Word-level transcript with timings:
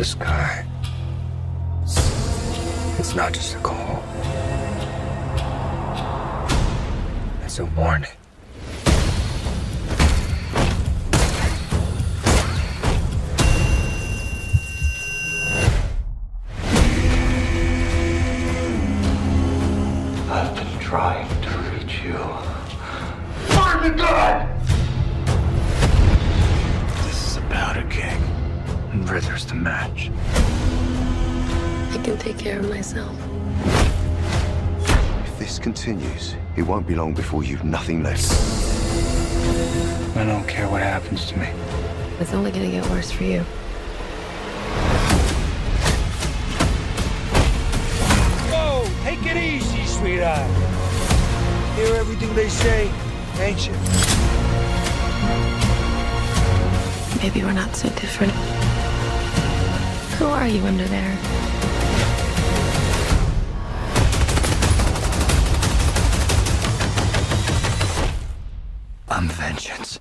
the 0.00 0.06
sky. 0.06 0.64
It's 2.98 3.14
not 3.14 3.34
just 3.34 3.54
a 3.54 3.58
call. 3.58 4.02
It's 7.44 7.58
a 7.58 7.66
warning. 7.76 8.19
Won't 36.80 36.88
be 36.88 36.94
long 36.94 37.12
before 37.12 37.44
you've 37.44 37.62
nothing 37.62 38.02
left. 38.02 38.32
I 40.16 40.24
don't 40.24 40.48
care 40.48 40.66
what 40.66 40.80
happens 40.80 41.26
to 41.26 41.38
me. 41.38 41.46
It's 42.18 42.32
only 42.32 42.50
gonna 42.50 42.70
get 42.70 42.88
worse 42.88 43.10
for 43.10 43.24
you. 43.24 43.40
Whoa, 48.50 48.88
take 49.04 49.20
it 49.26 49.36
easy, 49.36 49.84
sweetheart. 49.84 50.50
Hear 51.76 51.96
everything 51.96 52.34
they 52.34 52.48
say, 52.48 52.90
ain't 53.40 53.66
you? 53.66 53.74
Maybe 57.20 57.44
we're 57.44 57.52
not 57.52 57.76
so 57.76 57.90
different. 57.90 58.32
Who 60.16 60.24
are 60.28 60.48
you 60.48 60.64
under 60.64 60.86
there? 60.86 61.29
Vengeance. 69.50 69.99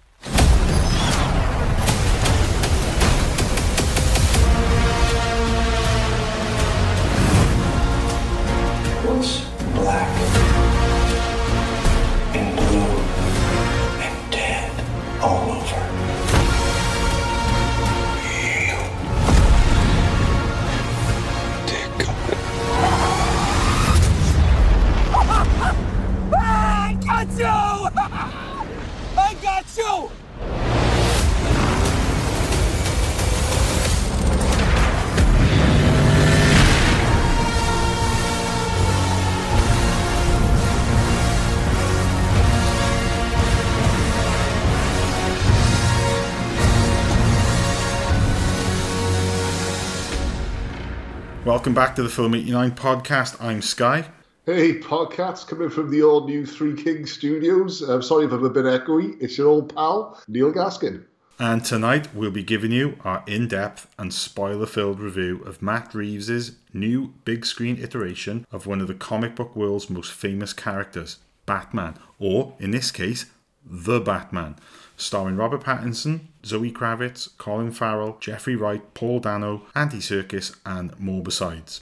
Welcome 51.70 51.86
back 51.86 51.96
to 51.98 52.02
the 52.02 52.10
Film 52.10 52.34
89 52.34 52.72
podcast. 52.72 53.40
I'm 53.40 53.62
Skye. 53.62 54.10
Hey, 54.48 54.80
podcasts 54.80 55.48
coming 55.48 55.70
from 55.70 55.92
the 55.92 56.02
all 56.02 56.26
new 56.26 56.44
Three 56.44 56.74
Kings 56.74 57.12
studios. 57.12 57.84
I'm 57.84 58.02
sorry 58.02 58.26
if 58.26 58.32
I'm 58.32 58.44
a 58.44 58.50
bit 58.50 58.66
echoey. 58.66 59.16
It's 59.22 59.38
your 59.38 59.50
old 59.50 59.76
pal, 59.76 60.20
Neil 60.28 60.52
Gaskin. 60.52 61.06
And 61.38 61.64
tonight 61.64 62.16
we'll 62.16 62.32
be 62.32 62.42
giving 62.42 62.72
you 62.72 62.98
our 63.04 63.24
in 63.28 63.48
depth 63.48 63.88
and 64.00 64.12
spoiler 64.12 64.66
filled 64.66 65.00
review 65.00 65.44
of 65.44 65.62
Matt 65.62 65.94
Reeves' 65.94 66.54
new 66.74 67.14
big 67.24 67.46
screen 67.46 67.78
iteration 67.78 68.48
of 68.52 68.66
one 68.66 68.82
of 68.82 68.88
the 68.88 68.96
comic 68.96 69.36
book 69.36 69.56
world's 69.56 69.92
most 69.92 70.12
famous 70.12 70.54
characters, 70.54 71.18
Batman, 71.46 72.00
or 72.18 72.56
in 72.58 72.72
this 72.72 72.90
case, 72.90 73.28
The 73.64 74.00
Batman, 74.00 74.56
starring 75.00 75.38
Robert 75.38 75.62
Pattinson, 75.62 76.22
Zoe 76.46 76.72
Kravitz, 76.72 77.30
Colin 77.38 77.72
Farrell, 77.72 78.18
Jeffrey 78.20 78.56
Wright, 78.56 78.94
Paul 78.94 79.20
Dano, 79.20 79.64
Andy 79.74 79.98
Serkis, 79.98 80.56
and 80.66 80.98
more 81.00 81.24
besides. 81.24 81.82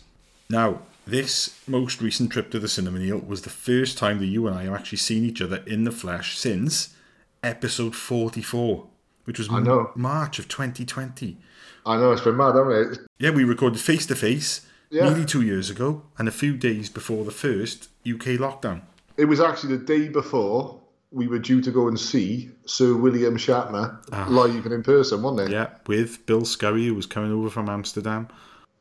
Now, 0.49 0.81
this 1.05 1.59
most 1.67 2.01
recent 2.01 2.31
trip 2.31 2.51
to 2.51 2.59
the 2.59 2.67
cinema, 2.67 2.99
Neil, 2.99 3.19
was 3.19 3.41
the 3.41 3.49
first 3.49 3.97
time 3.97 4.19
that 4.19 4.27
you 4.27 4.45
and 4.47 4.55
I 4.55 4.63
have 4.65 4.73
actually 4.73 4.99
seen 4.99 5.23
each 5.23 5.41
other 5.41 5.63
in 5.65 5.83
the 5.83 5.91
flesh 5.91 6.37
since 6.37 6.95
episode 7.43 7.95
44, 7.95 8.85
which 9.25 9.39
was 9.39 9.49
I 9.49 9.59
know. 9.59 9.91
March 9.95 10.37
of 10.39 10.47
2020. 10.47 11.37
I 11.85 11.97
know 11.97 12.11
it's 12.11 12.21
been 12.21 12.37
mad, 12.37 12.55
hasn't 12.55 12.93
it? 12.93 12.99
Yeah, 13.17 13.31
we 13.31 13.43
recorded 13.43 13.79
face 13.79 14.05
to 14.07 14.15
face 14.15 14.67
nearly 14.91 15.25
two 15.25 15.41
years 15.41 15.69
ago 15.69 16.03
and 16.17 16.27
a 16.27 16.31
few 16.31 16.55
days 16.55 16.89
before 16.89 17.25
the 17.25 17.31
first 17.31 17.89
UK 18.05 18.37
lockdown. 18.37 18.81
It 19.17 19.25
was 19.25 19.39
actually 19.39 19.77
the 19.77 19.85
day 19.85 20.07
before 20.07 20.79
we 21.17 21.27
were 21.27 21.39
due 21.39 21.61
to 21.61 21.71
go 21.71 21.87
and 21.87 21.99
see 21.99 22.49
Sir 22.65 22.95
William 22.95 23.35
Shatner 23.37 23.97
live 24.29 24.65
and 24.65 24.73
in 24.73 24.83
person, 24.83 25.21
wasn't 25.23 25.49
it? 25.49 25.53
Yeah, 25.53 25.69
with 25.87 26.25
Bill 26.25 26.45
Scurry, 26.45 26.85
who 26.87 26.93
was 26.95 27.05
coming 27.05 27.31
over 27.31 27.49
from 27.49 27.67
Amsterdam. 27.69 28.27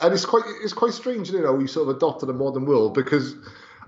And 0.01 0.13
it's 0.13 0.27
quite 0.27 0.45
it's 0.63 0.73
quite 0.75 0.93
strange, 0.93 1.31
you 1.31 1.41
know, 1.43 1.53
we 1.55 1.67
sort 1.67 1.89
of 1.89 1.97
adopted 1.97 2.29
a 2.29 2.33
modern 2.35 2.67
world 2.67 2.95
because 2.95 3.35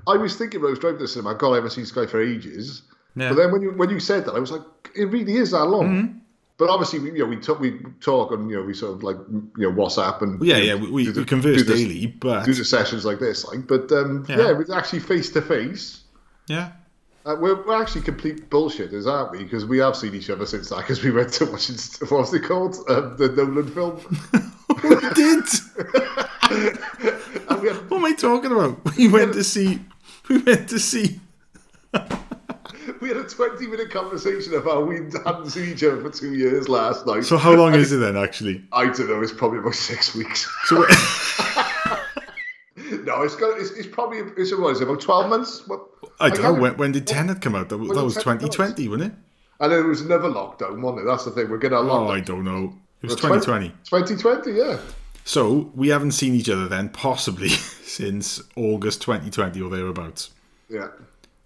I 0.06 0.16
was 0.16 0.36
thinking 0.36 0.60
when 0.60 0.68
I 0.68 0.70
was 0.70 0.78
driving 0.78 0.98
to 0.98 1.04
the 1.04 1.08
cinema, 1.08 1.34
God, 1.34 1.52
I 1.52 1.56
haven't 1.56 1.70
seen 1.72 1.84
Skye 1.86 2.06
for 2.06 2.20
ages. 2.22 2.82
Yeah. 3.14 3.28
But 3.30 3.34
then 3.36 3.52
when 3.52 3.62
you 3.62 3.70
when 3.72 3.90
you 3.90 4.00
said 4.00 4.24
that, 4.24 4.32
I 4.34 4.38
was 4.38 4.50
like, 4.50 4.62
it 4.96 5.04
really 5.06 5.34
is 5.36 5.50
that 5.50 5.66
long. 5.66 6.22
But 6.56 6.70
obviously, 6.70 6.98
we, 6.98 7.12
you 7.12 7.18
know, 7.18 7.26
we 7.26 7.36
talk 7.36 7.60
we 7.60 7.78
talk 8.00 8.32
and 8.32 8.50
you 8.50 8.56
know 8.56 8.62
we 8.62 8.74
sort 8.74 8.92
of 8.94 9.02
like 9.04 9.16
you 9.58 9.70
know 9.70 9.72
WhatsApp 9.72 10.22
and 10.22 10.42
Yeah, 10.42 10.56
yeah, 10.56 10.74
we, 10.74 10.90
we, 10.90 11.06
the- 11.06 11.20
we 11.20 11.24
converse 11.26 11.62
daily, 11.64 12.06
but 12.06 12.44
do 12.46 12.52
the 12.54 12.64
sessions 12.64 13.04
like 13.04 13.18
this, 13.20 13.44
like. 13.46 13.66
But 13.68 13.92
um, 13.92 14.24
Yeah. 14.28 14.38
yeah. 14.38 14.50
it 14.50 14.56
was 14.56 14.70
actually 14.70 15.00
face 15.00 15.30
to 15.32 15.42
face. 15.42 16.02
yeah, 16.48 16.72
Uh, 17.28 17.34
We're, 17.34 17.62
we're 17.66 17.80
actually 17.80 18.00
complete 18.00 18.48
bullshitters, 18.48 19.06
aren't 19.06 19.32
we? 19.32 19.44
Because 19.44 19.66
we 19.66 19.76
have 19.78 19.94
seen 19.94 20.14
each 20.14 20.30
other 20.30 20.46
since 20.46 20.70
that. 20.70 20.78
Because 20.78 21.04
we 21.04 21.10
went 21.10 21.30
to 21.34 21.44
watch 21.44 21.68
it, 21.68 21.98
what's 22.08 22.32
it 22.32 22.40
called, 22.42 22.76
um, 22.88 23.16
the 23.18 23.28
Nolan 23.36 23.68
film. 23.68 24.00
we 24.82 25.10
did. 25.14 25.44
We 27.60 27.68
had, 27.68 27.90
What 27.90 27.98
am 27.98 28.04
I 28.06 28.14
talking 28.14 28.52
about? 28.52 28.96
We 28.96 29.08
went 29.08 29.34
to 29.34 29.44
see. 29.44 29.80
We 30.28 30.38
went 30.38 30.68
to 30.70 30.78
see. 30.78 31.20
we 33.02 33.08
had 33.08 33.16
a 33.18 33.24
twenty-minute 33.24 33.90
conversation 33.90 34.54
of 34.54 34.64
how 34.64 34.82
we 34.82 34.96
hadn't 34.96 35.50
seen 35.50 35.70
each 35.72 35.82
other 35.82 36.00
for 36.00 36.10
two 36.10 36.34
years 36.34 36.68
last 36.68 37.06
night. 37.06 37.24
So 37.24 37.36
how 37.36 37.52
long 37.54 37.74
is 37.74 37.92
it 37.92 37.96
then? 37.98 38.16
Actually, 38.16 38.62
I 38.72 38.84
don't 38.84 39.08
know. 39.08 39.20
It's 39.20 39.32
probably 39.32 39.58
about 39.58 39.74
six 39.74 40.14
weeks. 40.14 40.48
so 40.66 40.86
no, 43.08 43.22
it's 43.22 43.36
got. 43.36 43.58
It's, 43.58 43.70
it's 43.72 43.88
probably. 43.88 44.18
It's 44.36 44.54
what 44.56 44.70
is 44.72 44.80
it? 44.80 44.84
About 44.84 45.00
twelve 45.00 45.28
months. 45.28 45.66
What? 45.66 45.86
I 46.20 46.30
don't 46.30 46.42
know 46.42 46.52
when, 46.54 46.76
when 46.76 46.92
did 46.92 47.06
Tenet 47.06 47.40
come 47.40 47.54
out. 47.54 47.68
That, 47.68 47.78
was- 47.78 47.88
that 47.88 47.94
was 48.04 48.14
was 48.16 48.24
Tenet 48.24 48.40
come 48.40 48.46
out? 48.48 48.52
2020, 48.52 48.88
wasn't 48.88 49.12
it? 49.12 49.18
And 49.60 49.72
then 49.72 49.80
there 49.80 49.88
was 49.88 50.02
another 50.02 50.28
lockdown, 50.28 50.80
wasn't 50.80 51.02
it? 51.02 51.04
That's 51.06 51.24
the 51.24 51.32
thing. 51.32 51.50
We're 51.50 51.58
getting 51.58 51.78
a 51.78 51.80
Oh. 51.80 52.08
I 52.08 52.20
don't 52.20 52.44
know. 52.44 52.74
It 53.02 53.06
was 53.06 53.16
2020. 53.16 53.68
2020, 53.84 54.52
yeah. 54.52 54.78
So 55.24 55.70
we 55.74 55.88
haven't 55.88 56.12
seen 56.12 56.34
each 56.34 56.48
other 56.48 56.68
then, 56.68 56.88
possibly 56.90 57.48
since 57.48 58.40
August 58.56 59.02
2020 59.02 59.60
or 59.60 59.68
thereabouts. 59.70 60.30
Yeah. 60.68 60.88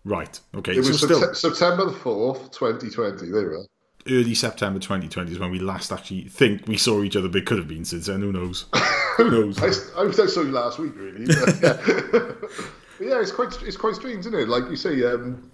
Right. 0.05 0.39
Okay. 0.55 0.73
It 0.73 0.79
was 0.79 1.01
so 1.01 1.07
still 1.07 1.35
September 1.35 1.87
the 1.87 1.93
4th, 1.93 2.53
2020. 2.53 3.31
There 3.31 3.51
we 3.51 3.57
are. 3.57 3.65
Early 4.09 4.35
September 4.35 4.79
2020 4.79 5.33
is 5.33 5.39
when 5.39 5.51
we 5.51 5.59
last 5.59 5.93
actually 5.93 6.23
think 6.25 6.67
we 6.67 6.77
saw 6.77 7.03
each 7.03 7.17
other. 7.17 7.29
But 7.29 7.39
it 7.39 7.47
could 7.47 7.59
have 7.59 7.69
been 7.69 7.85
since 7.85 8.07
then. 8.07 8.21
Who 8.21 8.33
knows? 8.33 8.67
Who 9.17 9.31
knows? 9.31 9.63
I, 9.97 10.03
I 10.03 10.07
I 10.07 10.27
saw 10.27 10.43
you 10.43 10.53
last 10.53 10.79
week, 10.79 10.93
really. 10.97 11.27
But, 11.35 11.63
yeah. 11.63 12.33
Yeah, 13.01 13.21
it's 13.21 13.33
quite 13.33 13.61
it's 13.63 13.77
quite 13.77 13.97
strange, 13.97 14.21
isn't 14.21 14.35
it? 14.35 14.49
Like 14.49 14.71
you 14.71 14.77
say, 14.77 15.03
um, 15.05 15.51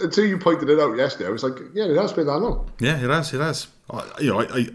until 0.00 0.26
you 0.26 0.38
pointed 0.38 0.68
it 0.68 0.78
out 0.78 0.96
yesterday, 0.96 1.28
I 1.28 1.32
was 1.32 1.42
like, 1.42 1.58
yeah, 1.74 1.84
it 1.84 1.96
has 1.96 2.12
been 2.12 2.26
that 2.26 2.38
long. 2.38 2.70
Yeah, 2.80 3.02
it 3.02 3.08
has. 3.08 3.32
It 3.32 3.40
has. 3.40 3.68
I, 3.90 4.10
you 4.20 4.30
know, 4.30 4.40
I, 4.40 4.68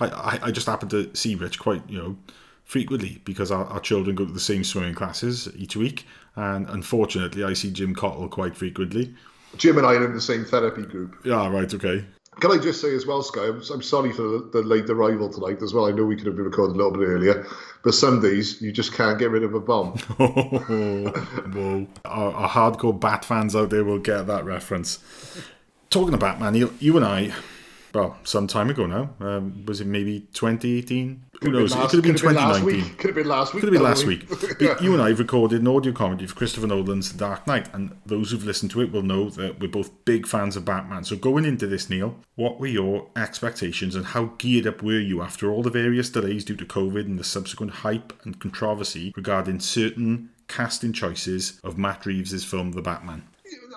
I, 0.00 0.06
I, 0.06 0.38
I 0.44 0.50
just 0.50 0.66
happen 0.66 0.88
to 0.88 1.14
see 1.14 1.34
Rich 1.34 1.58
quite, 1.58 1.88
you 1.88 1.98
know, 1.98 2.16
frequently 2.64 3.20
because 3.24 3.52
our, 3.52 3.64
our 3.66 3.80
children 3.80 4.16
go 4.16 4.24
to 4.24 4.32
the 4.32 4.40
same 4.40 4.64
swimming 4.64 4.94
classes 4.94 5.48
each 5.56 5.76
week, 5.76 6.06
and 6.34 6.68
unfortunately, 6.70 7.44
I 7.44 7.52
see 7.52 7.70
Jim 7.70 7.94
Cottle 7.94 8.28
quite 8.28 8.56
frequently. 8.56 9.14
Jim 9.56 9.78
and 9.78 9.86
I 9.86 9.94
are 9.94 10.04
in 10.04 10.14
the 10.14 10.20
same 10.20 10.44
therapy 10.44 10.82
group. 10.82 11.16
Yeah, 11.24 11.48
right. 11.48 11.72
Okay. 11.72 12.04
Can 12.40 12.50
I 12.50 12.58
just 12.58 12.80
say 12.80 12.94
as 12.94 13.06
well, 13.06 13.22
Skye, 13.22 13.46
I'm, 13.46 13.62
I'm 13.72 13.82
sorry 13.82 14.12
for 14.12 14.22
the, 14.22 14.50
the 14.52 14.62
late 14.62 14.88
arrival 14.90 15.28
tonight 15.28 15.62
as 15.62 15.72
well. 15.72 15.86
I 15.86 15.92
know 15.92 16.04
we 16.04 16.16
could 16.16 16.26
have 16.26 16.36
been 16.36 16.44
recorded 16.44 16.74
a 16.74 16.76
little 16.76 16.92
bit 16.92 17.06
earlier, 17.06 17.46
but 17.82 17.94
some 17.94 18.20
days 18.20 18.60
you 18.60 18.72
just 18.72 18.92
can't 18.92 19.18
get 19.18 19.30
rid 19.30 19.42
of 19.44 19.54
a 19.54 19.60
bomb. 19.60 19.98
Oh, 20.18 21.08
whoa. 21.52 21.86
Our, 22.04 22.32
our 22.32 22.48
hardcore 22.48 22.98
Bat 22.98 23.24
fans 23.24 23.54
out 23.56 23.70
there 23.70 23.84
will 23.84 23.98
get 23.98 24.26
that 24.26 24.44
reference. 24.44 24.98
Talking 25.90 26.14
of 26.14 26.20
Batman, 26.20 26.54
you, 26.54 26.74
you 26.80 26.96
and 26.96 27.04
I, 27.06 27.32
well, 27.94 28.18
some 28.24 28.46
time 28.46 28.68
ago 28.70 28.86
now. 28.86 29.10
Um, 29.20 29.64
was 29.66 29.80
it 29.80 29.86
maybe 29.86 30.20
2018? 30.34 31.22
Who 31.32 31.38
Could 31.38 31.52
knows? 31.52 31.70
been 31.72 31.78
It 31.78 31.80
last- 31.82 31.90
could 31.90 31.96
have 31.96 32.02
been 32.04 32.14
could 32.14 32.24
have 32.24 32.34
been 32.34 32.36
last 32.48 32.58
2019. 32.60 32.64
week. 32.90 32.98
Could 32.98 33.06
have 33.08 33.14
been 33.16 33.28
last 33.28 33.54
week. 33.54 33.60
Could 33.60 33.68
have 33.68 33.72
been 33.74 33.82
last 33.82 34.06
week. 34.06 34.28
But 34.58 34.82
you 34.82 34.92
and 34.94 35.02
I 35.02 35.08
have 35.10 35.18
recorded 35.18 35.60
an 35.60 35.68
audio 35.68 35.92
comedy 35.92 36.26
for 36.26 36.34
Christopher 36.34 36.66
Nolan's 36.66 37.12
The 37.12 37.18
Dark 37.18 37.46
Knight, 37.46 37.68
and 37.74 37.96
those 38.06 38.30
who've 38.30 38.44
listened 38.44 38.70
to 38.72 38.80
it 38.82 38.90
will 38.92 39.02
know 39.02 39.30
that 39.30 39.60
we're 39.60 39.68
both 39.68 39.90
big 40.04 40.26
fans 40.26 40.56
of 40.56 40.64
Batman. 40.64 41.04
So 41.04 41.16
going 41.16 41.44
into 41.44 41.66
this, 41.66 41.88
Neil, 41.90 42.16
what 42.34 42.58
were 42.60 42.66
your 42.66 43.08
expectations 43.16 43.94
and 43.94 44.06
how 44.06 44.32
geared 44.38 44.66
up 44.66 44.82
were 44.82 44.98
you 45.00 45.22
after 45.22 45.50
all 45.50 45.62
the 45.62 45.70
various 45.70 46.08
delays 46.10 46.44
due 46.44 46.56
to 46.56 46.64
COVID 46.64 47.04
and 47.06 47.18
the 47.18 47.24
subsequent 47.24 47.72
hype 47.72 48.12
and 48.24 48.38
controversy 48.40 49.12
regarding 49.16 49.60
certain 49.60 50.30
casting 50.48 50.92
choices 50.92 51.60
of 51.64 51.78
Matt 51.78 52.06
Reeves' 52.06 52.44
film 52.44 52.72
The 52.72 52.82
Batman? 52.82 53.24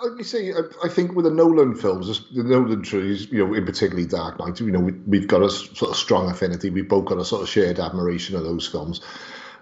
Like 0.04 0.18
you 0.18 0.24
say, 0.24 0.54
I, 0.54 0.62
I 0.86 0.90
think 0.90 1.14
with 1.14 1.26
the 1.26 1.32
Nolan 1.32 1.76
films, 1.76 2.22
the 2.34 2.44
Nolan 2.44 2.84
trilogies, 2.84 3.32
you 3.32 3.46
know, 3.46 3.54
in 3.54 3.66
particularly 3.66 4.08
Dark 4.08 4.40
Knight, 4.40 4.60
you 4.60 4.72
know, 4.72 4.80
we, 4.80 4.92
we've 4.92 5.28
got 5.28 5.42
a 5.42 5.50
sort 5.50 5.92
of 5.92 5.98
strong 5.98 6.30
affinity. 6.30 6.70
We've 6.70 6.88
both 6.88 7.06
got 7.06 7.18
a 7.18 7.26
sort 7.26 7.44
of 7.44 7.50
shared 7.50 7.80
admiration 7.80 8.36
of 8.36 8.44
those 8.44 8.68
films. 8.68 9.02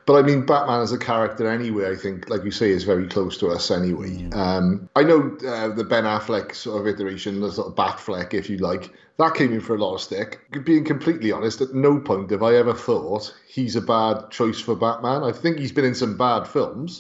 But 0.06 0.18
I 0.18 0.22
mean, 0.22 0.46
Batman 0.46 0.82
as 0.82 0.92
a 0.92 1.00
character, 1.00 1.50
anyway, 1.50 1.90
I 1.92 1.96
think, 1.96 2.30
like 2.30 2.44
you 2.44 2.52
say, 2.52 2.70
is 2.70 2.84
very 2.84 3.08
close 3.08 3.38
to 3.40 3.48
us 3.50 3.72
anyway. 3.72 4.30
Um, 4.34 4.88
I 4.96 5.02
know 5.02 5.36
uh, 5.48 5.70
the 5.70 5.84
Ben 5.84 6.04
Affleck 6.04 6.54
sort 6.54 6.82
of 6.82 6.88
iteration, 6.88 7.42
the 7.42 7.52
sort 7.52 7.70
of 7.70 7.76
Batfleck, 7.76 8.36
if 8.36 8.48
you 8.48 8.58
like, 8.58 8.94
that 9.18 9.34
came 9.34 9.52
in 9.52 9.62
for 9.62 9.76
a 9.76 9.80
lot 9.80 9.96
of 9.96 10.02
stick. 10.02 10.42
Being 10.64 10.84
completely 10.84 11.32
honest, 11.32 11.62
at 11.62 11.74
no 11.74 12.00
point 12.00 12.30
have 12.30 12.44
I 12.44 12.54
ever 12.56 12.76
thought 12.76 13.34
he's 13.48 13.76
a 13.76 13.82
bad 13.82 14.30
choice 14.30 14.60
for 14.60 14.76
Batman. 14.76 15.24
I 15.24 15.32
think 15.32 15.58
he's 15.58 15.72
been 15.72 15.86
in 15.86 15.96
some 15.96 16.18
bad 16.18 16.48
films. 16.48 17.00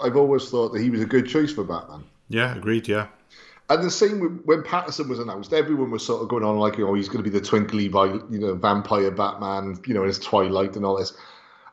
I've 0.00 0.16
always 0.16 0.48
thought 0.48 0.74
that 0.74 0.82
he 0.82 0.90
was 0.90 1.00
a 1.00 1.06
good 1.06 1.26
choice 1.26 1.52
for 1.52 1.64
Batman. 1.64 2.04
Yeah, 2.34 2.56
agreed, 2.56 2.88
yeah. 2.88 3.06
And 3.70 3.82
the 3.82 3.90
same 3.90 4.18
with, 4.18 4.42
when 4.44 4.62
Pattinson 4.62 5.08
was 5.08 5.20
announced, 5.20 5.52
everyone 5.52 5.90
was 5.90 6.04
sort 6.04 6.20
of 6.20 6.28
going 6.28 6.44
on 6.44 6.58
like, 6.58 6.78
oh, 6.80 6.94
he's 6.94 7.08
going 7.08 7.22
to 7.24 7.30
be 7.30 7.30
the 7.30 7.44
twinkly, 7.44 7.84
you 7.84 8.38
know, 8.38 8.54
vampire 8.54 9.10
Batman, 9.10 9.78
you 9.86 9.94
know, 9.94 10.02
in 10.02 10.08
his 10.08 10.18
twilight 10.18 10.74
and 10.76 10.84
all 10.84 10.98
this. 10.98 11.16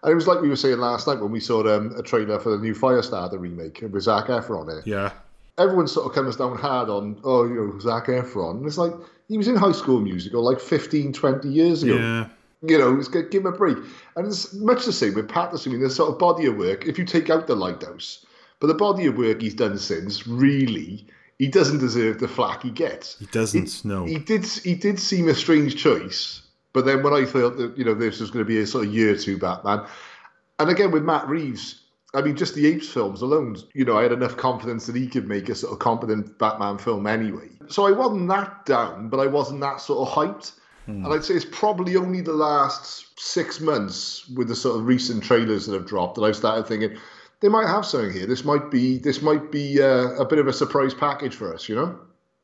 And 0.03 0.11
it 0.11 0.15
was 0.15 0.27
like 0.27 0.39
we 0.41 0.49
were 0.49 0.55
saying 0.55 0.77
last 0.77 1.07
night 1.07 1.19
when 1.19 1.31
we 1.31 1.39
saw 1.39 1.67
um, 1.75 1.93
a 1.97 2.03
trailer 2.03 2.39
for 2.39 2.55
the 2.55 2.59
new 2.59 2.73
Firestar, 2.73 3.29
Firestarter 3.31 3.39
remake 3.39 3.81
with 3.81 4.03
Zac 4.03 4.27
Efron 4.27 4.71
in 4.71 4.77
it. 4.77 4.87
Yeah. 4.87 5.11
Everyone 5.57 5.87
sort 5.87 6.05
of 6.05 6.13
comes 6.13 6.35
down 6.35 6.57
hard 6.57 6.89
on, 6.89 7.19
oh, 7.23 7.45
you 7.45 7.55
know, 7.55 7.79
Zac 7.79 8.05
Efron. 8.05 8.57
And 8.57 8.65
it's 8.65 8.77
like, 8.77 8.93
he 9.27 9.37
was 9.37 9.47
in 9.47 9.55
High 9.55 9.73
School 9.73 9.99
Musical 9.99 10.43
like 10.43 10.59
15, 10.59 11.11
20 11.11 11.49
years 11.49 11.83
ago. 11.83 11.95
Yeah. 11.95 12.27
You 12.61 12.77
know, 12.77 12.99
it's, 12.99 13.07
give 13.07 13.33
him 13.33 13.47
a 13.47 13.51
break. 13.51 13.77
And 14.15 14.27
it's 14.27 14.53
much 14.53 14.85
the 14.85 14.93
same 14.93 15.15
with 15.15 15.27
Pattinson. 15.27 15.67
I 15.67 15.71
mean, 15.71 15.81
the 15.81 15.89
sort 15.89 16.11
of 16.11 16.19
body 16.19 16.45
of 16.45 16.55
work, 16.55 16.85
if 16.85 16.99
you 16.99 17.05
take 17.05 17.29
out 17.29 17.47
the 17.47 17.55
lighthouse, 17.55 18.25
but 18.61 18.67
the 18.67 18.75
body 18.75 19.07
of 19.07 19.17
work 19.17 19.41
he's 19.41 19.55
done 19.55 19.77
since, 19.79 20.27
really, 20.27 21.07
he 21.39 21.47
doesn't 21.47 21.79
deserve 21.79 22.19
the 22.19 22.27
flack 22.27 22.61
he 22.61 22.69
gets. 22.69 23.17
He 23.17 23.25
doesn't, 23.25 23.83
no. 23.83 24.05
He 24.05 24.19
did. 24.19 24.45
He 24.45 24.75
did 24.75 24.99
seem 24.99 25.27
a 25.27 25.33
strange 25.33 25.75
choice, 25.75 26.43
but 26.71 26.85
then 26.85 27.01
when 27.01 27.11
I 27.11 27.25
thought 27.25 27.57
that 27.57 27.75
you 27.75 27.83
know 27.83 27.95
this 27.95 28.19
was 28.19 28.29
going 28.29 28.45
to 28.45 28.47
be 28.47 28.59
a 28.59 28.67
sort 28.67 28.85
of 28.85 28.93
year 28.93 29.17
two 29.17 29.39
Batman, 29.39 29.87
and 30.59 30.69
again 30.69 30.91
with 30.91 31.03
Matt 31.03 31.27
Reeves, 31.27 31.81
I 32.13 32.21
mean 32.21 32.37
just 32.37 32.53
the 32.53 32.67
Apes 32.67 32.87
films 32.87 33.23
alone, 33.23 33.57
you 33.73 33.83
know, 33.83 33.97
I 33.97 34.03
had 34.03 34.11
enough 34.11 34.37
confidence 34.37 34.85
that 34.85 34.95
he 34.95 35.07
could 35.07 35.27
make 35.27 35.49
a 35.49 35.55
sort 35.55 35.73
of 35.73 35.79
competent 35.79 36.37
Batman 36.37 36.77
film 36.77 37.07
anyway. 37.07 37.49
So 37.67 37.87
I 37.87 37.91
wasn't 37.91 38.29
that 38.29 38.67
down, 38.67 39.09
but 39.09 39.19
I 39.19 39.25
wasn't 39.25 39.61
that 39.61 39.81
sort 39.81 40.07
of 40.07 40.13
hyped. 40.13 40.53
Hmm. 40.85 41.05
And 41.05 41.13
I'd 41.13 41.23
say 41.23 41.33
it's 41.33 41.45
probably 41.45 41.95
only 41.95 42.21
the 42.21 42.33
last 42.33 43.19
six 43.19 43.59
months 43.59 44.27
with 44.29 44.47
the 44.47 44.55
sort 44.55 44.79
of 44.79 44.85
recent 44.85 45.23
trailers 45.23 45.65
that 45.65 45.73
have 45.73 45.87
dropped 45.87 46.15
that 46.15 46.23
I've 46.23 46.35
started 46.35 46.67
thinking 46.67 46.97
they 47.41 47.49
might 47.49 47.67
have 47.67 47.85
something 47.85 48.13
here. 48.13 48.25
This 48.25 48.45
might 48.45 48.71
be 48.71 48.97
this 48.97 49.21
might 49.21 49.51
be 49.51 49.81
uh, 49.81 50.11
a 50.11 50.25
bit 50.25 50.39
of 50.39 50.47
a 50.47 50.53
surprise 50.53 50.93
package 50.93 51.35
for 51.35 51.53
us, 51.53 51.67
you 51.67 51.75
know. 51.75 51.99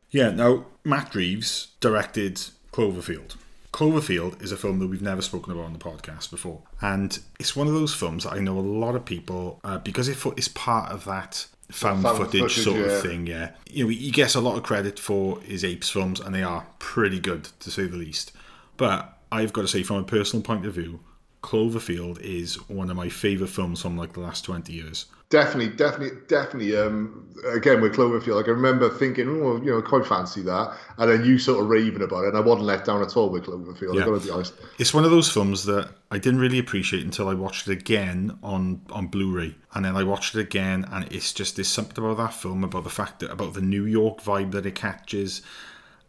Yeah, 0.09 0.31
now, 0.31 0.65
Matt 0.83 1.15
Reeves 1.15 1.67
directed 1.79 2.35
Cloverfield. 2.71 3.35
Cloverfield 3.73 4.41
is 4.41 4.51
a 4.51 4.57
film 4.57 4.79
that 4.79 4.87
we've 4.87 5.01
never 5.01 5.21
spoken 5.21 5.51
about 5.51 5.65
on 5.65 5.73
the 5.73 5.79
podcast 5.79 6.31
before. 6.31 6.63
And 6.81 7.19
it's 7.39 7.55
one 7.55 7.67
of 7.67 7.73
those 7.73 7.93
films 7.93 8.23
that 8.23 8.33
I 8.33 8.39
know 8.39 8.57
a 8.57 8.61
lot 8.61 8.95
of 8.95 9.05
people, 9.05 9.59
uh, 9.63 9.77
because 9.79 10.07
it 10.07 10.17
it's 10.37 10.47
part 10.47 10.91
of 10.91 11.05
that 11.05 11.45
found, 11.69 12.01
Found 12.03 12.17
footage, 12.17 12.41
footage, 12.41 12.63
sort 12.63 12.77
yeah. 12.77 12.85
of 12.93 13.01
thing, 13.01 13.27
yeah. 13.27 13.51
You 13.69 13.83
know, 13.83 13.89
he 13.89 14.09
gets 14.09 14.35
a 14.35 14.41
lot 14.41 14.57
of 14.57 14.63
credit 14.63 14.97
for 14.97 15.39
his 15.41 15.63
Apes 15.63 15.89
films, 15.89 16.19
and 16.19 16.33
they 16.33 16.43
are 16.43 16.65
pretty 16.79 17.19
good, 17.19 17.49
to 17.59 17.69
say 17.69 17.85
the 17.85 17.97
least. 17.97 18.31
But 18.77 19.17
I've 19.31 19.53
got 19.53 19.63
to 19.63 19.67
say, 19.67 19.83
from 19.83 19.97
a 19.97 20.03
personal 20.03 20.43
point 20.43 20.65
of 20.65 20.73
view, 20.73 21.01
Cloverfield 21.41 22.19
is 22.19 22.55
one 22.69 22.89
of 22.89 22.97
my 22.97 23.09
favourite 23.09 23.51
films 23.51 23.81
from 23.81 23.97
like 23.97 24.13
the 24.13 24.19
last 24.19 24.43
20 24.45 24.73
years. 24.73 25.05
Definitely, 25.29 25.75
definitely, 25.75 26.19
definitely. 26.27 26.77
Um, 26.77 27.27
again 27.53 27.81
with 27.81 27.95
Cloverfield, 27.95 28.35
like 28.35 28.47
I 28.47 28.51
remember 28.51 28.89
thinking, 28.89 29.27
oh, 29.29 29.57
you 29.57 29.71
know, 29.71 29.81
quite 29.81 30.05
fancy 30.05 30.41
that, 30.43 30.77
and 30.97 31.11
then 31.11 31.25
you 31.25 31.37
sort 31.37 31.61
of 31.61 31.69
raving 31.69 32.01
about 32.01 32.23
it, 32.23 32.29
and 32.29 32.37
I 32.37 32.39
wasn't 32.39 32.65
let 32.65 32.85
down 32.85 33.01
at 33.01 33.15
all 33.15 33.29
with 33.29 33.45
Cloverfield. 33.45 33.93
Yeah. 33.93 34.01
I've 34.01 34.07
got 34.07 34.21
to 34.21 34.25
be 34.25 34.31
honest. 34.31 34.53
It's 34.79 34.93
one 34.93 35.03
of 35.05 35.11
those 35.11 35.29
films 35.29 35.65
that 35.65 35.89
I 36.11 36.17
didn't 36.17 36.39
really 36.39 36.59
appreciate 36.59 37.03
until 37.03 37.27
I 37.27 37.33
watched 37.33 37.67
it 37.67 37.73
again 37.73 38.37
on, 38.41 38.81
on 38.89 39.07
Blu-ray, 39.07 39.55
and 39.73 39.85
then 39.85 39.95
I 39.95 40.03
watched 40.03 40.35
it 40.35 40.41
again, 40.41 40.87
and 40.91 41.11
it's 41.11 41.33
just 41.33 41.57
there's 41.57 41.67
something 41.67 42.03
about 42.03 42.17
that 42.17 42.33
film 42.33 42.63
about 42.63 42.83
the 42.83 42.89
fact 42.89 43.19
that 43.19 43.31
about 43.31 43.53
the 43.53 43.61
New 43.61 43.85
York 43.85 44.21
vibe 44.21 44.51
that 44.51 44.65
it 44.65 44.75
catches, 44.75 45.41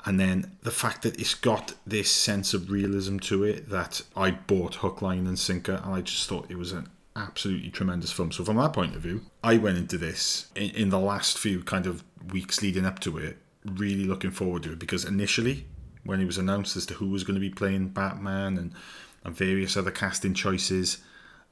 and 0.09 0.19
then 0.19 0.57
the 0.63 0.71
fact 0.71 1.03
that 1.03 1.21
it's 1.21 1.35
got 1.35 1.75
this 1.87 2.11
sense 2.11 2.55
of 2.55 2.71
realism 2.71 3.19
to 3.19 3.45
it 3.45 3.69
that 3.69 4.01
I 4.17 4.31
bought 4.31 4.77
hook, 4.77 5.03
line, 5.03 5.27
and 5.27 5.39
sinker, 5.39 5.83
and 5.85 5.95
I 5.95 6.01
just 6.01 6.27
thought 6.27 6.51
it 6.51 6.57
was 6.57 6.73
an 6.73 6.89
absolutely 7.15 7.69
tremendous 7.69 8.11
film. 8.11 8.33
So 8.33 8.43
from 8.43 8.57
that 8.57 8.73
point 8.73 8.97
of 8.97 9.03
view, 9.03 9.27
I 9.45 9.59
went 9.59 9.77
into 9.77 9.99
this 9.99 10.47
in, 10.55 10.71
in 10.71 10.89
the 10.89 10.99
last 10.99 11.37
few 11.37 11.63
kind 11.63 11.87
of 11.87 12.05
weeks 12.33 12.63
leading 12.63 12.87
up 12.87 13.01
to 13.01 13.19
it, 13.19 13.37
really 13.67 14.07
looking 14.07 14.31
forward 14.31 14.63
to 14.63 14.73
it 14.73 14.79
because 14.79 15.05
initially 15.05 15.67
when 16.05 16.23
it 16.23 16.27
was 16.27 16.39
announced 16.39 16.75
as 16.75 16.87
to 16.87 16.95
who 16.95 17.11
was 17.11 17.23
going 17.23 17.35
to 17.35 17.41
be 17.41 17.51
playing 17.51 17.89
Batman 17.89 18.57
and, 18.57 18.73
and 19.25 19.37
various 19.37 19.77
other 19.77 19.91
casting 19.91 20.33
choices. 20.33 21.03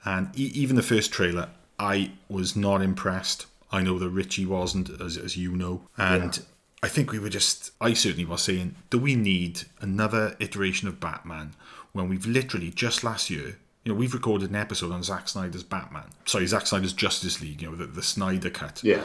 And 0.03 0.31
e- 0.35 0.53
even 0.55 0.77
the 0.77 0.83
first 0.83 1.13
trailer, 1.13 1.51
I 1.79 2.13
was 2.31 2.57
not 2.57 2.81
impressed. 2.81 3.45
I 3.71 3.83
know 3.83 3.99
that 3.99 4.09
Richie 4.09 4.47
wasn't, 4.47 4.89
as, 4.99 5.19
as 5.19 5.37
you 5.37 5.55
know. 5.55 5.83
And 5.99 6.41
I 6.83 6.89
think 6.89 7.11
we 7.11 7.19
were 7.19 7.31
just, 7.31 7.73
I 7.81 7.95
certainly 7.95 8.25
was 8.25 8.43
saying, 8.43 8.77
do 8.91 8.99
we 8.99 9.15
need 9.15 9.63
another 9.81 10.37
iteration 10.41 10.89
of 10.89 11.01
Batman 11.01 11.55
when 11.93 12.09
we've 12.09 12.27
literally 12.27 12.71
just 12.71 13.03
last 13.03 13.31
year, 13.31 13.59
you 13.85 13.93
know, 13.93 13.95
we've 13.95 14.13
recorded 14.13 14.51
an 14.51 14.57
episode 14.57 14.93
on 14.93 15.03
Zack 15.03 15.29
Snyder's 15.29 15.63
Batman. 15.63 16.05
Sorry, 16.25 16.47
Zack 16.47 16.67
Snyder's 16.67 16.93
Justice 16.93 17.41
League, 17.41 17.63
you 17.63 17.71
know, 17.71 17.77
the, 17.77 17.87
the 17.87 18.03
Snyder 18.03 18.51
cut 18.51 18.83
Yeah, 18.85 19.05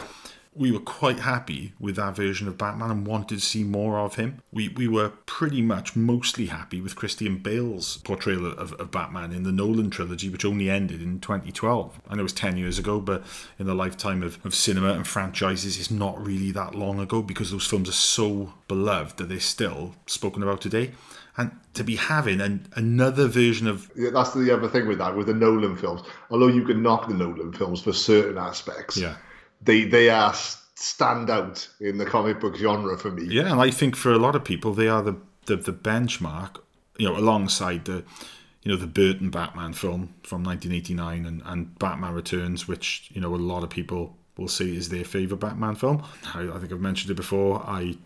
we 0.53 0.71
were 0.71 0.79
quite 0.79 1.19
happy 1.19 1.73
with 1.79 1.95
that 1.95 2.15
version 2.15 2.47
of 2.47 2.57
Batman 2.57 2.91
and 2.91 3.07
wanted 3.07 3.35
to 3.35 3.39
see 3.39 3.63
more 3.63 3.97
of 3.97 4.15
him. 4.15 4.41
We 4.51 4.67
we 4.67 4.87
were 4.87 5.09
pretty 5.25 5.61
much 5.61 5.95
mostly 5.95 6.47
happy 6.47 6.81
with 6.81 6.97
Christian 6.97 7.37
Bale's 7.37 7.97
portrayal 7.97 8.45
of, 8.45 8.73
of 8.73 8.91
Batman 8.91 9.31
in 9.31 9.43
the 9.43 9.51
Nolan 9.53 9.89
trilogy, 9.89 10.27
which 10.29 10.43
only 10.43 10.69
ended 10.69 11.01
in 11.01 11.21
2012. 11.21 12.01
I 12.09 12.15
know 12.15 12.19
it 12.19 12.23
was 12.23 12.33
10 12.33 12.57
years 12.57 12.77
ago, 12.77 12.99
but 12.99 13.23
in 13.59 13.65
the 13.65 13.73
lifetime 13.73 14.23
of, 14.23 14.43
of 14.45 14.53
cinema 14.53 14.93
and 14.93 15.07
franchises, 15.07 15.79
it's 15.79 15.91
not 15.91 16.23
really 16.23 16.51
that 16.51 16.75
long 16.75 16.99
ago 16.99 17.21
because 17.21 17.51
those 17.51 17.65
films 17.65 17.87
are 17.87 17.93
so 17.93 18.53
beloved 18.67 19.17
that 19.17 19.29
they're 19.29 19.39
still 19.39 19.95
spoken 20.05 20.43
about 20.43 20.59
today. 20.59 20.91
And 21.37 21.51
to 21.75 21.85
be 21.85 21.95
having 21.95 22.41
an, 22.41 22.67
another 22.75 23.27
version 23.29 23.67
of 23.67 23.89
yeah, 23.95 24.09
that's 24.09 24.33
the 24.33 24.53
other 24.53 24.67
thing 24.67 24.85
with 24.85 24.97
that 24.97 25.15
with 25.15 25.27
the 25.27 25.33
Nolan 25.33 25.77
films. 25.77 26.01
Although 26.29 26.47
you 26.47 26.65
can 26.65 26.83
knock 26.83 27.07
the 27.07 27.13
Nolan 27.13 27.53
films 27.53 27.81
for 27.81 27.93
certain 27.93 28.37
aspects, 28.37 28.97
yeah. 28.97 29.15
They 29.61 29.85
they 29.85 30.09
are 30.09 30.33
stand 30.81 31.29
out 31.29 31.67
in 31.79 31.97
the 31.97 32.05
comic 32.05 32.39
book 32.39 32.55
genre 32.55 32.97
for 32.97 33.11
me. 33.11 33.25
Yeah, 33.25 33.51
and 33.51 33.61
I 33.61 33.69
think 33.69 33.95
for 33.95 34.11
a 34.11 34.17
lot 34.17 34.35
of 34.35 34.43
people, 34.43 34.73
they 34.73 34.87
are 34.87 35.01
the, 35.01 35.15
the, 35.45 35.55
the 35.55 35.73
benchmark, 35.73 36.57
you 36.97 37.07
know, 37.07 37.15
alongside 37.15 37.85
the, 37.85 38.03
you 38.63 38.71
know, 38.71 38.77
the 38.77 38.87
Burton 38.87 39.29
Batman 39.29 39.73
film 39.73 40.13
from 40.23 40.43
1989 40.43 41.25
and, 41.25 41.41
and 41.45 41.77
Batman 41.77 42.13
Returns, 42.13 42.67
which, 42.67 43.09
you 43.13 43.21
know, 43.21 43.33
a 43.33 43.37
lot 43.37 43.63
of 43.63 43.69
people 43.69 44.17
will 44.37 44.47
say 44.47 44.65
is 44.65 44.89
their 44.89 45.03
favourite 45.03 45.39
Batman 45.39 45.75
film. 45.75 46.03
I, 46.33 46.49
I 46.49 46.57
think 46.59 46.71
I've 46.71 46.79
mentioned 46.79 47.11
it 47.11 47.15
before. 47.15 47.63
I 47.65 47.97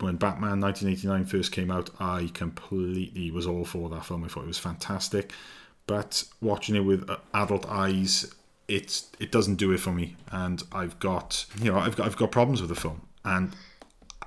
when 0.00 0.16
Batman 0.16 0.60
1989 0.60 1.24
first 1.24 1.50
came 1.50 1.70
out, 1.70 1.88
I 1.98 2.30
completely 2.34 3.30
was 3.30 3.46
all 3.46 3.64
for 3.64 3.88
that 3.88 4.04
film. 4.04 4.22
I 4.22 4.28
thought 4.28 4.44
it 4.44 4.48
was 4.48 4.58
fantastic. 4.58 5.32
But 5.86 6.24
watching 6.42 6.76
it 6.76 6.80
with 6.80 7.08
uh, 7.08 7.16
adult 7.32 7.66
eyes, 7.68 8.34
it's 8.68 9.10
it 9.18 9.30
doesn't 9.30 9.56
do 9.56 9.72
it 9.72 9.78
for 9.78 9.92
me, 9.92 10.16
and 10.30 10.62
I've 10.72 10.98
got 10.98 11.46
you 11.60 11.72
know 11.72 11.78
I've 11.78 11.96
got 11.96 12.06
I've 12.06 12.16
got 12.16 12.30
problems 12.30 12.60
with 12.60 12.70
the 12.70 12.76
film, 12.76 13.02
and 13.24 13.54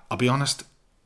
I'll 0.10 0.18
be 0.18 0.30
honest. 0.30 0.64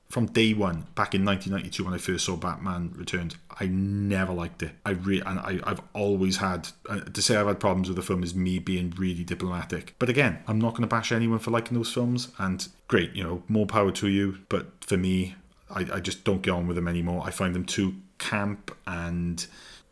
From 0.09 0.25
day 0.25 0.55
one, 0.55 0.87
back 0.95 1.13
in 1.13 1.23
1992, 1.23 1.85
when 1.85 1.93
I 1.93 1.99
first 1.99 2.25
saw 2.25 2.35
Batman 2.35 2.93
Returns, 2.95 3.35
I 3.59 3.67
never 3.67 4.33
liked 4.33 4.63
it. 4.63 4.71
I 4.83 4.93
re- 4.93 5.21
and 5.23 5.37
I, 5.39 5.59
I've 5.63 5.81
always 5.93 6.37
had 6.37 6.69
uh, 6.89 7.01
to 7.01 7.21
say 7.21 7.35
I've 7.35 7.45
had 7.45 7.59
problems 7.59 7.89
with 7.89 7.95
the 7.95 8.01
film 8.01 8.23
is 8.23 8.33
me 8.33 8.57
being 8.57 8.91
really 8.97 9.23
diplomatic. 9.23 9.93
But 9.99 10.09
again, 10.09 10.39
I'm 10.47 10.57
not 10.57 10.71
going 10.71 10.81
to 10.81 10.87
bash 10.87 11.11
anyone 11.11 11.37
for 11.37 11.51
liking 11.51 11.77
those 11.77 11.93
films. 11.93 12.29
And 12.39 12.67
great, 12.87 13.15
you 13.15 13.23
know, 13.23 13.43
more 13.47 13.67
power 13.67 13.91
to 13.91 14.07
you. 14.07 14.39
But 14.49 14.83
for 14.83 14.97
me, 14.97 15.35
I, 15.69 15.85
I 15.93 15.99
just 15.99 16.23
don't 16.23 16.41
get 16.41 16.51
on 16.51 16.65
with 16.65 16.75
them 16.75 16.87
anymore. 16.87 17.21
I 17.23 17.29
find 17.29 17.53
them 17.53 17.65
too 17.65 17.93
camp 18.17 18.75
and 18.87 19.45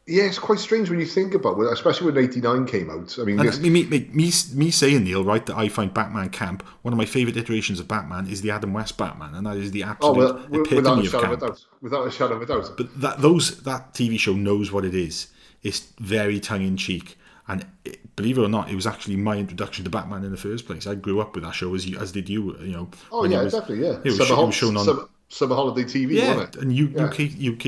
Yeah, 0.07 0.23
it's 0.23 0.39
quite 0.39 0.59
strange 0.59 0.89
when 0.89 0.99
you 0.99 1.05
think 1.05 1.33
about 1.33 1.59
it, 1.59 1.71
especially 1.73 2.09
when 2.09 2.23
'89 2.23 2.65
came 2.65 2.89
out. 2.89 3.17
I 3.19 3.23
mean, 3.23 3.35
this, 3.35 3.59
me, 3.59 3.69
me, 3.69 3.83
me, 3.83 4.07
me, 4.13 4.71
saying, 4.71 5.03
Neil, 5.03 5.25
right, 5.25 5.45
that 5.45 5.57
I 5.57 5.67
find 5.67 5.93
Batman 5.93 6.29
camp, 6.29 6.63
one 6.83 6.93
of 6.93 6.97
my 6.97 7.03
favourite 7.03 7.35
iterations 7.35 7.81
of 7.81 7.89
Batman 7.89 8.25
is 8.27 8.41
the 8.41 8.49
Adam 8.51 8.73
West 8.73 8.97
Batman, 8.97 9.35
and 9.35 9.45
that 9.45 9.57
is 9.57 9.71
the 9.71 9.83
oh, 9.83 9.87
absolute 9.87 10.17
well, 10.17 10.61
epitome 10.61 10.75
without 10.77 10.97
a 10.97 10.99
of 10.99 11.13
of 11.13 11.21
camp. 11.21 11.39
doubt, 11.41 11.65
without 11.81 12.07
a 12.07 12.11
shadow 12.11 12.35
of 12.35 12.41
a 12.41 12.45
doubt. 12.45 12.71
But 12.77 13.01
that 13.01 13.19
those 13.19 13.61
that 13.63 13.93
TV 13.93 14.17
show 14.17 14.33
knows 14.33 14.71
what 14.71 14.85
it 14.85 14.95
is. 14.95 15.27
It's 15.61 15.91
very 15.99 16.39
tongue 16.39 16.61
in 16.61 16.77
cheek, 16.77 17.17
and 17.49 17.65
it, 17.83 18.15
believe 18.15 18.37
it 18.37 18.41
or 18.41 18.47
not, 18.47 18.71
it 18.71 18.75
was 18.75 18.87
actually 18.87 19.17
my 19.17 19.35
introduction 19.35 19.83
to 19.83 19.89
Batman 19.89 20.23
in 20.23 20.31
the 20.31 20.37
first 20.37 20.65
place. 20.65 20.87
I 20.87 20.95
grew 20.95 21.19
up 21.19 21.35
with 21.35 21.43
that 21.43 21.53
show, 21.53 21.75
as 21.75 21.85
you, 21.85 21.97
as 21.99 22.13
did 22.13 22.29
you. 22.29 22.57
You 22.59 22.71
know. 22.71 22.89
oh 23.11 23.25
yeah, 23.25 23.43
was- 23.43 23.51
definitely, 23.51 23.85
yeah. 23.85 23.99
It 24.05 24.05
was, 24.05 24.25
summer, 24.25 24.41
it 24.41 24.45
was 24.45 24.55
shown 24.55 24.77
on. 24.77 24.85
summer, 24.85 25.09
summer 25.29 25.55
holiday 25.55 25.83
TV, 25.83 26.11
yeah, 26.13 26.35
wasn't 26.35 26.55
it? 26.55 26.61
and 26.61 26.73
U, 26.73 26.87
Yeah. 26.87 27.03
UK 27.05 27.19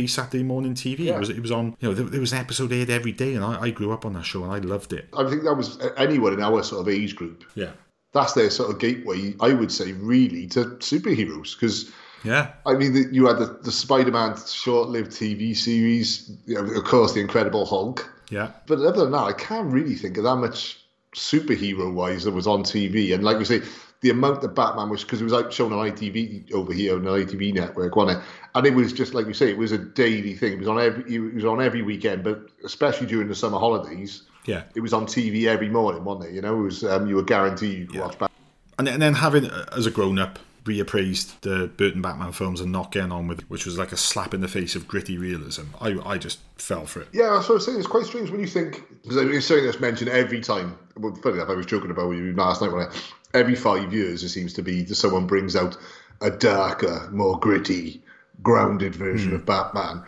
UK 0.04 0.10
Saturday 0.10 0.44
morning 0.44 0.74
TV. 0.74 1.00
Yeah. 1.00 1.16
It 1.16 1.20
was 1.20 1.30
it 1.30 1.42
was 1.42 1.52
on. 1.52 1.76
You 1.80 1.90
know, 1.90 1.94
there, 1.94 2.06
there 2.06 2.22
was 2.22 2.32
an 2.34 2.40
episode 2.40 2.72
aired 2.72 2.90
every 2.90 3.12
day, 3.12 3.36
and 3.36 3.44
I, 3.44 3.62
I 3.64 3.70
grew 3.72 3.92
up 3.92 4.06
on 4.06 4.14
that 4.14 4.24
show, 4.26 4.44
and 4.44 4.52
I 4.52 4.60
loved 4.60 4.94
it. 4.94 5.10
I 5.18 5.30
think 5.30 5.44
that 5.44 5.56
was 5.56 5.78
anyone 5.98 6.34
in 6.34 6.42
our 6.42 6.64
sort 6.64 6.82
of 6.82 6.88
age 6.90 7.16
group. 7.16 7.44
Yeah, 7.56 7.72
That's 8.14 8.34
their 8.34 8.50
sort 8.50 8.72
of 8.72 8.80
gateway, 8.80 9.36
I 9.42 9.54
would 9.54 9.72
say, 9.72 9.92
really, 9.94 10.48
to 10.48 10.66
superheroes. 10.80 11.56
Because 11.56 11.92
yeah, 12.24 12.52
I 12.66 12.74
mean, 12.76 13.10
you 13.14 13.28
had 13.28 13.38
the, 13.40 13.60
the 13.64 13.72
Spider-Man 13.72 14.36
short-lived 14.46 15.12
TV 15.12 15.56
series, 15.56 16.32
you 16.46 16.56
know, 16.56 16.62
of 16.80 16.84
course, 16.86 17.14
the 17.14 17.22
Incredible 17.22 17.66
Hulk. 17.66 18.10
yeah. 18.30 18.52
But 18.68 18.80
other 18.80 19.04
than 19.04 19.12
that, 19.12 19.24
I 19.24 19.34
can't 19.34 19.72
really 19.72 19.96
think 19.96 20.18
of 20.18 20.24
that 20.26 20.36
much 20.38 20.80
superhero-wise 21.16 22.24
that 22.24 22.32
was 22.32 22.48
on 22.48 22.64
TV. 22.64 23.14
And 23.14 23.24
like 23.24 23.40
you 23.40 23.46
say, 23.46 23.62
the 24.02 24.10
amount 24.10 24.42
that 24.42 24.56
Batman 24.56 24.90
was 24.90 25.04
because 25.04 25.20
it 25.20 25.26
was 25.26 25.34
like 25.34 25.52
shown 25.52 25.74
on 25.74 25.90
ITV 25.90 26.54
over 26.54 26.72
here 26.72 26.96
on 26.96 27.04
the 27.04 27.10
ITV 27.10 27.54
network, 27.54 27.96
wasn't 27.96 28.20
it? 28.20 28.26
And 28.56 28.66
it 28.66 28.74
was 28.74 28.94
just 28.94 29.14
like 29.14 29.28
you 29.28 29.34
say, 29.34 29.50
it 29.50 29.58
was 29.58 29.72
a 29.72 29.78
daily 29.78 30.34
thing. 30.36 30.54
It 30.54 30.60
was 30.60 30.68
on 30.68 30.80
every 30.80 31.16
it 31.16 31.34
was 31.34 31.46
on 31.46 31.62
every 31.62 31.82
weekend, 31.82 32.24
but 32.24 32.50
especially 32.64 33.08
during 33.08 33.28
the 33.28 33.36
summer 33.36 33.60
holidays, 33.60 34.24
Yeah. 34.46 34.64
it 34.76 34.80
was 34.80 34.94
on 34.94 35.06
TV 35.06 35.46
every 35.48 35.70
morning, 35.70 36.04
wasn't 36.06 36.32
it? 36.32 36.36
You 36.36 36.42
know, 36.42 36.60
it 36.60 36.64
was 36.64 36.84
um, 36.84 37.08
you 37.08 37.16
were 37.16 37.24
guaranteed 37.24 37.78
you 37.80 37.88
could 37.88 38.00
watch 38.00 38.12
Batman. 38.18 38.30
And 38.78 38.88
then, 38.88 38.94
and 38.94 39.02
then 39.04 39.14
having, 39.16 39.46
uh, 39.46 39.66
as 39.76 39.86
a 39.86 39.92
grown 39.92 40.18
up, 40.18 40.40
reappraised 40.64 41.40
the 41.42 41.68
Burton 41.78 42.02
Batman 42.02 42.32
films 42.32 42.62
and 42.62 42.72
not 42.72 42.92
getting 42.92 43.12
on 43.12 43.28
with 43.28 43.40
it, 43.40 43.50
which 43.50 43.66
was 43.66 43.78
like 43.78 43.92
a 43.92 43.98
slap 43.98 44.34
in 44.34 44.42
the 44.42 44.48
face 44.48 44.76
of 44.76 44.88
gritty 44.88 45.18
realism. 45.18 45.64
I, 45.82 45.98
I 46.06 46.18
just 46.18 46.40
fell 46.58 46.86
for 46.86 47.02
it. 47.02 47.08
Yeah, 47.12 47.30
that's 47.32 47.50
what 47.50 47.52
I 47.52 47.54
was 47.56 47.66
saying. 47.66 47.78
It's 47.78 47.88
quite 47.88 48.06
strange 48.06 48.30
when 48.30 48.40
you 48.40 48.48
think 48.48 48.84
because 49.04 49.18
it's 49.18 49.46
something 49.48 49.66
that's 49.66 49.80
mentioned 49.80 50.10
every 50.10 50.40
time. 50.42 50.78
Well, 50.98 51.16
funny 51.16 51.36
enough, 51.36 51.50
I 51.50 51.54
was 51.56 51.66
joking 51.66 51.92
about 51.92 52.12
you 52.12 52.34
last 52.34 52.62
night 52.62 52.72
when 52.72 52.88
I, 52.88 52.94
every 53.34 53.56
five 53.56 53.94
years 53.94 54.24
it 54.24 54.30
seems 54.30 54.54
to 54.54 54.62
be 54.62 54.84
that 54.84 54.96
someone 54.96 55.28
brings 55.28 55.56
out 55.56 55.78
a 56.22 56.30
darker, 56.32 57.10
more 57.12 57.40
gritty, 57.40 58.02
grounded 58.44 58.96
version 58.96 59.34
of 59.34 59.46
Batman. 59.46 60.04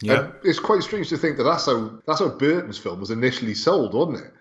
Yeah. 0.00 0.24
And 0.24 0.32
it's 0.42 0.58
quite 0.58 0.82
strange 0.82 1.08
to 1.10 1.16
think 1.16 1.36
that 1.38 1.44
that's 1.44 1.66
how 1.66 1.98
that's 2.06 2.20
how 2.20 2.28
Burton's 2.28 2.78
film 2.78 3.00
was 3.00 3.10
initially 3.10 3.54
sold, 3.54 3.94
wasn't 3.94 4.26
it? 4.26 4.32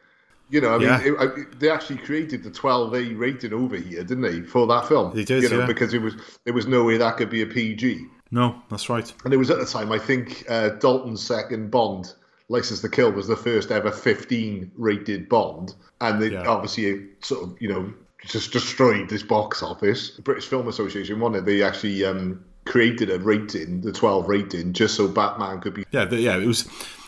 You 0.49 0.61
know, 0.61 0.75
I 0.75 0.77
mean, 0.77 0.87
Yeah. 0.87 1.01
it, 1.03 1.15
I, 1.19 1.27
they 1.57 1.69
actually 1.69 1.97
created 1.99 2.43
the 2.43 2.51
12A 2.51 3.17
rating 3.17 3.53
over 3.53 3.77
here, 3.77 4.03
didn't 4.03 4.21
they, 4.21 4.41
for 4.41 4.67
that 4.67 4.87
film? 4.87 5.15
They 5.15 5.23
did, 5.23 5.43
you 5.43 5.49
know, 5.49 5.59
yeah. 5.59 5.65
because 5.65 5.93
it 5.93 6.01
was 6.01 6.15
there 6.43 6.53
was 6.53 6.67
no 6.67 6.83
way 6.83 6.97
that 6.97 7.17
could 7.17 7.29
be 7.29 7.41
a 7.41 7.45
PG. 7.45 8.05
No, 8.31 8.61
that's 8.69 8.89
right. 8.89 9.11
And 9.25 9.33
it 9.33 9.37
was 9.37 9.51
at 9.51 9.59
the 9.59 9.65
time, 9.65 9.91
I 9.91 9.99
think, 9.99 10.43
uh, 10.49 10.69
Dalton's 10.69 11.21
second 11.25 11.69
Bond, 11.69 12.13
License 12.49 12.81
to 12.81 12.89
Kill, 12.89 13.11
was 13.11 13.27
the 13.27 13.35
first 13.35 13.69
ever 13.71 13.91
15 13.91 14.71
rated 14.75 15.29
Bond. 15.29 15.75
And 16.01 16.19
they 16.21 16.31
Yeah. 16.31 16.47
obviously 16.47 17.09
sort 17.21 17.43
of, 17.43 17.61
you 17.61 17.69
know, 17.69 17.93
just 18.27 18.51
destroyed 18.51 19.09
this 19.09 19.23
box 19.23 19.61
office. 19.63 20.15
The 20.15 20.21
British 20.21 20.47
Film 20.47 20.67
Association 20.67 21.19
wanted, 21.19 21.45
they 21.45 21.61
actually 21.63 22.03
um, 22.05 22.43
created 22.65 23.09
a 23.09 23.19
rating, 23.19 23.81
the 23.81 23.91
12 23.91 24.29
rating, 24.29 24.71
just 24.73 24.95
so 24.95 25.07
Batman 25.07 25.59
could 25.59 25.73
be. 25.73 25.83
Yeah, 25.91 26.09
yeah. 26.11 26.37
It 26.37 26.45
was, 26.47 26.65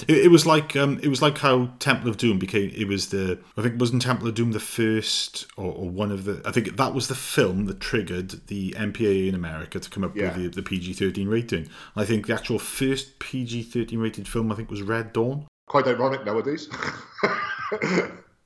it, 0.07 0.25
it 0.25 0.31
was 0.31 0.45
like, 0.45 0.75
um, 0.75 0.99
it 1.01 1.07
was 1.07 1.21
like 1.21 1.37
how 1.37 1.69
Temple 1.79 2.09
of 2.09 2.17
Doom 2.17 2.37
became. 2.37 2.69
It 2.75 2.87
was 2.89 3.09
the, 3.09 3.39
I 3.55 3.61
think, 3.61 3.79
wasn't 3.79 4.01
Temple 4.01 4.27
of 4.27 4.35
Doom 4.35 4.51
the 4.51 4.59
first 4.59 5.47
or, 5.55 5.71
or 5.71 5.89
one 5.89 6.11
of 6.11 6.25
the? 6.25 6.41
I 6.45 6.51
think 6.51 6.75
that 6.75 6.93
was 6.93 7.07
the 7.07 7.15
film 7.15 7.65
that 7.67 7.79
triggered 7.79 8.47
the 8.47 8.71
MPAA 8.71 9.29
in 9.29 9.35
America 9.35 9.79
to 9.79 9.89
come 9.89 10.03
up 10.03 10.15
Yeah. 10.15 10.35
with 10.35 10.35
the, 10.53 10.61
the 10.61 10.63
PG 10.63 10.93
thirteen 10.93 11.29
rating. 11.29 11.69
I 11.95 12.03
think 12.03 12.27
the 12.27 12.33
actual 12.33 12.59
first 12.59 13.19
PG 13.19 13.63
thirteen 13.63 13.99
rated 13.99 14.27
film, 14.27 14.51
I 14.51 14.55
think, 14.55 14.69
was 14.69 14.81
Red 14.81 15.13
Dawn. 15.13 15.47
Quite 15.67 15.87
ironic 15.87 16.25
nowadays. 16.25 16.69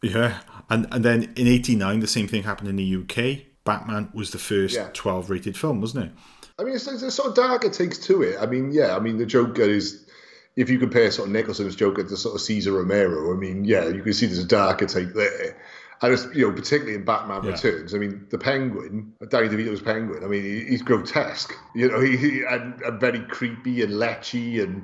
Yeah, 0.01 0.39
and 0.69 0.87
and 0.91 1.03
then 1.03 1.23
in 1.35 1.47
'89, 1.47 1.99
the 1.99 2.07
same 2.07 2.27
thing 2.27 2.43
happened 2.43 2.69
in 2.69 2.75
the 2.75 2.95
UK. 2.95 3.45
Batman 3.65 4.09
was 4.13 4.31
the 4.31 4.39
first 4.39 4.75
Yeah. 4.75 4.89
12 4.93 5.29
rated 5.29 5.57
film, 5.57 5.81
wasn't 5.81 6.05
it? 6.05 6.11
I 6.57 6.63
mean, 6.63 6.75
it's, 6.75 6.87
it's 6.87 7.13
sort 7.13 7.29
of 7.29 7.35
darker 7.35 7.69
takes 7.69 7.97
to 8.07 8.23
it. 8.23 8.37
I 8.41 8.45
mean, 8.45 8.71
yeah, 8.71 8.95
I 8.95 8.99
mean, 8.99 9.17
the 9.17 9.25
Joker 9.25 9.61
is, 9.61 10.05
if 10.55 10.69
you 10.69 10.79
compare 10.79 11.11
sort 11.11 11.27
of 11.27 11.33
Nicholson's 11.33 11.75
Joker 11.75 12.03
to 12.03 12.17
sort 12.17 12.35
of 12.35 12.41
Cesar 12.41 12.71
Romero, 12.71 13.33
I 13.33 13.37
mean, 13.37 13.65
yeah, 13.65 13.87
you 13.87 14.01
can 14.01 14.13
see 14.13 14.25
there's 14.25 14.39
a 14.39 14.47
darker 14.47 14.85
take 14.87 15.13
there. 15.13 15.55
And 16.01 16.13
it's, 16.13 16.25
you 16.33 16.47
know, 16.47 16.53
particularly 16.53 16.95
in 16.95 17.05
Batman 17.05 17.43
Yeah. 17.43 17.51
Returns, 17.51 17.93
I 17.93 17.97
mean, 17.97 18.25
the 18.29 18.37
Penguin, 18.37 19.13
Danny 19.29 19.49
DeVito's 19.49 19.81
Penguin, 19.81 20.23
I 20.23 20.27
mean, 20.27 20.41
he, 20.43 20.63
he's 20.65 20.81
grotesque, 20.81 21.53
you 21.75 21.89
know, 21.89 21.99
he, 21.99 22.17
he 22.17 22.43
and, 22.49 22.81
and 22.81 22.99
very 22.99 23.19
creepy 23.19 23.83
and 23.83 23.93
lechy 23.93 24.63
and, 24.63 24.83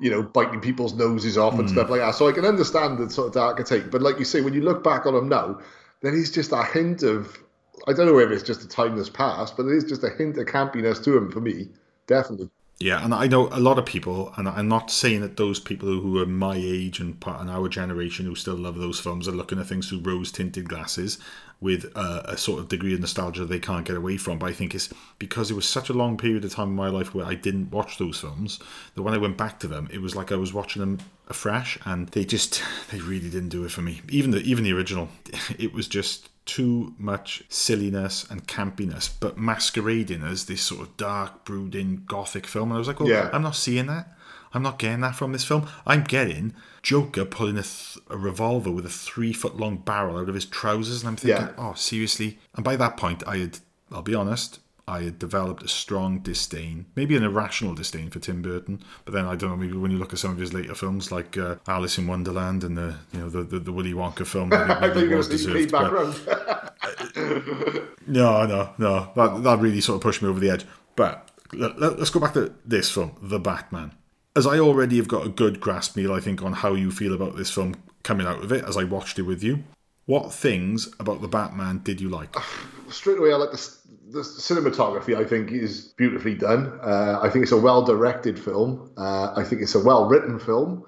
you 0.00 0.10
know, 0.10 0.22
biting 0.22 0.60
people's 0.60 0.94
noses 0.94 1.38
off 1.38 1.54
and 1.54 1.68
hmm. 1.68 1.74
stuff 1.74 1.90
like 1.90 2.00
that. 2.00 2.14
So 2.14 2.28
I 2.28 2.32
can 2.32 2.44
understand 2.44 2.98
the 2.98 3.08
sort 3.10 3.36
of 3.36 3.64
take. 3.64 3.90
But 3.90 4.02
like 4.02 4.18
you 4.18 4.24
say, 4.24 4.40
when 4.40 4.54
you 4.54 4.62
look 4.62 4.82
back 4.82 5.06
on 5.06 5.14
him 5.14 5.28
now, 5.28 5.60
then 6.02 6.14
he's 6.14 6.30
just 6.30 6.52
a 6.52 6.64
hint 6.64 7.02
of, 7.02 7.38
I 7.86 7.92
don't 7.92 8.06
know 8.06 8.14
whether 8.14 8.32
it's 8.32 8.42
just 8.42 8.62
a 8.62 8.68
time 8.68 8.96
that's 8.96 9.08
passed, 9.08 9.56
but 9.56 9.66
it 9.66 9.76
is 9.76 9.84
just 9.84 10.04
a 10.04 10.10
hint 10.10 10.36
of 10.38 10.46
campiness 10.46 11.02
to 11.04 11.16
him 11.16 11.30
for 11.30 11.40
me. 11.40 11.68
Definitely. 12.06 12.50
Yeah, 12.80 13.04
and 13.04 13.14
I 13.14 13.28
know 13.28 13.48
a 13.48 13.60
lot 13.60 13.78
of 13.78 13.86
people, 13.86 14.32
and 14.36 14.48
I'm 14.48 14.66
not 14.66 14.90
saying 14.90 15.20
that 15.20 15.36
those 15.36 15.60
people 15.60 15.88
who 15.88 16.20
are 16.20 16.26
my 16.26 16.56
age 16.56 16.98
and 16.98 17.18
part 17.18 17.40
in 17.40 17.48
our 17.48 17.68
generation 17.68 18.26
who 18.26 18.34
still 18.34 18.56
love 18.56 18.76
those 18.76 18.98
films 18.98 19.28
are 19.28 19.32
looking 19.32 19.60
at 19.60 19.66
things 19.66 19.88
through 19.88 20.00
rose 20.00 20.32
tinted 20.32 20.68
glasses 20.68 21.18
with 21.64 21.86
a, 21.96 22.32
a 22.32 22.36
sort 22.36 22.60
of 22.60 22.68
degree 22.68 22.92
of 22.92 23.00
nostalgia 23.00 23.46
they 23.46 23.58
can't 23.58 23.86
get 23.86 23.96
away 23.96 24.18
from. 24.18 24.38
But 24.38 24.50
I 24.50 24.52
think 24.52 24.74
it's 24.74 24.92
because 25.18 25.50
it 25.50 25.54
was 25.54 25.66
such 25.66 25.88
a 25.88 25.94
long 25.94 26.18
period 26.18 26.44
of 26.44 26.52
time 26.52 26.68
in 26.68 26.74
my 26.76 26.88
life 26.88 27.14
where 27.14 27.24
I 27.24 27.34
didn't 27.34 27.70
watch 27.70 27.96
those 27.96 28.20
films 28.20 28.60
that 28.94 29.02
when 29.02 29.14
I 29.14 29.18
went 29.18 29.38
back 29.38 29.58
to 29.60 29.66
them, 29.66 29.88
it 29.90 30.02
was 30.02 30.14
like 30.14 30.30
I 30.30 30.36
was 30.36 30.52
watching 30.52 30.80
them 30.80 30.98
afresh, 31.26 31.78
and 31.86 32.08
they 32.08 32.26
just 32.26 32.62
they 32.90 33.00
really 33.00 33.30
didn't 33.30 33.48
do 33.48 33.64
it 33.64 33.70
for 33.70 33.80
me. 33.80 34.02
Even 34.10 34.30
the 34.30 34.40
even 34.40 34.62
the 34.62 34.74
original, 34.74 35.08
it 35.58 35.72
was 35.72 35.88
just 35.88 36.28
too 36.44 36.94
much 36.98 37.42
silliness 37.48 38.26
and 38.28 38.46
campiness, 38.46 39.10
but 39.18 39.38
masquerading 39.38 40.22
as 40.22 40.44
this 40.44 40.60
sort 40.60 40.82
of 40.82 40.94
dark, 40.98 41.46
brooding, 41.46 42.02
gothic 42.06 42.46
film. 42.46 42.68
And 42.70 42.76
I 42.76 42.78
was 42.78 42.88
like, 42.88 43.00
well, 43.00 43.08
Yeah. 43.08 43.30
I'm 43.32 43.42
not 43.42 43.56
seeing 43.56 43.86
that. 43.86 44.14
I'm 44.52 44.62
not 44.62 44.78
getting 44.78 45.00
that 45.00 45.16
from 45.16 45.32
this 45.32 45.44
film. 45.44 45.66
I'm 45.86 46.04
getting 46.04 46.52
Joker 46.84 47.24
pulling 47.24 47.56
a, 47.58 47.62
th- 47.62 47.98
a 48.10 48.16
revolver 48.16 48.70
with 48.70 48.84
a 48.86 48.90
three 48.90 49.32
foot 49.32 49.56
long 49.56 49.78
barrel 49.78 50.18
out 50.18 50.28
of 50.28 50.34
his 50.36 50.44
trousers. 50.44 51.00
And 51.02 51.08
I'm 51.08 51.16
thinking, 51.16 51.46
Yeah. 51.48 51.52
oh, 51.58 51.74
seriously? 51.74 52.38
And 52.54 52.62
by 52.64 52.76
that 52.76 52.96
point, 52.96 53.22
I 53.26 53.38
had, 53.38 53.58
I'll 53.90 54.02
be 54.02 54.14
honest, 54.14 54.60
I 54.86 55.00
had 55.00 55.18
developed 55.18 55.62
a 55.62 55.68
strong 55.68 56.18
disdain, 56.18 56.84
maybe 56.94 57.16
an 57.16 57.22
irrational 57.22 57.74
disdain 57.74 58.10
for 58.10 58.18
Tim 58.18 58.42
Burton. 58.42 58.82
But 59.06 59.14
then 59.14 59.24
I 59.24 59.34
don't 59.34 59.48
know, 59.48 59.56
maybe 59.56 59.78
when 59.78 59.90
you 59.90 59.96
look 59.98 60.12
at 60.12 60.18
some 60.18 60.30
of 60.32 60.36
his 60.38 60.52
later 60.52 60.74
films 60.74 61.10
like 61.10 61.38
uh, 61.38 61.54
Alice 61.66 61.96
in 61.96 62.06
Wonderland 62.06 62.62
and 62.64 62.76
the 62.76 62.96
you 63.14 63.20
know 63.20 63.30
the 63.30 63.42
the, 63.44 63.58
the 63.60 63.72
Willy 63.72 63.94
Wonka 63.94 64.26
film, 64.26 64.52
I 64.52 64.58
think 64.58 64.70
I 64.70 64.80
think 64.82 64.94
maybe 64.96 65.12
it 65.14 65.16
was 65.16 65.28
was 65.30 65.42
deserved. 65.42 65.70
but- 65.72 66.76
no, 68.06 68.46
no, 68.46 68.70
no. 68.78 69.10
That, 69.16 69.42
that 69.42 69.58
really 69.60 69.80
sort 69.80 69.96
of 69.96 70.02
pushed 70.02 70.20
me 70.22 70.28
over 70.28 70.38
the 70.40 70.50
edge. 70.50 70.66
But 70.96 71.30
let, 71.52 71.76
us 71.80 72.10
go 72.10 72.20
back 72.20 72.34
to 72.34 72.52
this 72.66 72.90
film, 72.90 73.16
The 73.22 73.38
Batman. 73.38 73.92
As 74.36 74.48
I 74.48 74.58
already 74.58 74.96
have 74.96 75.06
got 75.06 75.24
a 75.24 75.28
good 75.28 75.60
grasp, 75.60 75.96
Neil, 75.96 76.12
I 76.12 76.18
think, 76.18 76.42
on 76.42 76.54
how 76.54 76.74
you 76.74 76.90
feel 76.90 77.14
about 77.14 77.36
this 77.36 77.50
film 77.50 77.76
coming 78.02 78.26
out 78.26 78.42
of 78.42 78.50
it, 78.50 78.64
as 78.64 78.76
I 78.76 78.82
watched 78.82 79.18
it 79.20 79.22
with 79.22 79.44
you. 79.44 79.62
What 80.06 80.32
things 80.32 80.92
about 80.98 81.22
The 81.22 81.28
Batman 81.28 81.78
did 81.84 82.00
you 82.00 82.08
like? 82.08 82.34
Straight 82.88 83.18
away, 83.18 83.32
I 83.32 83.36
like 83.36 83.52
the, 83.52 83.76
the 84.10 84.20
cinematography. 84.20 85.16
I 85.16 85.24
think 85.24 85.52
is 85.52 85.94
beautifully 85.96 86.34
done. 86.34 86.78
Uh, 86.82 87.20
I 87.22 87.30
think 87.30 87.44
it's 87.44 87.52
a 87.52 87.60
well 87.60 87.82
directed 87.82 88.38
film. 88.38 88.90
Uh, 88.96 89.32
I 89.36 89.44
think 89.44 89.62
it's 89.62 89.76
a 89.76 89.82
well 89.82 90.08
written 90.08 90.40
film. 90.40 90.84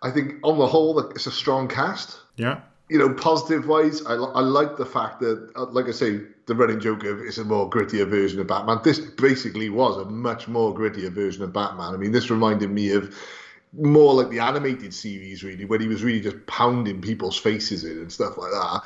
I 0.00 0.12
think 0.12 0.34
on 0.44 0.58
the 0.58 0.66
whole, 0.66 1.00
it's 1.10 1.26
a 1.26 1.32
strong 1.32 1.66
cast. 1.66 2.20
Yeah? 2.36 2.60
You 2.88 2.98
know, 2.98 3.12
positive 3.12 3.66
wise, 3.66 4.04
I, 4.06 4.14
I 4.14 4.40
like 4.40 4.76
the 4.76 4.86
fact 4.86 5.20
that, 5.20 5.50
uh, 5.56 5.66
like 5.66 5.86
I 5.86 5.90
say, 5.90 6.20
the 6.46 6.54
running 6.54 6.80
joke 6.80 7.02
it's 7.04 7.38
a 7.38 7.44
more 7.44 7.68
grittier 7.68 8.08
version 8.08 8.40
of 8.40 8.46
Batman. 8.46 8.80
This 8.82 8.98
basically 8.98 9.68
was 9.68 9.98
a 9.98 10.06
much 10.06 10.48
more 10.48 10.74
grittier 10.74 11.10
version 11.10 11.42
of 11.42 11.52
Batman. 11.52 11.94
I 11.94 11.96
mean, 11.98 12.12
this 12.12 12.30
reminded 12.30 12.70
me 12.70 12.92
of 12.92 13.14
more 13.74 14.14
like 14.14 14.30
the 14.30 14.40
animated 14.40 14.94
series, 14.94 15.44
really, 15.44 15.66
when 15.66 15.80
he 15.80 15.88
was 15.88 16.02
really 16.02 16.20
just 16.20 16.46
pounding 16.46 17.02
people's 17.02 17.36
faces 17.36 17.84
in 17.84 17.98
and 17.98 18.12
stuff 18.12 18.38
like 18.38 18.50
that. 18.50 18.82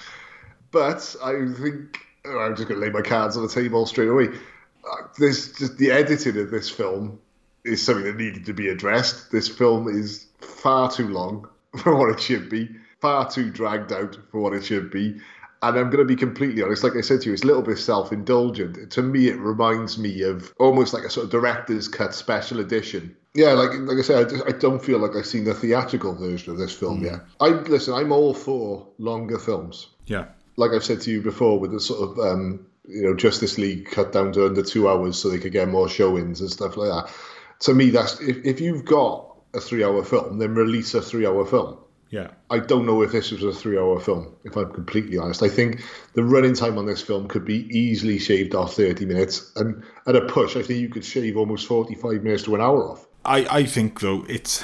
But 0.73 1.17
I 1.23 1.33
think 1.61 1.99
oh, 2.25 2.39
I'm 2.39 2.57
just 2.57 2.69
going 2.69 2.81
to 2.81 2.87
lay 2.87 2.93
my 2.93 3.03
cards 3.03 3.37
on 3.37 3.45
the 3.45 3.49
table 3.49 3.87
straight 3.87 4.09
away. 4.09 4.29
Uh, 4.29 5.07
this 5.19 5.53
just 5.53 5.79
the 5.79 5.93
editing 5.93 6.39
of 6.39 6.51
this 6.51 6.69
film 6.69 7.21
is 7.65 7.83
something 7.83 8.05
that 8.05 8.17
needed 8.17 8.45
to 8.47 8.53
be 8.53 8.69
addressed. 8.69 9.31
This 9.31 9.49
film 9.49 9.89
is 9.89 10.27
far 10.41 10.91
too 10.91 11.09
long 11.09 11.49
for 11.79 11.97
what 11.97 12.11
it 12.11 12.21
should 12.21 12.49
be, 12.51 12.69
far 13.03 13.29
too 13.29 13.51
dragged 13.51 13.93
out 13.93 14.17
for 14.31 14.41
what 14.41 14.55
it 14.55 14.65
should 14.65 14.91
be. 14.91 15.21
And 15.61 15.79
I'm 15.79 15.91
going 15.91 15.99
to 15.99 16.05
be 16.05 16.17
completely 16.17 16.63
honest, 16.63 16.83
like 16.83 16.97
I 16.97 17.03
said 17.03 17.21
to 17.21 17.27
you, 17.29 17.35
it's 17.35 17.43
a 17.43 17.47
little 17.47 17.63
bit 17.63 17.79
self 17.79 18.13
indulgent. 18.13 18.91
To 18.93 19.03
me, 19.03 19.29
it 19.29 19.39
reminds 19.39 19.99
me 19.99 20.23
of 20.23 20.53
almost 20.59 20.95
like 20.95 21.05
a 21.05 21.11
sort 21.11 21.25
of 21.25 21.31
director's 21.31 21.87
cut 21.87 22.15
special 22.15 22.61
edition 22.61 23.17
Yeah, 23.35 23.53
like 23.53 23.71
like 23.75 23.99
I 23.99 24.03
said, 24.03 24.27
I, 24.27 24.31
just, 24.31 24.45
I 24.47 24.53
don't 24.53 24.83
feel 24.83 24.99
like 24.99 25.17
I've 25.17 25.27
seen 25.27 25.45
the 25.45 25.55
theatrical 25.55 26.15
version 26.15 26.53
of 26.53 26.59
this 26.59 26.73
film 26.73 27.05
yet. 27.05 27.21
I 27.41 27.49
listen. 27.49 27.95
I'm 27.95 28.13
all 28.13 28.35
for 28.35 28.89
longer 28.99 29.39
films. 29.39 29.89
Yeah. 30.07 30.27
Like 30.57 30.73
I've 30.73 30.85
said 30.85 31.01
to 31.03 31.11
you 31.11 31.23
before, 31.23 31.59
with 31.59 31.73
the 31.73 31.81
sort 31.81 32.11
of 32.11 32.19
um, 32.19 32.67
you 32.87 33.03
know 33.03 33.15
Justice 33.15 33.57
League 33.57 33.91
cut 33.91 34.13
down 34.13 34.33
to 34.33 34.47
under 34.47 34.63
two 34.63 34.89
hours 34.89 35.19
so 35.19 35.29
they 35.29 35.39
could 35.39 35.53
get 35.53 35.69
more 35.69 35.89
showings 35.89 36.41
and 36.41 36.51
stuff 36.51 36.77
like 36.77 36.91
that. 36.91 37.13
To 37.61 37.75
me, 37.75 37.91
that's 37.91 38.21
if, 38.21 38.45
if 38.45 38.61
you've 38.61 38.85
got 38.85 39.37
a 39.55 39.61
three-hour 39.61 40.03
film, 40.05 40.39
then 40.39 40.55
release 40.55 40.95
a 40.95 41.03
three-hour 41.03 41.47
film. 41.47 41.79
Yeah. 42.13 42.29
I 42.51 42.59
don't 42.59 42.85
know 42.85 43.01
if 43.03 43.11
this 43.11 43.31
was 43.31 43.43
a 43.43 43.53
three-hour 43.53 43.99
film. 43.99 44.37
If 44.45 44.55
I'm 44.55 44.71
completely 44.73 45.17
honest, 45.17 45.43
I 45.43 45.49
think 45.49 45.83
the 46.13 46.23
running 46.23 46.55
time 46.55 46.77
on 46.77 46.85
this 46.85 47.01
film 47.01 47.27
could 47.27 47.45
be 47.45 47.67
easily 47.77 48.19
shaved 48.19 48.55
off 48.55 48.75
30 48.75 49.07
minutes, 49.07 49.51
and 49.57 49.83
at 50.07 50.15
a 50.15 50.21
push, 50.27 50.55
I 50.55 50.63
think 50.63 50.79
you 50.79 50.91
could 50.91 51.07
shave 51.07 51.39
almost 51.39 51.67
45 51.67 52.23
minutes 52.23 52.43
to 52.45 52.55
an 52.55 52.61
hour 52.61 52.91
off. 52.91 53.07
I, 53.25 53.47
I 53.51 53.65
think 53.65 54.01
though 54.01 54.25
it's 54.29 54.63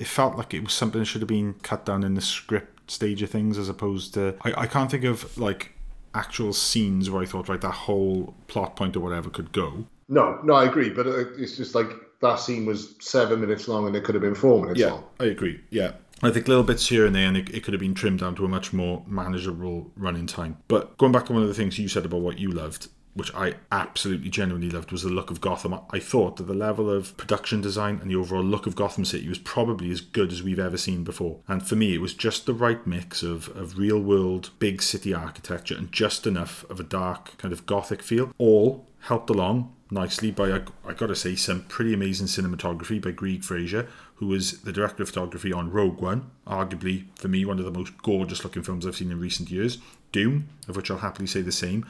it 0.00 0.06
felt 0.06 0.36
like 0.36 0.54
it 0.54 0.64
was 0.64 0.72
something 0.72 1.00
that 1.00 1.04
should 1.04 1.20
have 1.20 1.28
been 1.28 1.54
cut 1.62 1.84
down 1.84 2.02
in 2.02 2.14
the 2.14 2.20
script 2.20 2.90
stage 2.90 3.22
of 3.22 3.30
things 3.30 3.58
as 3.58 3.68
opposed 3.68 4.14
to 4.14 4.34
I, 4.42 4.62
I 4.62 4.66
can't 4.66 4.90
think 4.90 5.04
of 5.04 5.36
like 5.38 5.72
actual 6.14 6.52
scenes 6.52 7.10
where 7.10 7.22
I 7.22 7.26
thought 7.26 7.48
right 7.48 7.60
that 7.60 7.70
whole 7.70 8.34
plot 8.46 8.76
point 8.76 8.96
or 8.96 9.00
whatever 9.00 9.30
could 9.30 9.52
go. 9.52 9.84
No, 10.08 10.40
no, 10.42 10.54
I 10.54 10.64
agree, 10.64 10.88
but 10.90 11.06
uh, 11.06 11.18
it's 11.36 11.56
just 11.56 11.74
like 11.74 11.90
that 12.20 12.36
scene 12.40 12.66
was 12.66 12.96
seven 13.00 13.40
minutes 13.40 13.68
long 13.68 13.86
and 13.86 13.94
it 13.94 14.02
could 14.04 14.14
have 14.14 14.22
been 14.22 14.34
four 14.34 14.60
minutes 14.62 14.80
Yeah, 14.80 14.92
long. 14.92 15.04
I 15.20 15.26
agree. 15.26 15.60
Yeah. 15.70 15.92
I 16.22 16.30
think 16.30 16.48
little 16.48 16.64
bits 16.64 16.88
here 16.88 17.06
and 17.06 17.14
there, 17.14 17.28
and 17.28 17.36
it, 17.36 17.48
it 17.54 17.62
could 17.62 17.74
have 17.74 17.80
been 17.80 17.94
trimmed 17.94 18.20
down 18.20 18.34
to 18.36 18.44
a 18.44 18.48
much 18.48 18.72
more 18.72 19.04
manageable 19.06 19.92
running 19.96 20.26
time. 20.26 20.56
But 20.66 20.98
going 20.98 21.12
back 21.12 21.26
to 21.26 21.32
one 21.32 21.42
of 21.42 21.48
the 21.48 21.54
things 21.54 21.78
you 21.78 21.88
said 21.88 22.04
about 22.04 22.20
what 22.22 22.38
you 22.38 22.50
loved, 22.50 22.88
which 23.14 23.32
I 23.34 23.54
absolutely 23.70 24.28
genuinely 24.28 24.70
loved, 24.70 24.90
was 24.90 25.02
the 25.02 25.10
look 25.10 25.30
of 25.30 25.40
Gotham. 25.40 25.74
I- 25.74 25.80
I 25.90 25.98
thought 26.00 26.36
that 26.36 26.48
the 26.48 26.54
level 26.54 26.90
of 26.90 27.16
production 27.16 27.60
design 27.60 27.98
and 28.02 28.10
the 28.10 28.16
overall 28.16 28.42
look 28.44 28.66
of 28.66 28.74
Gotham 28.74 29.04
City 29.04 29.28
was 29.28 29.38
probably 29.38 29.90
as 29.90 30.00
good 30.00 30.32
as 30.32 30.42
we've 30.42 30.58
ever 30.58 30.76
seen 30.76 31.04
before. 31.04 31.38
And 31.46 31.66
for 31.66 31.76
me, 31.76 31.94
it 31.94 32.00
was 32.00 32.14
just 32.14 32.46
the 32.46 32.54
right 32.54 32.84
mix 32.86 33.22
of, 33.22 33.48
of 33.56 33.78
real 33.78 34.00
world, 34.00 34.50
big 34.58 34.82
city 34.82 35.14
architecture 35.14 35.76
and 35.76 35.92
just 35.92 36.26
enough 36.26 36.64
of 36.68 36.80
a 36.80 36.84
dark, 36.84 37.38
kind 37.38 37.52
of 37.52 37.64
gothic 37.64 38.02
feel, 38.02 38.32
all 38.38 38.86
helped 39.02 39.30
along 39.30 39.72
nicely 39.90 40.30
by, 40.30 40.52
I, 40.52 40.60
I 40.86 40.92
gotta 40.92 41.16
say, 41.16 41.34
some 41.34 41.62
pretty 41.62 41.94
amazing 41.94 42.26
cinematography 42.26 43.00
by 43.00 43.10
Greig 43.10 43.42
Fraser, 43.42 43.88
who 44.18 44.26
was 44.26 44.60
the 44.62 44.72
director 44.72 45.02
of 45.02 45.08
photography 45.08 45.52
on 45.52 45.70
Rogue 45.70 46.00
One, 46.00 46.30
arguably, 46.46 47.04
for 47.14 47.28
me, 47.28 47.44
one 47.44 47.58
of 47.58 47.64
the 47.64 47.70
most 47.70 47.96
gorgeous 48.02 48.42
looking 48.42 48.62
films 48.62 48.86
I've 48.86 48.96
seen 48.96 49.12
in 49.12 49.20
recent 49.20 49.50
years. 49.50 49.78
Dune, 50.10 50.48
of 50.66 50.76
which 50.76 50.90
I'll 50.90 50.98
happily 50.98 51.26
say 51.26 51.40
the 51.40 51.52
same, 51.52 51.86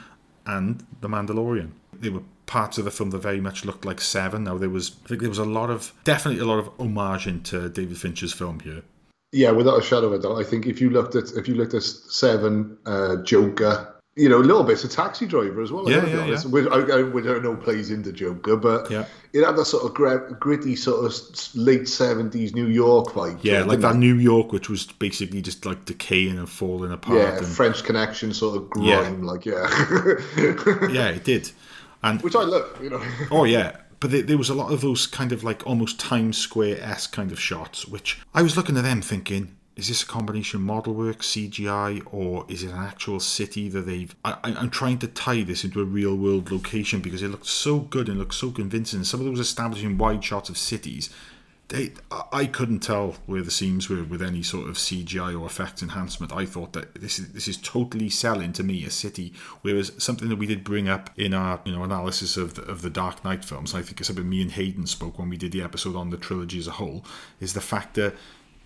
and 0.46 0.84
The 1.00 1.08
Mandalorian. 1.08 1.70
They 1.92 2.10
were 2.10 2.22
parts 2.46 2.78
of 2.78 2.84
the 2.84 2.90
film 2.90 3.10
that 3.10 3.18
very 3.18 3.40
much 3.40 3.64
looked 3.64 3.84
like 3.84 4.00
Seven. 4.00 4.44
Now 4.44 4.58
there 4.58 4.68
was, 4.68 4.96
I 5.04 5.08
think 5.08 5.20
there 5.20 5.30
was 5.30 5.38
a 5.38 5.44
lot 5.44 5.70
of, 5.70 5.92
definitely 6.04 6.40
a 6.40 6.46
lot 6.46 6.58
of 6.58 6.70
homage 6.78 7.26
into 7.26 7.68
David 7.68 7.98
Fincher's 7.98 8.32
film 8.32 8.60
here. 8.60 8.82
Yeah, 9.32 9.50
without 9.50 9.78
a 9.78 9.82
shadow 9.82 10.06
of 10.06 10.12
a 10.14 10.18
doubt. 10.18 10.38
I 10.38 10.44
think 10.44 10.66
if 10.66 10.80
you 10.80 10.88
looked 10.90 11.14
at 11.14 11.32
if 11.32 11.48
you 11.48 11.54
looked 11.54 11.74
at 11.74 11.82
Seven, 11.82 12.78
uh, 12.86 13.16
Joker, 13.16 13.94
you 14.18 14.28
know, 14.28 14.38
a 14.38 14.44
little 14.50 14.64
bit 14.64 14.82
of 14.82 14.90
Taxi 14.90 15.26
Driver 15.26 15.62
as 15.62 15.70
well. 15.70 15.88
Yeah, 15.88 16.04
yeah, 16.04 16.26
yeah. 16.26 16.40
Which 16.42 16.66
I, 16.66 16.98
I, 16.98 17.02
which 17.02 17.24
I 17.26 17.38
know 17.38 17.54
plays 17.56 17.90
into 17.90 18.12
Joker, 18.12 18.56
but 18.56 18.90
Yeah. 18.90 19.04
it 19.32 19.44
had 19.44 19.56
that 19.56 19.64
sort 19.66 19.84
of 19.84 19.94
gritty, 20.40 20.74
sort 20.74 21.04
of 21.06 21.14
late 21.54 21.88
seventies 21.88 22.54
New 22.54 22.66
York 22.66 23.08
vibe. 23.14 23.38
Yeah, 23.42 23.62
like 23.62 23.78
that 23.80 23.92
didn't 23.92 24.00
New 24.00 24.16
York, 24.16 24.52
which 24.52 24.68
was 24.68 24.86
basically 24.86 25.40
just 25.40 25.64
like 25.64 25.84
decaying 25.84 26.36
and 26.36 26.50
falling 26.50 26.92
apart. 26.92 27.18
Yeah, 27.18 27.38
and, 27.38 27.46
French 27.46 27.84
Connection 27.84 28.34
sort 28.34 28.56
of 28.56 28.68
grime, 28.70 28.86
Yeah. 29.24 29.30
like 29.30 29.46
yeah, 29.46 29.68
yeah, 30.90 31.08
it 31.08 31.24
did. 31.24 31.50
And 32.02 32.20
which 32.22 32.34
I 32.36 32.42
love. 32.42 32.76
You 32.82 32.90
know, 32.90 33.02
Oh 33.30 33.44
yeah, 33.44 33.76
but 34.00 34.10
there, 34.10 34.22
there 34.22 34.38
was 34.38 34.48
a 34.50 34.54
lot 34.54 34.72
of 34.72 34.80
those 34.80 35.06
kind 35.06 35.32
of 35.32 35.44
like 35.44 35.66
almost 35.66 36.00
Times 36.00 36.38
Square 36.38 36.78
esque 36.80 37.12
kind 37.12 37.30
of 37.32 37.40
shots, 37.40 37.86
which 37.86 38.20
I 38.34 38.42
was 38.42 38.56
looking 38.56 38.76
at 38.76 38.84
them 38.84 39.00
thinking, 39.02 39.56
is 39.78 39.86
this 39.86 40.02
a 40.02 40.06
combination 40.06 40.60
model 40.60 40.92
work, 40.92 41.20
CGI, 41.20 42.02
or 42.10 42.44
is 42.48 42.64
it 42.64 42.72
an 42.72 42.78
actual 42.78 43.20
city 43.20 43.68
that 43.68 43.82
they've? 43.82 44.14
I, 44.24 44.36
I'm 44.42 44.70
trying 44.70 44.98
to 44.98 45.06
tie 45.06 45.42
this 45.42 45.62
into 45.62 45.80
a 45.80 45.84
real 45.84 46.16
world 46.16 46.50
location 46.50 47.00
because 47.00 47.22
it 47.22 47.28
looked 47.28 47.46
so 47.46 47.78
good 47.78 48.08
and 48.08 48.18
looked 48.18 48.34
so 48.34 48.50
convincing. 48.50 49.04
Some 49.04 49.20
of 49.20 49.26
those 49.26 49.38
establishing 49.38 49.96
wide 49.96 50.24
shots 50.24 50.48
of 50.50 50.58
cities. 50.58 51.10
They, 51.68 51.92
I- 52.32 52.46
couldn't 52.46 52.80
tell 52.80 53.16
where 53.26 53.42
the 53.42 53.50
seams 53.50 53.90
were 53.90 54.02
with 54.02 54.22
any 54.22 54.42
sort 54.42 54.68
of 54.68 54.76
CGI 54.76 55.38
or 55.38 55.46
effects 55.46 55.82
enhancement. 55.82 56.32
I 56.32 56.44
thought 56.46 56.72
that 56.72 56.94
this 56.94 57.20
is 57.20 57.32
this 57.32 57.46
is 57.46 57.58
totally 57.58 58.08
selling 58.08 58.52
to 58.54 58.64
me 58.64 58.84
a 58.84 58.90
city. 58.90 59.32
Whereas 59.62 59.92
something 59.98 60.28
that 60.30 60.38
we 60.38 60.46
did 60.46 60.64
bring 60.64 60.88
up 60.88 61.10
in 61.16 61.34
our 61.34 61.60
you 61.64 61.72
know 61.72 61.84
analysis 61.84 62.36
of 62.36 62.54
the, 62.54 62.62
of 62.62 62.82
the 62.82 62.90
Dark 62.90 63.22
Knight 63.24 63.44
films, 63.44 63.74
I 63.74 63.82
think 63.82 64.00
it's 64.00 64.08
something 64.08 64.28
me 64.28 64.42
and 64.42 64.50
Hayden 64.52 64.86
spoke 64.86 65.18
when 65.20 65.28
we 65.28 65.36
did 65.36 65.52
the 65.52 65.62
episode 65.62 65.94
on 65.94 66.10
the 66.10 66.16
trilogy 66.16 66.58
as 66.58 66.66
a 66.66 66.72
whole, 66.72 67.04
is 67.38 67.52
the 67.52 67.60
fact 67.60 67.94
that 67.94 68.14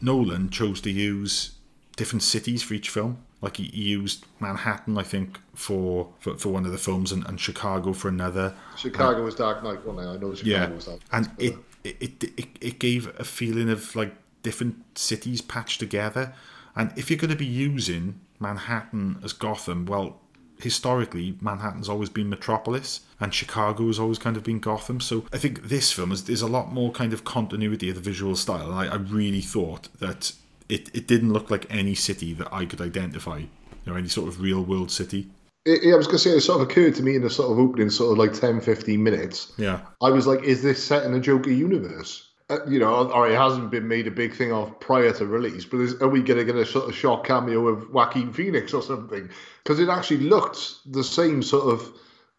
Nolan 0.02 0.50
chose 0.50 0.80
to 0.82 0.90
use 0.90 1.52
different 1.96 2.22
cities 2.22 2.62
for 2.62 2.74
each 2.74 2.88
film. 2.90 3.18
Like 3.40 3.56
he, 3.56 3.64
he 3.64 3.82
used 3.82 4.24
Manhattan, 4.40 4.96
I 4.98 5.02
think, 5.02 5.38
for, 5.54 6.08
for 6.20 6.36
for 6.36 6.50
one 6.50 6.64
of 6.64 6.72
the 6.72 6.78
films, 6.78 7.10
and, 7.12 7.26
and 7.26 7.40
Chicago 7.40 7.92
for 7.92 8.08
another. 8.08 8.54
Chicago 8.76 9.24
was 9.24 9.34
Dark 9.34 9.62
Knight, 9.64 9.84
wasn't 9.84 10.06
it? 10.06 10.10
I 10.10 10.16
know 10.16 10.34
Chicago 10.34 10.50
Yeah, 10.50 10.68
was 10.74 10.84
Dark. 10.86 11.00
and 11.12 11.30
it, 11.38 11.54
uh, 11.54 11.58
it 11.84 11.96
it 12.22 12.24
it 12.36 12.48
it 12.60 12.78
gave 12.78 13.08
a 13.18 13.24
feeling 13.24 13.68
of 13.68 13.96
like 13.96 14.14
different 14.42 14.76
cities 14.98 15.40
patched 15.40 15.80
together. 15.80 16.34
And 16.76 16.92
if 16.96 17.10
you're 17.10 17.18
going 17.18 17.30
to 17.30 17.36
be 17.36 17.44
using 17.46 18.20
Manhattan 18.40 19.18
as 19.24 19.32
Gotham, 19.32 19.86
well, 19.86 20.20
historically 20.62 21.36
Manhattan's 21.40 21.88
always 21.88 22.08
been 22.08 22.28
Metropolis, 22.28 23.00
and 23.20 23.32
Chicago 23.32 23.86
has 23.86 23.98
always 23.98 24.18
kind 24.18 24.36
of 24.36 24.44
been 24.44 24.60
Gotham. 24.60 25.00
So 25.00 25.24
I 25.32 25.38
think 25.38 25.64
this 25.64 25.92
film 25.92 26.12
is 26.12 26.24
there's 26.24 26.42
a 26.42 26.46
lot 26.46 26.72
more 26.72 26.90
kind 26.92 27.12
of 27.12 27.24
continuity 27.24 27.88
of 27.90 27.96
the 27.96 28.00
visual 28.00 28.36
style, 28.36 28.70
and 28.70 28.74
I, 28.74 28.94
I 28.94 28.96
really 28.96 29.40
thought 29.40 29.88
that 30.00 30.32
it 30.68 30.90
it 30.94 31.06
didn't 31.06 31.32
look 31.32 31.50
like 31.50 31.66
any 31.70 31.94
city 31.94 32.32
that 32.34 32.52
I 32.52 32.64
could 32.64 32.80
identify, 32.80 33.38
you 33.38 33.48
know, 33.86 33.94
any 33.94 34.08
sort 34.08 34.28
of 34.28 34.40
real 34.40 34.62
world 34.62 34.90
city. 34.90 35.28
Yeah, 35.64 35.94
I 35.94 35.96
was 35.96 36.06
going 36.06 36.18
to 36.18 36.24
say, 36.24 36.30
it 36.30 36.40
sort 36.40 36.60
of 36.60 36.68
occurred 36.68 36.96
to 36.96 37.04
me 37.04 37.14
in 37.14 37.22
the 37.22 37.30
sort 37.30 37.52
of 37.52 37.58
opening, 37.58 37.88
sort 37.88 38.10
of 38.10 38.18
like 38.18 38.32
10, 38.32 38.60
15 38.62 39.00
minutes. 39.00 39.52
Yeah. 39.56 39.82
I 40.00 40.10
was 40.10 40.26
like, 40.26 40.42
is 40.42 40.60
this 40.60 40.82
set 40.82 41.04
in 41.04 41.14
a 41.14 41.20
Joker 41.20 41.52
universe? 41.52 42.31
Uh, 42.52 42.58
you 42.68 42.78
know, 42.78 43.10
or 43.10 43.30
it 43.30 43.36
hasn't 43.36 43.70
been 43.70 43.88
made 43.88 44.06
a 44.06 44.10
big 44.10 44.34
thing 44.34 44.52
of 44.52 44.78
prior 44.78 45.10
to 45.10 45.24
release, 45.24 45.64
but 45.64 45.78
is, 45.80 45.94
are 46.02 46.08
we 46.08 46.22
going 46.22 46.38
to 46.38 46.44
get 46.44 46.54
a 46.54 46.66
sort 46.66 46.86
of 46.86 46.94
short 46.94 47.24
cameo 47.24 47.66
of 47.66 47.90
Joaquin 47.90 48.30
Phoenix 48.30 48.74
or 48.74 48.82
something? 48.82 49.30
Because 49.62 49.80
it 49.80 49.88
actually 49.88 50.18
looked 50.18 50.78
the 50.92 51.02
same 51.02 51.42
sort 51.42 51.72
of 51.72 51.90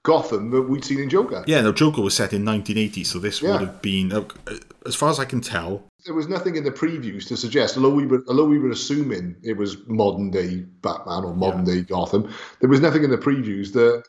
Gotham 0.03 0.51
that 0.51 0.61
we'd 0.63 0.85
seen 0.85 0.99
in 0.99 1.09
Joker. 1.09 1.43
Yeah, 1.47 1.61
no, 1.61 1.71
Joker 1.71 2.01
was 2.01 2.13
set 2.13 2.31
in 2.31 2.45
1980, 2.45 3.03
so 3.05 3.17
this 3.17 3.41
Yeah. 3.41 3.53
would 3.53 3.61
have 3.61 3.81
been, 3.81 4.11
uh, 4.11 4.25
as 4.85 4.93
far 4.95 5.09
as 5.09 5.17
I 5.17 5.25
can 5.25 5.41
tell, 5.41 5.83
There 6.05 6.13
was 6.13 6.27
nothing 6.27 6.57
in 6.57 6.65
the 6.65 6.71
previews 6.71 7.25
to 7.29 7.37
suggest, 7.37 7.77
although 7.77 7.89
we 7.95 8.05
were, 8.05 8.23
although 8.27 8.45
we 8.45 8.59
were 8.59 8.71
assuming 8.71 9.37
it 9.41 9.55
was 9.57 9.77
modern 9.87 10.29
day 10.29 10.65
Batman 10.81 11.23
or 11.23 11.33
modern 11.33 11.63
day 11.63 11.81
Gotham, 11.81 12.29
there 12.59 12.69
was 12.69 12.81
nothing 12.81 13.05
in 13.05 13.09
the 13.09 13.17
previews 13.17 13.71
that 13.71 14.03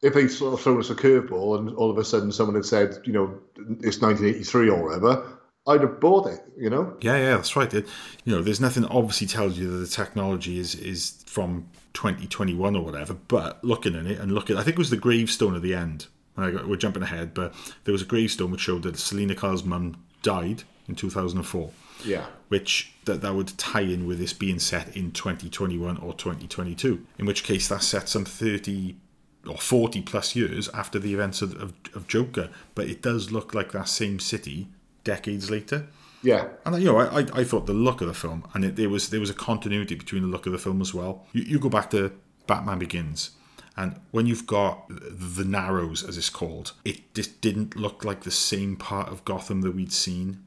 if 0.00 0.14
they 0.14 0.28
sort 0.28 0.54
of 0.54 0.60
thrown 0.60 0.78
us 0.78 0.88
a 0.90 0.94
curveball 0.94 1.58
and 1.58 1.70
all 1.76 1.90
of 1.90 1.98
a 1.98 2.04
sudden 2.04 2.30
someone 2.32 2.54
had 2.54 2.64
said, 2.64 2.98
you 3.04 3.12
know, 3.12 3.34
it's 3.82 4.00
1983 4.00 4.70
or 4.70 4.84
whatever, 4.84 5.39
I'd 5.66 5.82
have 5.82 6.00
bought 6.00 6.26
it, 6.26 6.40
you 6.56 6.70
know? 6.70 6.96
Yeah, 7.00 7.16
yeah, 7.16 7.36
that's 7.36 7.54
right. 7.54 7.72
It, 7.72 7.86
you 8.24 8.34
know, 8.34 8.42
there's 8.42 8.60
nothing 8.60 8.84
obviously 8.86 9.26
tells 9.26 9.58
you 9.58 9.70
that 9.70 9.78
the 9.78 9.86
technology 9.86 10.58
is 10.58 10.74
is 10.74 11.22
from 11.26 11.68
2021 11.92 12.76
or 12.76 12.84
whatever. 12.84 13.14
But 13.14 13.62
looking 13.62 13.94
at 13.94 14.06
it 14.06 14.18
and 14.18 14.32
looking, 14.32 14.56
I 14.56 14.62
think 14.62 14.76
it 14.76 14.78
was 14.78 14.90
the 14.90 14.96
gravestone 14.96 15.54
at 15.54 15.62
the 15.62 15.74
end. 15.74 16.06
I 16.36 16.50
got, 16.50 16.68
we're 16.68 16.76
jumping 16.76 17.02
ahead, 17.02 17.34
but 17.34 17.54
there 17.84 17.92
was 17.92 18.02
a 18.02 18.06
gravestone 18.06 18.50
which 18.50 18.62
showed 18.62 18.84
that 18.84 18.96
Selina 18.98 19.34
Kyle's 19.34 19.64
mum 19.64 20.02
died 20.22 20.62
in 20.88 20.94
2004. 20.94 21.70
Yeah. 22.04 22.24
Which 22.48 22.92
that 23.04 23.20
that 23.20 23.34
would 23.34 23.58
tie 23.58 23.82
in 23.82 24.06
with 24.06 24.18
this 24.18 24.32
being 24.32 24.58
set 24.58 24.96
in 24.96 25.12
2021 25.12 25.98
or 25.98 26.14
2022. 26.14 27.06
In 27.18 27.26
which 27.26 27.44
case, 27.44 27.68
that's 27.68 27.86
set 27.86 28.08
some 28.08 28.24
30 28.24 28.96
or 29.46 29.56
40 29.56 30.02
plus 30.02 30.34
years 30.34 30.68
after 30.70 30.98
the 30.98 31.12
events 31.12 31.42
of, 31.42 31.54
of, 31.60 31.74
of 31.94 32.08
Joker. 32.08 32.48
But 32.74 32.88
it 32.88 33.02
does 33.02 33.30
look 33.30 33.52
like 33.54 33.72
that 33.72 33.88
same 33.88 34.18
city 34.18 34.68
decades 35.04 35.50
later. 35.50 35.86
Yeah. 36.22 36.48
And 36.64 36.82
you 36.82 36.92
know, 36.92 36.98
I, 36.98 37.20
I, 37.20 37.26
I 37.34 37.44
thought 37.44 37.66
the 37.66 37.72
look 37.72 38.00
of 38.00 38.08
the 38.08 38.14
film, 38.14 38.44
and 38.54 38.64
it, 38.64 38.76
there 38.76 38.88
was 38.88 39.10
there 39.10 39.20
was 39.20 39.30
a 39.30 39.34
continuity 39.34 39.94
between 39.94 40.22
the 40.22 40.28
look 40.28 40.46
of 40.46 40.52
the 40.52 40.58
film 40.58 40.80
as 40.80 40.92
well. 40.92 41.26
You, 41.32 41.42
you 41.42 41.58
go 41.58 41.68
back 41.68 41.90
to 41.90 42.12
Batman 42.46 42.78
Begins, 42.78 43.30
and 43.76 43.98
when 44.10 44.26
you've 44.26 44.46
got 44.46 44.84
the 44.88 45.44
Narrows, 45.44 46.04
as 46.06 46.18
it's 46.18 46.30
called, 46.30 46.72
it 46.84 47.14
just 47.14 47.40
didn't 47.40 47.76
look 47.76 48.04
like 48.04 48.22
the 48.24 48.30
same 48.30 48.76
part 48.76 49.08
of 49.08 49.24
Gotham 49.24 49.62
that 49.62 49.74
we'd 49.74 49.92
seen. 49.92 50.44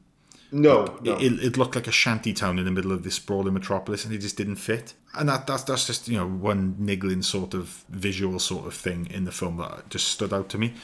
No, 0.52 0.98
no. 1.02 1.16
It, 1.16 1.32
it 1.42 1.56
looked 1.56 1.74
like 1.74 1.88
a 1.88 1.92
shanty 1.92 2.32
town 2.32 2.60
in 2.60 2.64
the 2.64 2.70
middle 2.70 2.92
of 2.92 3.02
this 3.02 3.16
sprawling 3.16 3.54
metropolis, 3.54 4.04
and 4.04 4.14
it 4.14 4.18
just 4.18 4.36
didn't 4.36 4.56
fit. 4.56 4.94
And 5.14 5.28
that 5.28 5.48
that's 5.48 5.64
that's 5.64 5.86
just 5.86 6.06
you 6.06 6.16
know 6.16 6.28
one 6.28 6.76
niggling 6.78 7.22
sort 7.22 7.54
of 7.54 7.84
visual 7.88 8.38
sort 8.38 8.66
of 8.66 8.74
thing 8.74 9.08
in 9.10 9.24
the 9.24 9.32
film 9.32 9.56
that 9.56 9.90
just 9.90 10.06
stood 10.06 10.32
out 10.32 10.48
to 10.50 10.58
me. 10.58 10.74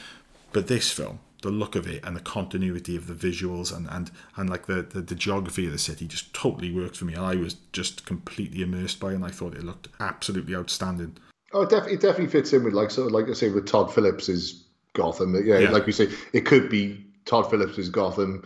But 0.53 0.67
this 0.67 0.91
film, 0.91 1.21
the 1.43 1.51
look 1.51 1.75
of 1.75 1.87
it 1.87 2.05
and 2.05 2.15
the 2.17 2.21
continuity 2.21 2.97
of 2.97 3.07
the 3.07 3.15
visuals 3.15 3.75
and 3.75 3.89
and, 3.91 4.11
and 4.37 4.51
like 4.51 4.67
the, 4.67 4.83
the, 4.83 5.01
the 5.01 5.15
geography 5.15 5.67
of 5.67 5.73
the 5.73 5.79
city 5.79 6.07
just 6.07 6.33
totally 6.35 6.71
worked 6.73 6.97
for 6.97 7.05
me. 7.07 7.15
I 7.17 7.35
was 7.35 7.55
just 7.73 8.05
completely 8.07 8.63
immersed 8.63 9.01
by 9.01 9.13
it 9.13 9.15
and 9.17 9.25
I 9.25 9.31
thought 9.31 9.55
it 9.55 9.65
looked 9.65 9.89
absolutely 10.01 10.55
outstanding. 10.55 11.17
Oh, 11.53 11.63
it, 11.63 11.71
def- 11.71 11.89
it 11.89 12.01
definitely 12.01 12.29
fits 12.29 12.53
in 12.53 12.63
with 12.65 12.75
like 12.75 12.91
sort 12.91 13.07
of 13.07 13.13
like 13.13 13.29
I 13.29 13.33
say 13.33 13.49
with 13.51 13.67
Todd 13.67 13.93
Phillips's 13.93 14.65
Gotham. 14.93 15.35
Yeah, 15.47 15.59
Yeah. 15.59 15.71
like 15.71 15.87
we 15.87 15.93
say, 15.93 16.09
it 16.33 16.43
could 16.47 16.69
be 16.69 17.05
Todd 17.25 17.49
Phillips's 17.51 17.89
Gotham 17.89 18.45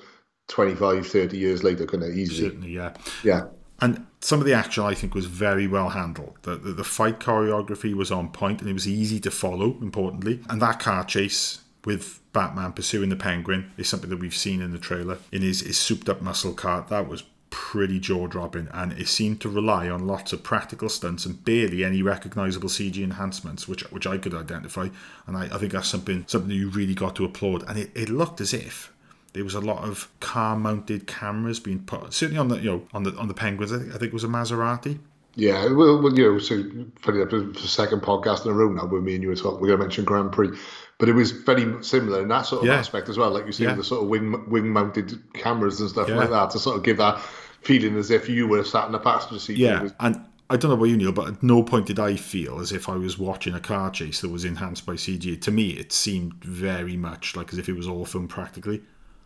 25, 0.48 1.06
30 1.06 1.36
years 1.36 1.62
later, 1.64 1.86
couldn't 1.86 2.10
it? 2.12 2.16
Easily. 2.16 2.48
Certainly, 2.48 2.70
yeah. 2.70 2.94
Yeah. 3.22 3.46
And 3.80 4.06
some 4.20 4.40
of 4.40 4.46
the 4.46 4.52
action 4.54 4.84
I 4.84 4.94
think 4.94 5.14
was 5.14 5.26
very 5.26 5.66
well 5.66 5.88
handled. 5.90 6.36
The, 6.42 6.56
the, 6.56 6.72
the 6.72 6.84
fight 6.84 7.18
choreography 7.18 7.92
was 7.94 8.12
on 8.12 8.30
point 8.30 8.60
and 8.60 8.70
it 8.70 8.72
was 8.72 8.86
easy 8.86 9.18
to 9.20 9.30
follow, 9.30 9.76
importantly. 9.80 10.40
And 10.48 10.62
that 10.62 10.78
car 10.80 11.04
chase 11.04 11.60
with 11.84 12.20
Batman 12.32 12.72
pursuing 12.72 13.10
the 13.10 13.16
penguin 13.16 13.72
is 13.76 13.88
something 13.88 14.10
that 14.10 14.18
we've 14.18 14.34
seen 14.34 14.62
in 14.62 14.72
the 14.72 14.78
trailer 14.78 15.18
in 15.30 15.42
his, 15.42 15.60
his 15.60 15.76
souped 15.76 16.08
up 16.08 16.22
muscle 16.22 16.52
car. 16.52 16.86
That 16.88 17.08
was 17.08 17.24
pretty 17.50 18.00
jaw 18.00 18.26
dropping 18.26 18.66
and 18.72 18.92
it 18.94 19.06
seemed 19.06 19.40
to 19.40 19.48
rely 19.48 19.88
on 19.88 20.08
lots 20.08 20.32
of 20.32 20.42
practical 20.42 20.88
stunts 20.88 21.24
and 21.24 21.44
barely 21.44 21.84
any 21.84 22.02
recognizable 22.02 22.68
CG 22.68 23.02
enhancements, 23.02 23.68
which 23.68 23.82
which 23.92 24.06
I 24.06 24.18
could 24.18 24.34
identify. 24.34 24.88
And 25.26 25.36
I, 25.36 25.44
I 25.44 25.58
think 25.58 25.72
that's 25.72 25.88
something 25.88 26.24
something 26.26 26.48
that 26.48 26.56
you 26.56 26.68
really 26.68 26.94
got 26.94 27.14
to 27.16 27.24
applaud. 27.24 27.62
And 27.68 27.78
it, 27.78 27.92
it 27.94 28.08
looked 28.08 28.40
as 28.40 28.52
if 28.52 28.92
there 29.34 29.44
was 29.44 29.54
a 29.54 29.60
lot 29.60 29.84
of 29.84 30.08
car 30.18 30.56
mounted 30.56 31.06
cameras 31.06 31.60
being 31.60 31.80
put 31.80 32.12
certainly 32.12 32.40
on 32.40 32.48
the 32.48 32.56
you 32.56 32.70
know 32.70 32.82
on 32.92 33.04
the 33.04 33.14
on 33.16 33.28
the 33.28 33.34
penguins. 33.34 33.72
I 33.72 33.78
think 33.78 33.90
I 33.90 33.98
think 33.98 34.08
it 34.08 34.14
was 34.14 34.24
a 34.24 34.28
Maserati. 34.28 34.98
Yeah, 35.36 35.72
well, 35.72 36.00
well 36.00 36.16
you 36.16 36.32
know, 36.32 36.38
so 36.38 36.62
funny 37.02 37.24
for 37.26 37.40
the 37.40 37.58
second 37.58 38.02
podcast 38.02 38.44
in 38.44 38.52
a 38.52 38.54
row 38.54 38.68
now, 38.68 38.86
with 38.86 39.02
me 39.02 39.14
and 39.14 39.22
you 39.22 39.28
were 39.28 39.34
talking, 39.34 39.60
we're 39.60 39.68
going 39.68 39.80
to 39.80 39.84
mention 39.84 40.04
Grand 40.04 40.30
Prix, 40.30 40.56
but 41.04 41.10
it 41.10 41.14
was 41.14 41.32
very 41.32 41.66
similar 41.82 42.22
in 42.22 42.28
that 42.28 42.46
sort 42.46 42.62
of 42.62 42.68
Yeah. 42.68 42.76
aspect 42.76 43.10
as 43.10 43.18
well. 43.18 43.30
Like 43.30 43.44
you 43.44 43.52
see, 43.52 43.64
Yeah. 43.64 43.74
the 43.74 43.84
sort 43.84 44.02
of 44.02 44.08
wing 44.08 44.48
wing 44.48 44.70
mounted 44.72 45.20
cameras 45.34 45.78
and 45.78 45.90
stuff 45.90 46.08
Yeah. 46.08 46.16
like 46.16 46.30
that 46.30 46.48
to 46.52 46.58
sort 46.58 46.78
of 46.78 46.82
give 46.82 46.96
that 46.96 47.20
feeling 47.60 47.94
as 47.98 48.10
if 48.10 48.26
you 48.26 48.46
were 48.46 48.64
sat 48.64 48.86
in 48.86 48.92
the 48.92 48.98
passenger 48.98 49.38
seat. 49.38 49.58
Yeah, 49.58 49.82
was- 49.82 49.92
and 50.00 50.18
I 50.48 50.56
don't 50.56 50.70
know 50.70 50.76
about 50.76 50.86
you, 50.86 50.96
Neil, 50.96 51.12
but 51.12 51.28
at 51.28 51.42
no 51.42 51.62
point 51.62 51.84
did 51.86 51.98
I 51.98 52.16
feel 52.16 52.58
as 52.58 52.72
if 52.72 52.88
I 52.88 52.96
was 52.96 53.18
watching 53.18 53.52
a 53.54 53.60
car 53.60 53.90
chase 53.90 54.22
that 54.22 54.30
was 54.30 54.46
enhanced 54.46 54.86
by 54.86 54.94
CG. 54.96 55.36
To 55.36 55.50
me, 55.50 55.70
it 55.72 55.92
seemed 55.92 56.42
very 56.42 56.96
much 56.96 57.36
like 57.36 57.52
as 57.52 57.58
if 57.58 57.68
it 57.68 57.76
was 57.76 57.86
all 57.86 58.06
filmed 58.06 58.30
practically. 58.30 58.80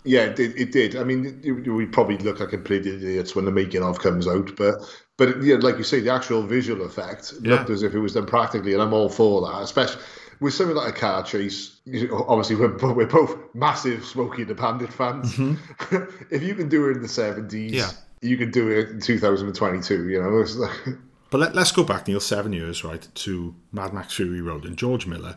Yeah, 0.04 0.22
it 0.24 0.34
did. 0.36 0.56
It 0.58 0.72
did. 0.72 0.96
I 0.96 1.04
mean, 1.04 1.40
it, 1.44 1.52
we 1.70 1.86
probably 1.86 2.18
look 2.18 2.40
like 2.40 2.48
complete 2.50 2.86
idiots 2.86 3.36
when 3.36 3.44
the 3.44 3.50
making 3.52 3.82
of 3.84 4.00
comes 4.00 4.26
out, 4.26 4.50
but 4.56 4.74
but 5.16 5.42
yeah, 5.44 5.56
like 5.60 5.76
you 5.78 5.84
say, 5.84 6.00
the 6.00 6.10
actual 6.12 6.42
visual 6.42 6.84
effect 6.86 7.34
Yeah. 7.42 7.54
looked 7.56 7.70
as 7.70 7.82
if 7.84 7.94
it 7.94 7.98
was 8.00 8.14
done 8.14 8.26
practically, 8.26 8.72
and 8.72 8.80
I'm 8.82 8.92
all 8.94 9.08
for 9.08 9.40
that. 9.48 9.60
Especially 9.62 10.00
with 10.40 10.54
something 10.54 10.76
like 10.76 10.94
a 10.94 10.98
car 10.98 11.22
chase. 11.22 11.80
Obviously, 12.12 12.56
we're 12.56 12.76
we're 12.94 13.06
both 13.06 13.36
massive 13.54 14.04
Smokey 14.04 14.44
the 14.44 14.54
Bandit 14.54 14.92
fans. 14.92 15.38
if 16.30 16.42
you 16.42 16.54
can 16.54 16.68
do 16.68 16.88
it 16.88 16.96
in 16.96 17.02
the 17.02 17.08
70s, 17.08 17.48
Mm-hmm. 17.48 17.74
Yeah. 17.74 17.90
you 18.20 18.36
can 18.36 18.50
do 18.50 18.68
it 18.70 18.90
in 18.90 19.00
2022. 19.00 20.08
You 20.08 20.22
know, 20.22 20.28
like, 20.56 20.98
But 21.30 21.38
let, 21.38 21.54
let's 21.54 21.72
go 21.72 21.84
back, 21.84 22.06
Neil, 22.08 22.20
seven 22.20 22.52
years, 22.52 22.84
right, 22.84 23.06
to 23.16 23.54
Mad 23.72 23.92
Max 23.92 24.14
Fury 24.14 24.40
Road. 24.40 24.64
And 24.64 24.76
George 24.76 25.06
Miller, 25.06 25.36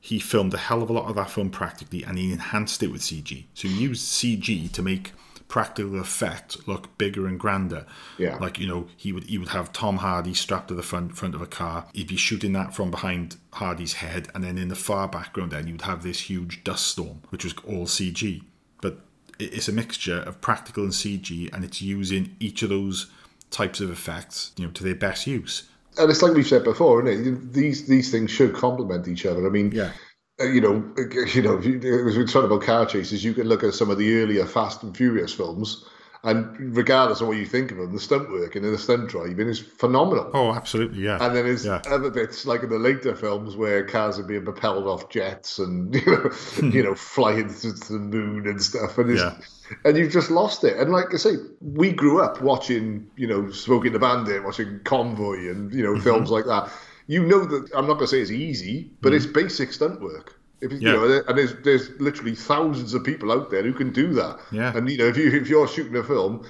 he 0.00 0.18
filmed 0.18 0.54
a 0.54 0.58
hell 0.58 0.82
of 0.82 0.90
a 0.90 0.92
lot 0.92 1.08
of 1.08 1.16
that 1.16 1.30
film 1.30 1.50
practically 1.50 2.04
and 2.04 2.16
he 2.18 2.32
enhanced 2.32 2.82
it 2.82 2.92
with 2.92 3.00
CG. 3.02 3.44
So 3.54 3.68
he 3.68 3.74
used 3.74 4.06
CG 4.12 4.70
to 4.72 4.82
make 4.82 5.12
practical 5.48 5.98
effect 5.98 6.68
look 6.68 6.96
bigger 6.98 7.26
and 7.26 7.40
grander. 7.40 7.86
Yeah. 8.18 8.36
Like, 8.36 8.58
you 8.58 8.66
know, 8.66 8.86
he 8.96 9.12
would 9.12 9.24
he 9.24 9.38
would 9.38 9.48
have 9.48 9.72
Tom 9.72 9.96
Hardy 9.98 10.34
strapped 10.34 10.68
to 10.68 10.74
the 10.74 10.82
front 10.82 11.16
front 11.16 11.34
of 11.34 11.40
a 11.42 11.46
car. 11.46 11.86
He'd 11.94 12.08
be 12.08 12.16
shooting 12.16 12.52
that 12.52 12.74
from 12.74 12.90
behind 12.90 13.36
Hardy's 13.54 13.94
head, 13.94 14.28
and 14.34 14.44
then 14.44 14.58
in 14.58 14.68
the 14.68 14.76
far 14.76 15.08
background 15.08 15.52
then 15.52 15.66
you'd 15.66 15.82
have 15.82 16.02
this 16.02 16.20
huge 16.20 16.62
dust 16.64 16.86
storm, 16.86 17.22
which 17.30 17.44
was 17.44 17.54
all 17.66 17.86
CG. 17.86 18.42
But 18.82 19.00
it's 19.38 19.68
a 19.68 19.72
mixture 19.72 20.20
of 20.20 20.40
practical 20.40 20.84
and 20.84 20.92
CG, 20.92 21.52
and 21.52 21.64
it's 21.64 21.80
using 21.80 22.36
each 22.40 22.62
of 22.62 22.68
those 22.68 23.06
types 23.50 23.80
of 23.80 23.90
effects, 23.90 24.52
you 24.58 24.66
know, 24.66 24.72
to 24.72 24.84
their 24.84 24.94
best 24.94 25.26
use. 25.26 25.64
and 25.96 26.10
it's 26.10 26.22
like 26.22 26.34
we've 26.34 26.46
said 26.46 26.62
before, 26.64 27.04
isn't 27.06 27.26
it? 27.26 27.52
These 27.54 27.86
these 27.86 28.10
things 28.10 28.30
should 28.30 28.54
complement 28.54 29.08
each 29.08 29.24
other. 29.26 29.46
I 29.46 29.50
mean, 29.50 29.72
Yeah. 29.72 29.92
Uh, 30.40 30.44
you 30.44 30.60
know, 30.60 30.84
you 31.34 31.42
know, 31.42 31.58
if 31.58 31.64
you, 31.64 32.08
as 32.08 32.16
we 32.16 32.24
talked 32.24 32.46
about 32.46 32.62
car 32.62 32.86
chases, 32.86 33.24
you 33.24 33.34
can 33.34 33.48
look 33.48 33.64
at 33.64 33.74
some 33.74 33.90
of 33.90 33.98
the 33.98 34.20
earlier 34.22 34.46
Fast 34.46 34.82
and 34.82 34.96
Furious 34.96 35.32
films, 35.34 35.84
and 36.24 36.76
regardless 36.76 37.20
of 37.20 37.28
what 37.28 37.36
you 37.36 37.46
think 37.46 37.70
of 37.70 37.76
them, 37.78 37.92
the 37.92 38.00
stunt 38.00 38.28
work 38.30 38.56
and 38.56 38.64
the 38.64 38.76
stunt 38.78 39.08
driving 39.08 39.48
is 39.48 39.60
phenomenal. 39.60 40.30
Oh, 40.34 40.52
absolutely, 40.52 41.02
yeah. 41.02 41.18
And 41.24 41.34
then 41.34 41.44
there's 41.44 41.64
yeah. 41.64 41.80
other 41.88 42.10
bits 42.10 42.44
like 42.46 42.62
in 42.62 42.70
the 42.70 42.78
later 42.78 43.14
films 43.14 43.56
where 43.56 43.84
cars 43.84 44.18
are 44.18 44.24
being 44.24 44.44
propelled 44.44 44.86
off 44.86 45.08
jets 45.10 45.58
and 45.58 45.94
you 46.06 46.06
know, 46.06 46.30
you 46.62 46.82
know, 46.82 46.94
flying 46.94 47.48
to, 47.48 47.72
the 47.72 47.98
moon 47.98 48.46
and 48.48 48.60
stuff, 48.62 48.98
and 48.98 49.10
it's, 49.10 49.22
Yeah. 49.22 49.36
and 49.84 49.96
you've 49.96 50.12
just 50.12 50.30
lost 50.30 50.64
it. 50.64 50.76
And 50.76 50.90
like 50.92 51.14
I 51.14 51.18
say, 51.18 51.34
we 51.60 51.92
grew 51.92 52.20
up 52.20 52.40
watching, 52.42 53.06
you 53.16 53.26
know, 53.28 53.50
Smoking 53.52 53.92
the 53.92 53.98
Bandit, 54.00 54.42
watching 54.44 54.80
Convoy, 54.84 55.48
and 55.50 55.72
you 55.72 55.82
know, 55.84 55.92
Mm-hmm. 55.92 56.02
films 56.02 56.30
like 56.30 56.46
that. 56.46 56.70
You 57.08 57.24
know 57.26 57.44
that 57.44 57.70
I'm 57.74 57.86
not 57.86 57.94
going 57.94 58.06
to 58.06 58.08
say 58.08 58.20
it's 58.20 58.30
easy, 58.30 58.92
but 59.00 59.12
it's 59.12 59.26
mm. 59.26 59.34
basic 59.34 59.72
stunt 59.72 60.00
work. 60.00 60.38
If 60.60 60.72
you. 60.72 60.78
Yeah. 60.78 60.92
you 60.92 61.08
know, 61.08 61.22
and 61.26 61.38
there's 61.38 61.54
there's 61.64 61.90
literally 62.00 62.34
thousands 62.34 62.94
of 62.94 63.02
people 63.02 63.32
out 63.32 63.50
there 63.50 63.62
who 63.62 63.72
can 63.72 63.92
do 63.92 64.12
that. 64.14 64.38
Yeah. 64.52 64.76
And 64.76 64.88
you 64.88 64.98
know, 64.98 65.08
if 65.08 65.16
you 65.16 65.32
if 65.32 65.48
you're 65.48 65.66
shooting 65.66 65.96
a 65.96 66.04
film, 66.04 66.46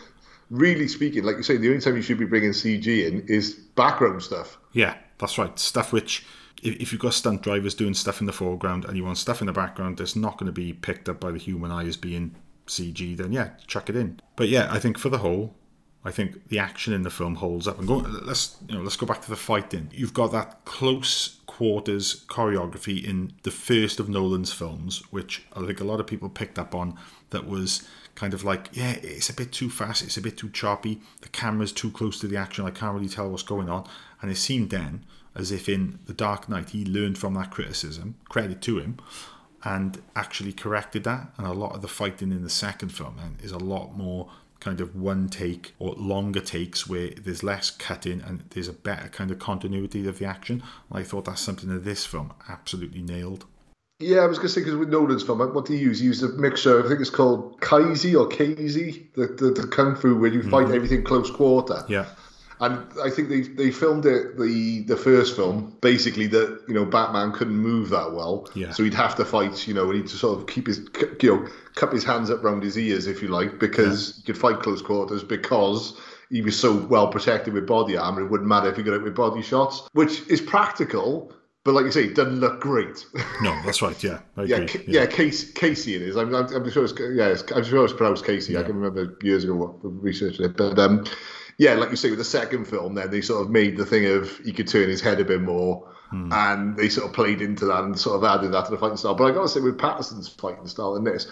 really 0.51 0.88
speaking, 0.88 1.25
like 1.25 1.37
you 1.37 1.42
say, 1.42 1.57
the 1.57 1.68
only 1.68 1.81
time 1.81 1.97
you 1.97 2.03
should 2.03 2.18
be 2.18 2.25
bringing 2.25 2.51
CG 2.51 2.87
in 2.87 3.25
is 3.29 3.55
background 3.55 4.23
stuff. 4.23 4.59
Yeah, 4.73 4.97
that's 5.18 5.38
right. 5.38 5.57
Stuff 5.59 5.92
which, 5.92 6.27
if, 6.62 6.77
if 6.77 6.92
you've 6.92 7.01
got 7.01 7.14
stunt 7.14 7.42
drivers 7.42 7.75
doing 7.75 7.94
stuff 7.94 8.21
in 8.21 8.27
the 8.27 8.33
foreground 8.33 8.85
and 8.85 8.97
you 8.97 9.05
want 9.05 9.18
stuff 9.18 9.40
in 9.40 9.47
the 9.47 9.53
background 9.53 9.99
that's 9.99 10.16
not 10.16 10.38
going 10.38 10.47
to 10.47 10.53
be 10.53 10.73
picked 10.73 11.09
up 11.09 11.21
by 11.21 11.31
the 11.31 11.38
human 11.38 11.71
eye 11.71 11.87
as 11.87 11.97
being 11.97 12.35
CG, 12.66 13.16
then 13.16 13.33
yeah, 13.33 13.51
chuck 13.66 13.88
it 13.88 13.97
in. 13.97 14.21
But 14.37 14.49
yeah, 14.49 14.68
I 14.71 14.79
think 14.79 14.99
for 14.99 15.09
the 15.09 15.18
whole, 15.18 15.55
I 16.04 16.11
think 16.11 16.48
the 16.48 16.58
action 16.58 16.92
in 16.92 17.02
the 17.02 17.11
film 17.11 17.37
holds 17.37 17.66
up. 17.66 17.78
And 17.78 17.88
let's 18.24 18.56
you 18.68 18.76
know, 18.76 18.82
let's 18.82 18.96
go 18.96 19.06
back 19.06 19.20
to 19.22 19.30
the 19.30 19.37
fighting. 19.37 19.90
You've 19.92 20.14
got 20.14 20.32
that 20.32 20.64
close 20.64 21.37
quarters 21.46 22.24
choreography 22.28 23.04
in 23.04 23.32
the 23.42 23.50
first 23.50 23.98
of 23.98 24.08
Nolan's 24.08 24.52
films, 24.52 25.02
which 25.11 25.44
I 25.54 25.66
think 25.66 25.80
a 25.80 25.84
lot 25.84 26.00
of 26.00 26.06
people 26.06 26.28
picked 26.28 26.58
up 26.58 26.74
on. 26.74 26.96
That 27.30 27.46
was 27.46 27.87
kind 28.14 28.32
of 28.32 28.44
like, 28.44 28.68
yeah, 28.72 28.92
it's 29.02 29.28
a 29.28 29.34
bit 29.34 29.52
too 29.52 29.68
fast, 29.68 30.02
it's 30.02 30.16
a 30.16 30.22
bit 30.22 30.38
too 30.38 30.50
choppy. 30.50 31.00
The 31.20 31.28
camera's 31.28 31.72
too 31.72 31.90
close 31.90 32.20
to 32.20 32.28
the 32.28 32.37
action. 32.37 32.64
I 32.64 32.70
can't 32.70 32.94
really 32.94 33.08
tell 33.08 33.28
what's 33.28 33.42
going 33.42 33.68
on. 33.68 33.88
And 34.22 34.30
it 34.30 34.37
seemed 34.37 34.70
then 34.70 35.04
as 35.34 35.52
if 35.52 35.68
in 35.68 35.98
The 36.06 36.14
Dark 36.14 36.48
Knight 36.48 36.70
he 36.70 36.84
learned 36.84 37.18
from 37.18 37.34
that 37.34 37.50
criticism, 37.50 38.16
credit 38.28 38.62
to 38.62 38.78
him, 38.78 38.98
and 39.64 40.00
actually 40.16 40.52
corrected 40.52 41.04
that. 41.04 41.28
And 41.37 41.46
a 41.46 41.52
lot 41.52 41.74
of 41.74 41.82
the 41.82 41.88
fighting 41.88 42.32
in 42.32 42.42
the 42.42 42.50
second 42.50 42.90
film 42.90 43.18
is 43.42 43.52
a 43.52 43.58
lot 43.58 43.96
more 43.96 44.30
kind 44.61 44.81
of 44.81 44.97
one 44.97 45.29
take 45.29 45.75
or 45.79 45.94
longer 45.94 46.40
takes 46.40 46.88
where 46.88 47.11
there's 47.11 47.42
less 47.42 47.71
cutting 47.71 48.21
and 48.21 48.44
there's 48.51 48.68
a 48.68 48.73
better 48.73 49.09
kind 49.09 49.31
of 49.31 49.38
continuity 49.38 50.07
of 50.07 50.18
the 50.18 50.25
action. 50.25 50.62
And 50.90 51.01
I 51.01 51.03
thought 51.03 51.25
that's 51.27 51.40
something 51.40 51.68
that 51.68 51.85
this 51.85 52.05
film 52.05 52.33
absolutely 52.49 53.03
nailed. 53.03 53.44
Yeah, 54.01 54.18
I 54.18 54.27
was 54.27 54.38
going 54.38 54.47
to 54.47 54.55
say 54.55 54.61
because 54.61 54.77
with 54.77 54.90
Nolan's 54.90 55.25
film, 55.25 55.40
what 55.40 55.66
do 55.66 55.75
you 55.75 55.81
use? 55.81 55.99
He 55.99 56.07
used 56.07 56.23
a 56.23 56.29
mixture. 56.29 56.85
I 56.85 56.88
think 56.88 57.01
it's 57.01 57.11
called 57.11 57.61
Keysi 57.61 58.18
or 58.18 58.29
Keysi, 58.29 59.12
the, 59.14 59.27
the 59.27 59.51
the 59.51 59.66
kung 59.66 59.97
fu 59.97 60.16
where 60.16 60.31
you 60.31 60.42
fight 60.44 60.66
mm-hmm. 60.66 60.75
everything 60.75 61.03
close 61.03 61.31
quarter. 61.33 61.85
Yeah. 61.88 62.07
And 62.61 62.85
I 63.05 63.11
think 63.11 63.29
they 63.29 63.42
they 63.42 63.71
filmed 63.71 64.05
it 64.07 64.37
the 64.38 64.83
the 64.87 64.97
first 64.97 65.37
film 65.37 65.77
basically 65.81 66.27
that 66.29 66.61
you 66.66 66.75
know 66.75 66.85
Batman 66.85 67.33
couldn't 67.33 67.57
move 67.57 67.90
that 67.90 68.12
well, 68.12 68.49
Yeah. 68.55 68.73
so 68.73 68.83
he'd 68.83 68.94
have 68.94 69.14
to 69.16 69.25
fight. 69.25 69.68
You 69.68 69.75
know, 69.75 69.90
he'd 69.90 70.09
to 70.09 70.16
sort 70.16 70.38
of 70.38 70.47
keep 70.49 70.66
his 70.66 70.87
you 71.23 71.37
know 71.37 71.49
cup 71.77 71.92
his 71.92 72.05
hands 72.05 72.31
up 72.31 72.42
round 72.42 72.62
his 72.64 72.77
ears 72.77 73.07
if 73.07 73.23
you 73.23 73.29
like 73.29 73.59
because 73.61 74.16
he 74.16 74.23
could 74.23 74.37
fight 74.38 74.59
close 74.61 74.83
quarters 74.83 75.23
because 75.23 75.97
he 76.31 76.42
was 76.42 76.59
so 76.59 76.77
well 76.87 77.09
protected 77.09 77.55
with 77.55 77.66
body 77.66 77.97
armor. 77.97 78.23
It 78.23 78.31
wouldn't 78.31 78.49
matter 78.49 78.68
if 78.68 78.77
he 78.77 78.83
got 78.83 78.94
it 78.94 79.03
with 79.03 79.14
body 79.14 79.40
shots, 79.42 79.88
which 79.92 80.27
is 80.29 80.40
practical. 80.40 81.33
But 81.64 81.75
like 81.75 81.85
you 81.85 81.90
say, 81.92 82.05
it 82.05 82.14
doesn't 82.14 82.40
look 82.40 82.61
great. 82.61 83.05
No, 83.42 83.51
that's 83.64 83.83
right. 83.83 84.03
Yeah. 84.03 84.21
Yeah. 84.44 84.64
K- 84.66 84.85
yeah, 84.88 85.07
Keysi, 85.07 85.53
Keysi 85.53 85.94
it 85.97 86.03
is. 86.03 86.16
I'm, 86.16 86.35
I'm, 86.35 86.47
I'm 86.55 86.71
sure 86.71 86.85
it's 86.85 86.94
yeah, 86.99 87.29
it's, 87.29 87.44
I'm 87.53 87.62
sure 87.62 87.85
it's 87.85 87.92
pronounced 87.92 88.25
Casey. 88.25 88.57
I 88.57 88.62
can 88.62 88.75
remember 88.77 89.16
years 89.23 89.44
ago 89.44 89.55
what- 89.55 89.75
researching 89.83 90.47
it, 90.47 90.57
but 90.57 90.79
um, 90.79 91.05
yeah, 91.59 91.75
like 91.75 91.90
you 91.90 91.97
say 91.97 92.09
with 92.11 92.18
the 92.18 92.25
second 92.25 92.64
film, 92.66 92.94
then 92.94 93.11
they 93.11 93.21
sort 93.21 93.42
of 93.44 93.51
made 93.51 93.77
the 93.77 93.85
thing 93.85 94.07
of 94.07 94.37
he 94.38 94.53
could 94.53 94.68
turn 94.68 94.88
his 94.88 95.01
head 95.01 95.21
a 95.21 95.25
bit 95.25 95.42
more, 95.42 95.87
Hmm. 96.11 96.33
and 96.33 96.75
they 96.77 96.88
sort 96.88 97.07
of 97.07 97.12
played 97.12 97.42
into 97.42 97.66
that 97.66 97.85
and 97.85 97.99
sort 97.99 98.16
of 98.16 98.25
added 98.25 98.53
that 98.53 98.64
to 98.64 98.71
the 98.71 98.79
fighting 98.79 98.97
style. 98.97 99.14
But 99.14 99.25
I 99.25 99.33
gotta 99.35 99.49
say, 99.49 99.61
with 99.61 99.77
Pattinson's 99.77 100.27
fighting 100.29 100.66
style 100.66 100.97
in 100.97 101.05
this, 101.05 101.27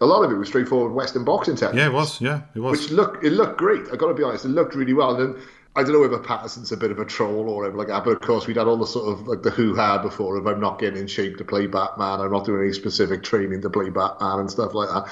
a 0.00 0.06
lot 0.06 0.22
of 0.22 0.30
it 0.30 0.36
was 0.36 0.46
straightforward 0.46 0.92
Western 0.92 1.24
boxing 1.24 1.56
techniques. 1.56 1.78
Yeah, 1.78 1.86
it 1.88 1.92
was. 1.92 2.20
Yeah, 2.20 2.42
it 2.54 2.60
was. 2.60 2.80
Which 2.80 2.90
look, 2.92 3.24
it 3.24 3.32
looked 3.32 3.58
great. 3.58 3.82
I 3.92 3.96
got 3.96 4.06
to 4.06 4.14
be 4.14 4.22
honest, 4.22 4.44
it 4.44 4.50
looked 4.50 4.76
really 4.76 4.92
well. 4.92 5.16
And 5.20 5.34
then, 5.34 5.42
I 5.74 5.82
don't 5.82 5.92
know 5.92 6.00
whether 6.00 6.18
Pattinson's 6.18 6.70
a 6.70 6.76
bit 6.76 6.90
of 6.92 6.98
a 7.00 7.04
troll 7.04 7.48
or 7.48 7.56
whatever 7.56 7.76
like 7.76 7.88
that, 7.88 8.04
but 8.04 8.10
of 8.12 8.20
course 8.20 8.46
we'd 8.46 8.56
had 8.56 8.66
all 8.68 8.76
the 8.76 8.86
sort 8.86 9.08
of 9.12 9.26
like 9.26 9.42
the 9.42 9.50
hoo 9.50 9.74
ha 9.74 9.98
before 9.98 10.36
of 10.36 10.46
I'm 10.46 10.60
not 10.60 10.78
getting 10.78 11.00
in 11.00 11.06
shape 11.08 11.36
to 11.38 11.44
play 11.44 11.66
Batman, 11.66 12.20
I'm 12.20 12.30
not 12.32 12.44
doing 12.44 12.62
any 12.62 12.72
specific 12.72 13.22
training 13.24 13.62
to 13.62 13.70
play 13.70 13.90
Batman 13.90 14.38
and 14.40 14.50
stuff 14.50 14.74
like 14.74 14.88
that. 14.90 15.10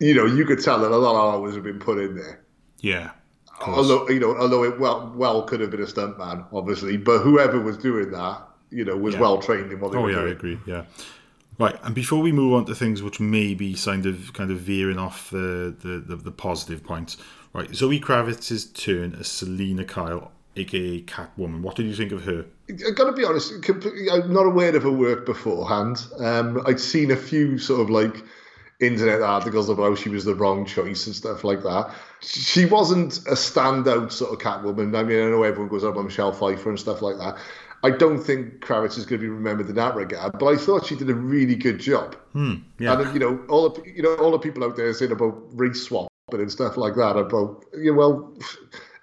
You 0.00 0.14
know, 0.14 0.26
you 0.26 0.44
could 0.44 0.62
tell 0.62 0.78
that 0.80 0.90
a 0.90 0.96
lot 0.96 1.14
of 1.16 1.34
hours 1.34 1.54
have 1.54 1.64
been 1.64 1.78
put 1.78 1.98
in 1.98 2.14
there. 2.16 2.40
yeah. 2.80 3.12
Although 3.60 4.08
you 4.08 4.20
know, 4.20 4.36
although 4.36 4.64
it 4.64 4.78
well 4.78 5.12
well 5.16 5.42
could 5.42 5.60
have 5.60 5.70
been 5.70 5.82
a 5.82 5.86
stuntman, 5.86 6.44
obviously, 6.52 6.96
but 6.96 7.20
whoever 7.20 7.60
was 7.60 7.76
doing 7.78 8.10
that, 8.10 8.42
you 8.70 8.84
know, 8.84 8.96
was 8.96 9.14
Yeah. 9.14 9.20
well 9.20 9.38
trained 9.38 9.72
in 9.72 9.80
what 9.80 9.92
they 9.92 9.98
Oh 9.98 10.02
were 10.02 10.10
yeah, 10.10 10.20
I 10.20 10.28
agree. 10.28 10.58
Yeah. 10.66 10.84
Right, 11.56 11.78
and 11.84 11.94
before 11.94 12.20
we 12.20 12.32
move 12.32 12.52
on 12.54 12.64
to 12.66 12.74
things 12.74 13.00
which 13.00 13.20
may 13.20 13.54
be 13.54 13.74
kind 13.74 14.06
of 14.06 14.32
kind 14.32 14.50
of 14.50 14.58
veering 14.58 14.98
off 14.98 15.30
the 15.30 15.74
the, 15.80 16.02
the, 16.04 16.16
the 16.16 16.32
positive 16.32 16.82
points, 16.82 17.16
right? 17.52 17.72
Zoe 17.74 18.00
Kravitz's 18.00 18.66
turn 18.66 19.14
as 19.20 19.28
Selina 19.28 19.84
Kyle, 19.84 20.32
aka 20.56 21.02
Catwoman. 21.02 21.60
What 21.60 21.76
did 21.76 21.86
you 21.86 21.94
think 21.94 22.10
of 22.10 22.24
her? 22.24 22.44
I 22.68 22.90
got 22.90 23.04
to 23.04 23.12
be 23.12 23.24
honest, 23.24 23.62
completely, 23.62 24.10
I'm 24.10 24.32
not 24.32 24.46
aware 24.46 24.74
of 24.74 24.82
her 24.82 24.90
work 24.90 25.26
beforehand. 25.26 26.04
Um, 26.18 26.60
I'd 26.66 26.80
seen 26.80 27.12
a 27.12 27.16
few 27.16 27.56
sort 27.58 27.82
of 27.82 27.88
like 27.90 28.24
internet 28.80 29.22
articles 29.22 29.68
about 29.68 29.84
how 29.84 29.94
she 29.94 30.08
was 30.08 30.24
the 30.24 30.34
wrong 30.34 30.66
choice 30.66 31.06
and 31.06 31.14
stuff 31.14 31.44
like 31.44 31.62
that. 31.62 31.94
She 32.26 32.64
wasn't 32.64 33.18
a 33.18 33.34
standout 33.34 34.12
sort 34.12 34.32
of 34.32 34.38
Catwoman. 34.38 34.96
I 34.96 35.02
mean, 35.02 35.18
I 35.20 35.30
know 35.30 35.42
everyone 35.42 35.68
goes 35.68 35.84
up 35.84 35.96
on 35.96 36.04
Michelle 36.04 36.32
Pfeiffer 36.32 36.70
and 36.70 36.78
stuff 36.78 37.02
like 37.02 37.18
that. 37.18 37.38
I 37.82 37.90
don't 37.90 38.18
think 38.18 38.60
Kravitz 38.60 38.96
is 38.96 39.04
going 39.04 39.20
to 39.20 39.26
be 39.26 39.28
remembered 39.28 39.68
in 39.68 39.74
that 39.74 39.94
regard, 39.94 40.38
but 40.38 40.46
I 40.46 40.56
thought 40.56 40.86
she 40.86 40.96
did 40.96 41.10
a 41.10 41.14
really 41.14 41.54
good 41.54 41.78
job. 41.78 42.16
Hmm, 42.32 42.54
yeah. 42.78 42.98
And 42.98 43.12
you 43.12 43.20
know, 43.20 43.44
all 43.48 43.68
the 43.68 43.82
you 43.86 44.02
know 44.02 44.14
all 44.16 44.30
the 44.30 44.38
people 44.38 44.64
out 44.64 44.76
there 44.76 44.92
saying 44.94 45.12
about 45.12 45.36
race 45.52 45.82
swapping 45.82 46.08
and 46.32 46.50
stuff 46.50 46.78
like 46.78 46.94
that 46.94 47.16
about 47.16 47.64
you 47.76 47.92
know, 47.92 47.98
well. 47.98 48.38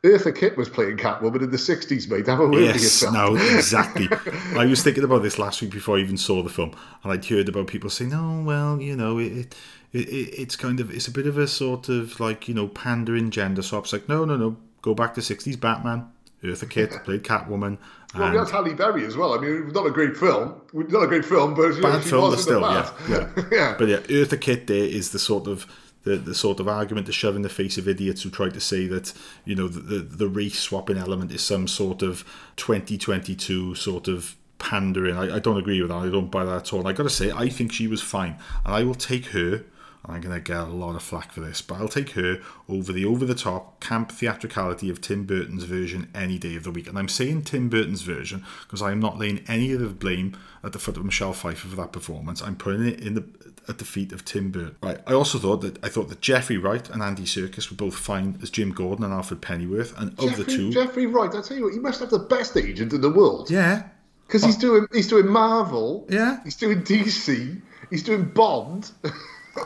Eartha 0.04 0.36
Kitt 0.36 0.58
was 0.58 0.68
playing 0.68 0.98
Catwoman 0.98 1.44
in 1.44 1.52
the 1.52 1.58
60s, 1.58 2.10
mate. 2.10 2.26
Have 2.26 2.40
a 2.40 2.48
word 2.48 2.64
Yes, 2.64 2.82
yourself. 2.82 3.14
no, 3.14 3.36
exactly. 3.36 4.10
I 4.58 4.66
was 4.66 4.82
thinking 4.82 5.04
about 5.04 5.22
this 5.22 5.38
last 5.38 5.62
week 5.62 5.70
before 5.70 5.98
I 5.98 6.02
even 6.02 6.18
saw 6.18 6.42
the 6.42 6.50
film, 6.50 6.74
and 7.04 7.14
I'd 7.14 7.24
heard 7.26 7.48
about 7.48 7.68
people 7.68 7.90
saying, 7.92 8.12
"Oh, 8.12 8.42
well, 8.44 8.82
you 8.82 8.96
know, 8.96 9.20
it, 9.20 9.32
it, 9.32 9.56
it 9.94 10.02
it's 10.42 10.56
kind 10.56 10.80
of 10.80 10.90
it's 10.90 11.08
a 11.08 11.12
bit 11.12 11.28
of 11.28 11.38
a 11.38 11.48
sort 11.48 11.88
of 11.88 12.20
like 12.20 12.48
you 12.48 12.56
know 12.56 12.68
pandering 12.68 13.30
gender 13.30 13.62
swap." 13.62 13.84
It's 13.84 13.94
like, 13.94 14.10
no, 14.10 14.26
no, 14.26 14.36
no, 14.38 14.58
go 14.82 14.96
back 14.96 15.14
to 15.16 15.22
'60s 15.22 15.60
Batman. 15.60 16.10
Eartha 16.44 16.68
Kitt 16.68 16.90
played 17.06 17.22
Catwoman. 17.24 17.78
Well, 18.16 18.24
and 18.24 18.34
we 18.34 18.40
had 18.40 18.50
Halle 18.50 18.74
Berry 18.74 19.06
as 19.06 19.16
well. 19.16 19.36
I 19.36 19.38
mean, 19.40 19.68
not 19.68 19.86
a 19.86 19.92
great 19.92 20.18
film. 20.18 20.60
Not 20.74 21.04
a 21.04 21.08
great 21.08 21.26
film, 21.26 21.54
but 21.54 21.76
know, 21.76 21.82
bad 21.84 22.04
film, 22.04 22.32
but 22.32 22.40
still, 22.40 22.62
bad. 22.62 22.92
yeah, 23.08 23.30
yeah. 23.38 23.44
yeah. 23.52 23.76
But 23.78 23.88
yeah, 23.88 23.98
Eartha 23.98 24.42
Kitt 24.42 24.66
there 24.66 24.84
is 24.84 25.12
the 25.12 25.20
sort 25.20 25.48
of 25.48 25.68
the, 26.04 26.18
the 26.18 26.36
sort 26.36 26.60
of 26.60 26.68
argument 26.68 27.06
to 27.08 27.14
shove 27.14 27.36
in 27.36 27.42
the 27.42 27.50
face 27.50 27.78
of 27.78 27.88
idiots 27.88 28.24
who 28.24 28.30
try 28.30 28.50
to 28.50 28.60
say 28.60 28.88
that 28.88 29.14
you 29.46 29.56
know 29.56 29.68
the 29.68 29.80
the, 29.80 30.00
the 30.00 30.28
race 30.28 30.60
swapping 30.60 30.98
element 30.98 31.32
is 31.32 31.44
some 31.44 31.68
sort 31.68 32.02
of 32.02 32.26
2022 32.58 33.76
sort 33.76 34.08
of 34.08 34.36
pandering. 34.62 35.18
I, 35.18 35.36
I 35.36 35.40
don't 35.40 35.58
agree 35.58 35.82
with 35.82 35.90
that. 35.90 35.98
I 35.98 36.10
don't 36.10 36.30
buy 36.30 36.46
that 36.46 36.56
at 36.56 36.74
all. 36.74 36.88
I 36.88 36.94
got 36.94 37.04
to 37.04 37.10
say, 37.10 37.32
I 37.32 37.50
think 37.50 37.74
she 37.74 37.88
was 37.88 38.02
fine, 38.02 38.38
and 38.64 38.74
I 38.74 38.84
will 38.84 38.96
take 38.96 39.28
her. 39.28 39.56
and 39.56 39.66
I'm 40.08 40.22
going 40.22 40.36
to 40.36 40.40
get 40.40 40.58
a 40.58 40.66
lot 40.66 40.96
of 40.96 41.02
flack 41.04 41.32
for 41.32 41.42
this, 41.42 41.62
but 41.62 41.80
I'll 41.80 41.88
take 41.88 42.12
her 42.12 42.40
over 42.70 42.94
the 42.94 43.04
over 43.06 43.26
the 43.26 43.36
top 43.36 43.80
camp 43.80 44.12
theatricality 44.12 44.90
of 44.90 45.02
Tim 45.02 45.26
Burton's 45.26 45.64
version 45.64 46.10
any 46.14 46.38
day 46.38 46.56
of 46.56 46.64
the 46.64 46.72
week. 46.72 46.88
And 46.88 46.98
I'm 46.98 47.08
saying 47.10 47.44
Tim 47.44 47.70
Burton's 47.70 48.04
version 48.04 48.46
because 48.62 48.82
I'm 48.82 49.00
not 49.00 49.18
laying 49.18 49.44
any 49.48 49.72
of 49.74 49.80
the 49.80 49.88
blame 49.88 50.38
at 50.64 50.74
the 50.74 50.80
foot 50.80 50.98
of 50.98 51.06
Michelle 51.06 51.34
Pfeiffer 51.34 51.68
for 51.68 51.76
that 51.76 51.92
performance. 51.92 52.42
I'm 52.42 52.56
putting 52.56 52.86
it 52.86 53.00
in 53.02 53.16
the 53.16 53.26
at 53.72 53.80
the 53.80 53.86
feet 53.86 54.12
of 54.12 54.24
Tim 54.24 54.52
Burton. 54.52 54.76
Right. 54.84 55.00
I 55.08 55.14
also 55.14 55.40
thought 55.40 55.62
that 55.62 55.84
I 55.84 55.90
thought 55.90 56.10
that 56.10 56.22
Jeffrey 56.22 56.58
Wright 56.58 56.88
and 56.92 57.02
Andy 57.02 57.24
Serkis 57.24 57.72
were 57.72 57.76
both 57.78 57.96
fine 57.96 58.38
as 58.44 58.52
Jim 58.52 58.72
Gordon 58.72 59.04
and 59.04 59.12
Alfred 59.14 59.42
Pennyworth, 59.42 59.98
and 59.98 60.12
of 60.20 60.38
the 60.38 60.44
two, 60.44 60.72
Jeffrey 60.72 61.08
Wright, 61.08 61.34
I 61.34 61.42
tell 61.42 61.58
you 61.58 61.64
what, 61.64 61.74
he 61.74 61.80
must 61.80 62.00
have 62.02 62.12
the 62.12 62.20
best 62.20 62.56
agent 62.56 62.94
in 62.94 63.02
the 63.02 63.10
world. 63.10 63.50
yeah, 63.50 63.88
Because 64.28 64.44
he's 64.44 64.58
oh. 64.58 64.62
doing 64.62 64.88
he's 64.94 65.08
doing 65.08 65.28
Marvel. 65.28 66.06
Yeah. 66.10 66.44
He's 66.44 66.56
doing 66.58 66.84
DC. 66.84 67.60
He's 67.90 68.04
doing 68.04 68.26
Bond. 68.26 68.92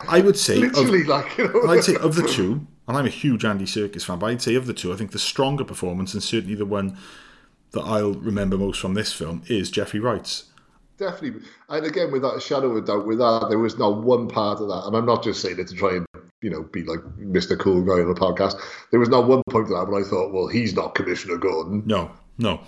I 0.08 0.22
would 0.22 0.38
say 0.38 0.56
of- 0.64 0.76
Literally, 0.76 1.04
like 1.04 1.38
you 1.38 1.48
know. 1.52 1.68
I'd 1.70 1.84
say 1.84 1.96
of 1.98 2.16
the 2.16 2.28
two, 2.28 2.66
and 2.88 2.96
I'm 2.98 3.06
a 3.06 3.10
huge 3.10 3.44
Andy 3.44 3.66
Serkis 3.66 4.06
fan, 4.06 4.20
but 4.20 4.28
I'd 4.28 4.42
say 4.42 4.56
of 4.56 4.66
the 4.68 4.74
two, 4.74 4.94
I 4.94 4.96
think 4.96 5.12
the 5.12 5.20
stronger 5.20 5.64
performance, 5.64 6.14
and 6.14 6.24
certainly 6.24 6.56
the 6.56 6.66
one 6.66 6.98
that 7.72 7.82
I'll 7.82 8.14
remember 8.14 8.58
most 8.58 8.80
from 8.80 8.94
this 8.94 9.12
film, 9.12 9.42
is 9.48 9.70
Jeffrey 9.70 10.00
Wright's. 10.00 10.46
Definitely. 10.98 11.42
And 11.70 11.86
again, 11.86 12.12
without 12.12 12.38
a 12.38 12.42
shadow 12.42 12.76
of 12.76 12.86
doubt, 12.86 13.06
with 13.06 13.18
that, 13.18 13.48
there 13.50 13.60
was 13.60 13.78
not 13.78 14.04
one 14.04 14.28
part 14.28 14.62
of 14.62 14.68
that. 14.68 14.84
And 14.86 14.96
I'm 14.96 15.06
not 15.06 15.24
just 15.24 15.42
saying 15.42 15.60
it 15.60 15.68
to 15.68 15.76
try 15.76 15.96
and, 15.98 16.06
you 16.42 16.50
know, 16.50 16.64
be 16.64 16.84
like 16.84 17.00
Mr. 17.20 17.60
Cool 17.60 17.84
Guy 17.84 18.02
on 18.02 18.08
the 18.08 18.20
podcast. 18.20 18.60
There 18.92 19.00
was 19.00 19.10
not 19.10 19.28
one 19.28 19.42
point 19.50 19.66
of 19.66 19.72
that 19.72 19.88
when 19.92 20.02
I 20.02 20.08
thought, 20.08 20.32
well, 20.32 20.48
he's 20.48 20.74
not 20.74 20.96
Commissioner 20.96 21.38
Gordon. 21.38 21.84
No, 21.86 22.12
no. 22.38 22.62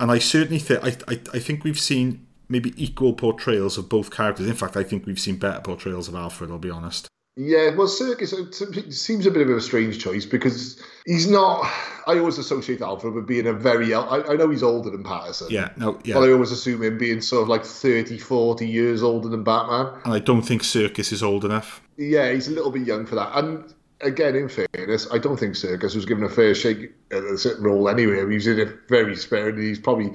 And 0.00 0.10
I 0.10 0.18
certainly 0.18 0.58
think 0.58 0.82
I, 0.82 0.96
I 1.08 1.20
I 1.34 1.38
think 1.38 1.62
we've 1.62 1.78
seen 1.78 2.26
maybe 2.48 2.74
equal 2.82 3.14
portrayals 3.14 3.78
of 3.78 3.88
both 3.88 4.10
characters. 4.10 4.48
In 4.48 4.54
fact, 4.54 4.76
I 4.76 4.82
think 4.82 5.06
we've 5.06 5.20
seen 5.20 5.36
better 5.36 5.60
portrayals 5.60 6.08
of 6.08 6.14
Alfred. 6.14 6.50
I'll 6.50 6.58
be 6.58 6.70
honest. 6.70 7.08
Yeah, 7.36 7.74
well, 7.74 7.88
Serkis 7.88 8.32
uh, 8.32 8.90
seems 8.92 9.26
a 9.26 9.30
bit 9.30 9.42
of 9.42 9.56
a 9.56 9.60
strange 9.60 9.98
choice 9.98 10.24
because 10.24 10.80
he's 11.04 11.28
not. 11.28 11.64
I 12.06 12.18
always 12.18 12.38
associate 12.38 12.80
Alfred 12.80 13.14
with 13.14 13.26
being 13.26 13.48
a 13.48 13.52
very. 13.52 13.92
I, 13.92 14.20
I 14.20 14.36
know 14.36 14.48
he's 14.50 14.62
older 14.62 14.88
than 14.88 15.02
Pattinson. 15.02 15.50
Yeah, 15.50 15.70
no, 15.76 15.98
yeah. 16.04 16.14
But 16.14 16.28
I 16.28 16.32
always 16.32 16.52
assume 16.52 16.82
him 16.84 16.96
being 16.96 17.20
sort 17.20 17.42
of 17.42 17.48
like 17.48 17.64
30, 17.64 18.18
40 18.18 18.68
years 18.68 19.02
older 19.02 19.28
than 19.28 19.42
Batman. 19.42 20.00
and 20.04 20.14
I 20.14 20.20
don't 20.20 20.42
think 20.42 20.62
Serkis 20.62 21.12
is 21.12 21.24
old 21.24 21.44
enough. 21.44 21.82
Yeah, 21.96 22.30
he's 22.32 22.46
a 22.46 22.52
little 22.52 22.70
bit 22.70 22.86
young 22.86 23.04
for 23.04 23.16
that. 23.16 23.36
And 23.36 23.74
again, 24.00 24.36
in 24.36 24.48
fairness, 24.48 25.08
I 25.10 25.18
don't 25.18 25.36
think 25.38 25.54
Serkis 25.54 25.96
was 25.96 26.06
given 26.06 26.22
a 26.22 26.28
fair 26.28 26.54
shake 26.54 26.92
at 27.10 27.24
a 27.24 27.36
certain 27.36 27.64
role 27.64 27.88
anyway. 27.88 28.18
He 28.18 28.34
was 28.34 28.46
in 28.46 28.60
it 28.60 28.88
very 28.88 29.16
sparingly. 29.16 29.66
He's 29.68 29.80
probably, 29.80 30.12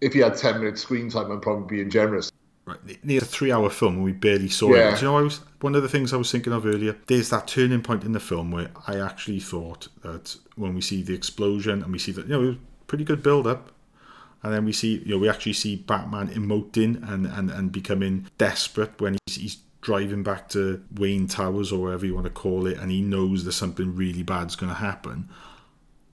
if 0.00 0.14
he 0.14 0.20
had 0.20 0.34
10 0.36 0.60
minutes 0.60 0.80
screen 0.80 1.10
time, 1.10 1.30
I'm 1.30 1.40
probably 1.40 1.76
being 1.76 1.90
generous. 1.90 2.30
Right, 2.66 3.04
near 3.04 3.20
a 3.20 3.24
three-hour 3.26 3.68
film, 3.68 3.96
and 3.96 4.04
we 4.04 4.12
barely 4.12 4.48
saw 4.48 4.74
Yeah. 4.74 4.94
it. 4.94 5.00
Do 5.00 5.04
you 5.04 5.12
know, 5.12 5.18
I 5.18 5.22
was 5.22 5.40
one 5.60 5.74
of 5.74 5.82
the 5.82 5.88
things 5.88 6.14
I 6.14 6.16
was 6.16 6.30
thinking 6.32 6.52
of 6.52 6.64
earlier. 6.64 6.96
There's 7.08 7.28
that 7.28 7.46
turning 7.46 7.82
point 7.82 8.04
in 8.04 8.12
the 8.12 8.20
film 8.20 8.50
where 8.50 8.70
I 8.86 8.98
actually 8.98 9.40
thought 9.40 9.88
that 10.02 10.36
when 10.56 10.74
we 10.74 10.80
see 10.80 11.02
the 11.02 11.12
explosion 11.12 11.82
and 11.82 11.92
we 11.92 11.98
see 11.98 12.12
that 12.12 12.26
you 12.26 12.32
know 12.32 12.42
it 12.42 12.46
was 12.46 12.56
pretty 12.86 13.04
good 13.04 13.22
build-up, 13.22 13.70
and 14.42 14.52
then 14.54 14.64
we 14.64 14.72
see 14.72 15.02
you 15.04 15.10
know 15.14 15.18
we 15.18 15.28
actually 15.28 15.52
see 15.52 15.76
Batman 15.76 16.28
emoting 16.28 17.06
and 17.06 17.26
and, 17.26 17.50
and 17.50 17.70
becoming 17.70 18.28
desperate 18.38 18.98
when 18.98 19.18
he's, 19.26 19.36
he's 19.36 19.56
driving 19.82 20.22
back 20.22 20.48
to 20.48 20.82
Wayne 20.96 21.28
Towers 21.28 21.70
or 21.70 21.82
whatever 21.82 22.06
you 22.06 22.14
want 22.14 22.24
to 22.24 22.30
call 22.32 22.66
it, 22.66 22.78
and 22.78 22.90
he 22.90 23.02
knows 23.02 23.44
that 23.44 23.52
something 23.52 23.94
really 23.94 24.22
bad's 24.22 24.56
going 24.56 24.70
to 24.72 24.78
happen. 24.78 25.28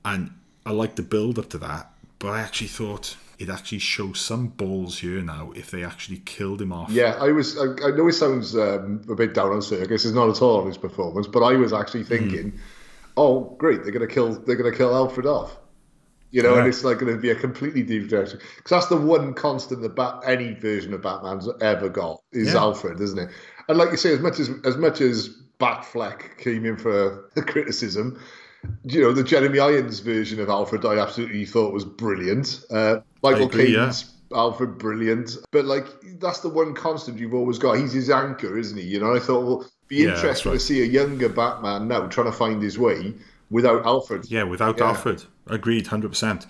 And 0.04 0.32
I 0.66 0.72
like 0.72 0.96
the 0.98 1.02
build 1.04 1.40
up 1.40 1.50
to 1.52 1.58
that, 1.60 1.94
but 2.20 2.28
I 2.32 2.42
actually 2.42 2.68
thought 2.68 3.16
it 3.42 3.50
actually 3.50 3.80
shows 3.80 4.20
some 4.20 4.48
balls 4.50 5.00
here 5.00 5.22
now 5.22 5.52
if 5.56 5.72
they 5.72 5.84
actually 5.84 6.18
killed 6.20 6.62
him 6.62 6.72
off. 6.72 6.92
Yeah, 6.92 7.18
I 7.20 7.32
was. 7.32 7.58
I, 7.58 7.88
I 7.88 7.92
know 7.92 8.08
it 8.08 8.14
sounds 8.14 8.56
um, 8.56 9.02
a 9.10 9.16
bit 9.16 9.34
down 9.34 9.52
on 9.52 9.60
Serkis. 9.60 9.92
It's 9.92 10.06
not 10.12 10.30
at 10.30 10.42
all 10.42 10.62
on 10.62 10.68
his 10.68 10.78
performance, 10.78 11.28
but 11.28 11.42
I 11.42 11.56
was 11.56 11.74
actually 11.74 12.04
thinking, 12.04 12.60
oh, 13.18 13.56
great, 13.58 13.84
they're 13.84 13.92
gonna 13.92 14.06
kill. 14.08 14.34
They're 14.40 14.56
gonna 14.56 14.76
kill 14.76 14.96
Alfred 14.96 15.26
off. 15.26 15.58
You 16.30 16.44
know, 16.44 16.54
Yeah. 16.54 16.60
and 16.60 16.68
it's 16.70 16.86
like 16.86 17.00
going 17.00 17.14
to 17.14 17.20
be 17.20 17.30
a 17.32 17.36
completely 17.36 17.84
different 17.84 18.10
direction 18.10 18.40
because 18.56 18.70
that's 18.70 18.86
the 18.88 18.96
one 18.96 19.34
constant 19.34 19.82
that 19.82 19.96
Bat, 19.98 20.22
any 20.26 20.54
version 20.54 20.94
of 20.94 21.02
Batman's 21.02 21.50
ever 21.60 21.90
got 21.90 22.22
is 22.32 22.54
Yeah. 22.54 22.60
Alfred, 22.62 23.02
isn't 23.02 23.20
it? 23.20 23.30
And 23.68 23.78
like 23.78 23.92
you 23.92 23.98
say, 23.98 24.14
as 24.14 24.22
much 24.22 24.40
as 24.40 24.50
as 24.64 24.78
much 24.78 25.02
as 25.02 25.30
Batfleck 25.60 26.38
came 26.38 26.66
in 26.66 26.78
for 26.78 27.30
criticism, 27.48 28.18
you 28.84 29.02
know, 29.02 29.12
the 29.14 29.24
Jeremy 29.24 29.60
Irons 29.60 30.00
version 30.00 30.40
of 30.40 30.50
Alfred 30.50 30.86
I 30.86 30.98
absolutely 30.98 31.46
thought 31.46 31.74
was 31.74 31.86
brilliant. 31.86 32.64
Uh, 32.70 33.00
Michael 33.24 33.48
agree, 33.48 33.74
yeah. 33.74 33.92
Alfred 34.34 34.78
brilliant, 34.78 35.32
but 35.52 35.66
like 35.66 35.86
that's 36.20 36.40
the 36.40 36.50
one 36.50 36.74
constant 36.74 37.20
you've 37.20 37.34
always 37.34 37.58
got. 37.58 37.74
He's 37.78 37.92
his 37.94 38.10
anchor, 38.10 38.58
isn't 38.58 38.78
he? 38.78 38.84
You 38.84 39.00
know, 39.00 39.14
I 39.14 39.20
thought, 39.20 39.46
well, 39.46 39.70
be 39.88 39.98
Yeah, 39.98 40.14
interested 40.16 40.50
right. 40.50 40.54
to 40.56 40.60
see 40.60 40.82
a 40.82 40.86
younger 40.86 41.28
Batman 41.28 41.88
now 41.90 42.08
trying 42.08 42.28
to 42.28 42.32
find 42.32 42.62
his 42.62 42.80
way 42.80 43.14
without 43.50 43.86
Alfred. 43.86 44.32
Yeah, 44.32 44.44
without 44.44 44.78
Yeah. 44.78 44.86
Alfred. 44.88 45.26
Agreed, 45.48 45.86
100%. 45.88 46.46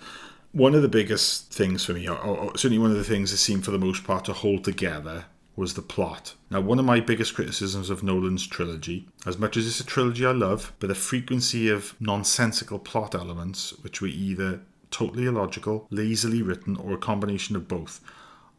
One 0.52 0.74
of 0.76 0.82
the 0.82 0.88
biggest 0.88 1.52
things 1.52 1.84
for 1.84 1.92
me, 1.94 2.08
or, 2.08 2.16
or 2.18 2.56
certainly 2.56 2.78
one 2.78 2.90
of 2.92 2.96
the 2.98 3.04
things 3.04 3.30
that 3.32 3.38
seemed 3.38 3.64
for 3.64 3.72
the 3.72 3.78
most 3.78 4.04
part 4.04 4.24
to 4.26 4.32
hold 4.32 4.62
together, 4.64 5.24
was 5.54 5.74
the 5.74 5.82
plot. 5.82 6.34
Now, 6.50 6.60
one 6.60 6.78
of 6.78 6.84
my 6.84 7.00
biggest 7.00 7.34
criticisms 7.34 7.90
of 7.90 8.02
Nolan's 8.02 8.46
trilogy, 8.46 9.08
as 9.26 9.38
much 9.38 9.56
as 9.56 9.66
it's 9.66 9.80
a 9.80 9.86
trilogy 9.86 10.24
I 10.24 10.32
love, 10.32 10.72
but 10.78 10.86
the 10.86 10.94
frequency 10.94 11.68
of 11.68 11.94
nonsensical 12.00 12.78
plot 12.78 13.14
elements, 13.14 13.72
which 13.82 14.00
were 14.00 14.08
either 14.08 14.60
totally 14.90 15.26
illogical, 15.26 15.86
lazily 15.90 16.42
written, 16.42 16.76
or 16.76 16.92
a 16.92 16.98
combination 16.98 17.56
of 17.56 17.68
both. 17.68 18.00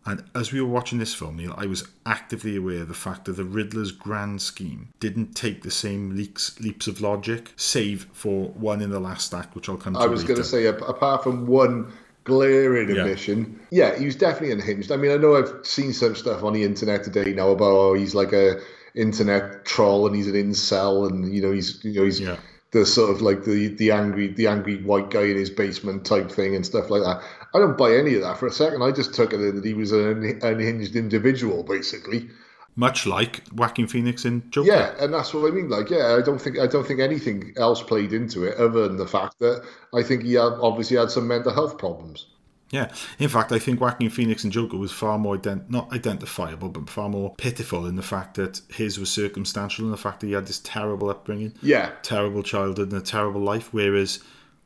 And 0.05 0.23
as 0.35 0.51
we 0.51 0.59
were 0.59 0.67
watching 0.67 0.99
this 0.99 1.13
film, 1.13 1.37
Neil, 1.37 1.55
I 1.57 1.65
was 1.65 1.87
actively 2.05 2.57
aware 2.57 2.81
of 2.81 2.89
the 2.89 2.93
fact 2.93 3.25
that 3.25 3.33
the 3.33 3.45
Riddler's 3.45 3.93
grand 3.93 4.41
scheme 4.41 4.89
didn't 4.99 5.33
take 5.33 5.63
the 5.63 5.71
same 5.71 6.15
leaks, 6.15 6.59
leaps 6.59 6.87
of 6.87 6.99
logic, 6.99 7.53
save 7.55 8.07
for 8.11 8.49
one 8.49 8.81
in 8.81 8.89
the 8.89 8.99
last 8.99 9.33
act, 9.33 9.55
which 9.55 9.69
I'll 9.69 9.77
come 9.77 9.93
to 9.93 9.99
I 9.99 10.07
was 10.07 10.25
going 10.25 10.37
to 10.37 10.43
say, 10.43 10.65
apart 10.65 11.23
from 11.23 11.47
one 11.47 11.93
glaring 12.23 12.89
Yeah. 12.89 13.01
admission, 13.03 13.59
yeah. 13.71 13.97
he 13.97 14.05
was 14.05 14.15
definitely 14.15 14.51
unhinged. 14.51 14.91
I 14.91 14.97
mean, 14.97 15.11
I 15.11 15.17
know 15.17 15.35
I've 15.35 15.65
seen 15.65 15.93
some 15.93 16.15
stuff 16.15 16.43
on 16.43 16.53
the 16.53 16.63
internet 16.63 17.03
today 17.03 17.33
now 17.33 17.49
about 17.49 17.71
oh, 17.71 17.93
he's 17.93 18.15
like 18.15 18.33
a 18.33 18.59
internet 18.95 19.65
troll 19.65 20.05
and 20.07 20.15
he's 20.15 20.27
an 20.27 20.33
incel 20.35 21.09
and 21.09 21.33
you 21.33 21.41
know 21.41 21.51
he's 21.51 21.83
you 21.83 21.93
know 21.99 22.05
he's 22.05 22.19
Yeah. 22.19 22.37
the 22.71 22.85
sort 22.85 23.09
of 23.09 23.21
like 23.21 23.43
the 23.43 23.69
the 23.69 23.91
angry 23.91 24.27
the 24.27 24.47
angry 24.47 24.77
white 24.83 25.09
guy 25.09 25.23
in 25.23 25.35
his 25.37 25.49
basement 25.49 26.05
type 26.05 26.31
thing 26.31 26.55
and 26.55 26.65
stuff 26.65 26.89
like 26.89 27.01
that. 27.01 27.21
I 27.55 27.59
don't 27.59 27.77
buy 27.77 27.95
any 27.95 28.15
of 28.15 28.21
that 28.21 28.37
for 28.37 28.47
a 28.47 28.51
second. 28.51 28.81
I 28.83 28.91
just 28.91 29.13
took 29.13 29.33
it 29.33 29.39
in 29.41 29.55
that 29.55 29.65
he 29.65 29.73
was 29.73 29.91
an 29.91 30.39
unhinged 30.43 30.95
individual, 30.95 31.63
basically. 31.63 32.29
Much 32.75 33.05
like 33.05 33.43
Joaquin 33.53 33.87
Phoenix 33.87 34.25
in 34.25 34.49
Joker. 34.49 34.67
Yeah, 34.67 34.95
and 34.99 35.13
that's 35.13 35.33
what 35.33 35.47
I 35.47 35.53
mean. 35.53 35.69
Like, 35.69 35.89
yeah, 35.91 36.15
I 36.17 36.21
don't 36.21 36.39
think 36.41 36.57
I 36.57 36.65
don't 36.67 36.85
think 36.87 36.99
anything 36.99 37.53
else 37.57 37.83
played 37.83 38.13
into 38.13 38.43
it 38.45 38.57
other 38.57 38.87
than 38.87 38.97
the 38.97 39.07
fact 39.07 39.37
that 39.39 39.63
I 39.93 40.01
think 40.01 40.23
he 40.23 40.33
had, 40.33 40.53
obviously 40.59 40.97
had 40.97 41.11
some 41.11 41.27
mental 41.27 41.53
health 41.53 41.77
problems. 41.77 42.27
Yeah. 42.71 42.91
In 43.19 43.29
fact, 43.29 43.51
I 43.51 43.59
think 43.59 43.79
Joaquin 43.79 44.09
Phoenix 44.09 44.43
and 44.43 44.51
Joker 44.51 44.77
was 44.77 44.91
far 44.91 45.19
more 45.19 45.37
ident- 45.37 45.69
not 45.69 45.93
identifiable, 45.93 46.69
but 46.69 46.89
far 46.89 47.07
more 47.07 47.35
pitiful 47.37 47.85
in 47.85 47.95
the 47.95 48.01
fact 48.01 48.33
that 48.37 48.61
his 48.71 48.97
was 48.97 49.11
circumstantial 49.11 49.85
and 49.85 49.93
the 49.93 49.97
fact 49.97 50.21
that 50.21 50.27
he 50.27 50.33
had 50.33 50.47
this 50.47 50.57
terrible 50.63 51.11
upbringing, 51.11 51.53
Yeah, 51.61 51.91
terrible 52.01 52.41
childhood, 52.41 52.91
and 52.91 52.99
a 52.99 53.05
terrible 53.05 53.41
life. 53.41 53.69
Whereas, 53.71 54.19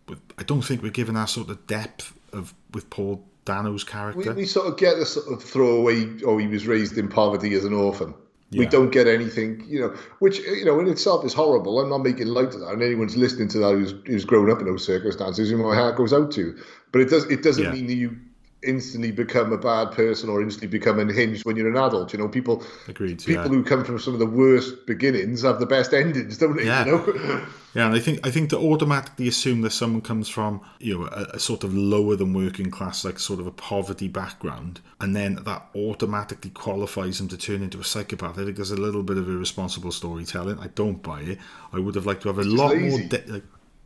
with- 0.07 0.21
I 0.37 0.43
don't 0.43 0.61
think 0.61 0.81
we're 0.81 0.91
given 0.91 1.15
that 1.15 1.25
sort 1.25 1.49
of 1.49 1.67
depth 1.67 2.13
of 2.31 2.53
with 2.73 2.89
Paul 2.89 3.25
Dano's 3.47 3.83
character. 3.83 4.33
we 4.33 4.45
sort 4.45 4.67
of 4.67 4.77
get 4.77 4.97
the 4.97 5.05
sort 5.05 5.31
of 5.31 5.41
throwaway. 5.43 6.07
Oh, 6.25 6.37
he 6.37 6.47
was 6.47 6.67
raised 6.67 6.97
in 6.97 7.07
poverty 7.07 7.53
as 7.55 7.65
an 7.65 7.73
orphan. 7.73 8.13
We 8.51 8.65
don't 8.65 8.91
get 8.91 9.07
anything, 9.07 9.65
you 9.67 9.81
know, 9.81 9.93
which 10.19 10.39
you 10.39 10.63
know 10.63 10.79
in 10.79 10.87
itself 10.87 11.25
is 11.25 11.33
horrible. 11.33 11.81
I'm 11.81 11.89
not 11.89 11.97
making 11.97 12.27
light 12.27 12.53
of 12.53 12.61
that, 12.61 12.69
and 12.69 12.81
anyone's 12.81 13.17
listening 13.17 13.49
to 13.49 13.57
that 13.59 13.71
who's, 13.73 13.93
who's 14.05 14.23
grown 14.23 14.49
up 14.49 14.59
in 14.61 14.65
those 14.67 14.85
circumstances, 14.85 15.51
my 15.51 15.75
heart 15.75 15.97
goes 15.97 16.13
out 16.13 16.31
to. 16.33 16.57
But 16.93 17.01
it 17.01 17.09
does 17.09 17.25
it 17.25 17.43
doesn't 17.43 17.63
Yeah. 17.63 17.71
mean 17.73 17.87
that 17.87 17.95
you 17.95 18.17
instantly 18.63 19.11
become 19.11 19.53
a 19.53 19.57
bad 19.57 19.91
person 19.91 20.29
or 20.29 20.41
instantly 20.41 20.67
become 20.67 20.99
unhinged 20.99 21.45
when 21.45 21.55
you're 21.55 21.69
an 21.69 21.77
adult. 21.77 22.11
You 22.13 22.19
know, 22.19 22.27
people 22.27 22.63
Agreed, 22.87 23.19
people 23.19 23.43
yeah. 23.43 23.47
who 23.49 23.63
come 23.63 23.83
from 23.85 23.99
some 23.99 24.13
of 24.13 24.19
the 24.19 24.25
worst 24.25 24.85
beginnings 24.85 25.43
have 25.43 25.59
the 25.59 25.65
best 25.65 25.93
endings, 25.93 26.37
don't 26.37 26.57
they? 26.57 26.65
Yeah. 26.65 26.85
You 26.85 26.91
know? 26.91 27.45
Yeah, 27.77 27.85
and 27.85 27.93
I 27.93 27.99
think 27.99 28.25
I 28.25 28.31
think 28.31 28.49
to 28.49 28.57
automatically 28.57 29.27
assume 29.27 29.61
that 29.61 29.69
someone 29.69 30.01
comes 30.01 30.27
from 30.27 30.61
you 30.79 30.97
know 30.97 31.05
a, 31.05 31.35
a 31.35 31.39
sort 31.39 31.63
of 31.63 31.75
lower 31.75 32.15
than 32.15 32.33
working 32.33 32.71
class, 32.71 33.05
like 33.05 33.19
sort 33.19 33.39
of 33.39 33.45
a 33.45 33.51
poverty 33.51 34.07
background, 34.07 34.81
and 34.99 35.15
then 35.15 35.35
that 35.43 35.67
automatically 35.75 36.49
qualifies 36.49 37.19
them 37.19 37.27
to 37.27 37.37
turn 37.37 37.61
into 37.61 37.79
a 37.79 37.83
psychopath. 37.83 38.39
I 38.39 38.45
think 38.45 38.55
there's 38.55 38.71
a 38.71 38.77
little 38.77 39.03
bit 39.03 39.17
of 39.17 39.29
irresponsible 39.29 39.91
storytelling. 39.91 40.57
I 40.57 40.69
don't 40.69 41.03
buy 41.03 41.21
it. 41.21 41.37
I 41.71 41.77
would 41.77 41.93
have 41.93 42.07
liked 42.07 42.23
to 42.23 42.29
have 42.29 42.39
a 42.39 42.43
lot 42.43 42.75
more. 42.75 42.99
De- 42.99 43.31
like, 43.31 43.43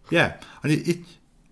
yeah, 0.09 0.37
and 0.63 0.71
it, 0.71 0.87
it 0.87 0.97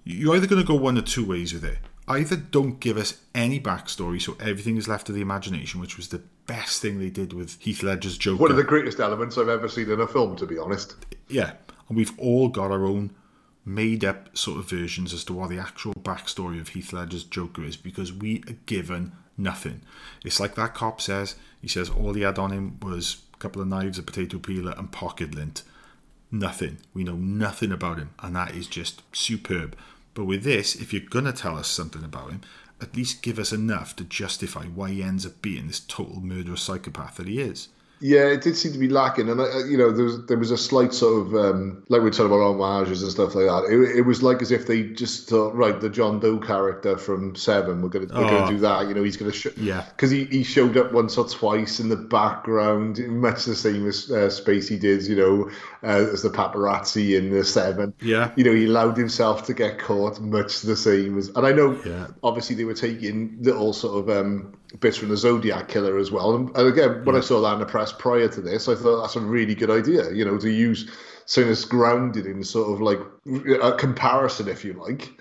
you're 0.05 0.33
either 0.33 0.47
going 0.47 0.61
to 0.61 0.67
go 0.67 0.75
one 0.75 0.97
or 0.97 1.01
two 1.01 1.25
ways 1.25 1.53
with 1.53 1.65
it. 1.65 1.79
Either 2.09 2.35
don't 2.35 2.79
give 2.79 2.97
us 2.97 3.21
any 3.35 3.59
backstory, 3.59 4.19
so 4.19 4.35
everything 4.39 4.77
is 4.77 4.87
left 4.87 5.05
to 5.05 5.11
the 5.11 5.21
imagination, 5.21 5.79
which 5.79 5.95
was 5.95 6.07
the 6.09 6.23
best 6.47 6.81
thing 6.81 6.97
they 6.97 7.11
did 7.11 7.33
with 7.33 7.61
Heath 7.61 7.83
Ledger's 7.83 8.17
Joker. 8.17 8.41
One 8.41 8.51
of 8.51 8.57
the 8.57 8.63
greatest 8.63 8.99
elements 8.99 9.37
I've 9.37 9.47
ever 9.47 9.69
seen 9.69 9.91
in 9.91 10.01
a 10.01 10.07
film, 10.07 10.35
to 10.37 10.47
be 10.47 10.57
honest. 10.57 10.95
Yeah, 11.27 11.51
and 11.87 11.95
we've 11.95 12.17
all 12.17 12.49
got 12.49 12.71
our 12.71 12.83
own 12.83 13.11
made 13.63 14.03
up 14.03 14.35
sort 14.35 14.57
of 14.57 14.67
versions 14.67 15.13
as 15.13 15.23
to 15.25 15.33
what 15.33 15.51
the 15.51 15.59
actual 15.59 15.93
backstory 15.93 16.59
of 16.59 16.69
Heath 16.69 16.91
Ledger's 16.91 17.23
Joker 17.23 17.63
is 17.63 17.77
because 17.77 18.11
we 18.11 18.43
are 18.47 18.57
given 18.65 19.11
nothing. 19.37 19.81
It's 20.25 20.39
like 20.39 20.55
that 20.55 20.73
cop 20.73 20.99
says, 21.01 21.35
he 21.61 21.67
says 21.67 21.89
all 21.89 22.13
he 22.13 22.23
had 22.23 22.39
on 22.39 22.51
him 22.51 22.79
was 22.81 23.21
a 23.35 23.37
couple 23.37 23.61
of 23.61 23.67
knives, 23.67 23.99
a 23.99 24.03
potato 24.03 24.39
peeler, 24.39 24.73
and 24.75 24.91
pocket 24.91 25.35
lint. 25.35 25.61
Nothing. 26.31 26.79
We 26.93 27.03
know 27.03 27.15
nothing 27.15 27.71
about 27.71 27.99
him, 27.99 28.11
and 28.19 28.35
that 28.35 28.55
is 28.55 28.65
just 28.65 29.03
superb. 29.15 29.77
But 30.19 30.25
with 30.25 30.43
this, 30.43 30.75
if 30.75 30.91
you're 30.91 31.01
going 31.09 31.23
to 31.23 31.31
tell 31.31 31.57
us 31.57 31.69
something 31.69 32.03
about 32.03 32.31
him, 32.31 32.41
at 32.81 32.93
least 32.93 33.21
give 33.21 33.39
us 33.39 33.53
enough 33.53 33.95
to 33.95 34.03
justify 34.03 34.65
why 34.65 34.89
he 34.89 35.01
ends 35.01 35.25
up 35.25 35.41
being 35.41 35.67
this 35.67 35.79
total 35.79 36.19
murderous 36.19 36.61
psychopath 36.61 37.15
that 37.15 37.27
he 37.29 37.39
is. 37.39 37.69
Yeah, 38.01 38.27
it 38.27 38.41
did 38.41 38.55
seem 38.55 38.71
to 38.73 38.79
be 38.79 38.87
lacking, 38.87 39.27
and 39.29 39.41
uh, 39.41 39.65
you 39.65 39.77
know, 39.77 39.91
there 39.91 40.05
was 40.05 40.25
there 40.27 40.37
was 40.37 40.51
a 40.51 40.57
slight 40.57 40.93
sort 40.93 41.27
of 41.27 41.35
um, 41.35 41.83
like 41.89 42.01
we 42.01 42.09
talking 42.11 42.27
about 42.27 42.57
homages 42.57 43.03
and 43.03 43.11
stuff 43.11 43.35
like 43.35 43.47
that. 43.47 43.65
It, 43.69 43.97
it 43.97 44.01
was 44.03 44.23
like 44.23 44.41
as 44.41 44.51
if 44.51 44.67
they 44.67 44.83
just 44.83 45.27
thought, 45.27 45.53
right, 45.53 45.79
the 45.79 45.89
John 45.89 46.19
Doe 46.21 46.37
character 46.39 46.97
from 46.97 47.35
Seven, 47.35 47.81
we're 47.81 47.89
gonna 47.89 48.05
we're 48.13 48.25
Oh. 48.25 48.29
gonna 48.29 48.51
do 48.51 48.57
that. 48.59 48.87
You 48.87 48.93
know, 48.93 49.03
he's 49.03 49.17
gonna 49.17 49.33
show, 49.33 49.49
Yeah. 49.57 49.83
because 49.89 50.11
he, 50.11 50.23
he 50.25 50.43
showed 50.43 50.77
up 50.77 50.93
once 50.93 51.17
or 51.17 51.27
twice 51.27 51.79
in 51.81 51.89
the 51.89 51.97
background, 51.97 52.99
much 53.09 53.45
the 53.45 53.55
same 53.55 53.87
as 53.87 54.09
uh, 54.09 54.27
Spacey 54.29 54.79
did. 54.79 55.03
You 55.05 55.15
know, 55.15 55.49
uh, 55.83 56.11
as 56.13 56.21
the 56.21 56.29
paparazzi 56.29 57.17
in 57.17 57.29
the 57.31 57.43
Seven. 57.43 57.93
Yeah. 58.01 58.31
you 58.35 58.43
know, 58.43 58.53
he 58.53 58.65
allowed 58.65 58.97
himself 58.97 59.45
to 59.47 59.53
get 59.53 59.79
caught, 59.79 60.19
much 60.21 60.61
the 60.61 60.75
same 60.75 61.17
as. 61.17 61.29
And 61.35 61.45
I 61.45 61.51
know, 61.51 61.77
Yeah. 61.85 62.07
obviously, 62.23 62.55
they 62.55 62.63
were 62.65 62.73
taking 62.73 63.37
little 63.41 63.73
sort 63.73 64.09
of 64.09 64.25
um, 64.25 64.53
bits 64.79 64.97
from 64.97 65.09
the 65.09 65.17
Zodiac 65.17 65.67
Killer 65.67 65.97
as 65.97 66.11
well. 66.11 66.35
And, 66.35 66.55
again, 66.55 67.03
when 67.05 67.15
I 67.15 67.21
saw 67.21 67.41
that 67.41 67.53
in 67.53 67.59
the 67.59 67.65
press 67.65 67.91
prior 67.91 68.27
to 68.27 68.41
this, 68.41 68.67
I 68.67 68.75
thought 68.75 69.01
that's 69.01 69.15
a 69.15 69.21
really 69.21 69.55
good 69.55 69.71
idea. 69.71 70.11
You 70.11 70.25
know, 70.25 70.37
to 70.37 70.49
use 70.49 70.89
something 71.25 71.49
that's 71.49 71.65
grounded 71.65 72.25
in 72.25 72.43
sort 72.43 72.71
of 72.71 72.81
like 72.81 72.99
a 73.61 73.73
comparison, 73.73 74.47
if 74.47 74.63
you 74.65 74.73
like. 74.73 75.11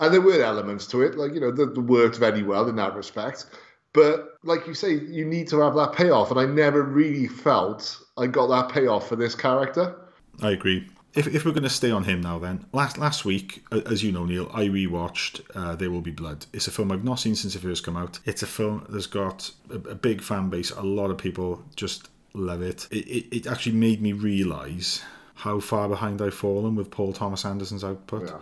And 0.00 0.12
there 0.12 0.20
were 0.20 0.42
elements 0.42 0.86
to 0.88 1.02
it, 1.02 1.16
like 1.16 1.32
you 1.32 1.40
know, 1.40 1.52
that 1.52 1.78
worked 1.78 2.16
very 2.16 2.42
well 2.42 2.68
in 2.68 2.76
that 2.76 2.94
respect. 2.94 3.46
But 3.92 4.38
like 4.42 4.66
you 4.66 4.74
say, 4.74 4.94
you 4.94 5.24
need 5.24 5.48
to 5.48 5.60
have 5.60 5.74
that 5.74 5.92
payoff, 5.92 6.30
and 6.30 6.40
I 6.40 6.46
never 6.46 6.82
really 6.82 7.28
felt 7.28 8.00
I 8.16 8.26
got 8.26 8.48
that 8.48 8.74
payoff 8.74 9.08
for 9.08 9.16
this 9.16 9.34
character. 9.34 9.94
I 10.40 10.52
agree. 10.52 10.88
If, 11.14 11.26
if 11.26 11.44
we're 11.44 11.52
going 11.52 11.62
to 11.64 11.70
stay 11.70 11.90
on 11.90 12.04
him 12.04 12.22
now, 12.22 12.38
then 12.38 12.64
last 12.72 12.96
last 12.96 13.24
week, 13.24 13.64
as 13.70 14.02
you 14.02 14.12
know, 14.12 14.24
Neil, 14.24 14.50
I 14.52 14.64
rewatched 14.64 15.42
uh, 15.54 15.76
There 15.76 15.90
Will 15.90 16.00
Be 16.00 16.10
Blood. 16.10 16.46
It's 16.54 16.68
a 16.68 16.70
film 16.70 16.90
I've 16.90 17.04
not 17.04 17.20
seen 17.20 17.34
since 17.34 17.54
it 17.54 17.60
first 17.60 17.84
came 17.84 17.98
out. 17.98 18.18
It's 18.24 18.42
a 18.42 18.46
film 18.46 18.86
that's 18.88 19.06
got 19.06 19.50
a, 19.70 19.74
a 19.74 19.94
big 19.94 20.22
fan 20.22 20.48
base. 20.48 20.70
A 20.70 20.82
lot 20.82 21.10
of 21.10 21.18
people 21.18 21.62
just 21.76 22.08
love 22.32 22.62
it. 22.62 22.88
It, 22.90 23.06
it, 23.06 23.36
it 23.36 23.46
actually 23.46 23.76
made 23.76 24.00
me 24.00 24.12
realise 24.12 25.02
how 25.34 25.60
far 25.60 25.88
behind 25.88 26.22
I've 26.22 26.34
fallen 26.34 26.76
with 26.76 26.90
Paul 26.90 27.12
Thomas 27.12 27.44
Anderson's 27.44 27.84
output. 27.84 28.28
Yeah. 28.28 28.38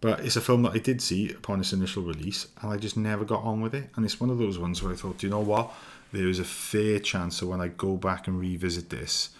But 0.00 0.20
it's 0.20 0.36
a 0.36 0.40
film 0.40 0.62
that 0.62 0.72
I 0.72 0.78
did 0.78 1.00
see 1.00 1.30
upon 1.30 1.60
its 1.60 1.72
initial 1.72 2.02
release, 2.02 2.48
and 2.60 2.72
I 2.72 2.76
just 2.76 2.96
never 2.96 3.24
got 3.24 3.42
on 3.42 3.60
with 3.60 3.74
it. 3.74 3.88
And 3.96 4.04
it's 4.04 4.20
one 4.20 4.30
of 4.30 4.38
those 4.38 4.58
ones 4.58 4.82
where 4.82 4.92
I 4.92 4.96
thought, 4.96 5.18
"Do 5.18 5.26
you 5.26 5.30
know 5.30 5.40
what? 5.40 5.72
There 6.12 6.28
is 6.28 6.38
a 6.38 6.44
fair 6.44 6.98
chance 6.98 7.40
that 7.40 7.46
when 7.46 7.60
I 7.60 7.68
go 7.68 7.96
back 7.96 8.26
and 8.26 8.38
revisit 8.38 8.90
this, 8.90 9.30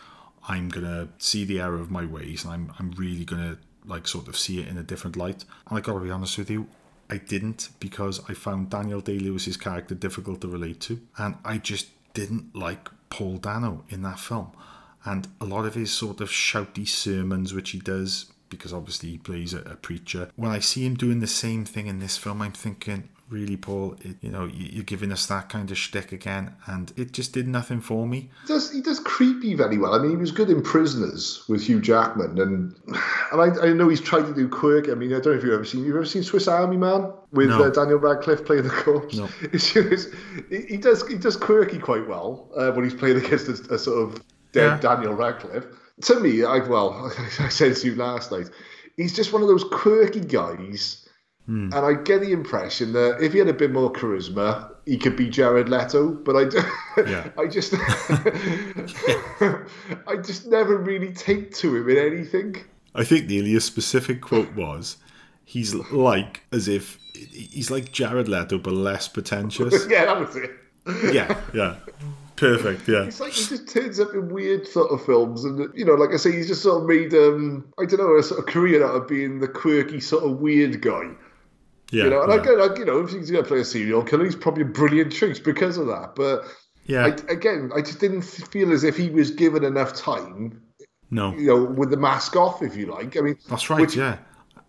I'm 0.48 0.68
gonna 0.68 1.08
see 1.18 1.44
the 1.44 1.60
error 1.60 1.80
of 1.80 1.90
my 1.90 2.04
ways, 2.04 2.44
and 2.44 2.52
I'm 2.52 2.72
I'm 2.78 2.90
really 2.92 3.24
gonna 3.24 3.58
like 3.84 4.06
sort 4.06 4.28
of 4.28 4.36
see 4.36 4.60
it 4.60 4.68
in 4.68 4.78
a 4.78 4.82
different 4.82 5.16
light. 5.16 5.44
And 5.68 5.78
I 5.78 5.80
gotta 5.80 6.00
be 6.00 6.10
honest 6.10 6.38
with 6.38 6.50
you, 6.50 6.66
I 7.10 7.18
didn't 7.18 7.68
because 7.80 8.20
I 8.28 8.34
found 8.34 8.70
Daniel 8.70 9.00
Day 9.00 9.18
Lewis's 9.18 9.56
character 9.56 9.94
difficult 9.94 10.40
to 10.40 10.48
relate 10.48 10.80
to, 10.82 11.00
and 11.18 11.36
I 11.44 11.58
just 11.58 11.88
didn't 12.14 12.54
like 12.54 12.88
Paul 13.10 13.36
Dano 13.38 13.84
in 13.88 14.02
that 14.02 14.18
film. 14.18 14.52
And 15.04 15.28
a 15.40 15.44
lot 15.44 15.66
of 15.66 15.74
his 15.74 15.90
sort 15.92 16.20
of 16.20 16.30
shouty 16.30 16.86
sermons, 16.86 17.52
which 17.52 17.70
he 17.70 17.80
does, 17.80 18.32
because 18.48 18.72
obviously 18.72 19.10
he 19.10 19.18
plays 19.18 19.52
a, 19.52 19.60
a 19.62 19.76
preacher. 19.76 20.30
When 20.36 20.50
I 20.50 20.60
see 20.60 20.86
him 20.86 20.94
doing 20.94 21.20
the 21.20 21.26
same 21.26 21.64
thing 21.64 21.86
in 21.88 21.98
this 21.98 22.16
film, 22.16 22.40
I'm 22.40 22.52
thinking, 22.52 23.08
really, 23.32 23.56
Paul, 23.56 23.96
it, 24.02 24.16
you 24.20 24.30
know, 24.30 24.44
you- 24.44 24.68
you're 24.74 24.84
giving 24.84 25.10
us 25.10 25.26
that 25.26 25.48
kind 25.48 25.70
of 25.70 25.76
shtick 25.78 26.12
again, 26.12 26.54
and 26.66 26.92
it 26.96 27.12
just 27.12 27.32
did 27.32 27.48
nothing 27.48 27.80
for 27.80 28.06
me. 28.06 28.30
He 28.42 28.48
does 28.48 28.70
he 28.70 28.80
does 28.80 29.00
creepy 29.00 29.54
very 29.54 29.78
well. 29.78 29.94
I 29.94 29.98
mean, 29.98 30.10
he 30.10 30.16
was 30.16 30.30
good 30.30 30.50
in 30.50 30.62
Prisoners 30.62 31.42
with 31.48 31.62
Hugh 31.62 31.80
Jackman, 31.80 32.38
and 32.38 32.74
and 33.32 33.40
I, 33.40 33.68
I 33.68 33.72
know 33.72 33.88
he's 33.88 34.00
tried 34.00 34.26
to 34.26 34.34
do 34.34 34.48
quirk. 34.48 34.88
I 34.88 34.94
mean, 34.94 35.10
I 35.12 35.20
don't 35.20 35.26
know 35.32 35.38
if 35.38 35.42
you've 35.44 35.54
ever 35.54 35.64
seen 35.64 35.84
you've 35.84 35.96
ever 35.96 36.04
seen 36.04 36.22
Swiss 36.22 36.46
Army 36.46 36.76
Man 36.76 37.10
with 37.32 37.48
No. 37.48 37.64
uh, 37.64 37.70
Daniel 37.70 37.98
Radcliffe 37.98 38.44
playing 38.44 38.64
the 38.64 38.70
corpse. 38.70 39.16
No. 39.16 39.28
It's, 39.52 39.74
it's, 39.74 40.06
he 40.50 40.60
he 40.72 40.76
does 40.76 41.06
he 41.08 41.16
does 41.16 41.36
quirky 41.36 41.78
quite 41.78 42.06
well 42.06 42.50
uh, 42.56 42.70
when 42.72 42.84
he's 42.84 42.94
playing 42.94 43.16
against 43.24 43.48
a, 43.48 43.74
a 43.74 43.78
sort 43.78 43.98
of 44.12 44.22
dead 44.52 44.64
Yeah. 44.82 44.94
Daniel 44.94 45.14
Radcliffe. 45.14 45.64
To 46.02 46.20
me, 46.20 46.44
I 46.44 46.58
well, 46.68 47.12
I 47.40 47.48
said 47.48 47.76
to 47.76 47.86
you 47.86 47.94
last 47.96 48.30
night, 48.32 48.48
he's 48.96 49.14
just 49.14 49.32
one 49.32 49.42
of 49.42 49.48
those 49.48 49.64
quirky 49.64 50.20
guys. 50.20 51.01
Hmm. 51.46 51.70
And 51.72 51.84
I 51.84 51.94
get 51.94 52.20
the 52.20 52.30
impression 52.32 52.92
that 52.92 53.20
if 53.20 53.32
he 53.32 53.40
had 53.40 53.48
a 53.48 53.52
bit 53.52 53.72
more 53.72 53.92
charisma, 53.92 54.70
he 54.86 54.96
could 54.96 55.16
be 55.16 55.28
Jared 55.28 55.68
Leto. 55.68 56.10
But 56.10 56.36
I, 56.36 56.44
d- 56.44 56.58
Yeah. 57.10 57.28
I 57.38 57.46
just, 57.48 57.74
I 60.06 60.16
just 60.22 60.46
never 60.46 60.76
really 60.76 61.12
take 61.12 61.52
to 61.56 61.76
him 61.76 61.88
in 61.88 61.98
anything. 61.98 62.56
I 62.94 63.04
think 63.04 63.26
nearly 63.28 63.54
a 63.56 63.60
specific 63.60 64.20
quote 64.20 64.54
was, 64.54 64.98
"He's 65.44 65.74
like 65.74 66.42
as 66.52 66.68
if 66.68 66.98
he's 67.14 67.70
like 67.70 67.90
Jared 67.92 68.28
Leto, 68.28 68.58
but 68.58 68.72
less 68.74 69.08
pretentious." 69.08 69.86
Yeah, 69.88 70.04
that 70.06 70.20
was 70.20 70.36
it. 70.36 70.50
yeah, 71.14 71.40
yeah, 71.54 71.76
perfect. 72.36 72.88
Yeah, 72.88 73.04
It's 73.04 73.20
like 73.20 73.32
he 73.32 73.44
just 73.46 73.68
turns 73.68 73.98
up 74.00 74.12
in 74.14 74.28
weird 74.28 74.66
sort 74.66 74.90
of 74.92 75.04
films, 75.04 75.44
and 75.44 75.72
you 75.74 75.84
know, 75.84 75.94
like 75.94 76.10
I 76.12 76.16
say, 76.16 76.32
he's 76.32 76.48
just 76.48 76.62
sort 76.62 76.82
of 76.82 76.88
made, 76.88 77.14
um, 77.14 77.64
I 77.78 77.84
don't 77.86 77.98
know, 78.00 78.16
a 78.16 78.22
sort 78.22 78.40
of 78.40 78.46
career 78.46 78.84
out 78.84 78.94
of 78.94 79.08
being 79.08 79.40
the 79.40 79.48
quirky 79.48 80.00
sort 80.00 80.24
of 80.24 80.38
weird 80.40 80.80
guy. 80.82 81.10
Yeah, 81.92 82.04
You 82.04 82.10
know, 82.10 82.22
and 82.22 82.32
yeah. 82.32 82.40
I 82.40 82.44
get, 82.44 82.58
like, 82.58 82.78
you 82.78 82.84
know, 82.84 83.00
if 83.00 83.10
he's 83.10 83.30
going 83.30 83.44
to 83.44 83.48
play 83.48 83.60
a 83.60 83.64
serial 83.64 84.02
killer, 84.02 84.24
he's 84.24 84.34
probably 84.34 84.62
a 84.62 84.66
brilliant 84.66 85.12
choice 85.12 85.38
because 85.38 85.76
of 85.76 85.86
that. 85.88 86.14
But 86.16 86.44
yeah. 86.86 87.04
I, 87.06 87.32
again, 87.32 87.70
I 87.74 87.82
just 87.82 88.00
didn't 88.00 88.22
feel 88.22 88.72
as 88.72 88.82
if 88.82 88.96
he 88.96 89.10
was 89.10 89.30
given 89.30 89.62
enough 89.62 89.94
time, 89.94 90.62
no, 91.10 91.34
you 91.34 91.46
know, 91.46 91.62
with 91.62 91.90
the 91.90 91.98
mask 91.98 92.34
off, 92.34 92.62
if 92.62 92.74
you 92.76 92.86
like. 92.86 93.16
I 93.16 93.20
mean, 93.20 93.38
that's 93.48 93.68
right. 93.68 93.82
which- 93.82 93.94
yeah, 93.94 94.18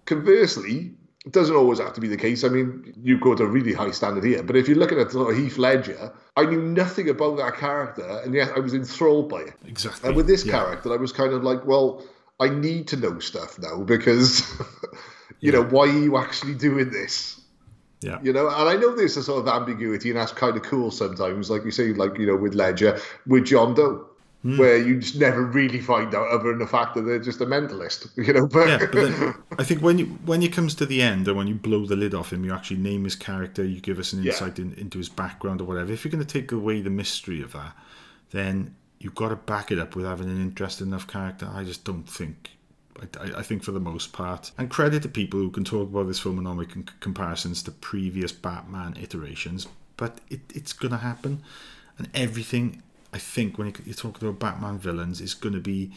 conversely, 0.05 0.95
it 1.25 1.31
doesn't 1.31 1.55
always 1.55 1.79
have 1.79 1.93
to 1.93 2.01
be 2.01 2.09
the 2.09 2.17
case. 2.17 2.43
I 2.43 2.49
mean, 2.49 2.93
you 3.01 3.17
go 3.17 3.33
to 3.33 3.43
a 3.43 3.47
really 3.47 3.73
high 3.73 3.91
standard 3.91 4.25
here, 4.25 4.43
but 4.43 4.57
if 4.57 4.67
you're 4.67 4.77
looking 4.77 4.99
at 4.99 5.11
sort 5.11 5.31
of 5.31 5.41
Heath 5.41 5.57
Ledger, 5.57 6.11
I 6.35 6.43
knew 6.45 6.61
nothing 6.61 7.07
about 7.09 7.37
that 7.37 7.55
character, 7.55 8.21
and 8.25 8.33
yet 8.33 8.51
I 8.55 8.59
was 8.59 8.73
enthralled 8.73 9.29
by 9.29 9.41
it. 9.43 9.53
exactly. 9.65 10.09
And 10.09 10.17
with 10.17 10.27
this 10.27 10.45
yeah. 10.45 10.51
character, 10.51 10.91
I 10.91 10.97
was 10.97 11.13
kind 11.13 11.31
of 11.31 11.43
like, 11.43 11.65
well, 11.65 12.03
I 12.41 12.49
need 12.49 12.89
to 12.89 12.97
know 12.97 13.19
stuff 13.19 13.57
now 13.57 13.83
because, 13.83 14.43
you 15.45 15.51
know, 15.51 15.63
why 15.63 15.87
are 15.87 15.99
you 15.99 16.17
actually 16.17 16.55
doing 16.55 16.89
this? 16.91 17.39
yeah, 18.01 18.19
You 18.21 18.33
know, 18.33 18.47
and 18.49 18.67
I 18.69 18.75
know 18.75 18.95
there's 18.95 19.15
a 19.17 19.23
sort 19.23 19.47
of 19.47 19.47
ambiguity, 19.47 20.09
and 20.09 20.19
that's 20.19 20.31
kind 20.33 20.55
of 20.57 20.63
cool 20.63 20.91
sometimes. 20.91 21.49
Like 21.49 21.63
you 21.63 21.71
say, 21.71 21.93
like 21.93 22.17
you 22.17 22.25
know, 22.27 22.35
with 22.35 22.53
Ledger, 22.53 22.99
with 23.27 23.45
John 23.45 23.73
Doe, 23.75 24.07
Hmm. 24.43 24.57
where 24.57 24.77
you 24.77 24.99
just 24.99 25.15
never 25.15 25.41
really 25.41 25.79
find 25.79 26.13
out, 26.13 26.27
other 26.27 26.49
than 26.49 26.59
the 26.59 26.67
fact 26.67 26.95
that 26.95 27.03
they're 27.03 27.17
just 27.17 27.39
a 27.39 27.45
mentalist. 27.45 28.09
You 28.27 28.33
know, 28.33 28.45
but, 28.45 28.67
yeah, 28.67 28.77
but 28.79 28.91
then 28.91 29.33
I 29.57 29.63
think 29.63 29.81
when 29.81 29.97
you 29.99 30.05
when 30.25 30.43
it 30.43 30.51
comes 30.51 30.75
to 30.75 30.85
the 30.85 31.01
end, 31.01 31.29
and 31.29 31.37
when 31.37 31.47
you 31.47 31.55
blow 31.55 31.85
the 31.85 31.95
lid 31.95 32.13
off 32.13 32.33
him, 32.33 32.43
you 32.43 32.53
actually 32.53 32.81
name 32.81 33.05
his 33.05 33.15
character, 33.15 33.63
you 33.63 33.79
give 33.79 33.99
us 33.99 34.11
an 34.11 34.21
Yeah. 34.21 34.31
insight 34.33 34.59
in, 34.59 34.73
into 34.73 34.97
his 34.97 35.07
background 35.07 35.61
or 35.61 35.63
whatever. 35.63 35.93
If 35.93 36.03
you're 36.03 36.11
going 36.11 36.25
to 36.25 36.33
take 36.39 36.51
away 36.51 36.81
the 36.81 36.89
mystery 36.89 37.41
of 37.41 37.53
that, 37.53 37.73
then 38.31 38.75
you've 38.99 39.15
got 39.15 39.29
to 39.29 39.37
back 39.37 39.71
it 39.71 39.79
up 39.79 39.95
with 39.95 40.05
having 40.05 40.27
an 40.29 40.41
interesting 40.41 40.87
enough 40.87 41.07
character. 41.07 41.49
I 41.49 41.63
just 41.63 41.85
don't 41.85 42.03
think. 42.09 42.49
I, 43.19 43.39
I- 43.39 43.41
think 43.43 43.63
for 43.63 43.71
the 43.71 43.79
most 43.79 44.13
part, 44.13 44.51
and 44.57 44.69
credit 44.69 45.01
to 45.03 45.09
people 45.09 45.39
who 45.39 45.49
can 45.51 45.63
talk 45.63 45.89
about 45.89 46.07
this 46.07 46.19
film 46.19 46.45
and 46.45 46.57
make 46.57 46.69
com- 46.69 46.85
comparisons 46.99 47.63
to 47.63 47.71
previous 47.71 48.31
Batman 48.31 48.95
iterations, 49.01 49.67
but 49.97 50.19
it, 50.29 50.41
it's 50.53 50.73
going 50.73 50.91
to 50.91 50.97
happen, 50.97 51.41
and 51.97 52.09
everything 52.13 52.81
I 53.13 53.17
think 53.19 53.57
when 53.57 53.73
you're 53.85 53.93
talking 53.95 54.27
about 54.27 54.39
Batman 54.39 54.79
villains, 54.79 55.21
is 55.21 55.33
going 55.33 55.53
to 55.53 55.61
be 55.61 55.91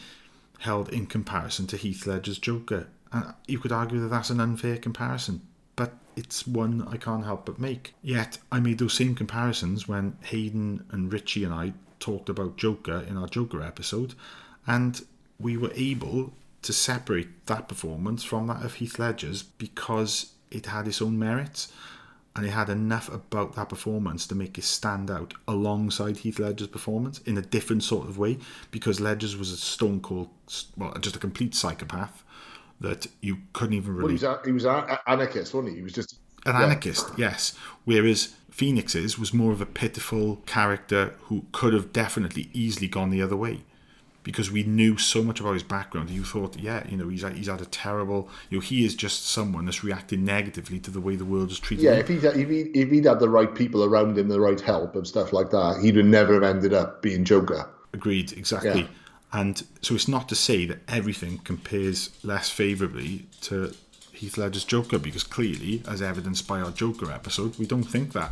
held 0.59 0.89
in 0.89 1.05
comparison 1.07 1.67
to 1.67 1.77
Heath 1.77 2.05
Ledger's 2.05 2.37
Joker. 2.39 2.87
And 3.11 3.33
you 3.47 3.59
could 3.59 3.71
argue 3.71 3.99
that 4.01 4.09
that's 4.09 4.29
an 4.29 4.39
unfair 4.39 4.77
comparison, 4.77 5.41
but 5.75 5.93
it's 6.15 6.45
one 6.45 6.87
I 6.91 6.97
can't 6.97 7.25
help 7.25 7.45
but 7.45 7.59
make. 7.59 7.93
Yet 8.01 8.37
I 8.51 8.59
made 8.59 8.79
those 8.79 8.93
same 8.93 9.15
comparisons 9.15 9.87
when 9.87 10.17
Hayden 10.23 10.85
and 10.91 11.11
Richie 11.11 11.43
and 11.43 11.53
I 11.53 11.73
talked 11.99 12.29
about 12.29 12.57
Joker 12.57 13.03
in 13.07 13.17
our 13.17 13.27
Joker 13.27 13.61
episode, 13.61 14.13
and 14.67 15.01
we 15.39 15.57
were 15.57 15.71
able 15.75 16.33
to 16.67 16.73
separate 16.73 17.45
that 17.45 17.69
performance 17.69 18.25
from 18.25 18.47
that 18.47 18.61
of 18.61 18.73
Heath 18.73 18.99
Ledger's 18.99 19.41
because 19.41 20.33
it 20.51 20.65
had 20.65 20.85
its 20.85 21.01
own 21.01 21.17
merits 21.17 21.71
and 22.35 22.45
it 22.45 22.49
had 22.49 22.67
enough 22.67 23.07
about 23.07 23.55
that 23.55 23.69
performance 23.69 24.27
to 24.27 24.35
make 24.35 24.57
it 24.57 24.65
stand 24.65 25.09
out 25.09 25.33
alongside 25.47 26.17
Heath 26.17 26.39
Ledger's 26.39 26.67
performance 26.67 27.19
in 27.19 27.37
a 27.37 27.41
different 27.41 27.83
sort 27.83 28.09
of 28.09 28.17
way 28.17 28.37
because 28.69 28.99
Ledger's 28.99 29.37
was 29.37 29.53
a 29.53 29.55
stone 29.55 30.01
cold, 30.01 30.27
well, 30.75 30.93
just 30.99 31.15
a 31.15 31.19
complete 31.19 31.55
psychopath 31.55 32.25
that 32.81 33.07
you 33.21 33.37
couldn't 33.53 33.75
even 33.75 33.95
Well, 33.95 34.07
really. 34.07 34.09
he 34.09 34.13
was, 34.15 34.23
a, 34.23 34.41
he 34.43 34.51
was 34.51 34.65
an 34.65 34.97
anarchist, 35.07 35.53
wasn't 35.53 35.69
he? 35.69 35.77
He 35.77 35.83
was 35.83 35.93
just 35.93 36.17
an 36.45 36.53
yeah. 36.53 36.63
anarchist, 36.63 37.07
yes. 37.17 37.53
Whereas 37.85 38.35
Phoenix's 38.51 39.17
was 39.17 39.33
more 39.33 39.53
of 39.53 39.61
a 39.61 39.65
pitiful 39.65 40.41
character 40.45 41.15
who 41.21 41.45
could 41.53 41.73
have 41.73 41.93
definitely 41.93 42.49
easily 42.51 42.89
gone 42.89 43.09
the 43.09 43.21
other 43.21 43.37
way. 43.37 43.61
Because 44.27 44.51
we 44.51 44.63
knew 44.63 44.97
so 44.97 45.23
much 45.23 45.39
about 45.39 45.53
his 45.53 45.63
background, 45.63 46.09
you 46.09 46.25
thought, 46.25 46.57
yeah, 46.59 46.85
you 46.89 46.97
know, 46.97 47.07
he's 47.07 47.21
had, 47.21 47.37
he's 47.37 47.47
had 47.47 47.61
a 47.61 47.65
terrible, 47.65 48.27
you 48.49 48.57
know, 48.57 48.61
he 48.61 48.85
is 48.85 48.93
just 48.93 49.25
someone 49.25 49.63
that's 49.63 49.85
reacting 49.85 50.25
negatively 50.25 50.79
to 50.81 50.91
the 50.91 50.99
way 50.99 51.15
the 51.15 51.23
world 51.23 51.49
is 51.49 51.59
treating 51.59 51.85
Yeah, 51.85 51.93
him. 51.93 51.99
if 52.01 52.07
he'd, 52.09 52.23
if, 52.25 52.49
he, 52.49 52.61
if 52.77 52.91
he'd 52.91 53.05
had 53.05 53.21
the 53.21 53.29
right 53.29 53.55
people 53.55 53.85
around 53.85 54.17
him, 54.17 54.27
the 54.27 54.41
right 54.41 54.59
help 54.59 54.97
and 54.97 55.07
stuff 55.07 55.31
like 55.31 55.49
that, 55.51 55.79
he'd 55.81 55.95
have 55.95 56.05
never 56.05 56.33
have 56.33 56.43
ended 56.43 56.73
up 56.73 57.01
being 57.01 57.23
Joker. 57.23 57.69
Agreed, 57.93 58.33
exactly. 58.33 58.81
Yeah. 58.81 58.87
And 59.31 59.63
so 59.81 59.95
it's 59.95 60.09
not 60.09 60.27
to 60.27 60.35
say 60.35 60.65
that 60.65 60.79
everything 60.89 61.37
compares 61.39 62.09
less 62.21 62.49
favourably 62.49 63.27
to 63.43 63.73
Heath 64.11 64.37
Ledger's 64.37 64.65
Joker, 64.65 64.99
because 64.99 65.23
clearly, 65.23 65.83
as 65.87 66.01
evidenced 66.01 66.47
by 66.49 66.59
our 66.59 66.71
Joker 66.71 67.11
episode, 67.11 67.57
we 67.57 67.65
don't 67.65 67.83
think 67.85 68.11
that. 68.11 68.31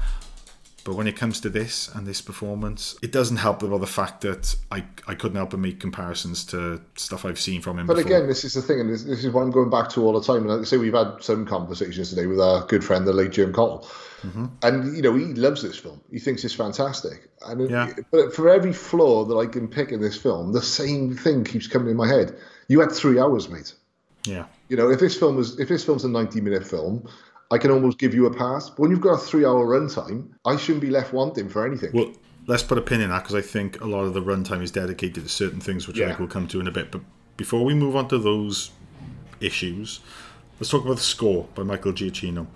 But 0.85 0.95
when 0.95 1.07
it 1.07 1.17
comes 1.17 1.41
to 1.41 1.49
this 1.49 1.89
and 1.95 2.05
this 2.05 2.21
performance, 2.21 2.95
it 3.01 3.11
doesn't 3.11 3.37
help 3.37 3.63
about 3.63 3.81
the 3.81 3.87
fact 3.87 4.21
that 4.21 4.55
I, 4.71 4.85
I 5.07 5.15
couldn't 5.15 5.35
help 5.35 5.49
but 5.49 5.59
make 5.59 5.79
comparisons 5.79 6.45
to 6.45 6.79
stuff 6.95 7.25
I've 7.25 7.39
seen 7.39 7.61
from 7.61 7.79
him 7.79 7.87
But 7.87 7.95
before. 7.97 8.11
again, 8.17 8.27
this 8.27 8.43
is 8.43 8.53
the 8.53 8.61
thing, 8.61 8.79
and 8.79 8.93
this, 8.93 9.03
this 9.03 9.25
is 9.25 9.31
what 9.33 9.41
I'm 9.41 9.49
going 9.49 9.71
back 9.71 9.89
to 9.89 10.03
all 10.05 10.13
the 10.13 10.21
time. 10.25 10.43
And 10.43 10.47
like 10.49 10.61
I 10.61 10.63
say, 10.63 10.77
we've 10.77 10.93
had 10.93 11.15
some 11.21 11.43
conversations 11.45 12.11
today 12.11 12.27
with 12.27 12.39
our 12.39 12.65
good 12.67 12.83
friend, 12.83 13.05
the 13.07 13.13
late 13.13 13.31
Jim 13.31 13.51
Cole. 13.51 13.79
Mm-hmm. 14.21 14.45
And, 14.61 14.95
you 14.95 15.01
know, 15.01 15.15
he 15.15 15.25
loves 15.33 15.63
this 15.63 15.75
film. 15.77 16.01
He 16.11 16.19
thinks 16.19 16.43
it's 16.45 16.53
fantastic. 16.53 17.29
And 17.47 17.61
it- 17.61 18.05
But 18.11 18.35
for 18.35 18.47
every 18.49 18.71
flaw 18.73 19.25
that 19.25 19.35
I 19.37 19.47
can 19.47 19.67
pick 19.67 19.91
in 19.91 19.99
this 20.01 20.15
film, 20.15 20.53
the 20.53 20.61
same 20.61 21.17
thing 21.17 21.43
keeps 21.43 21.65
coming 21.67 21.89
in 21.89 21.97
my 21.97 22.07
head. 22.07 22.37
You 22.67 22.79
had 22.79 22.91
three 22.91 23.19
hours, 23.19 23.49
mate. 23.49 23.73
yeah. 24.25 24.45
You 24.69 24.77
know, 24.77 24.89
if 24.89 24.99
this 24.99 25.15
film 25.17 25.35
was 25.35 25.59
if 25.59 25.67
this 25.69 25.83
film's 25.85 26.03
a 26.05 26.09
ninety 26.09 26.41
minute 26.41 26.65
film, 26.65 27.07
I 27.51 27.57
can 27.57 27.71
almost 27.71 27.97
give 27.99 28.13
you 28.13 28.25
a 28.25 28.33
pass. 28.33 28.69
But 28.69 28.79
when 28.79 28.91
you've 28.91 29.01
got 29.01 29.13
a 29.13 29.17
three 29.17 29.45
hour 29.45 29.65
runtime, 29.65 30.29
I 30.45 30.57
shouldn't 30.57 30.81
be 30.81 30.89
left 30.89 31.13
wanting 31.13 31.49
for 31.49 31.65
anything. 31.65 31.91
Well, 31.93 32.11
let's 32.47 32.63
put 32.63 32.77
a 32.77 32.81
pin 32.81 33.01
in 33.01 33.09
that 33.09 33.23
because 33.23 33.35
I 33.35 33.41
think 33.41 33.81
a 33.81 33.85
lot 33.85 34.03
of 34.05 34.13
the 34.13 34.21
runtime 34.21 34.61
is 34.61 34.71
dedicated 34.71 35.23
to 35.23 35.29
certain 35.29 35.59
things, 35.59 35.87
which 35.87 35.99
I 35.99 36.07
think 36.07 36.19
we'll 36.19 36.27
come 36.27 36.47
to 36.49 36.59
in 36.59 36.67
a 36.67 36.71
bit. 36.71 36.91
But 36.91 37.01
before 37.37 37.63
we 37.63 37.73
move 37.73 37.95
on 37.95 38.07
to 38.09 38.17
those 38.17 38.71
issues, 39.39 39.99
let's 40.59 40.69
talk 40.69 40.83
about 40.85 40.97
the 40.97 41.03
score 41.03 41.47
by 41.55 41.63
Michael 41.63 41.93
Giacchino. 41.93 42.47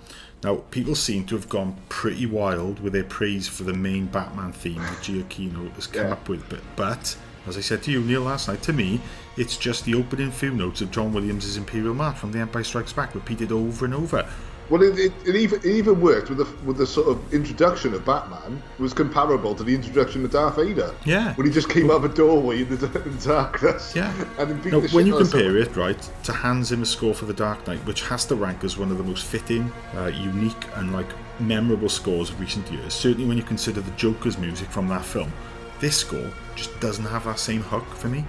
Now, 0.43 0.55
people 0.71 0.95
seem 0.95 1.25
to 1.25 1.35
have 1.35 1.49
gone 1.49 1.75
pretty 1.89 2.25
wild 2.25 2.79
with 2.79 2.93
their 2.93 3.03
praise 3.03 3.47
for 3.47 3.63
the 3.63 3.73
main 3.73 4.05
Batman 4.05 4.53
theme 4.53 4.75
that 4.81 4.97
Giacchino 4.99 5.69
has 5.75 5.85
come 5.85 6.05
Yeah. 6.05 6.13
up 6.13 6.29
with. 6.29 6.47
But, 6.47 6.61
but, 6.77 7.17
as 7.45 7.57
I 7.57 7.61
said 7.61 7.83
to 7.83 7.91
you, 7.91 7.99
Neil, 8.01 8.21
last 8.21 8.47
night, 8.47 8.61
to 8.63 8.73
me, 8.73 9.01
it's 9.35 9.57
just 9.57 9.83
the 9.83 9.95
opening 9.95 10.31
few 10.31 10.51
notes 10.51 10.79
of 10.79 10.91
John 10.91 11.11
Williams' 11.11 11.57
Imperial 11.57 11.93
March 11.93 12.17
from 12.17 12.31
The 12.31 12.39
Empire 12.39 12.63
Strikes 12.63 12.93
Back, 12.93 13.15
repeated 13.15 13.51
over 13.51 13.83
and 13.83 13.93
over. 13.93 14.25
Well, 14.69 14.83
it, 14.83 14.99
it, 14.99 15.13
it, 15.25 15.35
even, 15.35 15.59
it 15.59 15.65
even 15.65 15.99
worked 15.99 16.29
with 16.29 16.37
the 16.39 16.65
with 16.65 16.77
the 16.77 16.85
sort 16.85 17.07
of 17.07 17.33
introduction 17.33 17.93
of 17.93 18.05
Batman 18.05 18.61
was 18.77 18.93
comparable 18.93 19.55
to 19.55 19.63
the 19.63 19.73
introduction 19.73 20.23
of 20.23 20.31
Darth 20.31 20.57
Vader. 20.57 20.93
Yeah. 21.05 21.33
when 21.35 21.47
he 21.47 21.53
just 21.53 21.69
came 21.69 21.89
out 21.89 21.97
of 21.97 22.05
a 22.05 22.09
doorway 22.09 22.61
in 22.61 22.69
the, 22.69 22.85
in 23.05 23.17
the 23.17 23.25
darkness. 23.25 23.95
Yeah. 23.95 24.13
and 24.37 24.49
then 24.49 24.61
beat 24.61 24.73
Now, 24.73 24.79
the 24.79 24.89
when 24.89 25.07
you 25.07 25.17
compare 25.17 25.57
it, 25.57 25.75
right, 25.75 26.09
to 26.23 26.31
Hans 26.31 26.67
Zimmer's 26.67 26.89
score 26.89 27.13
for 27.13 27.25
The 27.25 27.33
Dark 27.33 27.65
Knight, 27.67 27.79
which 27.85 28.01
has 28.03 28.25
to 28.25 28.35
rank 28.35 28.63
as 28.63 28.77
one 28.77 28.91
of 28.91 28.97
the 28.97 29.03
most 29.03 29.25
fitting, 29.25 29.71
uh, 29.95 30.07
unique, 30.07 30.65
and 30.75 30.93
like 30.93 31.07
memorable 31.39 31.89
scores 31.89 32.29
of 32.29 32.39
recent 32.39 32.69
years, 32.71 32.93
certainly 32.93 33.27
when 33.27 33.37
you 33.37 33.43
consider 33.43 33.81
the 33.81 33.91
Joker's 33.91 34.37
music 34.37 34.69
from 34.69 34.87
that 34.89 35.03
film, 35.05 35.31
this 35.79 35.97
score 35.97 36.31
just 36.55 36.77
doesn't 36.79 37.05
have 37.05 37.25
that 37.25 37.39
same 37.39 37.61
hook 37.61 37.85
for 37.95 38.09
me. 38.09 38.25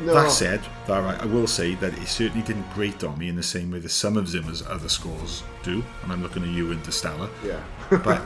No, 0.00 0.14
That 0.14 0.30
said, 0.30 0.60
right, 0.88 1.20
I 1.20 1.26
will 1.26 1.46
say 1.46 1.74
that 1.76 1.92
it 1.98 2.06
certainly 2.08 2.42
didn't 2.46 2.68
grate 2.74 3.04
on 3.04 3.18
me 3.18 3.28
in 3.28 3.36
the 3.36 3.42
same 3.42 3.70
way 3.70 3.78
that 3.80 3.90
some 3.90 4.16
of 4.16 4.28
Zimmer's 4.28 4.62
other 4.66 4.88
scores 4.88 5.42
do, 5.62 5.84
and 6.02 6.12
I'm 6.12 6.22
looking 6.22 6.42
at 6.42 6.48
you, 6.50 6.72
Interstellar. 6.72 7.28
yeah, 7.44 7.62
But 8.04 8.22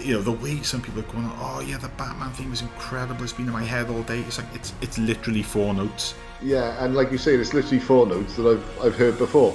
you 0.00 0.14
know 0.14 0.22
the 0.22 0.32
way 0.32 0.62
some 0.62 0.82
people 0.82 1.00
are 1.00 1.04
going, 1.12 1.30
oh 1.36 1.60
yeah, 1.66 1.78
the 1.78 1.88
Batman 1.90 2.32
theme 2.32 2.52
is 2.52 2.62
incredible. 2.62 3.22
It's 3.22 3.32
been 3.32 3.46
in 3.46 3.52
my 3.52 3.64
head 3.64 3.88
all 3.88 4.02
day. 4.02 4.20
It's 4.20 4.38
like 4.38 4.48
it's 4.54 4.72
it's 4.80 4.98
literally 4.98 5.42
four 5.42 5.74
notes. 5.74 6.14
yeah, 6.40 6.82
and 6.84 6.94
like 6.94 7.12
you 7.12 7.18
say, 7.18 7.34
it's 7.34 7.54
literally 7.54 7.80
four 7.80 8.06
notes 8.06 8.36
that 8.36 8.46
I've 8.46 8.84
I've 8.84 8.96
heard 8.96 9.18
before. 9.18 9.54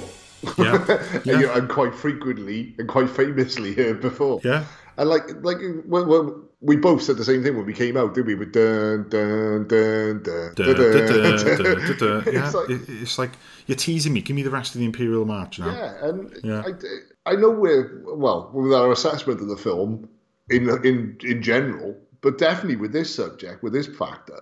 Yeah, 0.58 0.86
and, 1.26 1.26
yeah. 1.26 1.58
and 1.58 1.68
quite 1.70 1.94
frequently 1.96 2.76
and 2.78 2.88
quite 2.88 3.10
famously 3.10 3.74
heard 3.74 4.02
before. 4.02 4.42
Yeah. 4.44 4.66
And 4.98 5.10
like 5.10 5.24
like 5.42 5.58
when, 5.86 6.08
when 6.08 6.47
we 6.60 6.76
both 6.76 7.04
said 7.04 7.18
the 7.18 7.24
same 7.26 7.44
thing 7.44 7.56
when 7.56 7.66
we 7.66 7.74
came 7.74 7.98
out, 7.98 8.14
didn't 8.16 8.28
we? 8.28 8.36
With 8.36 8.52
dun 8.52 9.08
dun 9.10 9.68
dun 9.68 10.24
dun 10.24 10.54
dun, 10.56 10.76
dun, 10.76 10.76
dun. 10.76 11.58
duh, 11.58 11.76
duh, 11.76 12.22
duh. 12.24 12.32
Yeah, 12.32 12.46
It's 12.46 12.54
like, 12.56 12.70
it's 12.70 13.18
like 13.20 13.32
you're 13.68 13.76
teasing 13.78 14.14
me. 14.14 14.22
Give 14.22 14.36
me 14.36 14.42
the 14.44 14.50
rest 14.50 14.74
of 14.76 14.80
the 14.80 14.86
Imperial 14.86 15.26
March 15.26 15.60
now. 15.60 15.68
yeah, 15.72 16.06
and 16.10 16.36
Yeah. 16.44 16.64
I, 16.66 17.32
I 17.32 17.36
know 17.36 17.50
we're 17.52 18.02
well 18.06 18.50
with 18.54 18.74
our 18.74 18.92
assessment 18.92 19.42
of 19.42 19.48
the 19.50 19.58
film 19.58 20.10
in 20.50 20.70
in 20.86 21.18
in 21.24 21.42
general, 21.44 21.96
but 22.22 22.38
definitely 22.38 22.78
with 22.78 22.92
this 22.92 23.14
subject, 23.14 23.62
with 23.62 23.74
this 23.74 23.88
factor, 23.88 24.40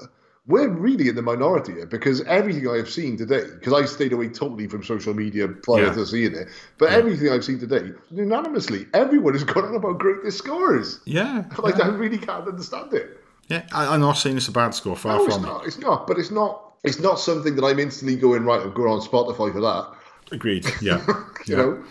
we're 0.48 0.70
really 0.70 1.08
in 1.10 1.16
the 1.16 1.22
minority 1.24 1.74
here 1.74 1.86
because 1.88 2.22
everything 2.26 2.68
I 2.70 2.78
have 2.78 2.90
seen 2.90 3.18
today, 3.18 3.46
because 3.60 3.74
I 3.74 3.86
stayed 3.86 4.14
away 4.14 4.28
totally 4.30 4.68
from 4.68 4.84
social 4.84 5.14
media 5.14 5.48
prior 5.48 5.86
Yeah. 5.86 5.94
to 5.94 6.06
seeing 6.06 6.36
it, 6.36 6.48
but 6.78 6.92
everything 6.92 7.30
I've 7.30 7.44
seen 7.44 7.60
today, 7.60 7.92
unanimously, 8.12 8.86
everyone 8.94 9.34
has 9.34 9.44
gone 9.44 9.66
on 9.66 9.76
about 9.76 9.98
great 10.00 10.24
this 10.24 10.38
score 10.38 10.78
is. 10.78 11.00
Yeah, 11.06 11.46
Like 11.58 11.78
yeah. 11.78 11.86
I 11.86 11.88
really 11.90 12.20
can't 12.20 12.48
understand 12.48 12.94
it. 12.94 13.20
yeah. 13.48 13.64
I, 13.74 13.94
I'm 13.94 14.02
not 14.02 14.14
saying 14.14 14.38
it's 14.38 14.48
a 14.48 14.52
bad 14.52 14.76
score. 14.76 14.96
Far 14.96 15.18
No, 15.18 15.26
it's 15.26 15.36
from 15.36 15.46
it. 15.46 15.62
It's 15.66 15.80
not. 15.80 16.06
But 16.08 16.20
it's 16.20 16.32
not. 16.32 16.62
It's 16.84 17.00
not 17.00 17.20
something 17.20 17.56
that 17.56 17.66
I'm 17.66 17.80
instantly 17.80 18.16
going 18.16 18.44
right. 18.46 18.62
I'm 18.62 18.72
going 18.74 18.92
on 18.92 19.02
Spotify 19.02 19.52
for 19.52 19.62
that. 19.62 19.92
Agreed. 20.32 20.66
Yeah. 20.82 21.04
You 21.08 21.16
yeah. 21.48 21.56
know. 21.58 21.84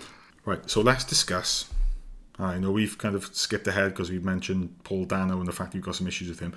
Right. 0.44 0.70
So 0.70 0.80
let's 0.80 1.02
discuss. 1.04 1.72
I 2.38 2.58
know 2.58 2.70
we've 2.72 2.96
kind 2.98 3.14
of 3.16 3.26
skipped 3.34 3.66
ahead 3.66 3.90
because 3.90 4.10
we've 4.10 4.24
mentioned 4.24 4.76
Paul 4.84 5.04
Dano 5.06 5.38
and 5.38 5.46
the 5.48 5.52
fact 5.52 5.74
you've 5.74 5.84
got 5.84 5.94
some 5.96 6.06
issues 6.06 6.28
with 6.28 6.38
him. 6.40 6.54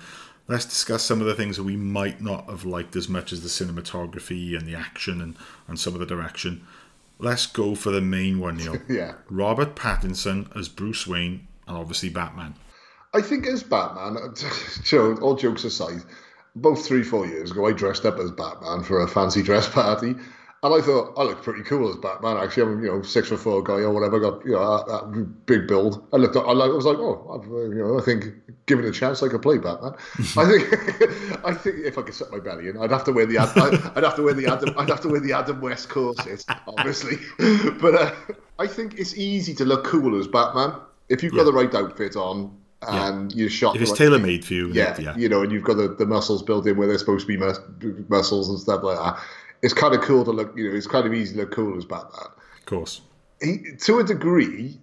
Let's 0.48 0.64
discuss 0.64 1.04
some 1.04 1.20
of 1.20 1.26
the 1.26 1.34
things 1.34 1.58
that 1.58 1.64
we 1.64 1.76
might 1.76 2.22
not 2.22 2.48
have 2.48 2.64
liked 2.64 2.96
as 2.96 3.06
much 3.06 3.32
as 3.32 3.42
the 3.42 3.48
cinematography 3.48 4.56
and 4.56 4.66
the 4.66 4.74
action 4.74 5.20
and, 5.20 5.36
and 5.68 5.78
some 5.78 5.92
of 5.92 6.00
the 6.00 6.06
direction. 6.06 6.66
Let's 7.18 7.46
go 7.46 7.74
for 7.74 7.90
the 7.90 8.00
main 8.00 8.40
one, 8.40 8.56
Neil. 8.56 8.78
Yeah. 8.88 9.14
Robert 9.28 9.76
Pattinson 9.76 10.54
as 10.56 10.70
Bruce 10.70 11.06
Wayne 11.06 11.46
and 11.66 11.76
obviously 11.76 12.08
Batman. 12.08 12.54
I 13.12 13.20
think 13.20 13.46
as 13.46 13.62
Batman, 13.62 14.16
all 15.20 15.36
jokes 15.36 15.64
aside, 15.64 16.02
about 16.56 16.78
three, 16.78 17.02
four 17.02 17.26
years 17.26 17.50
ago, 17.50 17.66
I 17.66 17.72
dressed 17.72 18.06
up 18.06 18.18
as 18.18 18.30
Batman 18.30 18.82
for 18.84 19.02
a 19.02 19.08
fancy 19.08 19.42
dress 19.42 19.68
party. 19.68 20.14
And 20.60 20.74
I 20.74 20.84
thought, 20.84 21.14
I 21.16 21.22
looked 21.22 21.44
pretty 21.44 21.62
cool 21.62 21.88
as 21.88 21.96
Batman. 21.96 22.36
Actually, 22.36 22.64
I'm, 22.64 22.82
you 22.82 22.90
know, 22.90 23.02
six 23.02 23.28
foot 23.28 23.38
four 23.38 23.62
guy 23.62 23.74
or 23.74 23.92
whatever, 23.92 24.18
got, 24.18 24.44
you 24.44 24.52
know, 24.52 24.78
that, 24.78 24.86
that 24.88 25.46
big 25.46 25.68
build. 25.68 26.04
I 26.12 26.16
looked, 26.16 26.36
I, 26.36 26.50
like, 26.50 26.70
I 26.70 26.74
was 26.74 26.84
like, 26.84 26.98
oh, 26.98 27.40
I've, 27.40 27.48
uh, 27.48 27.62
you 27.68 27.76
know, 27.76 27.96
I 27.96 28.02
think 28.02 28.34
given 28.66 28.84
a 28.84 28.90
chance, 28.90 29.22
I 29.22 29.28
could 29.28 29.40
play 29.40 29.58
Batman. 29.58 29.94
I 30.36 30.44
think, 30.44 31.44
I 31.44 31.54
think 31.54 31.76
if 31.84 31.96
I 31.96 32.02
could 32.02 32.14
set 32.14 32.32
my 32.32 32.40
belly 32.40 32.68
in, 32.68 32.76
I'd 32.76 32.90
have 32.90 33.04
to 33.04 33.12
wear 33.12 33.24
the, 33.24 33.38
I'd 33.38 34.02
have 34.02 34.16
to 34.16 34.22
wear 34.22 34.34
the 34.34 34.46
Adam, 34.46 34.74
I'd 34.76 34.88
have 34.88 35.00
to 35.02 35.08
wear 35.08 35.20
the 35.20 35.32
Adam 35.32 35.60
West 35.60 35.90
corset, 35.90 36.44
obviously. 36.66 37.18
But 37.80 37.94
uh, 37.94 38.14
I 38.58 38.66
think 38.66 38.98
it's 38.98 39.16
easy 39.16 39.54
to 39.54 39.64
look 39.64 39.84
cool 39.84 40.18
as 40.18 40.26
Batman 40.26 40.72
if 41.08 41.22
you've 41.22 41.34
got 41.34 41.44
the 41.44 41.52
right 41.52 41.72
outfit 41.72 42.16
on 42.16 42.58
and 42.82 43.32
you're 43.32 43.48
shot. 43.48 43.76
If 43.76 43.82
it's 43.82 43.92
right- 43.92 43.98
tailor 43.98 44.18
made 44.18 44.44
for 44.44 44.54
you, 44.54 44.72
yeah, 44.72 44.98
yeah. 44.98 45.16
you 45.16 45.28
know, 45.28 45.42
and 45.42 45.52
you've 45.52 45.64
got 45.64 45.74
the, 45.74 45.88
the 45.88 46.06
muscles 46.06 46.42
built 46.42 46.66
in 46.66 46.76
where 46.76 46.88
they're 46.88 46.98
supposed 46.98 47.26
to 47.26 47.28
be 47.28 47.36
mus- 47.36 47.60
muscles 48.08 48.48
and 48.48 48.58
stuff 48.58 48.82
like 48.82 48.98
that. 48.98 49.22
It's 49.62 49.74
kind 49.74 49.94
of 49.94 50.00
cool 50.02 50.24
to 50.24 50.30
look, 50.30 50.56
you 50.56 50.70
know, 50.70 50.76
it's 50.76 50.86
kind 50.86 51.06
of 51.06 51.12
easy 51.14 51.34
to 51.34 51.40
look 51.42 51.52
cool 51.52 51.76
as 51.76 51.84
Batman. 51.84 52.28
Of 52.58 52.66
course. 52.66 53.00
He, 53.42 53.58
to 53.80 53.98
a 53.98 54.04
degree, 54.04 54.78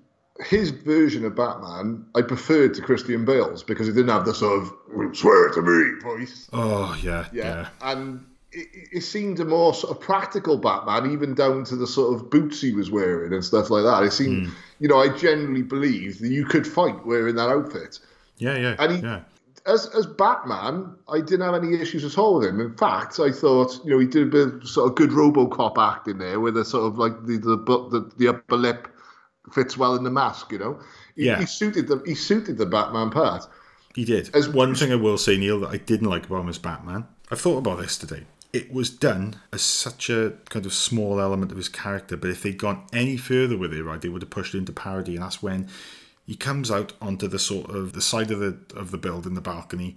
his 0.46 0.70
version 0.72 1.24
of 1.26 1.36
Batman 1.36 2.06
I 2.16 2.22
preferred 2.22 2.74
to 2.76 2.82
Christian 2.82 3.24
Bale's 3.26 3.64
because 3.64 3.88
he 3.88 3.94
didn't 3.94 4.10
have 4.10 4.26
the 4.26 4.34
sort 4.34 4.62
of 4.64 5.16
swear 5.16 5.50
to 5.52 5.62
me 5.62 6.00
voice. 6.02 6.50
Oh, 6.54 6.98
yeah. 7.02 7.28
Yeah, 7.32 7.44
Yeah. 7.44 7.68
and 7.82 8.26
it, 8.52 8.68
it 8.92 9.02
seemed 9.02 9.40
a 9.40 9.46
more 9.46 9.74
sort 9.74 9.96
of 9.96 10.02
practical 10.02 10.58
Batman, 10.58 11.12
even 11.12 11.36
down 11.36 11.64
to 11.66 11.76
the 11.76 11.88
sort 11.88 12.16
of 12.16 12.30
boots 12.30 12.62
he 12.62 12.72
was 12.74 12.90
wearing 12.92 13.34
and 13.34 13.44
stuff 13.44 13.70
like 13.70 13.84
that. 13.84 14.04
It 14.04 14.12
seemed, 14.12 14.48
hmm. 14.48 14.54
you 14.80 14.88
know, 14.88 14.98
I 15.00 15.10
genuinely 15.10 15.62
believed 15.64 16.22
that 16.22 16.30
you 16.30 16.46
could 16.46 16.66
fight 16.68 17.06
wearing 17.06 17.36
that 17.36 17.50
outfit. 17.50 18.00
Yeah, 18.38 18.58
yeah. 18.58 18.76
And 18.80 18.96
he- 18.96 19.02
yeah. 19.02 19.22
As 19.66 19.88
as 19.88 20.06
Batman, 20.06 20.96
I 21.10 21.20
didn't 21.22 21.42
have 21.42 21.56
any 21.56 21.74
issues 21.80 22.04
at 22.06 22.18
all 22.18 22.36
with 22.40 22.48
him. 22.48 22.60
In 22.62 22.76
fact, 22.76 23.20
I 23.20 23.32
thought 23.32 23.80
you 23.84 23.92
know 23.92 24.00
he 24.00 24.08
did 24.08 24.24
a 24.24 24.32
bit 24.32 24.48
of 24.48 24.68
sort 24.68 24.90
of 24.90 24.96
good 24.96 25.10
RoboCop 25.12 25.78
acting 25.78 26.18
there, 26.20 26.40
where 26.40 26.52
the 26.52 26.64
sort 26.66 26.86
of 26.86 26.98
like 26.98 27.14
the 27.26 27.38
the 27.38 27.58
the, 27.58 28.12
the 28.18 28.28
upper 28.30 28.58
lip 28.58 28.88
fits 29.54 29.78
well 29.78 29.96
in 29.96 30.04
the 30.04 30.10
mask. 30.12 30.52
You 30.52 30.60
know, 30.60 30.80
he, 31.16 31.26
Yeah. 31.26 31.40
he 31.40 31.46
suited 31.46 31.88
the 31.88 32.02
he 32.06 32.16
suited 32.16 32.58
the 32.58 32.66
Batman 32.66 33.10
part. 33.10 33.48
He 33.96 34.04
did. 34.06 34.30
As- 34.36 34.50
One 34.50 34.76
thing 34.76 34.92
I 34.92 34.96
will 34.96 35.18
say, 35.18 35.38
Neil, 35.38 35.60
that 35.62 35.70
I 35.70 35.78
didn't 35.78 36.10
like 36.10 36.26
about 36.26 36.42
him 36.42 36.50
as 36.50 36.58
Batman, 36.58 37.06
I've 37.32 37.40
thought 37.40 37.58
about 37.60 37.80
this 37.80 37.98
today. 37.98 38.26
It 38.52 38.72
was 38.74 38.90
done 38.90 39.36
as 39.52 39.62
such 39.62 40.10
a 40.10 40.34
kind 40.50 40.66
of 40.66 40.74
small 40.74 41.20
element 41.20 41.52
of 41.52 41.58
his 41.58 41.68
character, 41.70 42.16
but 42.18 42.30
if 42.30 42.42
they'd 42.44 42.58
gone 42.58 42.86
any 42.94 43.18
further 43.18 43.58
with 43.58 43.74
it, 43.74 43.84
right, 43.84 44.00
they 44.02 44.08
would 44.10 44.22
have 44.22 44.30
pushed 44.30 44.54
it 44.56 44.60
into 44.60 44.72
parody, 44.74 45.16
and 45.16 45.24
that's 45.24 45.42
when 45.44 45.68
he 46.26 46.36
comes 46.36 46.72
out 46.72 46.94
onto 47.02 47.28
the 47.28 47.40
sort 47.40 47.70
of 47.70 47.94
the 47.94 48.02
side 48.02 48.32
of 48.32 48.40
the 48.40 48.58
of 48.76 48.92
the 48.92 48.98
building, 48.98 49.34
the 49.36 49.42
balcony, 49.42 49.96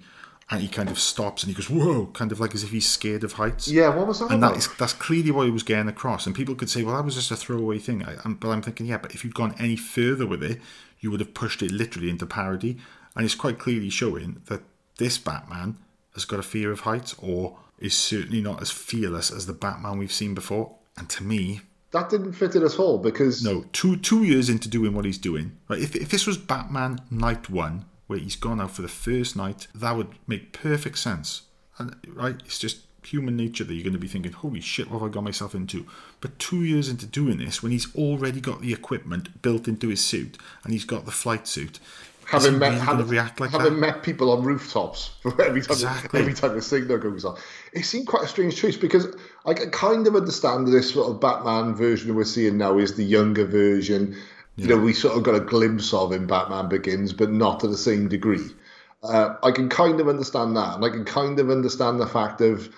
and 0.51 0.61
he 0.61 0.69
kind 0.69 0.91
of 0.91 0.99
stops 0.99 1.43
and 1.43 1.51
he 1.51 1.55
goes, 1.55 1.69
"Whoa!" 1.71 2.07
kind 2.07 2.33
of 2.33 2.41
like 2.41 2.55
as 2.55 2.63
if 2.65 2.71
he's 2.71 2.89
scared 2.89 3.25
of 3.25 3.33
heights. 3.35 3.69
Yeah, 3.69 3.95
what 3.95 4.07
was 4.07 4.21
that 4.21 4.31
And 4.31 4.43
about? 4.43 4.53
that 4.55 4.59
is, 4.59 4.69
that's 4.77 4.93
clearly 4.93 5.31
what 5.31 5.47
he 5.47 5.51
was 5.51 5.63
getting 5.63 5.89
across. 5.89 6.27
And 6.27 6.35
people 6.35 6.55
could 6.55 6.71
say, 6.71 6.83
well, 6.83 6.97
that 6.97 7.05
was 7.05 7.15
just 7.17 7.31
a 7.31 7.37
throwaway 7.37 7.79
thing. 7.79 8.03
I, 8.05 8.17
I'm, 8.25 8.35
but 8.35 8.49
I'm 8.49 8.63
thinking, 8.63 8.87
yeah, 8.87 8.99
but 8.99 9.15
if 9.15 9.25
you'd 9.25 9.35
gone 9.35 9.55
any 9.59 9.77
further 9.77 10.27
with 10.27 10.43
it, 10.43 10.61
you 11.01 11.11
would 11.11 11.21
have 11.21 11.35
pushed 11.35 11.63
it 11.63 11.71
literally 11.71 12.11
into 12.11 12.27
parody. 12.27 12.79
And 13.15 13.25
it's 13.25 13.35
quite 13.35 13.59
clearly 13.59 13.91
showing 13.91 14.43
that 14.47 14.63
this 14.97 15.19
Batman 15.19 15.77
has 16.15 16.25
got 16.25 16.41
a 16.41 16.43
fear 16.43 16.73
of 16.73 16.81
heights 16.81 17.15
or 17.19 17.59
is 17.79 17.97
certainly 17.97 18.41
not 18.41 18.61
as 18.61 18.71
fearless 18.71 19.31
as 19.31 19.47
the 19.47 19.53
Batman 19.53 19.99
we've 19.99 20.13
seen 20.13 20.35
before. 20.35 20.77
And 20.97 21.09
to 21.11 21.23
me, 21.23 21.61
that 21.91 22.11
didn't 22.11 22.35
fit 22.35 22.55
it 22.55 22.63
at 22.63 22.79
all 22.79 22.99
because 22.99 23.43
no, 23.43 23.65
two 23.73 23.97
two 23.97 24.25
years 24.25 24.49
into 24.49 24.69
doing 24.69 24.95
what 24.95 25.05
he's 25.05 25.19
doing, 25.19 25.57
right? 25.69 25.81
If, 25.81 25.97
if 25.97 26.11
this 26.11 26.27
was 26.27 26.37
Batman 26.37 27.01
Night 27.11 27.49
One, 27.49 27.87
where 28.07 28.19
he's 28.19 28.37
gone 28.37 28.61
out 28.61 28.73
for 28.73 28.83
the 28.83 28.89
first 28.89 29.37
night, 29.37 29.69
that 29.75 29.97
would 29.97 30.11
make 30.27 30.53
perfect 30.53 30.99
sense. 30.99 31.43
And 31.79 31.97
right, 32.09 32.37
it's 32.45 32.59
just 32.59 32.81
human 33.03 33.37
nature 33.37 33.65
that 33.65 33.73
you're 33.73 33.85
going 33.85 33.95
to 33.95 33.99
be 33.99 34.09
thinking, 34.09 34.33
"Holy 34.33 34.61
shit, 34.61 34.91
what 34.91 35.01
have 35.01 35.09
I 35.09 35.13
got 35.13 35.25
myself 35.25 35.55
into?" 35.55 35.87
But 36.21 36.39
two 36.39 36.63
years 36.63 36.89
into 36.89 37.07
doing 37.07 37.39
this, 37.39 37.63
when 37.63 37.73
he's 37.73 37.95
already 37.95 38.41
got 38.41 38.61
the 38.61 38.73
equipment 38.73 39.41
built 39.41 39.67
into 39.67 39.89
his 39.89 40.05
suit 40.05 40.37
and 40.65 40.73
he's 40.73 40.85
got 40.85 41.07
the 41.07 41.11
flight 41.11 41.49
suit, 41.49 41.81
having 42.29 42.59
met 42.59 42.75
having, 42.75 43.07
react 43.09 43.41
like 43.41 43.51
having 43.51 43.75
that? 43.75 43.81
met 43.81 44.03
people 44.03 44.31
on 44.31 44.43
rooftops 44.43 45.11
every 45.25 45.63
time 45.63 45.73
Exactly. 45.73 46.21
every 46.21 46.35
time 46.35 46.55
the 46.55 46.63
signal 46.63 46.99
goes 46.99 47.25
on. 47.25 47.37
It 47.73 47.85
seemed 47.85 48.07
quite 48.07 48.25
a 48.25 48.29
strange 48.29 48.57
choice 48.57 48.77
because 48.77 49.07
I 49.47 49.55
can 49.55 49.71
kind 49.71 50.07
of 50.07 50.15
understand 50.15 50.67
that 50.67 50.71
this 50.73 50.93
sort 50.93 51.11
of 51.11 51.21
Batman 51.21 51.75
version 51.75 52.15
we're 52.15 52.25
seeing 52.25 52.59
now 52.59 52.79
is 52.79 52.95
the 52.95 53.05
younger 53.05 53.45
version. 53.47 54.17
You 54.57 54.67
know, 54.67 54.77
we 54.77 54.93
sort 54.93 55.17
of 55.17 55.23
got 55.23 55.37
a 55.37 55.41
glimpse 55.41 55.95
of 55.95 56.11
in 56.13 56.27
Batman 56.27 56.69
Begins, 56.69 57.13
but 57.13 57.31
not 57.31 57.61
to 57.61 57.69
the 57.69 57.77
same 57.77 58.09
degree. 58.09 58.45
Uh, 59.05 59.37
I 59.45 59.53
can 59.53 59.69
kind 59.69 60.01
of 60.01 60.09
understand 60.09 60.57
that, 60.57 60.75
and 60.75 60.85
I 60.85 60.89
can 60.91 61.05
kind 61.05 61.39
of 61.39 61.49
understand 61.49 62.01
the 62.01 62.09
fact 62.09 62.41
of, 62.41 62.69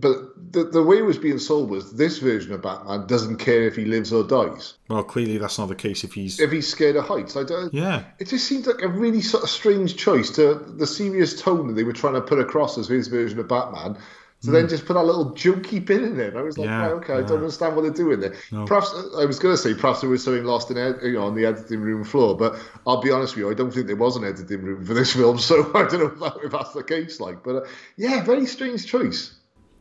but 0.00 0.52
the 0.52 0.64
the 0.64 0.82
way 0.82 0.98
it 0.98 1.02
was 1.04 1.18
being 1.18 1.38
sold 1.38 1.70
was 1.70 1.92
this 1.92 2.18
version 2.18 2.52
of 2.52 2.62
Batman 2.62 3.06
doesn't 3.06 3.36
care 3.36 3.62
if 3.62 3.76
he 3.76 3.84
lives 3.84 4.12
or 4.12 4.22
dies. 4.24 4.74
Well, 4.88 5.02
clearly 5.04 5.38
that's 5.38 5.58
not 5.58 5.68
the 5.68 5.74
case 5.74 6.04
if 6.04 6.12
he's 6.14 6.38
If 6.40 6.50
he's 6.52 6.68
scared 6.68 6.96
of 6.96 7.04
heights, 7.06 7.36
I 7.36 7.44
don't. 7.44 7.72
yeah. 7.74 8.04
It 8.18 8.28
just 8.28 8.46
seems 8.46 8.66
like 8.66 8.82
a 8.82 8.88
really 8.88 9.20
sort 9.20 9.42
of 9.44 9.50
strange 9.50 9.96
choice 9.96 10.30
to 10.32 10.54
the 10.54 10.86
serious 10.86 11.40
tone 11.40 11.68
that 11.68 11.74
they 11.74 11.84
were 11.84 11.92
trying 11.92 12.14
to 12.14 12.20
put 12.22 12.38
across 12.38 12.78
as 12.78 12.88
his 12.88 13.08
version 13.08 13.38
of 13.38 13.48
Batman. 13.48 13.96
To 14.44 14.52
then 14.52 14.68
just 14.68 14.86
put 14.86 14.94
that 14.94 15.02
little 15.04 15.32
jokey 15.34 15.84
bit 15.84 16.00
in 16.00 16.20
it. 16.20 16.36
I 16.36 16.42
was 16.42 16.56
like, 16.56 16.68
Hmm. 16.68 16.72
Yeah, 16.72 16.82
right, 16.82 16.92
okay, 16.92 17.12
I 17.14 17.22
don't 17.22 17.38
understand 17.38 17.74
what 17.74 17.82
they're 17.82 17.90
doing 17.90 18.20
there. 18.20 18.36
Perhaps 18.66 18.94
I 19.18 19.24
was 19.24 19.40
going 19.40 19.52
to 19.52 19.60
say 19.60 19.74
perhaps 19.74 20.00
there 20.00 20.08
was 20.08 20.22
something 20.22 20.44
lost 20.44 20.70
in 20.70 20.78
ed- 20.78 21.00
you 21.02 21.14
know, 21.14 21.24
on 21.24 21.34
the 21.34 21.44
editing 21.44 21.80
room 21.80 22.04
floor, 22.04 22.36
but 22.36 22.54
I'll 22.86 23.02
be 23.02 23.10
honest 23.10 23.34
with 23.34 23.44
you, 23.44 23.50
I 23.50 23.54
don't 23.54 23.72
think 23.74 23.88
there 23.88 23.96
was 23.96 24.14
an 24.16 24.22
editing 24.22 24.62
room 24.62 24.84
for 24.84 24.94
this 24.94 25.12
film, 25.20 25.38
so 25.40 25.68
I 25.74 25.88
don't 25.88 25.94
know 25.98 26.06
if, 26.06 26.18
that, 26.20 26.36
if 26.44 26.52
that's 26.52 26.72
the 26.72 26.84
case. 26.84 27.18
Like, 27.18 27.42
but 27.42 27.56
uh, 27.56 27.60
yeah, 27.96 28.22
very 28.22 28.46
strange 28.46 28.86
choice. 28.86 29.34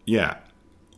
Yeah. 0.07 0.37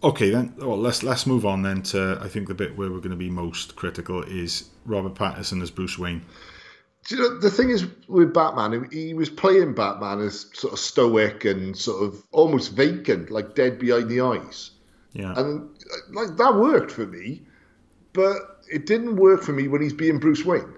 Okay, 0.02 0.30
then. 0.30 0.54
Well, 0.58 0.78
let's 0.78 1.04
let's 1.04 1.26
move 1.28 1.46
on 1.46 1.64
then 1.64 1.82
to 1.84 2.18
I 2.22 2.30
think 2.30 2.48
the 2.48 2.54
bit 2.54 2.78
where 2.78 2.90
we're 2.90 3.00
going 3.00 3.10
to 3.10 3.18
be 3.18 3.30
most 3.30 3.76
critical 3.76 4.24
is 4.24 4.70
Robert 4.86 5.16
Pattinson 5.16 5.62
as 5.62 5.72
Bruce 5.72 6.00
Wayne. 6.00 6.24
Do 7.06 7.16
you 7.16 7.22
know, 7.22 7.40
the 7.40 7.50
thing 7.50 7.70
is 7.70 7.86
with 8.08 8.34
Batman, 8.34 8.88
he 8.92 9.14
was 9.14 9.30
playing 9.30 9.74
Batman 9.74 10.22
as 10.22 10.46
sort 10.54 10.74
of 10.74 10.80
stoic 10.80 11.44
and 11.44 11.76
sort 11.76 12.04
of 12.04 12.24
almost 12.32 12.74
vacant, 12.74 13.32
like 13.32 13.56
dead 13.56 13.80
behind 13.80 14.10
the 14.10 14.22
eyes. 14.22 14.72
Yeah. 15.14 15.34
And 15.38 15.70
like 16.12 16.38
that 16.38 16.56
worked 16.56 16.92
for 16.92 17.08
me, 17.08 17.42
but 18.14 18.62
it 18.72 18.86
didn't 18.86 19.16
work 19.16 19.42
for 19.42 19.54
me 19.54 19.68
when 19.68 19.82
he's 19.82 19.94
being 19.94 20.20
Bruce 20.20 20.46
Wayne. 20.46 20.76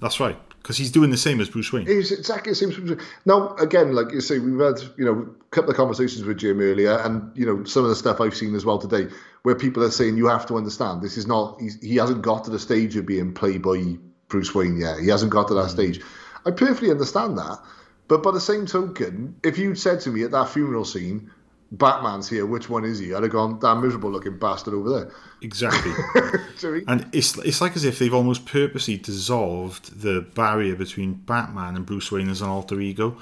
That's 0.00 0.20
right, 0.20 0.38
because 0.68 0.76
he's 0.76 0.92
doing 0.92 1.08
the 1.08 1.16
same 1.16 1.40
as 1.40 1.48
Bruce 1.48 1.72
Wayne. 1.72 1.86
It's 1.88 2.10
exactly 2.10 2.52
the 2.52 2.54
same. 2.54 2.68
as 2.68 2.76
Bruce 2.76 2.90
Wayne. 2.90 3.06
Now, 3.24 3.54
again, 3.54 3.94
like 3.94 4.12
you 4.12 4.20
say, 4.20 4.38
we've 4.38 4.60
had 4.60 4.78
you 4.98 5.04
know 5.06 5.34
a 5.40 5.44
couple 5.50 5.70
of 5.70 5.78
conversations 5.78 6.24
with 6.24 6.36
Jim 6.36 6.60
earlier, 6.60 6.98
and 6.98 7.34
you 7.34 7.46
know 7.46 7.64
some 7.64 7.84
of 7.84 7.88
the 7.88 7.96
stuff 7.96 8.20
I've 8.20 8.36
seen 8.36 8.54
as 8.54 8.66
well 8.66 8.78
today, 8.78 9.10
where 9.44 9.54
people 9.54 9.82
are 9.82 9.90
saying 9.90 10.18
you 10.18 10.26
have 10.26 10.44
to 10.48 10.58
understand 10.58 11.00
this 11.00 11.16
is 11.16 11.26
not 11.26 11.58
he's, 11.58 11.80
he 11.80 11.96
hasn't 11.96 12.20
got 12.20 12.44
to 12.44 12.50
the 12.50 12.58
stage 12.58 12.96
of 12.96 13.06
being 13.06 13.32
Playboy 13.32 13.96
Bruce 14.28 14.54
Wayne 14.54 14.76
yet. 14.76 14.98
He 14.98 15.08
hasn't 15.08 15.32
got 15.32 15.48
to 15.48 15.54
that 15.54 15.68
mm. 15.68 15.70
stage. 15.70 16.02
I 16.44 16.50
perfectly 16.50 16.90
understand 16.90 17.38
that, 17.38 17.60
but 18.06 18.22
by 18.22 18.32
the 18.32 18.40
same 18.40 18.66
token, 18.66 19.36
if 19.42 19.56
you'd 19.56 19.78
said 19.78 20.00
to 20.00 20.10
me 20.10 20.22
at 20.22 20.32
that 20.32 20.50
funeral 20.50 20.84
scene. 20.84 21.30
Batman's 21.72 22.28
here. 22.28 22.46
Which 22.46 22.70
one 22.70 22.84
is 22.84 22.98
he? 22.98 23.12
I'd 23.12 23.22
have 23.22 23.32
gone, 23.32 23.58
that 23.58 23.76
miserable 23.76 24.10
looking 24.10 24.38
bastard 24.38 24.74
over 24.74 24.88
there. 24.88 25.12
Exactly. 25.42 25.92
Do 26.14 26.20
you 26.20 26.22
know 26.22 26.30
what 26.30 26.64
I 26.64 26.70
mean? 26.70 26.84
and 26.88 27.06
it's 27.12 27.36
it's 27.38 27.60
like 27.60 27.76
as 27.76 27.84
if 27.84 27.98
they've 27.98 28.14
almost 28.14 28.46
purposely 28.46 28.96
dissolved 28.96 30.00
the 30.00 30.22
barrier 30.34 30.74
between 30.74 31.14
Batman 31.14 31.76
and 31.76 31.84
Bruce 31.84 32.10
Wayne 32.10 32.30
as 32.30 32.40
an 32.40 32.48
alter 32.48 32.80
ego. 32.80 33.16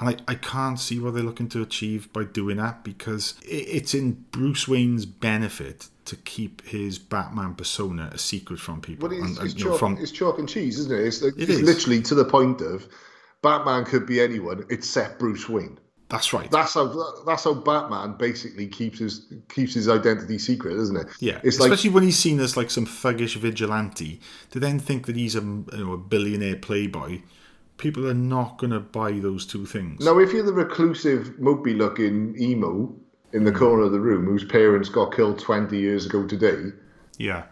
And 0.00 0.10
I, 0.10 0.16
I 0.28 0.34
can't 0.36 0.78
see 0.78 1.00
what 1.00 1.14
they're 1.14 1.24
looking 1.24 1.48
to 1.48 1.62
achieve 1.62 2.12
by 2.12 2.22
doing 2.22 2.58
that 2.58 2.84
because 2.84 3.34
i 3.42 3.50
it's 3.50 3.94
in 3.94 4.24
Bruce 4.30 4.68
Wayne's 4.68 5.06
benefit 5.06 5.88
to 6.04 6.14
keep 6.14 6.64
his 6.64 7.00
Batman 7.00 7.54
persona 7.54 8.10
a 8.12 8.18
secret 8.18 8.60
from 8.60 8.80
people. 8.80 9.08
But 9.08 9.16
it's, 9.16 9.26
and, 9.26 9.38
and, 9.38 9.46
it's, 9.46 9.56
know, 9.56 9.70
chalk, 9.70 9.78
from 9.80 9.98
it's 9.98 10.12
chalk 10.12 10.38
and 10.38 10.48
cheese, 10.48 10.78
isn't 10.78 10.92
it? 10.92 11.04
It's, 11.04 11.20
It 11.20 11.34
it's 11.36 11.50
is. 11.50 11.62
literally 11.62 12.00
to 12.02 12.14
the 12.14 12.24
point 12.24 12.60
of 12.60 12.86
Batman 13.42 13.84
could 13.84 14.06
be 14.06 14.20
anyone 14.20 14.64
except 14.70 15.18
Bruce 15.18 15.48
Wayne. 15.48 15.78
That's 16.08 16.32
right. 16.32 16.50
That's 16.50 16.74
how 16.74 17.22
that's 17.26 17.44
how 17.44 17.54
Batman 17.54 18.16
basically 18.18 18.66
keeps 18.66 18.98
his 18.98 19.26
keeps 19.48 19.74
his 19.74 19.88
identity 19.88 20.38
secret, 20.38 20.76
isn't 20.78 20.96
it? 20.96 21.06
Yeah, 21.20 21.40
it's 21.42 21.58
like 21.60 21.70
especially 21.70 21.90
when 21.90 22.02
he's 22.04 22.18
seen 22.18 22.40
as 22.40 22.56
like 22.56 22.70
some 22.70 22.86
thuggish 22.86 23.36
vigilante. 23.36 24.20
To 24.50 24.58
then 24.60 24.78
think 24.78 25.06
that 25.06 25.16
he's 25.16 25.34
a, 25.36 25.40
you 25.40 25.66
know, 25.72 25.92
a 25.92 25.98
billionaire 25.98 26.56
playboy, 26.56 27.20
people 27.76 28.06
are 28.08 28.14
not 28.14 28.58
going 28.58 28.70
to 28.72 28.80
buy 28.80 29.12
those 29.12 29.44
two 29.46 29.66
things. 29.66 30.04
now 30.04 30.18
if 30.18 30.32
you're 30.32 30.42
the 30.46 30.52
reclusive, 30.52 31.34
mopey 31.38 31.76
looking 31.76 32.34
emo 32.40 32.94
in 33.32 33.40
Hmm. 33.40 33.44
the 33.44 33.52
corner 33.52 33.82
of 33.84 33.92
the 33.92 34.00
room 34.00 34.24
whose 34.24 34.44
parents 34.44 34.88
got 34.88 35.14
killed 35.14 35.38
twenty 35.38 35.78
years 35.78 36.06
ago 36.06 36.26
today, 36.26 36.72
Yeah, 37.18 37.42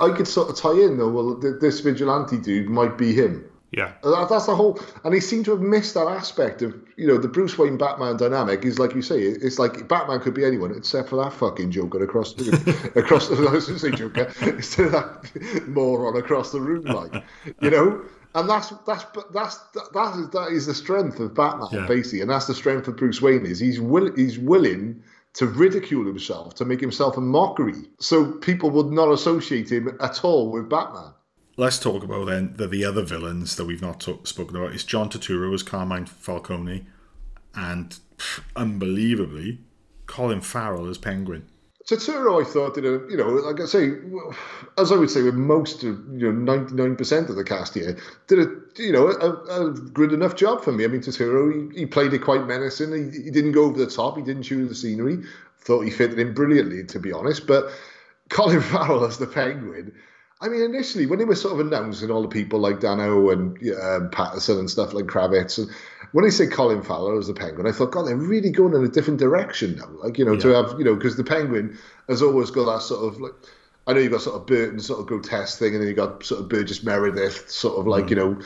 I 0.00 0.10
could 0.10 0.28
sort 0.28 0.50
of 0.50 0.56
tie 0.56 0.78
in 0.78 0.98
though. 0.98 1.08
Well, 1.08 1.34
this 1.60 1.80
vigilante 1.80 2.36
dude 2.36 2.68
might 2.68 2.98
be 2.98 3.14
him. 3.14 3.44
Yeah, 3.72 3.92
uh, 4.02 4.10
That- 4.10 4.28
That's 4.28 4.46
the 4.46 4.54
whole, 4.54 4.78
and 5.04 5.12
he 5.14 5.20
seemed 5.20 5.44
to 5.46 5.50
have 5.52 5.60
missed 5.60 5.94
that 5.94 6.06
aspect 6.06 6.62
of 6.62 6.74
you 6.96 7.06
know 7.06 7.18
the 7.18 7.28
Bruce 7.28 7.58
Wayne 7.58 7.76
Batman 7.76 8.16
dynamic. 8.16 8.64
Is 8.64 8.78
like 8.78 8.94
you 8.94 9.02
say, 9.02 9.20
it's 9.20 9.58
like 9.58 9.88
Batman 9.88 10.20
could 10.20 10.34
be 10.34 10.44
anyone 10.44 10.72
except 10.76 11.08
for 11.08 11.16
that 11.22 11.32
fucking 11.32 11.70
Joker 11.70 12.02
across 12.02 12.32
across 12.96 13.28
the 13.28 13.36
I 13.48 13.52
was 13.52 13.66
going 13.66 13.78
to 13.78 13.78
say 13.78 13.90
Joker 13.90 14.32
instead 14.42 14.86
of 14.86 14.92
that 14.92 15.62
moron 15.68 16.16
across 16.16 16.52
the 16.52 16.60
room, 16.60 16.84
like 16.84 17.22
you 17.60 17.70
know. 17.70 18.02
And 18.34 18.50
that's 18.50 18.68
that's 18.86 19.04
that's 19.32 19.56
that 19.94 20.14
is 20.18 20.28
that 20.30 20.48
is 20.52 20.66
the 20.66 20.74
strength 20.74 21.20
of 21.20 21.32
Batman 21.34 21.68
Yeah. 21.72 21.86
basically, 21.86 22.20
and 22.20 22.30
that's 22.30 22.46
the 22.46 22.54
strength 22.54 22.86
of 22.86 22.96
Bruce 22.96 23.22
Wayne 23.22 23.46
is 23.46 23.58
he's 23.58 23.80
will 23.80 24.14
he's 24.14 24.38
willing 24.38 25.02
to 25.34 25.46
ridicule 25.46 26.04
himself 26.04 26.54
to 26.56 26.64
make 26.66 26.80
himself 26.80 27.16
a 27.16 27.20
mockery, 27.22 27.88
so 27.98 28.32
people 28.32 28.68
would 28.70 28.92
not 28.92 29.10
associate 29.10 29.72
him 29.72 29.88
at 30.00 30.22
all 30.22 30.50
with 30.52 30.68
Batman. 30.68 31.12
Let's 31.58 31.78
talk 31.78 32.04
about 32.04 32.26
then 32.26 32.52
the, 32.56 32.66
the 32.66 32.84
other 32.84 33.02
villains 33.02 33.56
that 33.56 33.64
we've 33.64 33.80
not 33.80 34.00
talk, 34.00 34.26
spoken 34.26 34.56
about. 34.56 34.72
It's 34.72 34.84
John 34.84 35.08
Turturro 35.08 35.54
as 35.54 35.62
Carmine 35.62 36.04
Falcone, 36.04 36.86
and 37.54 37.98
pff, 38.18 38.42
unbelievably, 38.54 39.58
Colin 40.06 40.42
Farrell 40.42 40.88
as 40.88 40.98
Penguin. 40.98 41.46
Turturro, 41.86 42.42
I 42.42 42.44
thought 42.44 42.76
a 42.76 42.82
you 43.08 43.16
know 43.16 43.28
like 43.28 43.60
I 43.60 43.64
say, 43.64 43.92
as 44.76 44.90
I 44.90 44.96
would 44.96 45.08
say 45.08 45.22
with 45.22 45.34
most 45.34 45.84
of 45.84 45.98
you 46.12 46.30
know 46.30 46.32
ninety 46.32 46.74
nine 46.74 46.96
percent 46.96 47.30
of 47.30 47.36
the 47.36 47.44
cast 47.44 47.74
here 47.74 47.96
did 48.26 48.40
a 48.40 48.52
you 48.76 48.92
know 48.92 49.08
a, 49.08 49.66
a 49.68 49.70
good 49.72 50.12
enough 50.12 50.34
job 50.34 50.62
for 50.62 50.72
me. 50.72 50.84
I 50.84 50.88
mean 50.88 51.00
Turturro, 51.00 51.72
he, 51.72 51.80
he 51.80 51.86
played 51.86 52.12
it 52.12 52.18
quite 52.18 52.46
menacing. 52.46 52.92
He, 52.92 53.22
he 53.22 53.30
didn't 53.30 53.52
go 53.52 53.64
over 53.64 53.78
the 53.78 53.90
top. 53.90 54.16
He 54.16 54.22
didn't 54.22 54.42
chew 54.42 54.66
the 54.66 54.74
scenery. 54.74 55.22
Thought 55.60 55.82
he 55.82 55.90
fitted 55.90 56.18
in 56.18 56.34
brilliantly, 56.34 56.84
to 56.84 56.98
be 56.98 57.12
honest. 57.12 57.46
But 57.46 57.70
Colin 58.28 58.60
Farrell 58.72 59.04
as 59.04 59.18
the 59.18 59.26
Penguin. 59.26 59.94
I 60.40 60.48
mean, 60.48 60.62
initially 60.62 61.06
when 61.06 61.18
they 61.18 61.24
were 61.24 61.34
sort 61.34 61.58
of 61.58 61.66
announcing 61.66 62.10
all 62.10 62.20
the 62.22 62.28
people 62.28 62.58
like 62.58 62.80
Dano 62.80 63.30
and 63.30 63.56
um, 63.72 64.10
Pattinson 64.10 64.58
and 64.58 64.70
stuff 64.70 64.92
like 64.92 65.06
Kravitz, 65.06 65.56
and 65.58 65.70
when 66.12 66.24
they 66.24 66.30
say 66.30 66.46
Colin 66.46 66.82
Farrell 66.82 67.18
as 67.18 67.26
the 67.26 67.34
Penguin, 67.34 67.66
I 67.66 67.72
thought, 67.72 67.90
God, 67.92 68.06
they're 68.06 68.16
really 68.16 68.50
going 68.50 68.74
in 68.74 68.84
a 68.84 68.88
different 68.88 69.18
direction 69.18 69.76
now. 69.76 69.88
Like 70.02 70.18
you 70.18 70.24
know, 70.24 70.36
to 70.36 70.48
have 70.48 70.78
you 70.78 70.84
know, 70.84 70.94
because 70.94 71.16
the 71.16 71.24
Penguin 71.24 71.78
has 72.08 72.20
always 72.22 72.50
got 72.50 72.66
that 72.66 72.82
sort 72.82 73.04
of 73.12 73.20
like. 73.20 73.32
I 73.88 73.92
know 73.92 74.00
you've 74.00 74.10
got 74.12 74.22
sort 74.22 74.34
of 74.34 74.46
Burton 74.46 74.80
sort 74.80 74.98
of 75.00 75.06
grotesque 75.06 75.58
thing, 75.58 75.72
and 75.72 75.80
then 75.80 75.88
you 75.88 75.94
got 75.94 76.24
sort 76.24 76.40
of 76.40 76.48
Burgess 76.48 76.82
Meredith, 76.82 77.48
sort 77.50 77.78
of 77.78 77.86
like 77.86 78.10
you 78.10 78.16
know, 78.16 78.38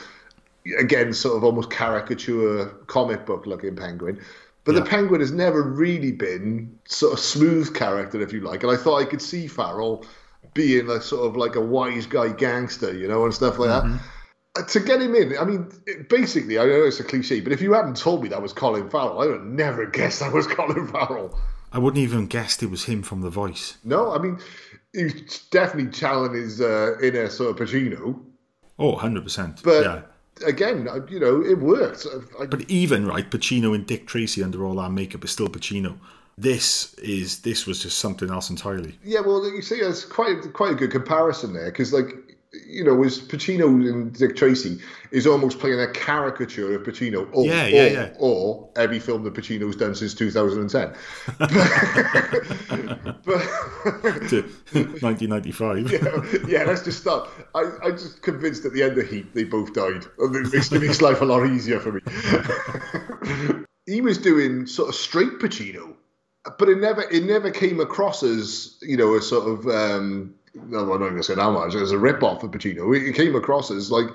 again, 0.78 1.12
sort 1.12 1.36
of 1.36 1.44
almost 1.44 1.70
caricature 1.70 2.66
comic 2.86 3.24
book 3.26 3.46
looking 3.46 3.74
penguin. 3.74 4.20
But 4.64 4.74
Yeah. 4.74 4.80
the 4.80 4.86
penguin 4.86 5.20
has 5.22 5.32
never 5.32 5.62
really 5.62 6.12
been 6.12 6.78
sort 6.86 7.14
of 7.14 7.18
smooth 7.18 7.74
character, 7.74 8.20
if 8.20 8.32
you 8.32 8.42
like. 8.42 8.62
And 8.62 8.70
I 8.70 8.76
thought 8.76 8.96
I 8.98 9.06
could 9.06 9.22
see 9.22 9.46
Farrell 9.46 10.04
being 10.54 10.88
a 10.90 11.00
sort 11.00 11.26
of 11.26 11.36
like 11.36 11.56
a 11.56 11.60
wise 11.60 12.06
guy 12.06 12.32
gangster, 12.32 12.96
you 12.96 13.08
know, 13.08 13.24
and 13.24 13.34
stuff 13.34 13.58
like 13.58 13.68
that. 13.68 14.00
Uh, 14.58 14.62
To 14.64 14.80
get 14.80 15.00
him 15.00 15.14
in, 15.14 15.38
I 15.38 15.44
mean, 15.44 15.70
basically, 16.08 16.58
I 16.58 16.64
know 16.64 16.82
it's 16.82 16.98
a 16.98 17.04
cliche, 17.04 17.40
but 17.40 17.52
if 17.52 17.60
you 17.60 17.72
hadn't 17.72 17.96
told 17.96 18.22
me 18.22 18.28
that 18.30 18.42
was 18.42 18.52
Colin 18.52 18.90
Farrell, 18.90 19.20
I 19.20 19.26
would 19.26 19.40
have 19.40 19.46
never 19.46 19.86
guessed 19.86 20.20
that 20.20 20.32
was 20.32 20.46
Colin 20.56 20.88
Farrell. 20.88 21.38
I 21.72 21.78
wouldn't 21.78 22.02
even 22.02 22.26
guessed 22.26 22.62
it 22.62 22.70
was 22.70 22.84
him 22.84 23.02
from 23.02 23.20
the 23.20 23.30
voice. 23.30 23.78
No, 23.84 24.12
I 24.12 24.18
mean, 24.18 24.38
he's 24.92 25.46
definitely 25.50 25.92
channeling 25.92 26.34
his 26.34 26.60
uh, 26.60 26.96
inner 27.00 27.28
sort 27.30 27.60
of 27.60 27.68
Pacino. 27.68 28.20
Oh, 28.78 28.96
100%. 28.96 29.62
But 29.62 29.84
yeah. 29.84 30.02
again, 30.46 30.88
you 31.08 31.20
know, 31.20 31.42
it 31.42 31.58
worked. 31.58 32.06
I, 32.40 32.46
But 32.46 32.68
even 32.68 33.06
right, 33.06 33.30
Pacino 33.30 33.74
and 33.74 33.86
Dick 33.86 34.06
Tracy 34.08 34.42
under 34.42 34.64
all 34.64 34.74
that 34.76 34.90
makeup 34.90 35.22
is 35.22 35.30
still 35.30 35.48
Pacino. 35.48 35.98
This 36.40 36.94
is 36.94 37.40
this 37.40 37.66
was 37.66 37.82
just 37.82 37.98
something 37.98 38.30
else 38.30 38.48
entirely. 38.48 38.98
yeah, 39.04 39.20
well, 39.20 39.44
you 39.44 39.60
see, 39.60 39.76
it's 39.76 40.04
quite 40.04 40.52
quite 40.54 40.72
a 40.72 40.74
good 40.74 40.90
comparison 40.90 41.52
there 41.52 41.66
because, 41.66 41.92
like, 41.92 42.14
you 42.66 42.82
know, 42.82 42.94
was 42.94 43.20
Pacino 43.20 43.66
and 43.66 44.12
Dick 44.12 44.36
Tracy 44.36 44.78
is 45.12 45.26
almost 45.26 45.58
playing 45.58 45.80
a 45.80 45.92
caricature 45.92 46.74
of 46.74 46.82
Pacino. 46.82 47.28
Or, 47.32 47.44
Yeah, 47.44 47.66
yeah, 47.66 47.82
or, 47.82 47.86
yeah. 47.88 48.08
Or 48.18 48.68
every 48.76 48.98
film 48.98 49.22
that 49.24 49.34
Pacino's 49.34 49.76
done 49.76 49.94
since 49.94 50.14
2010. 50.14 50.94
but 51.38 51.50
To 54.30 54.42
1995. 54.72 55.92
yeah, 56.48 56.64
let's 56.64 56.82
just 56.82 57.00
start. 57.00 57.28
I, 57.54 57.70
I'm 57.84 57.98
just 57.98 58.22
convinced 58.22 58.64
at 58.64 58.72
the 58.72 58.82
end 58.82 58.98
of 58.98 59.08
Heat 59.08 59.32
they 59.34 59.44
both 59.44 59.74
died. 59.74 60.06
And 60.18 60.34
It 60.36 60.52
makes, 60.52 60.72
it 60.72 60.80
makes 60.80 61.02
life 61.02 61.20
a 61.20 61.24
lot 61.24 61.46
easier 61.46 61.80
for 61.80 61.92
me. 61.92 62.00
he 63.86 64.00
was 64.00 64.18
doing 64.18 64.66
sort 64.66 64.88
of 64.88 64.94
straight 64.94 65.38
Pacino, 65.38 65.94
but 66.58 66.68
it 66.68 66.78
never 66.78 67.02
it 67.10 67.24
never 67.24 67.50
came 67.50 67.80
across 67.80 68.22
as 68.22 68.76
you 68.82 68.96
know 68.96 69.14
a 69.14 69.22
sort 69.22 69.48
of 69.48 69.66
um, 69.66 70.34
no, 70.54 70.80
I'm 70.80 70.88
not 70.88 70.98
going 70.98 71.16
to 71.16 71.22
say 71.22 71.34
how 71.34 71.50
much 71.50 71.74
as 71.74 71.92
a 71.92 71.98
rip 71.98 72.22
off 72.22 72.42
of 72.42 72.50
Pacino. 72.50 72.96
It 72.96 73.14
came 73.14 73.34
across 73.34 73.70
as 73.70 73.90
like. 73.90 74.06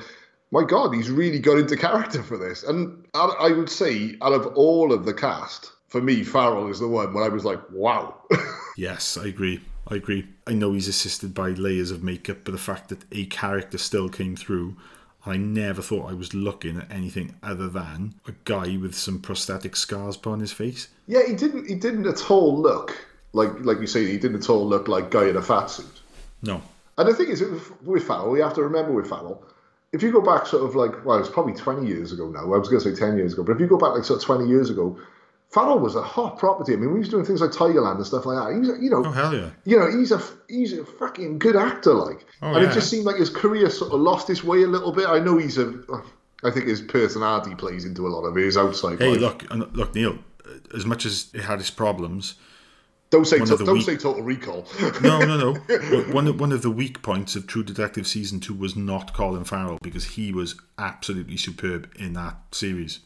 My 0.51 0.63
God, 0.63 0.93
he's 0.93 1.09
really 1.09 1.39
got 1.39 1.57
into 1.57 1.75
character 1.75 2.21
for 2.21 2.37
this, 2.37 2.63
and 2.63 3.03
I, 3.15 3.25
I 3.39 3.51
would 3.51 3.69
say, 3.69 4.15
out 4.21 4.31
of 4.31 4.45
all 4.55 4.93
of 4.93 5.03
the 5.03 5.13
cast, 5.13 5.71
for 5.87 6.01
me, 6.01 6.23
Farrell 6.23 6.69
is 6.69 6.79
the 6.79 6.87
one 6.87 7.13
where 7.13 7.25
I 7.25 7.29
was 7.29 7.43
like, 7.43 7.59
"Wow." 7.71 8.21
Yes, 8.77 9.17
I 9.17 9.27
agree. 9.27 9.61
I 9.87 9.95
agree. 9.95 10.27
I 10.45 10.53
know 10.53 10.73
he's 10.73 10.87
assisted 10.87 11.33
by 11.33 11.49
layers 11.49 11.91
of 11.91 12.03
makeup, 12.03 12.39
but 12.43 12.51
the 12.51 12.57
fact 12.57 12.89
that 12.89 13.05
a 13.11 13.25
character 13.27 13.77
still 13.77 14.09
came 14.09 14.35
through, 14.35 14.75
I 15.25 15.37
never 15.37 15.81
thought 15.81 16.09
I 16.09 16.13
was 16.13 16.33
looking 16.33 16.77
at 16.77 16.91
anything 16.91 17.35
other 17.41 17.69
than 17.69 18.15
a 18.27 18.33
guy 18.43 18.77
with 18.77 18.93
some 18.95 19.21
prosthetic 19.21 19.75
scars 19.75 20.17
upon 20.17 20.41
his 20.41 20.51
face. 20.51 20.89
Yeah, 21.07 21.21
he 21.27 21.33
didn't. 21.35 21.67
He 21.67 21.75
didn't 21.75 22.07
at 22.07 22.29
all 22.31 22.59
look 22.59 22.97
like 23.33 23.51
like 23.61 23.79
you 23.79 23.87
say. 23.87 24.05
He 24.05 24.17
didn't 24.17 24.43
at 24.43 24.49
all 24.49 24.65
look 24.67 24.87
like 24.87 25.11
guy 25.11 25.27
in 25.27 25.35
a 25.37 25.41
fat 25.41 25.67
suit. 25.67 26.01
No. 26.41 26.61
And 26.97 27.09
the 27.09 27.13
thing 27.13 27.27
is, 27.27 27.43
with, 27.83 28.07
Farrell, 28.07 28.31
we 28.31 28.39
have 28.39 28.53
to 28.53 28.63
remember 28.63 28.93
with 28.93 29.09
Farrell, 29.09 29.43
if 29.91 30.01
you 30.01 30.11
go 30.13 30.21
back 30.21 30.45
sort 30.47 30.63
of 30.63 30.75
like 30.75 31.05
well, 31.05 31.19
it's 31.19 31.29
probably 31.29 31.53
twenty 31.53 31.87
years 31.87 32.11
ago 32.11 32.29
now. 32.29 32.41
I 32.53 32.57
was 32.57 32.69
going 32.69 32.81
to 32.81 32.89
say 32.89 32.95
ten 32.97 33.17
years 33.17 33.33
ago, 33.33 33.43
but 33.43 33.53
if 33.53 33.59
you 33.59 33.67
go 33.67 33.77
back 33.77 33.93
like 33.93 34.03
sort 34.05 34.19
of 34.21 34.25
twenty 34.25 34.47
years 34.47 34.69
ago, 34.69 34.97
Farrell 35.51 35.79
was 35.79 35.95
a 35.95 36.01
hot 36.01 36.39
property. 36.39 36.73
I 36.73 36.77
mean, 36.77 36.89
we 36.91 36.95
he 36.95 36.99
was 36.99 37.09
doing 37.09 37.25
things 37.25 37.41
like 37.41 37.51
Tigerland 37.51 37.97
and 37.97 38.05
stuff 38.05 38.25
like 38.25 38.37
that, 38.37 38.57
he's 38.57 38.81
you 38.81 38.89
know, 38.89 39.03
Oh, 39.05 39.11
hell 39.11 39.33
yeah. 39.35 39.49
you 39.65 39.77
know, 39.77 39.91
he's 39.91 40.11
a 40.11 40.21
he's 40.47 40.73
a 40.73 40.85
fucking 40.85 41.37
good 41.39 41.55
actor. 41.57 41.93
Like, 41.93 42.25
Oh, 42.41 42.53
and 42.53 42.63
yeah. 42.63 42.69
it 42.71 42.73
just 42.73 42.89
seemed 42.89 43.05
like 43.05 43.17
his 43.17 43.29
career 43.29 43.69
sort 43.69 43.91
of 43.91 43.99
lost 43.99 44.29
its 44.29 44.43
way 44.43 44.63
a 44.63 44.67
little 44.67 44.91
bit. 44.93 45.07
I 45.07 45.19
know 45.19 45.37
he's 45.37 45.57
a. 45.57 45.73
I 46.43 46.51
think 46.51 46.67
his 46.67 46.81
personality 46.81 47.55
plays 47.55 47.85
into 47.85 48.07
a 48.07 48.09
lot 48.09 48.23
of 48.23 48.35
his 48.35 48.55
outside. 48.57 48.99
Hey, 48.99 49.11
life. 49.11 49.19
look, 49.21 49.51
and 49.51 49.75
look, 49.75 49.95
Neil. 49.95 50.17
As 50.75 50.85
much 50.85 51.05
as 51.05 51.29
it 51.33 51.41
had 51.41 51.59
its 51.59 51.69
problems, 51.71 52.35
don't 53.09 53.25
say 53.25 53.39
to, 53.39 53.45
don't 53.57 53.73
weak- 53.73 53.85
say 53.85 53.97
Total 53.97 54.21
Recall. 54.21 54.65
no, 55.01 55.19
no, 55.19 55.37
no. 55.37 55.53
one 56.11 56.27
of 56.27 56.39
one 56.39 56.51
of 56.51 56.61
the 56.61 56.71
weak 56.71 57.01
points 57.01 57.35
of 57.35 57.47
True 57.47 57.63
Detective 57.63 58.07
season 58.07 58.39
two 58.39 58.53
was 58.53 58.75
not 58.75 59.13
Colin 59.13 59.43
Farrell 59.43 59.77
because 59.81 60.05
he 60.05 60.33
was 60.33 60.55
absolutely 60.77 61.37
superb 61.37 61.91
in 61.97 62.13
that 62.13 62.35
series. 62.51 62.99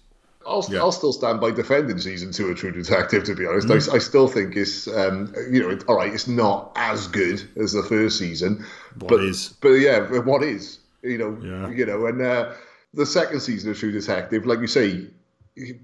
I'll, 0.47 0.65
Yeah. 0.69 0.79
I'll 0.79 0.91
still 0.93 1.13
stand 1.13 1.41
by 1.41 1.51
defending 1.51 1.99
season 1.99 2.31
two 2.31 2.47
of 2.47 2.57
True 2.57 2.71
Detective. 2.71 3.23
To 3.25 3.35
be 3.35 3.45
honest, 3.45 3.67
Mm-hmm. 3.67 3.91
I, 3.91 3.95
I 3.95 3.99
still 3.99 4.27
think 4.27 4.55
it's 4.55 4.87
um, 4.87 5.33
you 5.51 5.61
know, 5.61 5.69
it, 5.69 5.83
all 5.87 5.95
right. 5.97 6.11
It's 6.13 6.27
not 6.27 6.71
as 6.75 7.07
good 7.07 7.47
as 7.57 7.73
the 7.73 7.83
first 7.83 8.17
season, 8.17 8.65
What 8.99 9.09
but 9.09 9.23
is? 9.23 9.49
but 9.61 9.73
yeah, 9.73 9.99
what 10.19 10.43
is? 10.43 10.79
You 11.03 11.17
know, 11.17 11.37
Yeah. 11.41 11.69
you 11.69 11.85
know, 11.85 12.05
and 12.07 12.21
uh, 12.21 12.53
the 12.93 13.05
second 13.05 13.41
season 13.41 13.69
of 13.71 13.77
True 13.77 13.91
Detective, 13.91 14.45
like 14.45 14.59
you 14.59 14.67
say, 14.67 15.07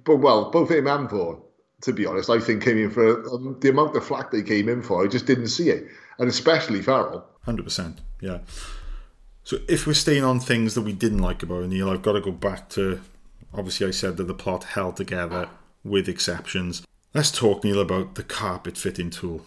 but 0.06 0.16
well, 0.18 0.52
both 0.52 0.72
him 0.72 0.88
and 0.88 1.10
Vaughn, 1.10 1.42
to 1.82 1.94
be 1.94 2.06
honest, 2.06 2.30
I 2.30 2.40
think 2.40 2.64
came 2.64 2.78
in 2.78 2.92
for 2.92 3.28
um, 3.30 3.58
the 3.60 3.70
amount 3.70 3.96
of 3.96 4.06
flack 4.06 4.32
they 4.32 4.44
came 4.44 4.70
in 4.70 4.82
for. 4.82 5.04
I 5.04 5.08
just 5.08 5.26
didn't 5.26 5.48
see 5.48 5.70
it, 5.70 5.88
and 6.20 6.30
especially 6.30 6.82
Farrell. 6.82 7.26
Hundred 7.44 7.64
percent, 7.64 8.02
yeah. 8.22 8.40
So 9.44 9.58
if 9.68 9.86
we're 9.86 9.94
staying 9.94 10.24
on 10.24 10.40
things 10.40 10.74
that 10.74 10.82
we 10.82 10.94
didn't 10.94 11.20
like 11.20 11.44
about 11.44 11.64
it, 11.64 11.68
Neil, 11.68 11.90
I've 11.90 12.02
got 12.02 12.14
to 12.14 12.22
go 12.22 12.32
back 12.32 12.70
to. 12.70 13.02
Obviously, 13.54 13.88
I 13.88 13.92
said 13.92 14.18
that 14.18 14.26
the 14.26 14.34
plot 14.34 14.64
held 14.64 14.98
together 14.98 15.48
with 15.84 16.10
exceptions. 16.10 16.86
Let's 17.14 17.32
talk, 17.32 17.64
Neil, 17.64 17.80
about 17.80 18.16
the 18.16 18.24
carpet 18.24 18.78
fitting 18.78 19.10
tool. 19.10 19.46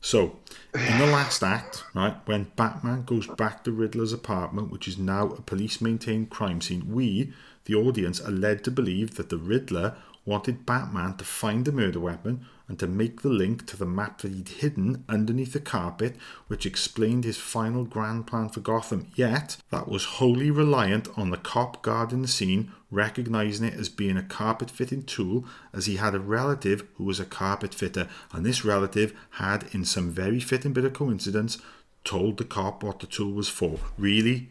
So, 0.00 0.38
in 0.74 0.98
the 0.98 1.06
last 1.06 1.42
act, 1.42 1.84
right, 1.94 2.16
when 2.24 2.52
Batman 2.56 3.02
goes 3.02 3.26
back 3.26 3.64
to 3.64 3.72
Riddler's 3.72 4.12
apartment, 4.12 4.70
which 4.70 4.88
is 4.88 4.96
now 4.96 5.26
a 5.26 5.42
police 5.42 5.80
maintained 5.80 6.30
crime 6.30 6.60
scene, 6.60 6.92
we, 6.92 7.32
the 7.64 7.74
audience, 7.74 8.20
are 8.20 8.30
led 8.30 8.64
to 8.64 8.70
believe 8.70 9.16
that 9.16 9.28
the 9.28 9.38
Riddler 9.38 9.96
wanted 10.28 10.66
Batman 10.66 11.16
to 11.16 11.24
find 11.24 11.64
the 11.64 11.72
murder 11.72 11.98
weapon 11.98 12.44
and 12.68 12.78
to 12.78 12.86
make 12.86 13.22
the 13.22 13.30
link 13.30 13.66
to 13.66 13.76
the 13.76 13.86
map 13.86 14.20
that 14.20 14.32
he'd 14.32 14.48
hidden 14.48 15.04
underneath 15.08 15.54
the 15.54 15.60
carpet, 15.60 16.16
which 16.48 16.66
explained 16.66 17.24
his 17.24 17.38
final 17.38 17.84
grand 17.84 18.26
plan 18.26 18.50
for 18.50 18.60
Gotham. 18.60 19.10
Yet, 19.14 19.56
that 19.70 19.88
was 19.88 20.04
wholly 20.04 20.50
reliant 20.50 21.08
on 21.16 21.30
the 21.30 21.38
cop 21.38 21.82
guarding 21.82 22.22
the 22.22 22.28
scene 22.28 22.70
recognizing 22.90 23.66
it 23.66 23.74
as 23.74 23.88
being 23.88 24.16
a 24.16 24.22
carpet 24.22 24.70
fitting 24.70 25.02
tool, 25.02 25.44
as 25.72 25.86
he 25.86 25.96
had 25.96 26.14
a 26.14 26.20
relative 26.20 26.86
who 26.94 27.04
was 27.04 27.20
a 27.20 27.24
carpet 27.24 27.74
fitter, 27.74 28.08
and 28.32 28.44
this 28.44 28.64
relative 28.64 29.14
had, 29.32 29.64
in 29.72 29.84
some 29.84 30.10
very 30.10 30.40
fitting 30.40 30.72
bit 30.72 30.84
of 30.84 30.92
coincidence, 30.92 31.58
told 32.04 32.38
the 32.38 32.44
cop 32.44 32.82
what 32.82 33.00
the 33.00 33.06
tool 33.06 33.32
was 33.32 33.48
for. 33.48 33.78
Really? 33.98 34.48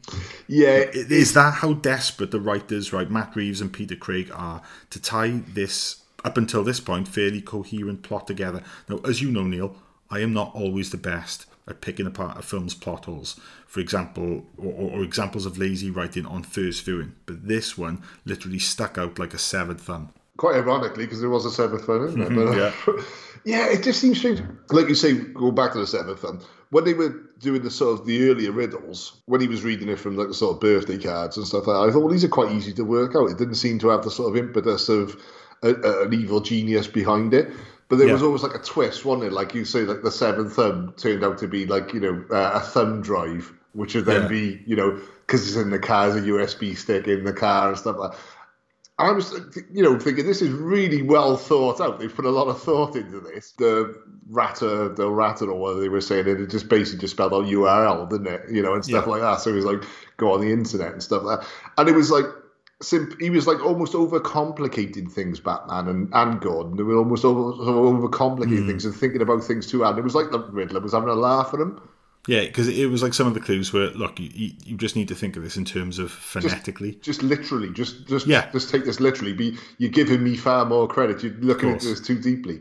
Yeah, 0.47 0.85
Is 0.93 1.33
that 1.33 1.55
how 1.55 1.73
desperate 1.73 2.31
the 2.31 2.39
writers, 2.39 2.93
right, 2.93 3.09
Matt 3.09 3.35
Reeves 3.35 3.61
and 3.61 3.71
Peter 3.71 3.95
Craig, 3.95 4.31
are 4.33 4.61
to 4.89 5.01
tie 5.01 5.41
this, 5.47 6.03
up 6.23 6.37
until 6.37 6.63
this 6.63 6.79
point, 6.79 7.07
fairly 7.07 7.41
coherent 7.41 8.01
plot 8.01 8.27
together? 8.27 8.63
Now, 8.87 8.97
as 8.99 9.21
you 9.21 9.29
know, 9.29 9.43
Neil, 9.43 9.75
I 10.09 10.19
am 10.19 10.33
not 10.33 10.55
always 10.55 10.89
the 10.91 10.97
best 10.97 11.45
at 11.67 11.81
picking 11.81 12.07
apart 12.07 12.39
a 12.39 12.41
film's 12.41 12.73
plot 12.73 13.05
holes. 13.05 13.39
For 13.65 13.81
example, 13.81 14.45
or, 14.57 14.71
or 14.71 15.03
examples 15.03 15.45
of 15.45 15.57
lazy 15.57 15.91
writing 15.91 16.25
on 16.25 16.43
first 16.43 16.85
viewing. 16.85 17.13
But 17.25 17.47
this 17.47 17.77
one 17.77 18.01
literally 18.25 18.59
stuck 18.59 18.97
out 18.97 19.19
like 19.19 19.33
a 19.33 19.37
severed 19.37 19.81
thumb. 19.81 20.13
quite 20.37 20.55
ironically, 20.55 21.05
because 21.05 21.19
there 21.19 21.29
was 21.29 21.45
a 21.45 21.51
seventh 21.51 21.87
one, 21.87 22.05
isn't 22.05 22.19
there? 22.19 22.29
But, 22.29 22.47
uh, 22.47 22.71
yeah. 22.87 23.03
yeah, 23.45 23.67
it 23.69 23.83
just 23.83 23.99
seems 23.99 24.17
strange. 24.19 24.41
Like 24.69 24.87
you 24.87 24.95
say, 24.95 25.15
go 25.15 25.51
back 25.51 25.73
to 25.73 25.79
the 25.79 25.87
seventh 25.87 26.23
one. 26.23 26.39
When 26.69 26.83
they 26.83 26.93
were 26.93 27.21
doing 27.39 27.61
the 27.61 27.71
sort 27.71 27.99
of 27.99 28.05
the 28.05 28.29
earlier 28.29 28.51
riddles, 28.51 29.21
when 29.25 29.39
he 29.39 29.47
was 29.47 29.63
reading 29.63 29.87
it 29.89 29.99
from 29.99 30.17
like 30.17 30.27
the 30.27 30.33
sort 30.33 30.55
of 30.55 30.59
birthday 30.61 30.97
cards 30.97 31.37
and 31.37 31.47
stuff 31.47 31.65
like 31.67 31.75
that, 31.75 31.89
I 31.89 31.91
thought, 31.91 31.99
well, 32.01 32.11
these 32.11 32.25
are 32.25 32.29
quite 32.29 32.51
easy 32.51 32.73
to 32.73 32.83
work 32.83 33.15
out. 33.15 33.29
It 33.31 33.37
didn't 33.37 33.55
seem 33.55 33.79
to 33.79 33.87
have 33.89 34.03
the 34.03 34.11
sort 34.11 34.29
of 34.29 34.37
impetus 34.43 34.89
of 34.89 35.15
a, 35.63 35.73
a, 35.73 36.05
an 36.05 36.13
evil 36.13 36.41
genius 36.41 36.87
behind 36.87 37.33
it. 37.33 37.49
But 37.89 37.97
there 37.99 38.07
Yeah. 38.07 38.13
was 38.13 38.23
always 38.23 38.43
like 38.43 38.53
a 38.55 38.59
twist, 38.59 39.05
wasn't 39.05 39.27
it? 39.27 39.33
Like 39.33 39.53
you 39.55 39.63
say, 39.63 39.81
like 39.83 40.03
the 40.03 40.11
seventh 40.11 40.53
thumb 40.57 40.93
turned 40.97 41.23
out 41.23 41.37
to 41.37 41.47
be 41.47 41.65
like, 41.65 41.93
you 41.93 42.01
know, 42.01 42.23
uh, 42.31 42.51
a 42.55 42.59
thumb 42.59 43.01
drive, 43.01 43.53
which 43.71 43.95
would 43.95 44.05
then 44.05 44.23
Yeah. 44.23 44.27
be, 44.27 44.61
you 44.65 44.75
know, 44.75 44.99
because 45.25 45.47
it's 45.47 45.55
in 45.55 45.69
the 45.69 45.79
car, 45.79 46.09
there's 46.09 46.21
a 46.23 46.27
USB 46.27 46.75
stick 46.75 47.07
in 47.07 47.23
the 47.23 47.31
car 47.33 47.69
and 47.69 47.77
stuff 47.77 47.95
like 47.97 48.11
that. 48.11 48.19
I 48.99 49.11
was, 49.11 49.31
you 49.71 49.83
know, 49.83 49.99
thinking 49.99 50.25
this 50.25 50.41
is 50.41 50.49
really 50.49 51.03
well 51.03 51.37
thought 51.37 51.79
out. 51.79 51.99
They've 51.99 52.13
put 52.13 52.25
a 52.25 52.31
lot 52.31 52.47
of 52.47 52.59
thought 52.61 52.95
into 52.95 53.19
this. 53.19 53.51
The 53.51 53.95
ratter, 54.27 54.89
the 54.89 55.09
ratter, 55.09 55.51
or 55.51 55.59
whatever 55.59 55.81
they 55.81 55.89
were 55.89 56.01
saying, 56.01 56.27
it 56.27 56.47
just 56.49 56.67
basically 56.67 57.01
just 57.01 57.13
spelled 57.13 57.33
out 57.33 57.45
URL, 57.45 58.09
didn't 58.09 58.27
it? 58.27 58.41
You 58.51 58.63
know, 58.63 58.73
and 58.73 58.83
stuff 58.83 59.05
Yeah. 59.05 59.11
like 59.11 59.21
that. 59.21 59.41
So 59.41 59.51
it 59.51 59.53
was 59.53 59.65
like 59.65 59.83
go 60.17 60.33
on 60.33 60.41
the 60.41 60.51
internet 60.51 60.93
and 60.93 61.03
stuff 61.03 61.21
like 61.23 61.41
that. 61.41 61.47
And 61.77 61.87
it 61.87 61.93
was 61.95 62.09
like, 62.09 62.25
simp- 62.81 63.21
he 63.21 63.29
was 63.29 63.45
like 63.45 63.63
almost 63.63 63.93
overcomplicating 63.93 65.11
things, 65.11 65.39
Batman 65.39 65.87
and, 65.87 66.09
and 66.13 66.41
Gordon. 66.41 66.75
They 66.75 66.83
were 66.83 66.97
almost 66.97 67.23
over, 67.23 67.39
overcomplicating 67.63 68.61
Hmm. 68.61 68.67
things 68.67 68.85
and 68.85 68.95
thinking 68.95 69.21
about 69.21 69.43
things 69.43 69.67
too 69.67 69.83
hard. 69.83 69.97
It 69.99 70.03
was 70.03 70.15
like 70.15 70.31
the 70.31 70.39
Riddler 70.39 70.79
was 70.79 70.93
having 70.93 71.09
a 71.09 71.13
laugh 71.15 71.53
at 71.53 71.59
him. 71.59 71.79
Yeah, 72.27 72.41
because 72.41 72.67
it 72.67 72.87
was 72.87 73.01
like 73.01 73.13
some 73.13 73.25
of 73.25 73.33
the 73.33 73.39
clues 73.39 73.71
were 73.71 73.87
look, 73.87 74.19
you, 74.19 74.51
you, 74.65 74.75
just 74.77 74.95
need 74.97 75.07
to 75.07 75.15
think 75.15 75.37
of 75.37 75.43
this 75.43 75.55
in 75.55 75.63
terms 75.63 75.97
of 75.97 76.11
phonetically. 76.11 76.95
Just 77.01 77.23
literally, 77.23 77.71
just 77.71 78.05
just 78.07 78.27
Yeah. 78.27 78.51
just 78.51 78.69
take 78.69 78.85
this 78.85 78.99
literally. 78.99 79.33
Be 79.33 79.57
you're 79.77 79.89
giving 79.89 80.23
me 80.23 80.35
far 80.35 80.65
more 80.65 80.87
credit. 80.87 81.23
You're 81.23 81.33
looking 81.33 81.69
into 81.69 81.87
this 81.87 82.01
too 82.01 82.19
deeply, 82.19 82.59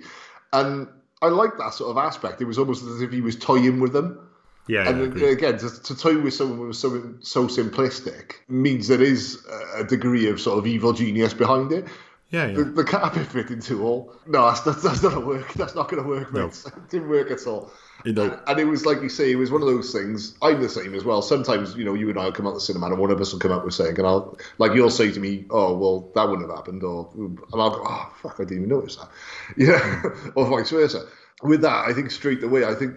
and 0.53 0.89
I 1.21 1.29
like 1.29 1.59
that 1.59 1.75
sort 1.75 1.91
of 1.91 1.99
aspect. 1.99 2.41
It 2.41 2.45
was 2.45 2.59
almost 2.59 2.85
as 2.85 3.03
if 3.03 3.11
he 3.11 3.21
was 3.21 3.37
toying 3.37 3.81
with 3.81 3.93
them. 3.93 4.21
Yeah, 4.69 4.89
and 4.89 5.19
yeah, 5.19 5.29
again, 5.29 5.59
to, 5.59 5.83
to 5.83 5.97
toy 5.97 6.19
with 6.21 6.35
someone 6.35 6.59
who 6.59 6.67
was 6.67 6.79
so, 6.81 6.91
simplistic 6.91 8.33
means 8.49 8.89
there 8.89 9.03
is 9.03 9.45
a 9.77 9.85
degree 9.85 10.29
of 10.29 10.41
sort 10.41 10.59
of 10.59 10.67
evil 10.67 10.93
genius 10.93 11.35
behind 11.35 11.71
it. 11.71 11.87
Yeah, 12.31 12.47
yeah. 12.47 12.57
The, 12.57 12.64
the 12.64 12.85
carpet 12.85 13.27
fitting 13.29 13.61
tool. 13.61 14.12
No, 14.27 14.47
that's, 14.47 14.62
that's, 14.62 14.83
that's 14.83 15.03
not 15.03 15.12
gonna 15.12 15.27
work. 15.27 15.53
That's 15.55 15.77
not 15.77 15.89
going 15.89 16.03
to 16.03 16.09
work, 16.09 16.33
mate. 16.33 16.64
It 16.67 16.73
didn't 16.91 17.09
work 17.09 17.31
at 17.31 17.47
all. 17.47 17.71
You 18.05 18.12
know- 18.12 18.38
and 18.47 18.59
it 18.61 18.64
was 18.66 18.84
like 18.86 19.01
you 19.03 19.09
say, 19.09 19.32
it 19.32 19.36
was 19.36 19.51
one 19.51 19.62
of 19.62 19.68
those 19.68 19.92
things. 19.92 20.34
I'm 20.42 20.61
the 20.61 20.68
same 20.68 20.94
as 20.94 21.03
well. 21.05 21.22
Sometimes, 21.22 21.74
you 21.76 21.84
know, 21.84 21.94
you 21.94 22.09
and 22.11 22.18
I 22.18 22.26
will 22.26 22.32
come 22.32 22.47
out 22.47 22.55
the 22.55 22.61
cinema, 22.61 22.86
and 22.86 22.99
one 22.99 23.11
of 23.11 23.20
us 23.20 23.32
will 23.32 23.40
come 23.40 23.53
up 23.53 23.64
with 23.64 23.74
saying, 23.74 23.99
and 23.99 24.07
I'll 24.07 24.38
like 24.59 24.74
you'll 24.74 24.90
say 24.90 25.11
to 25.11 25.18
me, 25.20 25.47
"Oh, 25.51 25.76
well, 25.76 26.11
that 26.14 26.28
wouldn't 26.28 26.49
have 26.49 26.57
happened," 26.57 26.82
or 26.82 27.09
and 27.16 27.38
I'll 27.55 27.70
go, 27.70 27.82
"Oh, 27.86 28.12
fuck, 28.22 28.34
I 28.38 28.44
didn't 28.44 28.59
even 28.64 28.68
notice 28.68 28.97
that," 28.97 29.09
yeah, 29.57 30.03
or 30.34 30.47
vice 30.47 30.70
versa. 30.70 31.07
With 31.42 31.62
that, 31.62 31.88
I 31.88 31.92
think 31.92 32.11
straight 32.11 32.42
away, 32.42 32.64
I 32.64 32.74
think, 32.74 32.94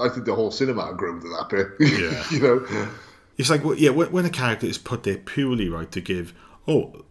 I 0.00 0.08
think 0.08 0.24
the 0.26 0.34
whole 0.34 0.50
cinema 0.50 0.94
grew 0.94 1.20
to 1.20 1.28
that 1.28 1.48
bit. 1.48 1.68
Yeah. 2.00 2.24
you 2.30 2.40
know, 2.40 2.88
It's 3.38 3.50
like, 3.50 3.62
yeah, 3.76 3.90
when 3.90 4.10
when 4.12 4.24
a 4.24 4.30
character 4.30 4.66
is 4.66 4.78
put 4.78 5.02
there 5.04 5.16
purely 5.18 5.68
right 5.68 5.90
to 5.92 6.00
give, 6.00 6.32
oh, 6.68 7.04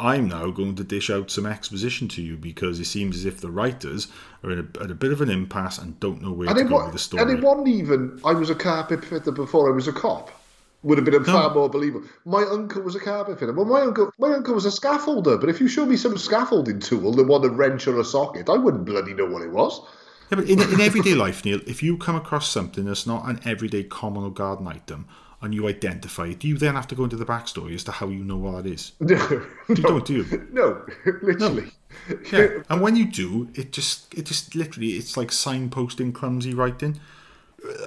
I'm 0.00 0.28
now 0.28 0.50
going 0.50 0.74
to 0.76 0.84
dish 0.84 1.08
out 1.08 1.30
some 1.30 1.46
exposition 1.46 2.08
to 2.08 2.22
you 2.22 2.36
because 2.36 2.80
it 2.80 2.86
seems 2.86 3.16
as 3.16 3.24
if 3.24 3.40
the 3.40 3.50
writers 3.50 4.08
are 4.42 4.50
in 4.50 4.58
a, 4.58 4.82
at 4.82 4.90
a 4.90 4.94
bit 4.94 5.12
of 5.12 5.20
an 5.20 5.30
impasse 5.30 5.78
and 5.78 5.98
don't 6.00 6.20
know 6.20 6.32
where 6.32 6.48
and 6.48 6.58
to 6.58 6.64
go 6.64 6.84
with 6.84 6.92
the 6.92 6.98
story. 6.98 7.22
and 7.22 7.30
it 7.30 7.42
wasn't 7.42 7.68
even. 7.68 8.20
I 8.24 8.32
was 8.32 8.50
a 8.50 8.54
carpet 8.54 9.04
fitter 9.04 9.30
before 9.30 9.72
I 9.72 9.74
was 9.74 9.88
a 9.88 9.92
cop. 9.92 10.30
Would 10.82 10.98
have 10.98 11.06
been 11.06 11.24
far 11.24 11.54
more 11.54 11.70
believable. 11.70 12.06
My 12.26 12.42
uncle 12.42 12.82
was 12.82 12.94
a 12.94 13.00
carpet 13.00 13.38
fitter. 13.38 13.54
Well, 13.54 13.64
my 13.64 13.80
uncle, 13.80 14.12
my 14.18 14.34
uncle 14.34 14.52
was 14.52 14.66
a 14.66 14.68
scaffolder. 14.68 15.40
But 15.40 15.48
if 15.48 15.58
you 15.58 15.66
show 15.66 15.86
me 15.86 15.96
some 15.96 16.18
scaffolding 16.18 16.78
tool 16.78 17.12
that 17.12 17.24
want 17.24 17.46
a 17.46 17.48
wrench 17.48 17.86
or 17.86 17.98
a 17.98 18.04
socket, 18.04 18.50
I 18.50 18.58
wouldn't 18.58 18.84
bloody 18.84 19.14
know 19.14 19.24
what 19.24 19.40
it 19.40 19.50
was. 19.50 19.80
Yeah, 20.30 20.36
but 20.36 20.44
in, 20.44 20.60
in 20.60 20.82
everyday 20.82 21.14
life, 21.24 21.42
Neil, 21.42 21.60
if 21.66 21.82
you 21.82 21.96
come 21.96 22.16
across 22.16 22.50
something 22.50 22.84
that's 22.84 23.06
not 23.06 23.26
an 23.26 23.40
everyday 23.46 23.82
common 23.82 24.24
or 24.24 24.30
garden 24.30 24.66
item 24.66 25.06
and 25.40 25.54
you 25.54 25.68
identify 25.68 26.26
it, 26.26 26.38
do 26.38 26.48
you 26.48 26.56
then 26.56 26.74
have 26.74 26.88
to 26.88 26.94
go 26.94 27.04
into 27.04 27.16
the 27.16 27.24
backstory 27.26 27.74
as 27.74 27.84
to 27.84 27.92
how 27.92 28.08
you 28.08 28.24
know 28.24 28.36
what 28.36 28.64
that 28.64 28.70
is? 28.70 28.92
No, 29.00 29.46
You 29.68 29.74
don't, 29.74 30.04
do 30.04 30.14
you? 30.14 30.48
no, 30.52 30.84
literally. 31.22 31.70
Yeah. 32.32 32.62
And 32.68 32.80
when 32.80 32.96
you 32.96 33.06
do, 33.06 33.48
it 33.54 33.72
just, 33.72 34.12
it 34.14 34.26
just 34.26 34.54
literally, 34.54 34.90
it's 34.92 35.16
like 35.16 35.28
signposting, 35.28 36.14
clumsy 36.14 36.54
writing. 36.54 37.00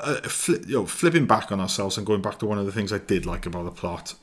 Uh, 0.02 0.22
fli 0.24 0.68
you 0.68 0.74
know, 0.76 0.86
flipping 0.88 1.28
back 1.28 1.52
on 1.52 1.60
ourselves 1.60 1.98
and 1.98 2.08
going 2.08 2.22
back 2.22 2.40
to 2.40 2.48
one 2.48 2.58
of 2.58 2.66
the 2.66 2.72
things 2.72 2.92
I 2.92 2.98
did 2.98 3.28
like 3.28 3.46
about 3.46 3.66
the 3.66 3.72
plot, 3.72 4.16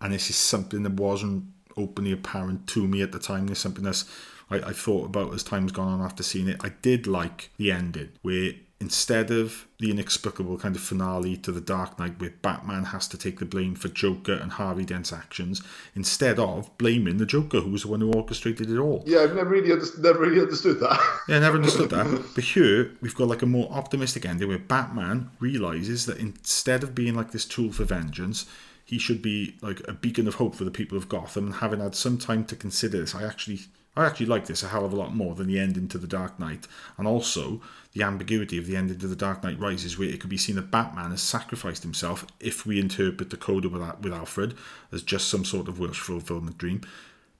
and 0.00 0.12
this 0.12 0.28
is 0.28 0.34
something 0.34 0.82
that 0.82 0.94
wasn't 0.94 1.44
openly 1.76 2.10
apparent 2.10 2.66
to 2.68 2.88
me 2.88 3.00
at 3.02 3.12
the 3.12 3.20
time. 3.20 3.46
There's 3.46 3.60
something 3.60 3.84
that's 3.84 4.10
I, 4.50 4.56
I 4.56 4.72
thought 4.72 5.06
about 5.06 5.32
as 5.34 5.44
time's 5.44 5.70
gone 5.72 5.86
on 5.88 6.04
after 6.04 6.24
seeing 6.24 6.48
it. 6.48 6.56
I 6.64 6.70
did 6.82 7.06
like 7.06 7.50
the 7.58 7.70
ending 7.70 8.10
where 8.22 8.52
instead 8.80 9.30
of 9.30 9.66
the 9.78 9.90
inexplicable 9.90 10.56
kind 10.56 10.76
of 10.76 10.82
finale 10.82 11.36
to 11.36 11.50
the 11.50 11.60
Dark 11.60 11.98
Knight 11.98 12.20
where 12.20 12.32
Batman 12.42 12.84
has 12.84 13.08
to 13.08 13.18
take 13.18 13.40
the 13.40 13.44
blame 13.44 13.74
for 13.74 13.88
Joker 13.88 14.34
and 14.34 14.52
Harvey 14.52 14.84
Dent's 14.84 15.12
actions, 15.12 15.62
instead 15.94 16.38
of 16.38 16.76
blaming 16.78 17.18
the 17.18 17.26
Joker 17.26 17.60
who 17.60 17.70
was 17.70 17.82
the 17.82 17.88
one 17.88 18.00
who 18.00 18.12
orchestrated 18.12 18.70
it 18.70 18.78
all. 18.78 19.02
Yeah, 19.06 19.20
I've 19.20 19.34
never 19.34 19.50
really, 19.50 19.72
understood, 19.72 20.04
never 20.04 20.20
really 20.20 20.40
understood 20.40 20.78
that. 20.80 21.00
Yeah, 21.28 21.36
I 21.36 21.40
never 21.40 21.56
understood 21.56 21.90
that. 21.90 22.06
But 22.34 22.44
here, 22.44 22.92
we've 23.00 23.14
got 23.14 23.28
like 23.28 23.42
a 23.42 23.46
more 23.46 23.70
optimistic 23.72 24.24
ending 24.24 24.48
where 24.48 24.58
Batman 24.58 25.30
realizes 25.40 26.06
that 26.06 26.18
instead 26.18 26.82
of 26.82 26.94
being 26.94 27.14
like 27.14 27.32
this 27.32 27.44
tool 27.44 27.72
for 27.72 27.84
vengeance, 27.84 28.46
he 28.84 28.98
should 28.98 29.20
be 29.20 29.56
like 29.60 29.86
a 29.86 29.92
beacon 29.92 30.26
of 30.28 30.36
hope 30.36 30.54
for 30.54 30.64
the 30.64 30.70
people 30.70 30.96
of 30.96 31.08
Gotham. 31.08 31.46
And 31.46 31.54
having 31.56 31.80
had 31.80 31.94
some 31.94 32.16
time 32.16 32.44
to 32.46 32.56
consider 32.56 33.00
this, 33.00 33.14
I 33.14 33.24
actually, 33.24 33.60
I 33.98 34.06
actually 34.06 34.26
like 34.26 34.46
this 34.46 34.62
a 34.62 34.68
hell 34.68 34.84
of 34.84 34.92
a 34.92 34.96
lot 34.96 35.14
more 35.14 35.34
than 35.34 35.48
the 35.48 35.58
end 35.58 35.76
into 35.76 35.98
the 35.98 36.06
Dark 36.06 36.38
Knight, 36.38 36.68
and 36.96 37.06
also 37.06 37.60
the 37.92 38.04
ambiguity 38.04 38.56
of 38.56 38.66
the 38.66 38.76
end 38.76 38.90
into 38.90 39.08
the 39.08 39.16
Dark 39.16 39.42
Knight 39.42 39.58
Rises, 39.58 39.98
where 39.98 40.08
it 40.08 40.20
could 40.20 40.30
be 40.30 40.36
seen 40.36 40.56
that 40.56 40.70
Batman 40.70 41.10
has 41.10 41.20
sacrificed 41.20 41.82
himself 41.82 42.24
if 42.38 42.64
we 42.64 42.78
interpret 42.78 43.30
the 43.30 43.36
coda 43.36 43.68
with, 43.68 44.12
Alfred 44.12 44.54
as 44.92 45.02
just 45.02 45.28
some 45.28 45.44
sort 45.44 45.68
of 45.68 45.80
wish 45.80 45.98
fulfillment 45.98 46.58
dream. 46.58 46.82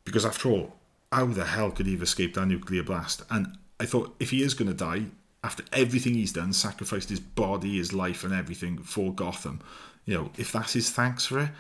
Because 0.05 0.27
after 0.27 0.49
all, 0.49 0.77
how 1.13 1.27
the 1.27 1.45
hell 1.45 1.71
could 1.71 1.87
he 1.87 1.93
have 1.93 2.03
escaped 2.03 2.35
that 2.35 2.47
nuclear 2.47 2.83
blast? 2.83 3.23
And 3.31 3.57
I 3.79 3.87
thought 3.87 4.17
if 4.19 4.31
he 4.31 4.43
is 4.43 4.55
going 4.55 4.69
to 4.69 4.75
die, 4.75 5.05
after 5.45 5.63
everything 5.73 6.15
he's 6.15 6.33
done, 6.33 6.53
sacrificed 6.53 7.11
his 7.11 7.21
body, 7.21 7.79
his 7.79 7.93
life, 7.93 8.25
and 8.25 8.35
everything 8.35 8.79
for 8.79 9.15
Gotham, 9.15 9.61
you 10.05 10.15
know, 10.15 10.31
if 10.37 10.51
that's 10.51 10.73
his 10.73 10.91
thanks 10.91 11.27
for 11.27 11.39
it. 11.39 11.51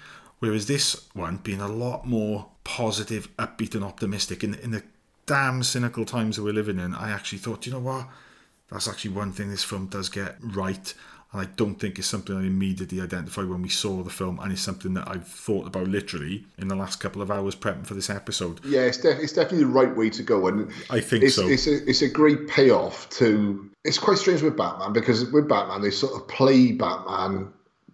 Whereas 0.41 0.67
this 0.67 1.09
one 1.15 1.39
being 1.39 1.61
a 1.61 1.69
lot 1.69 2.07
more 2.07 2.49
positive, 2.65 3.35
upbeat, 3.37 3.75
and 3.75 3.85
optimistic 3.85 4.45
in, 4.45 4.55
in 4.55 4.71
the 4.71 4.83
damn 5.27 5.63
cynical 5.63 6.05
times 6.05 6.37
that 6.37 6.43
we're 6.43 6.53
living 6.53 6.79
in, 6.79 6.95
I 6.95 7.11
actually 7.11 7.39
thought, 7.39 7.67
you 7.67 7.73
know 7.73 7.81
what? 7.81 8.07
That's 8.71 8.89
actually 8.89 9.13
one 9.13 9.33
thing 9.33 9.51
this 9.51 9.65
film 9.65 9.87
does 9.87 10.09
get 10.09 10.37
right. 10.41 10.95
And 11.33 11.43
I 11.43 11.45
don't 11.57 11.75
think 11.75 11.99
it's 11.99 12.09
something 12.09 12.35
I 12.35 12.47
immediately 12.47 13.03
identified 13.03 13.49
when 13.49 13.61
we 13.61 13.69
saw 13.69 14.03
the 14.03 14.11
film, 14.11 14.39
and 14.41 14.51
it's 14.51 14.63
something 14.63 14.95
that 14.95 15.09
I've 15.09 15.29
thought 15.29 15.67
about 15.67 15.89
literally 15.89 16.47
in 16.57 16.69
the 16.69 16.77
last 16.77 17.01
couple 17.01 17.21
of 17.21 17.31
hours 17.31 17.55
prepping 17.55 17.87
for 17.87 17.93
this 17.93 18.09
episode. 18.09 18.65
Yeah, 18.65 18.83
it's, 18.83 18.99
def- 18.99 19.19
it's 19.19 19.35
definitely 19.35 19.65
the 19.65 19.67
right 19.67 19.95
way 19.95 20.09
to 20.09 20.23
go, 20.23 20.47
and 20.47 20.73
I 20.89 21.01
think 21.01 21.25
it's, 21.25 21.35
so. 21.35 21.47
It's 21.47 21.67
a, 21.67 21.87
it's 21.87 22.01
a 22.01 22.09
great 22.09 22.49
payoff 22.49 23.11
to. 23.11 23.71
It's 23.85 23.99
quite 23.99 24.17
strange 24.17 24.41
with 24.41 24.57
Batman 24.57 24.95
because 24.95 25.31
with 25.31 25.49
Batman 25.49 25.83
they 25.83 25.91
sort 25.91 26.15
of 26.15 26.27
play 26.29 26.73
Batman 26.73 27.53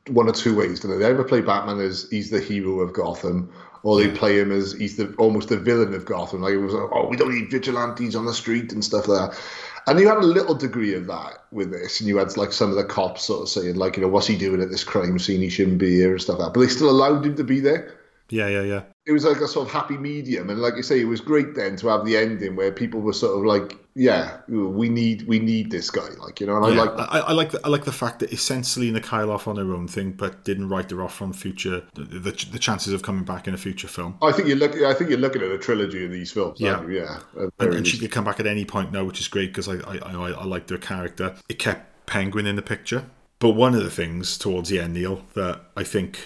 one 0.08 0.28
or 0.28 0.32
two 0.32 0.54
ways. 0.56 0.80
Don't 0.80 0.92
they? 0.92 0.98
they 0.98 1.10
either 1.10 1.24
play 1.24 1.40
Batman 1.40 1.80
as 1.80 2.08
he's 2.10 2.30
the 2.30 2.40
hero 2.40 2.80
of 2.80 2.92
Gotham, 2.92 3.52
or 3.82 3.98
they 3.98 4.10
play 4.10 4.38
him 4.38 4.50
as 4.52 4.72
he's 4.72 4.96
the 4.96 5.14
almost 5.14 5.48
the 5.48 5.56
villain 5.56 5.94
of 5.94 6.04
Gotham. 6.04 6.42
Like 6.42 6.54
it 6.54 6.58
was, 6.58 6.74
like, 6.74 6.90
oh, 6.92 7.08
we 7.08 7.16
don't 7.16 7.34
need 7.34 7.50
vigilantes 7.50 8.14
on 8.14 8.26
the 8.26 8.34
street 8.34 8.72
and 8.72 8.84
stuff 8.84 9.08
like 9.08 9.30
that. 9.30 9.40
And 9.86 10.00
you 10.00 10.08
had 10.08 10.16
a 10.16 10.22
little 10.22 10.54
degree 10.54 10.94
of 10.94 11.06
that 11.08 11.44
with 11.52 11.70
this, 11.70 12.00
and 12.00 12.08
you 12.08 12.16
had 12.16 12.36
like 12.36 12.52
some 12.52 12.70
of 12.70 12.76
the 12.76 12.84
cops 12.84 13.24
sort 13.24 13.42
of 13.42 13.48
saying, 13.48 13.76
like, 13.76 13.96
you 13.96 14.02
know, 14.02 14.08
what's 14.08 14.26
he 14.26 14.36
doing 14.36 14.62
at 14.62 14.70
this 14.70 14.84
crime 14.84 15.18
scene? 15.18 15.40
He 15.40 15.50
shouldn't 15.50 15.78
be 15.78 15.96
here 15.96 16.12
and 16.12 16.22
stuff 16.22 16.38
like 16.38 16.48
that. 16.48 16.54
But 16.54 16.60
they 16.60 16.68
still 16.72 16.90
allowed 16.90 17.26
him 17.26 17.36
to 17.36 17.44
be 17.44 17.60
there 17.60 17.94
Yeah, 18.30 18.48
yeah, 18.48 18.62
yeah. 18.62 18.82
it 19.04 19.12
was 19.12 19.24
like 19.24 19.38
a 19.42 19.48
sort 19.48 19.66
of 19.68 19.72
happy 19.72 19.98
medium 19.98 20.48
and 20.48 20.60
like 20.60 20.76
you 20.76 20.82
say 20.82 21.00
it 21.00 21.04
was 21.04 21.20
great 21.20 21.54
then 21.54 21.76
to 21.76 21.88
have 21.88 22.06
the 22.06 22.16
ending 22.16 22.56
where 22.56 22.72
people 22.72 23.00
were 23.00 23.12
sort 23.12 23.36
of 23.38 23.44
like 23.44 23.78
yeah 23.94 24.38
we 24.48 24.88
need 24.88 25.26
we 25.28 25.38
need 25.38 25.70
this 25.70 25.88
guy 25.90 26.08
like 26.18 26.40
you 26.40 26.46
know 26.46 26.56
and 26.56 26.74
Yeah, 26.74 26.82
i 26.82 26.84
like 26.84 26.98
I, 26.98 27.18
I 27.18 27.32
like 27.32 27.50
the, 27.52 27.60
I 27.64 27.68
like 27.68 27.84
the 27.84 27.92
fact 27.92 28.18
that 28.20 28.32
essentially 28.32 28.88
Selina 28.88 29.00
on 29.46 29.56
her 29.56 29.74
own 29.74 29.86
thing, 29.88 30.12
but 30.12 30.44
didn't 30.44 30.68
write 30.68 30.90
her 30.90 31.02
off 31.02 31.14
from 31.14 31.32
future 31.32 31.82
the, 31.94 32.02
the, 32.02 32.46
the 32.52 32.58
chances 32.58 32.92
of 32.92 33.02
coming 33.02 33.24
back 33.24 33.46
in 33.46 33.54
a 33.54 33.56
future 33.56 33.88
film. 33.88 34.18
I 34.22 34.32
think 34.32 34.48
you're 34.48 34.56
looking. 34.56 34.84
I 34.84 34.94
think 34.94 35.10
you're 35.10 35.18
looking 35.18 35.42
at 35.42 35.50
a 35.50 35.58
trilogy 35.58 36.04
of 36.04 36.10
these 36.10 36.32
films. 36.32 36.60
Yeah. 36.60 36.84
yeah. 36.88 37.20
And, 37.58 37.74
and 37.74 37.86
she 37.86 37.98
could 37.98 38.10
come 38.10 38.24
back 38.24 38.40
at 38.40 38.46
any 38.46 38.64
point 38.64 38.92
now, 38.92 39.04
which 39.04 39.20
is 39.20 39.28
great 39.28 39.52
because 39.54 39.68
I, 39.68 39.76
I, 39.88 39.98
I, 39.98 40.30
I 40.30 40.44
liked 40.44 40.70
her 40.70 40.78
character. 40.78 41.36
It 41.48 41.58
kept 41.58 42.06
Penguin 42.06 42.46
in 42.46 42.56
the 42.56 42.62
picture. 42.62 43.06
But 43.38 43.50
one 43.50 43.74
of 43.74 43.82
the 43.82 43.90
things 43.90 44.38
towards 44.38 44.70
the 44.70 44.80
end, 44.80 44.94
Neil, 44.94 45.22
that 45.34 45.60
I 45.76 45.84
think, 45.84 46.20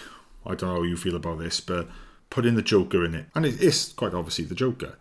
I 0.47 0.55
don't 0.55 0.71
know 0.71 0.77
how 0.77 0.83
you 0.83 0.97
feel 0.97 1.17
about 1.17 1.39
this, 1.39 1.61
but 1.61 1.89
putting 2.31 2.55
the 2.55 2.63
Joker 2.63 3.05
in 3.05 3.15
it. 3.15 3.27
And 3.35 3.45
it 3.45 3.61
is 3.61 3.93
quite 3.97 4.15
obviously 4.15 4.45
the 4.45 4.55
Joker. 4.55 4.97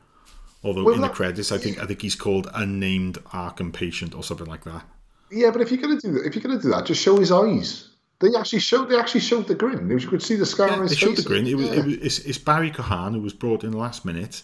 Although 0.64 0.84
Well, 0.86 0.95
in 0.95 1.01
the 1.01 1.10
credits, 1.10 1.51
I 1.51 1.58
think 1.58 1.80
I 1.82 1.86
think 1.86 2.01
he's 2.01 2.16
called 2.16 2.49
unnamed 2.53 3.16
Arkham 3.26 3.72
patient 3.72 4.16
or 4.16 4.24
something 4.24 4.47
like 4.47 4.64
that. 4.66 4.84
yeah, 5.32 5.51
but 5.51 5.62
if 5.62 5.72
you're 5.72 5.82
gonna 5.82 5.99
do 5.99 6.12
that, 6.14 6.26
if 6.26 6.36
you're 6.36 6.41
gonna 6.43 6.62
do 6.62 6.70
that, 6.70 6.86
just 6.86 7.01
show 7.01 7.18
his 7.18 7.32
eyes. 7.32 7.89
They 8.20 8.30
actually 8.38 8.60
showed. 8.60 8.89
They 8.89 8.97
actually 8.97 9.22
showed 9.22 9.47
the 9.47 9.53
grin. 9.55 9.88
You 9.89 10.08
could 10.08 10.24
see 10.24 10.36
the 10.36 10.45
scar 10.45 10.70
on 10.70 10.78
Yeah, 10.78 10.82
his 10.84 10.91
they 10.91 10.95
face. 10.95 11.03
showed 11.10 11.18
the 11.18 11.22
grin. 11.30 11.45
It 11.45 11.55
was, 11.55 11.68
Yeah. 11.68 11.74
it 11.74 11.86
was 11.86 11.93
it's, 11.95 12.20
it's 12.20 12.38
Barry 12.39 12.72
Keoghan 12.72 13.14
who 13.14 13.22
was 13.22 13.34
brought 13.34 13.64
in 13.64 13.74
last 13.74 14.05
minute, 14.05 14.41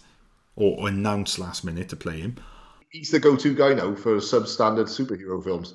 or, 0.54 0.78
or 0.78 0.88
announced 0.88 1.38
last 1.40 1.64
minute 1.64 1.88
to 1.88 1.96
play 1.96 2.20
him. 2.20 2.36
He's 2.90 3.10
the 3.10 3.18
go-to 3.18 3.52
guy 3.56 3.74
now 3.74 3.96
for 3.96 4.16
substandard 4.18 4.86
superhero 4.86 5.42
films. 5.42 5.74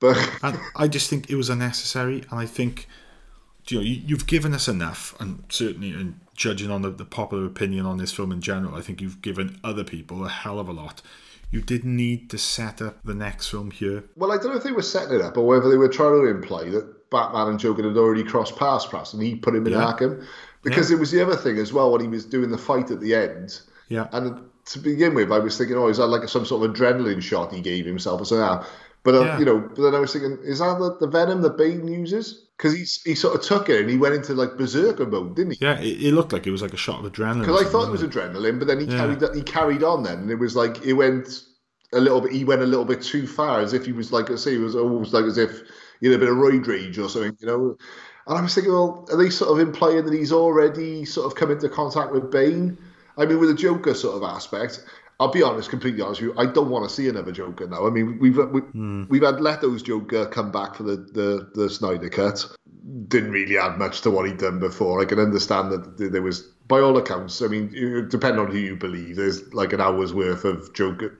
But 0.00 0.18
I 0.76 0.86
just 0.88 1.08
think 1.08 1.30
it 1.30 1.36
was 1.36 1.48
unnecessary. 1.48 2.24
And 2.30 2.38
I 2.38 2.44
think, 2.44 2.86
you 3.68 3.78
know, 3.78 3.82
you, 3.82 4.02
you've 4.06 4.26
given 4.26 4.52
us 4.52 4.68
enough, 4.68 5.14
and 5.18 5.42
certainly, 5.48 5.92
and 5.92 6.20
judging 6.38 6.70
on 6.70 6.82
the, 6.82 6.90
the 6.90 7.04
popular 7.04 7.44
opinion 7.44 7.84
on 7.84 7.98
this 7.98 8.12
film 8.12 8.30
in 8.32 8.40
general, 8.40 8.76
I 8.76 8.80
think 8.80 9.00
you've 9.02 9.20
given 9.20 9.58
other 9.64 9.84
people 9.84 10.24
a 10.24 10.28
hell 10.28 10.58
of 10.60 10.68
a 10.68 10.72
lot. 10.72 11.02
You 11.50 11.60
didn't 11.60 11.96
need 11.96 12.30
to 12.30 12.38
set 12.38 12.80
up 12.80 13.02
the 13.04 13.14
next 13.14 13.48
film 13.48 13.70
here. 13.72 14.04
well, 14.16 14.30
I 14.32 14.36
don't 14.36 14.52
know 14.52 14.56
if 14.56 14.62
they 14.62 14.72
were 14.72 14.82
setting 14.82 15.16
it 15.16 15.20
up 15.22 15.36
or 15.36 15.46
whether 15.46 15.68
they 15.68 15.76
were 15.76 15.88
trying 15.88 16.20
to 16.22 16.26
imply 16.28 16.68
that 16.70 17.10
Batman 17.10 17.48
and 17.48 17.58
Joker 17.58 17.82
had 17.82 17.96
already 17.96 18.22
crossed 18.22 18.56
paths, 18.56 18.86
perhaps, 18.86 19.12
and 19.14 19.22
he 19.22 19.34
put 19.34 19.54
him 19.54 19.66
in 19.66 19.72
Yeah. 19.72 19.92
Arkham. 19.92 20.24
Because 20.62 20.90
it 20.90 20.98
was 20.98 21.10
the 21.10 21.22
other 21.22 21.36
thing 21.36 21.58
as 21.58 21.72
well 21.72 21.90
when 21.90 22.00
he 22.02 22.08
was 22.08 22.24
doing 22.24 22.50
the 22.50 22.58
fight 22.58 22.90
at 22.90 23.00
the 23.00 23.14
end. 23.14 23.60
Yeah. 23.88 24.08
And 24.12 24.42
to 24.66 24.78
begin 24.78 25.14
with, 25.14 25.32
I 25.32 25.38
was 25.38 25.56
thinking, 25.56 25.76
oh, 25.76 25.88
is 25.88 25.96
that 25.96 26.06
like 26.08 26.28
some 26.28 26.44
sort 26.44 26.62
of 26.68 26.74
adrenaline 26.74 27.22
shot 27.22 27.52
he 27.54 27.60
gave 27.62 27.86
himself 27.86 28.20
or 28.20 28.24
something? 28.26 28.68
But 29.08 29.14
uh, 29.14 29.24
Yeah. 29.24 29.38
you 29.38 29.44
know, 29.46 29.58
but 29.74 29.80
then 29.80 29.94
I 29.94 30.00
was 30.00 30.12
thinking, 30.12 30.36
is 30.42 30.58
that 30.58 30.78
the, 30.78 30.98
the 31.00 31.06
venom 31.06 31.40
that 31.40 31.56
Bane 31.56 31.88
uses? 31.88 32.44
Because 32.58 32.74
he 32.74 33.10
he 33.10 33.14
sort 33.14 33.36
of 33.36 33.40
took 33.40 33.70
it 33.70 33.80
and 33.80 33.88
he 33.88 33.96
went 33.96 34.14
into 34.14 34.34
like 34.34 34.58
berserker 34.58 35.06
mode, 35.06 35.34
didn't 35.34 35.52
he? 35.52 35.64
Yeah, 35.64 35.80
it, 35.80 36.02
it 36.02 36.12
looked 36.12 36.34
like 36.34 36.46
it 36.46 36.50
was 36.50 36.60
like 36.60 36.74
a 36.74 36.76
shot 36.76 37.02
of 37.02 37.10
adrenaline. 37.10 37.40
Because 37.40 37.62
I 37.64 37.70
thought 37.70 37.88
it 37.88 37.90
was 37.90 38.02
adrenaline, 38.02 38.58
but 38.58 38.68
then 38.68 38.80
he 38.80 38.84
Yeah. 38.84 38.98
carried 38.98 39.34
he 39.34 39.40
carried 39.40 39.82
on 39.82 40.02
then, 40.02 40.18
and 40.18 40.30
it 40.30 40.38
was 40.38 40.54
like 40.54 40.84
it 40.84 40.92
went 40.92 41.42
a 41.94 42.00
little 42.00 42.20
bit. 42.20 42.32
He 42.32 42.44
went 42.44 42.60
a 42.60 42.66
little 42.66 42.84
bit 42.84 43.00
too 43.00 43.26
far, 43.26 43.60
as 43.60 43.72
if 43.72 43.86
he 43.86 43.92
was 43.92 44.12
like 44.12 44.30
I 44.30 44.34
say, 44.34 44.56
it 44.56 44.60
was 44.60 44.76
almost 44.76 45.14
like 45.14 45.24
as 45.24 45.38
if 45.38 45.62
he 46.00 46.08
had 46.08 46.16
a 46.16 46.18
bit 46.18 46.28
of 46.28 46.36
roid 46.36 46.66
rage 46.66 46.98
or 46.98 47.08
something, 47.08 47.34
you 47.40 47.46
know. 47.46 47.78
And 48.26 48.36
I 48.36 48.42
was 48.42 48.54
thinking, 48.54 48.74
well, 48.74 49.06
are 49.10 49.16
they 49.16 49.30
sort 49.30 49.52
of 49.52 49.66
implying 49.66 50.04
that 50.04 50.12
he's 50.12 50.32
already 50.32 51.06
sort 51.06 51.24
of 51.26 51.34
come 51.34 51.50
into 51.50 51.70
contact 51.70 52.12
with 52.12 52.30
Bane? 52.30 52.76
I 53.16 53.24
mean, 53.24 53.40
with 53.40 53.48
the 53.48 53.54
Joker 53.56 53.94
sort 53.94 54.16
of 54.16 54.22
aspect, 54.22 54.84
I'll 55.20 55.32
be 55.32 55.42
honest, 55.42 55.68
completely 55.70 56.00
honest 56.00 56.20
with 56.20 56.30
you. 56.30 56.38
I 56.38 56.46
don't 56.46 56.70
want 56.70 56.88
to 56.88 56.94
see 56.94 57.08
another 57.08 57.32
Joker 57.32 57.66
now. 57.66 57.86
I 57.86 57.90
mean, 57.90 58.18
we've 58.20 58.36
we, 58.36 58.60
Hmm. 58.60 59.04
we've 59.08 59.22
had 59.24 59.40
Leto's 59.40 59.82
Joker 59.82 60.26
come 60.26 60.52
back 60.52 60.76
for 60.76 60.84
the, 60.84 60.96
the 60.96 61.50
the 61.54 61.68
Snyder 61.70 62.08
cut. 62.08 62.46
Didn't 63.08 63.32
really 63.32 63.58
add 63.58 63.78
much 63.78 64.02
to 64.02 64.10
what 64.10 64.26
he'd 64.26 64.38
done 64.38 64.60
before. 64.60 65.00
I 65.00 65.04
can 65.06 65.18
understand 65.18 65.72
that 65.72 66.12
there 66.12 66.22
was, 66.22 66.42
by 66.68 66.78
all 66.80 66.96
accounts, 66.96 67.42
I 67.42 67.48
mean, 67.48 67.68
depending 68.08 68.38
on 68.44 68.50
who 68.50 68.58
you 68.58 68.76
believe, 68.76 69.16
there's 69.16 69.52
like 69.52 69.72
an 69.72 69.80
hour's 69.80 70.14
worth 70.14 70.44
of 70.44 70.72
Joker, 70.72 71.18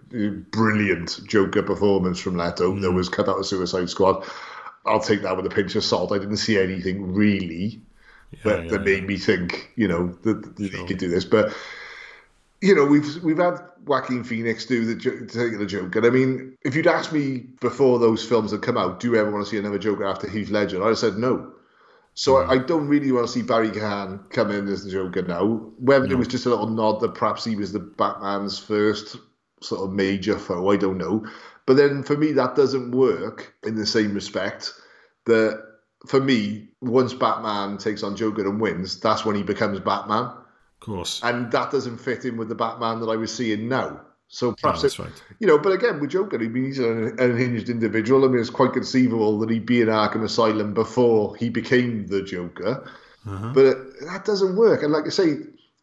brilliant 0.52 1.20
Joker 1.26 1.62
performance 1.62 2.20
from 2.20 2.36
Leto 2.36 2.72
Hmm. 2.72 2.80
that 2.82 2.92
was 2.92 3.08
cut 3.08 3.28
out 3.28 3.38
of 3.38 3.46
Suicide 3.46 3.90
Squad. 3.90 4.24
I'll 4.86 5.00
take 5.00 5.22
that 5.22 5.36
with 5.36 5.44
a 5.46 5.50
pinch 5.50 5.74
of 5.76 5.84
salt. 5.84 6.12
I 6.12 6.18
didn't 6.18 6.36
see 6.38 6.58
anything 6.58 7.12
really 7.12 7.80
that, 8.44 8.64
yeah, 8.64 8.70
that 8.70 8.82
made 8.84 9.06
me 9.06 9.16
think, 9.16 9.70
you 9.76 9.88
know, 9.88 10.16
that, 10.22 10.56
that 10.56 10.70
Sure. 10.70 10.80
he 10.80 10.86
could 10.86 10.98
do 10.98 11.08
this. 11.08 11.24
But 11.24 11.52
you 12.60 12.74
know, 12.74 12.84
we've 12.84 13.22
we've 13.22 13.38
had 13.38 13.60
Joaquin 13.86 14.24
Phoenix 14.24 14.66
do 14.66 14.84
the 14.84 14.96
take 15.26 15.58
the 15.58 15.66
Joker. 15.66 16.04
I 16.04 16.10
mean, 16.10 16.56
if 16.62 16.74
you'd 16.74 16.86
asked 16.86 17.12
me 17.12 17.46
before 17.60 17.98
those 17.98 18.24
films 18.24 18.50
had 18.50 18.62
come 18.62 18.76
out, 18.76 19.00
do 19.00 19.08
you 19.08 19.16
ever 19.16 19.30
want 19.30 19.44
to 19.44 19.50
see 19.50 19.58
another 19.58 19.78
Joker 19.78 20.04
after 20.04 20.28
Heath 20.28 20.50
Ledger? 20.50 20.82
I'd 20.82 20.88
have 20.88 20.98
said 20.98 21.18
no. 21.18 21.52
So 22.14 22.38
I, 22.38 22.54
I 22.54 22.58
don't 22.58 22.88
really 22.88 23.12
want 23.12 23.26
to 23.26 23.32
see 23.32 23.42
Barry 23.42 23.70
Keoghan 23.70 24.28
come 24.30 24.50
in 24.50 24.66
as 24.66 24.84
the 24.84 24.90
Joker 24.90 25.22
now. 25.22 25.70
Whether 25.78 26.06
it 26.06 26.18
was 26.18 26.26
just 26.26 26.46
a 26.46 26.50
little 26.50 26.66
nod 26.66 27.00
that 27.00 27.14
perhaps 27.14 27.44
he 27.44 27.54
was 27.54 27.72
the 27.72 27.78
Batman's 27.78 28.58
first 28.58 29.16
sort 29.62 29.82
of 29.82 29.92
major 29.94 30.36
foe, 30.36 30.70
I 30.70 30.76
don't 30.76 30.98
know. 30.98 31.24
But 31.64 31.76
then 31.76 32.02
for 32.02 32.16
me, 32.16 32.32
that 32.32 32.56
doesn't 32.56 32.90
work 32.90 33.54
in 33.64 33.76
the 33.76 33.86
same 33.86 34.14
respect 34.14 34.72
that 35.26 35.62
for 36.06 36.20
me, 36.20 36.68
once 36.80 37.14
Batman 37.14 37.78
takes 37.78 38.02
on 38.02 38.16
Joker 38.16 38.48
and 38.48 38.60
wins, 38.60 38.98
that's 38.98 39.24
when 39.24 39.36
he 39.36 39.42
becomes 39.42 39.78
Batman 39.80 40.32
Of 40.80 40.86
course. 40.86 41.20
and 41.24 41.50
that 41.52 41.70
doesn't 41.70 41.98
fit 41.98 42.24
in 42.24 42.36
with 42.36 42.48
the 42.48 42.54
Batman 42.54 43.00
that 43.00 43.08
I 43.08 43.16
was 43.16 43.34
seeing 43.34 43.68
now. 43.68 44.00
So 44.30 44.52
perhaps 44.52 44.82
that's 44.82 44.98
it- 44.98 45.02
right. 45.02 45.22
you 45.40 45.46
know, 45.46 45.58
but 45.58 45.72
again 45.72 46.00
with 46.00 46.10
Joker, 46.10 46.36
I 46.36 46.48
mean, 46.48 46.64
he's 46.66 46.78
an 46.78 47.18
unhinged 47.18 47.68
individual. 47.70 48.24
I 48.24 48.28
mean, 48.28 48.40
it's 48.40 48.50
quite 48.50 48.74
conceivable 48.74 49.38
that 49.40 49.50
he'd 49.50 49.64
be 49.66 49.80
in 49.80 49.88
Arkham 49.88 50.22
Asylum 50.22 50.74
before 50.74 51.34
he 51.36 51.48
became 51.48 52.06
the 52.06 52.22
Joker, 52.22 52.86
Uh-huh. 53.26 53.52
but 53.54 53.64
it, 53.64 53.76
that 54.06 54.24
doesn't 54.26 54.56
work. 54.56 54.82
And 54.82 54.92
like 54.92 55.06
I 55.06 55.10
say, 55.10 55.36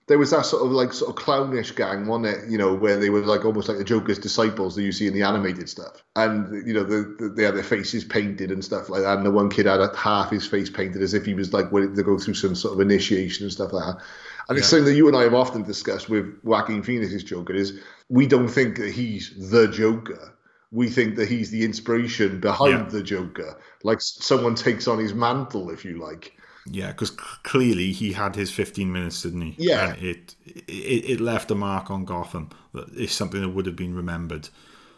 there 0.08 0.20
was 0.20 0.30
that 0.30 0.46
sort 0.46 0.64
of 0.64 0.72
like 0.72 0.93
sort 0.93 1.10
of 1.10 1.16
clownish 1.16 1.72
gang, 1.76 2.06
wasn't 2.06 2.28
it? 2.38 2.48
You 2.52 2.60
know, 2.60 2.76
where 2.76 2.98
they 3.00 3.10
were 3.10 3.22
like 3.22 3.43
almost 3.43 3.68
like 3.68 3.80
the 3.80 3.84
Joker's 3.84 4.20
disciples 4.20 4.76
that 4.76 4.84
you 4.84 4.91
see 4.91 5.08
in 5.08 5.16
the 5.16 5.24
animated 5.24 5.68
stuff, 5.68 6.04
and 6.16 6.68
you 6.68 6.76
know, 6.76 6.84
the, 6.84 7.16
the, 7.18 7.30
they 7.30 7.41
had 7.41 7.56
their 7.56 7.64
faces 7.64 8.04
painted 8.04 8.52
and 8.52 8.64
stuff 8.64 8.88
like 8.89 9.02
that. 9.02 9.18
And 9.18 9.26
the 9.26 9.32
one 9.32 9.50
kid 9.50 9.66
had 9.66 9.80
half 9.96 10.30
his 10.30 10.46
face 10.46 10.70
painted 10.70 11.02
as 11.02 11.16
if 11.16 11.26
he 11.26 11.34
was 11.34 11.52
like 11.54 11.72
waiting 11.72 11.96
to 11.96 12.04
go 12.04 12.20
through 12.20 12.36
some 12.36 12.54
sort 12.54 12.76
of 12.76 12.80
initiation 12.82 13.46
and 13.46 13.52
stuff 13.52 13.74
like 13.74 13.96
that. 13.96 14.04
And 14.48 14.58
it's 14.58 14.68
something 14.68 14.86
that 14.86 14.96
you 14.96 15.08
and 15.08 15.16
I 15.18 15.24
have 15.24 15.34
often 15.34 15.64
discussed 15.64 16.10
with 16.10 16.39
Joaquin 16.43 16.84
Phoenix's 16.84 17.24
Joker 17.24 17.54
is 17.54 17.80
we 18.10 18.28
don't 18.28 18.48
think 18.48 18.78
that 18.78 18.91
he's 18.91 19.34
the 19.52 19.68
Joker. 19.68 20.34
We 20.72 20.89
think 20.89 21.16
that 21.16 21.28
he's 21.30 21.52
the 21.52 21.64
inspiration 21.64 22.39
behind 22.39 22.86
Yeah. 22.86 22.89
the 22.91 23.04
Joker. 23.04 23.58
Like 23.84 24.02
someone 24.02 24.56
takes 24.56 24.88
on 24.88 25.00
his 25.00 25.14
mantle, 25.14 25.70
if 25.70 25.86
you 25.86 26.00
like. 26.00 26.34
Yeah, 26.68 26.88
because 26.88 27.12
clearly 27.12 27.91
he 27.91 28.14
had 28.14 28.36
his 28.36 28.52
15 28.52 28.91
minutes, 28.91 29.22
didn't 29.22 29.41
he? 29.41 29.56
Yeah. 29.58 29.93
And 29.93 30.04
it, 30.04 30.36
it 30.46 31.10
it 31.12 31.20
left 31.22 31.52
a 31.52 31.56
mark 31.56 31.91
on 31.91 32.06
Gotham 32.06 32.50
that 32.74 32.89
is 32.96 33.12
something 33.12 33.41
that 33.41 33.50
would 33.50 33.68
have 33.68 33.76
been 33.76 33.96
remembered. 33.96 34.50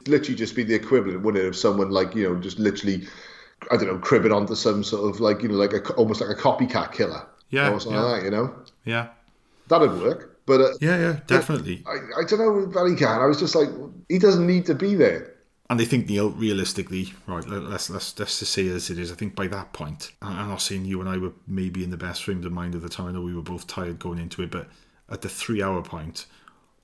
Literally 0.07 0.35
just 0.35 0.55
be 0.55 0.63
the 0.63 0.73
equivalent, 0.75 1.21
wouldn't 1.23 1.43
it, 1.43 1.47
of 1.47 1.55
someone 1.55 1.89
like, 1.91 2.15
you 2.15 2.23
know, 2.29 2.39
just 2.39 2.59
literally, 2.59 3.07
I 3.71 3.77
don't 3.77 3.87
know, 3.87 3.97
cribbing 3.99 4.31
onto 4.31 4.55
some 4.55 4.83
sort 4.83 5.09
of 5.13 5.19
like, 5.19 5.41
you 5.43 5.49
know, 5.49 5.55
like 5.55 5.73
a, 5.73 5.93
almost 5.95 6.21
like 6.21 6.29
a 6.29 6.39
copycat 6.39 6.93
killer. 6.93 7.27
Yeah, 7.49 7.71
Or 7.71 7.79
something 7.79 7.99
yeah. 7.99 8.01
like 8.01 8.21
that, 8.21 8.25
you 8.25 8.31
know? 8.31 8.55
Yeah. 8.85 9.07
That'd 9.69 9.91
work. 10.01 10.39
But 10.45 10.61
uh, 10.61 10.69
Yeah, 10.79 10.97
yeah, 10.97 11.19
definitely. 11.27 11.83
I, 11.85 12.21
I 12.21 12.23
don't 12.27 12.39
know 12.39 12.53
with 12.53 12.73
Barry 12.73 12.95
Keoghan. 12.95 13.21
I 13.21 13.25
was 13.25 13.39
just 13.39 13.53
like, 13.55 13.69
he 14.07 14.17
doesn't 14.17 14.47
need 14.47 14.65
to 14.67 14.75
be 14.75 14.95
there. 14.95 15.33
And 15.69 15.81
I 15.81 15.85
think 15.85 16.07
Neil, 16.07 16.29
realistically, 16.29 17.13
right? 17.27 17.45
let- 17.45 17.63
Let's 17.63 17.89
let's 17.89 18.17
let's 18.17 18.39
just 18.39 18.53
say 18.53 18.69
as 18.69 18.89
it 18.89 18.97
is. 18.97 19.11
I 19.11 19.15
think 19.15 19.35
by 19.35 19.47
that 19.47 19.73
point, 19.73 20.13
I'm 20.21 20.47
not 20.47 20.61
saying 20.61 20.85
you 20.85 21.01
and 21.01 21.09
I 21.09 21.17
were 21.17 21.33
maybe 21.45 21.83
in 21.83 21.89
the 21.89 21.97
best 21.97 22.23
frames 22.23 22.45
of 22.45 22.53
mind 22.53 22.73
at 22.75 22.81
the 22.81 22.87
time. 22.89 23.07
I 23.07 23.11
know 23.11 23.21
we 23.21 23.35
were 23.35 23.41
both 23.41 23.67
tired 23.67 23.99
going 23.99 24.19
into 24.19 24.41
it, 24.41 24.49
but 24.51 24.69
at 25.09 25.21
the 25.21 25.29
three-hour 25.29 25.81
point, 25.83 26.25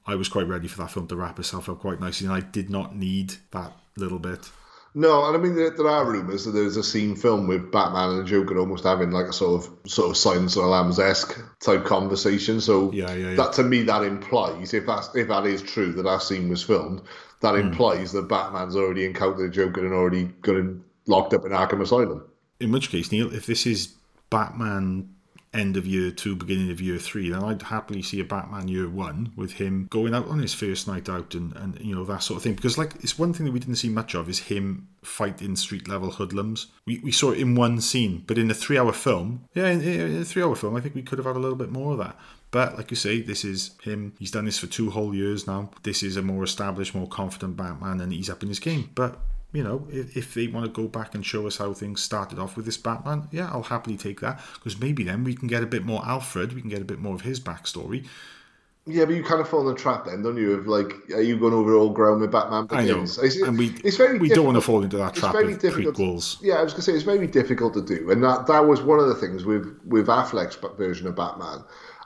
I 0.05 0.15
was 0.15 0.27
quite 0.27 0.49
ready 0.49 0.67
for 0.67 0.79
that 0.79 0.91
film 0.91 1.07
to 1.07 1.15
wrap 1.15 1.39
itself 1.39 1.69
up 1.69 1.79
quite 1.79 2.01
nicely, 2.01 2.27
and 2.27 2.35
I 2.35 2.41
did 2.41 2.69
not 2.69 2.93
need 2.97 3.35
that 3.51 3.71
little 3.95 4.19
bit. 4.19 4.49
No, 4.95 5.25
and 5.25 5.35
I 5.35 5.39
mean 5.39 5.55
there, 5.55 5.71
there 5.71 5.87
are 5.89 6.05
rumours 6.05 6.45
that 6.45 6.51
there's 6.51 6.77
a 6.77 6.83
scene 6.83 7.15
film 7.15 7.47
with 7.47 7.71
Batman 7.71 8.09
and 8.09 8.19
the 8.19 8.23
Joker 8.29 8.57
almost 8.59 8.83
having 8.83 9.09
like 9.11 9.25
a 9.25 9.33
sort 9.33 9.63
of 9.65 9.89
sort 9.89 10.11
of 10.11 10.17
Silence 10.17 10.55
of 10.55 10.63
the 10.63 10.69
Lambs 10.69 10.99
esque 10.99 11.39
type 11.61 11.83
conversation. 11.83 12.61
So 12.61 12.91
Yeah, 12.91 13.13
yeah, 13.13 13.29
yeah. 13.29 13.35
that 13.35 13.53
to 13.53 13.63
me 13.63 13.81
that 13.83 14.03
implies 14.03 14.73
if 14.73 14.85
that's 14.85 15.13
if 15.15 15.27
that 15.29 15.45
is 15.47 15.61
true 15.63 15.91
that 15.93 16.03
that 16.03 16.21
scene 16.21 16.47
was 16.49 16.61
filmed, 16.63 17.01
that 17.41 17.55
Hmm. 17.55 17.61
implies 17.67 18.11
that 18.11 18.27
Batman's 18.29 18.75
already 18.75 19.05
encountered 19.05 19.47
the 19.47 19.51
Joker 19.51 19.83
and 19.83 19.93
already 19.93 20.25
got 20.43 20.57
him 20.57 20.83
locked 21.07 21.33
up 21.33 21.43
in 21.45 21.51
Arkham 21.51 21.81
Asylum. 21.81 22.23
In 22.59 22.71
which 22.71 22.89
case, 22.89 23.11
Neil, 23.11 23.33
if 23.33 23.45
this 23.47 23.65
is 23.65 23.95
Batman 24.29 25.09
end 25.53 25.77
of 25.77 25.85
year 25.85 26.11
two, 26.11 26.35
beginning 26.35 26.71
of 26.71 26.81
year 26.81 26.97
three, 26.97 27.29
then 27.29 27.43
I'd 27.43 27.61
happily 27.61 28.01
see 28.01 28.19
a 28.19 28.23
Batman 28.23 28.67
year 28.67 28.89
one 28.89 29.31
with 29.35 29.53
him 29.53 29.87
going 29.89 30.13
out 30.13 30.27
on 30.27 30.39
his 30.39 30.53
first 30.53 30.87
night 30.87 31.07
out 31.07 31.35
and, 31.35 31.55
and 31.55 31.79
you 31.79 31.95
know 31.95 32.05
that 32.05 32.23
sort 32.23 32.37
of 32.37 32.43
thing. 32.43 32.55
Because 32.55 32.77
like 32.77 32.95
it's 33.01 33.19
one 33.19 33.33
thing 33.33 33.45
that 33.45 33.51
we 33.51 33.59
didn't 33.59 33.75
see 33.75 33.89
much 33.89 34.15
of 34.15 34.29
is 34.29 34.39
him 34.39 34.87
fighting 35.03 35.55
street 35.55 35.87
level 35.87 36.11
hoodlums. 36.11 36.67
We, 36.85 36.99
we 36.99 37.11
saw 37.11 37.31
it 37.31 37.39
in 37.39 37.55
one 37.55 37.81
scene, 37.81 38.23
but 38.25 38.37
in 38.37 38.49
a 38.49 38.53
three 38.55 38.77
hour 38.77 38.93
film, 38.93 39.45
yeah, 39.53 39.69
in, 39.69 39.81
in 39.81 40.21
a 40.21 40.25
three 40.25 40.43
hour 40.43 40.55
film, 40.55 40.75
I 40.75 40.81
think 40.81 40.95
we 40.95 41.03
could 41.03 41.19
have 41.19 41.27
had 41.27 41.35
a 41.35 41.39
little 41.39 41.57
bit 41.57 41.71
more 41.71 41.93
of 41.93 41.99
that. 41.99 42.17
But 42.51 42.77
like 42.77 42.91
you 42.91 42.97
say, 42.97 43.21
this 43.21 43.43
is 43.43 43.71
him. 43.81 44.13
He's 44.19 44.29
done 44.29 44.45
this 44.45 44.59
for 44.59 44.67
two 44.67 44.91
whole 44.91 45.15
years 45.15 45.47
now. 45.47 45.71
This 45.81 46.03
is 46.03 46.17
a 46.17 46.21
more 46.21 46.43
established, 46.43 46.93
more 46.93 47.07
confident 47.07 47.57
Batman, 47.57 47.99
and 47.99 48.13
he's 48.13 48.29
up 48.29 48.43
in 48.43 48.49
his 48.49 48.59
game. 48.59 48.91
But 48.93 49.19
you 49.53 49.63
know, 49.63 49.87
if, 49.89 50.17
if 50.17 50.33
they 50.33 50.47
want 50.47 50.65
to 50.65 50.71
go 50.71 50.87
back 50.87 51.15
and 51.15 51.25
show 51.25 51.47
us 51.47 51.57
how 51.57 51.73
things 51.73 52.01
started 52.01 52.39
off 52.39 52.57
with 52.57 52.65
this 52.65 52.77
Batman, 52.77 53.27
yeah, 53.31 53.49
I'll 53.51 53.63
happily 53.63 53.97
take 53.97 54.19
that 54.21 54.41
because 54.55 54.79
maybe 54.79 55.03
then 55.03 55.23
we 55.23 55.35
can 55.35 55.47
get 55.47 55.63
a 55.63 55.67
bit 55.67 55.85
more 55.85 56.05
Alfred, 56.05 56.53
we 56.53 56.61
can 56.61 56.69
get 56.69 56.81
a 56.81 56.85
bit 56.85 56.99
more 56.99 57.15
of 57.15 57.21
his 57.21 57.39
backstory. 57.39 58.05
Yeah, 58.85 59.05
but 59.05 59.15
you 59.15 59.23
kind 59.23 59.39
of 59.39 59.47
fall 59.47 59.61
in 59.61 59.67
the 59.67 59.79
trap 59.79 60.05
then, 60.05 60.23
don't 60.23 60.35
you? 60.35 60.53
Of 60.53 60.67
like, 60.67 60.93
are 61.13 61.21
you 61.21 61.37
going 61.37 61.53
over 61.53 61.73
all 61.73 61.91
ground 61.91 62.19
with 62.19 62.31
Batman 62.31 62.67
I 62.69 62.81
know, 62.81 62.95
Begins? 62.95 63.17
It's, 63.17 63.37
and 63.37 63.57
we 63.57 63.73
it's 63.81 63.95
very 63.95 64.19
we 64.19 64.27
don't 64.27 64.43
want 64.45 64.57
to 64.57 64.61
fall 64.61 64.83
into 64.83 64.97
that 64.97 65.11
it's 65.11 65.19
trap 65.19 65.31
very 65.31 65.53
of 65.53 65.59
difficult- 65.59 65.95
prequels. 65.95 66.37
Yeah, 66.41 66.55
I 66.55 66.63
was 66.63 66.73
gonna 66.73 66.83
say 66.83 66.91
it's 66.91 67.03
very 67.03 67.27
difficult 67.27 67.73
to 67.75 67.81
do, 67.81 68.11
and 68.11 68.21
that 68.23 68.45
that 68.47 68.67
was 68.67 68.81
one 68.81 68.99
of 68.99 69.07
the 69.07 69.15
things 69.15 69.45
with 69.45 69.79
with 69.85 70.07
Affleck's 70.07 70.57
version 70.77 71.07
of 71.07 71.15
Batman. 71.15 71.63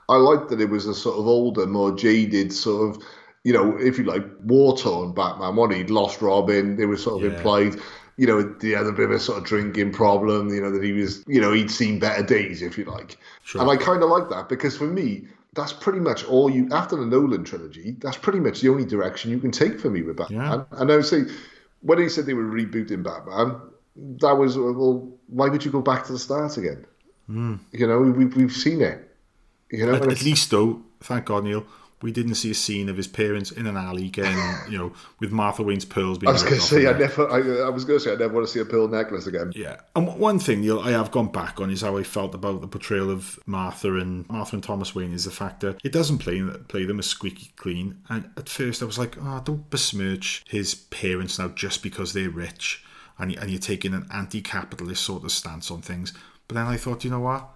I 0.09 0.17
liked 0.17 0.49
that 0.49 0.61
it 0.61 0.69
was 0.69 0.85
a 0.85 0.93
sort 0.93 1.17
of 1.17 1.25
older, 1.25 1.65
more 1.65 1.91
jaded 1.95 2.53
sort 2.53 2.95
of, 2.95 3.03
you 3.47 3.53
know, 3.53 3.77
if 3.77 3.97
you 3.97 4.03
like, 4.03 4.25
war 4.43 4.77
torn 4.77 5.13
Batman. 5.13 5.55
One 5.55 5.71
he'd 5.71 5.89
lost 5.89 6.21
Robin. 6.21 6.77
It 6.77 6.85
was 6.85 7.01
sort 7.01 7.23
of 7.23 7.31
Yeah. 7.31 7.37
implied. 7.37 7.75
You 8.17 8.27
know, 8.27 8.41
the 8.41 8.75
other 8.75 8.91
bit 8.91 9.05
of 9.05 9.11
a 9.11 9.19
sort 9.21 9.37
of 9.37 9.45
drinking 9.45 9.93
problem. 9.93 10.49
You 10.49 10.59
know 10.59 10.69
that 10.71 10.83
he 10.83 10.91
was, 10.91 11.23
you 11.27 11.39
know, 11.39 11.53
he'd 11.53 11.71
seen 11.71 11.97
better 11.97 12.23
days, 12.23 12.61
if 12.61 12.77
you 12.77 12.83
like. 12.83 13.17
Sure. 13.43 13.61
And 13.61 13.69
I 13.71 13.77
kind 13.77 14.03
of 14.03 14.09
like 14.09 14.27
that 14.31 14.49
because 14.49 14.75
for 14.75 14.87
me, 14.87 15.29
that's 15.53 15.71
pretty 15.71 16.01
much 16.01 16.25
all 16.25 16.49
you. 16.49 16.67
After 16.73 16.97
the 16.97 17.05
Nolan 17.05 17.45
trilogy, 17.45 17.95
that's 18.01 18.17
pretty 18.17 18.41
much 18.41 18.59
the 18.59 18.67
only 18.67 18.83
direction 18.83 19.31
you 19.31 19.39
can 19.39 19.51
take 19.51 19.79
for 19.79 19.89
me 19.89 20.01
with 20.01 20.17
Batman. 20.17 20.65
And 20.71 20.91
I 20.91 20.97
would 20.97 21.05
say, 21.05 21.21
when 21.83 21.99
he 21.99 22.09
said 22.09 22.25
they 22.25 22.33
were 22.33 22.43
rebooting 22.43 23.01
Batman, 23.01 23.61
that 24.19 24.33
was 24.33 24.57
well, 24.57 25.09
why 25.27 25.47
would 25.47 25.63
you 25.63 25.71
go 25.71 25.81
back 25.81 26.05
to 26.07 26.11
the 26.11 26.19
start 26.19 26.57
again? 26.57 26.85
Hmm. 27.27 27.55
You 27.71 27.87
know, 27.87 28.01
we, 28.01 28.25
we've 28.25 28.51
seen 28.51 28.81
it. 28.81 29.09
You 29.71 29.85
know. 29.85 29.95
At, 29.95 30.11
at 30.11 30.21
least 30.21 30.51
though, 30.51 30.81
thank 30.99 31.23
God, 31.25 31.45
Neil, 31.45 31.65
we 32.01 32.11
didn't 32.11 32.35
see 32.35 32.51
a 32.51 32.55
scene 32.55 32.89
of 32.89 32.97
his 32.97 33.07
parents 33.07 33.51
in 33.51 33.65
an 33.65 33.75
alley 33.75 34.09
getting, 34.09 34.37
you 34.69 34.77
know, 34.77 34.93
with 35.19 35.31
Martha 35.31 35.63
Wayne's 35.63 35.85
pearls 35.85 36.17
being. 36.17 36.29
I 36.29 36.33
was 36.33 36.43
going 36.43 36.55
to 36.55 36.61
say, 36.61 36.87
I 36.87 36.97
never. 36.97 37.29
I, 37.29 37.67
I 37.67 37.69
was 37.69 37.85
going 37.85 37.99
to 37.99 38.05
say, 38.05 38.11
I 38.11 38.15
never 38.15 38.33
want 38.33 38.45
to 38.47 38.53
see 38.53 38.59
a 38.59 38.65
pearl 38.65 38.87
necklace 38.87 39.27
again. 39.27 39.51
Yeah, 39.55 39.77
and 39.95 40.07
one 40.19 40.39
thing 40.39 40.61
Neil, 40.61 40.79
I 40.79 40.91
have 40.91 41.11
gone 41.11 41.31
back 41.31 41.59
on 41.59 41.71
is 41.71 41.81
how 41.81 41.97
I 41.97 42.03
felt 42.03 42.35
about 42.35 42.61
the 42.61 42.67
portrayal 42.67 43.09
of 43.09 43.39
Martha 43.45 43.95
and 43.95 44.27
Martha 44.29 44.55
and 44.55 44.63
Thomas 44.63 44.93
Wayne 44.93 45.13
is 45.13 45.25
the 45.25 45.31
fact 45.31 45.61
that 45.61 45.79
it 45.83 45.91
doesn't 45.91 46.19
play 46.19 46.41
play 46.67 46.85
them 46.85 46.99
as 46.99 47.07
squeaky 47.07 47.51
clean. 47.55 48.01
And 48.09 48.29
at 48.37 48.49
first 48.49 48.81
I 48.81 48.85
was 48.85 48.99
like, 48.99 49.17
oh, 49.19 49.41
don't 49.43 49.69
besmirch 49.69 50.43
his 50.47 50.75
parents 50.75 51.39
now 51.39 51.49
just 51.49 51.81
because 51.81 52.13
they're 52.13 52.29
rich, 52.29 52.83
and 53.17 53.35
and 53.35 53.49
you're 53.49 53.59
taking 53.59 53.93
an 53.93 54.07
anti-capitalist 54.13 55.03
sort 55.03 55.23
of 55.23 55.31
stance 55.31 55.71
on 55.71 55.81
things. 55.81 56.13
But 56.47 56.55
then 56.55 56.67
I 56.67 56.77
thought, 56.77 57.03
you 57.03 57.09
know 57.09 57.19
what? 57.19 57.49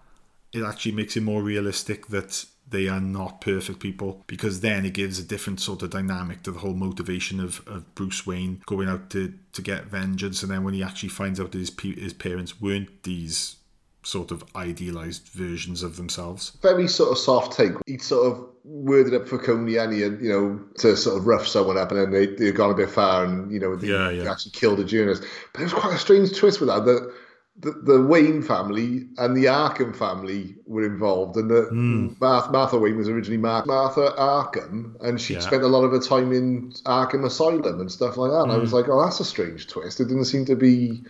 It 0.51 0.63
actually 0.63 0.91
makes 0.93 1.15
it 1.15 1.23
more 1.23 1.41
realistic 1.41 2.07
that 2.07 2.45
they 2.71 2.87
are 2.87 2.99
not 2.99 3.41
perfect 3.41 3.79
people 3.79 4.23
because 4.27 4.61
then 4.61 4.85
it 4.85 4.93
gives 4.93 5.19
a 5.19 5.23
different 5.23 5.59
sort 5.59 5.83
of 5.83 5.89
dynamic 5.91 6.41
to 6.43 6.51
the 6.51 6.59
whole 6.59 6.73
motivation 6.73 7.39
of, 7.39 7.65
of 7.67 7.93
Bruce 7.95 8.25
Wayne 8.25 8.61
going 8.65 8.87
out 8.89 9.09
to, 9.11 9.33
to 9.53 9.61
get 9.61 9.85
vengeance 9.85 10.41
and 10.41 10.51
then 10.51 10.63
when 10.63 10.73
he 10.73 10.81
actually 10.83 11.09
finds 11.09 11.39
out 11.39 11.51
that 11.51 11.59
his, 11.59 11.71
his 11.97 12.13
parents 12.13 12.59
weren't 12.59 13.03
these 13.03 13.57
sort 14.03 14.31
of 14.31 14.43
idealized 14.55 15.27
versions 15.27 15.83
of 15.83 15.95
themselves. 15.95 16.57
Very 16.61 16.87
sort 16.87 17.11
of 17.11 17.17
soft 17.17 17.55
take. 17.55 17.73
He'd 17.85 18.01
sort 18.01 18.31
of 18.31 18.47
worded 18.63 19.13
up 19.13 19.27
Falcone 19.27 19.77
and 19.77 19.93
you 19.93 20.29
know, 20.29 20.59
to 20.79 20.95
sort 20.97 21.17
of 21.17 21.27
rough 21.27 21.47
someone 21.47 21.77
up, 21.77 21.91
and 21.91 21.99
then 21.99 22.11
they 22.11 22.25
they'd 22.25 22.55
gone 22.55 22.71
a 22.71 22.75
bit 22.75 22.89
far, 22.89 23.25
and 23.25 23.51
you 23.51 23.59
know, 23.59 23.75
they, 23.75 23.87
Yeah, 23.87 24.09
yeah. 24.09 24.31
actually 24.31 24.51
killed 24.51 24.79
a 24.79 24.83
journalist. 24.83 25.23
But 25.53 25.61
it 25.61 25.65
was 25.65 25.73
quite 25.73 25.93
a 25.93 25.99
strange 25.99 26.35
twist 26.35 26.59
with 26.59 26.69
that. 26.69 26.85
That 26.85 27.13
the, 27.61 27.71
the 27.83 28.01
Wayne 28.01 28.41
family 28.41 29.07
and 29.17 29.35
the 29.37 29.45
Arkham 29.45 29.95
family 29.95 30.55
were 30.65 30.85
involved, 30.85 31.37
and 31.37 31.49
that 31.49 31.69
Hmm. 31.69 32.07
Martha, 32.19 32.51
Martha 32.51 32.77
Wayne 32.79 32.97
was 32.97 33.07
originally 33.09 33.37
Mar- 33.37 33.65
Martha 33.65 34.13
Arkham, 34.17 34.95
and 35.01 35.19
she 35.21 35.35
Yeah. 35.35 35.39
spent 35.41 35.63
a 35.63 35.67
lot 35.67 35.83
of 35.83 35.91
her 35.91 35.99
time 35.99 36.31
in 36.33 36.71
Arkham 36.85 37.25
Asylum 37.25 37.79
and 37.79 37.91
stuff 37.91 38.17
like 38.17 38.31
that. 38.31 38.43
And 38.43 38.51
I 38.51 38.55
Hmm. 38.55 38.61
was 38.61 38.73
like, 38.73 38.89
oh, 38.89 39.03
that's 39.03 39.19
a 39.19 39.25
strange 39.25 39.67
twist. 39.67 39.99
It 39.99 40.05
didn't 40.07 40.25
seem 40.25 40.45
to 40.45 40.55
be 40.55 41.03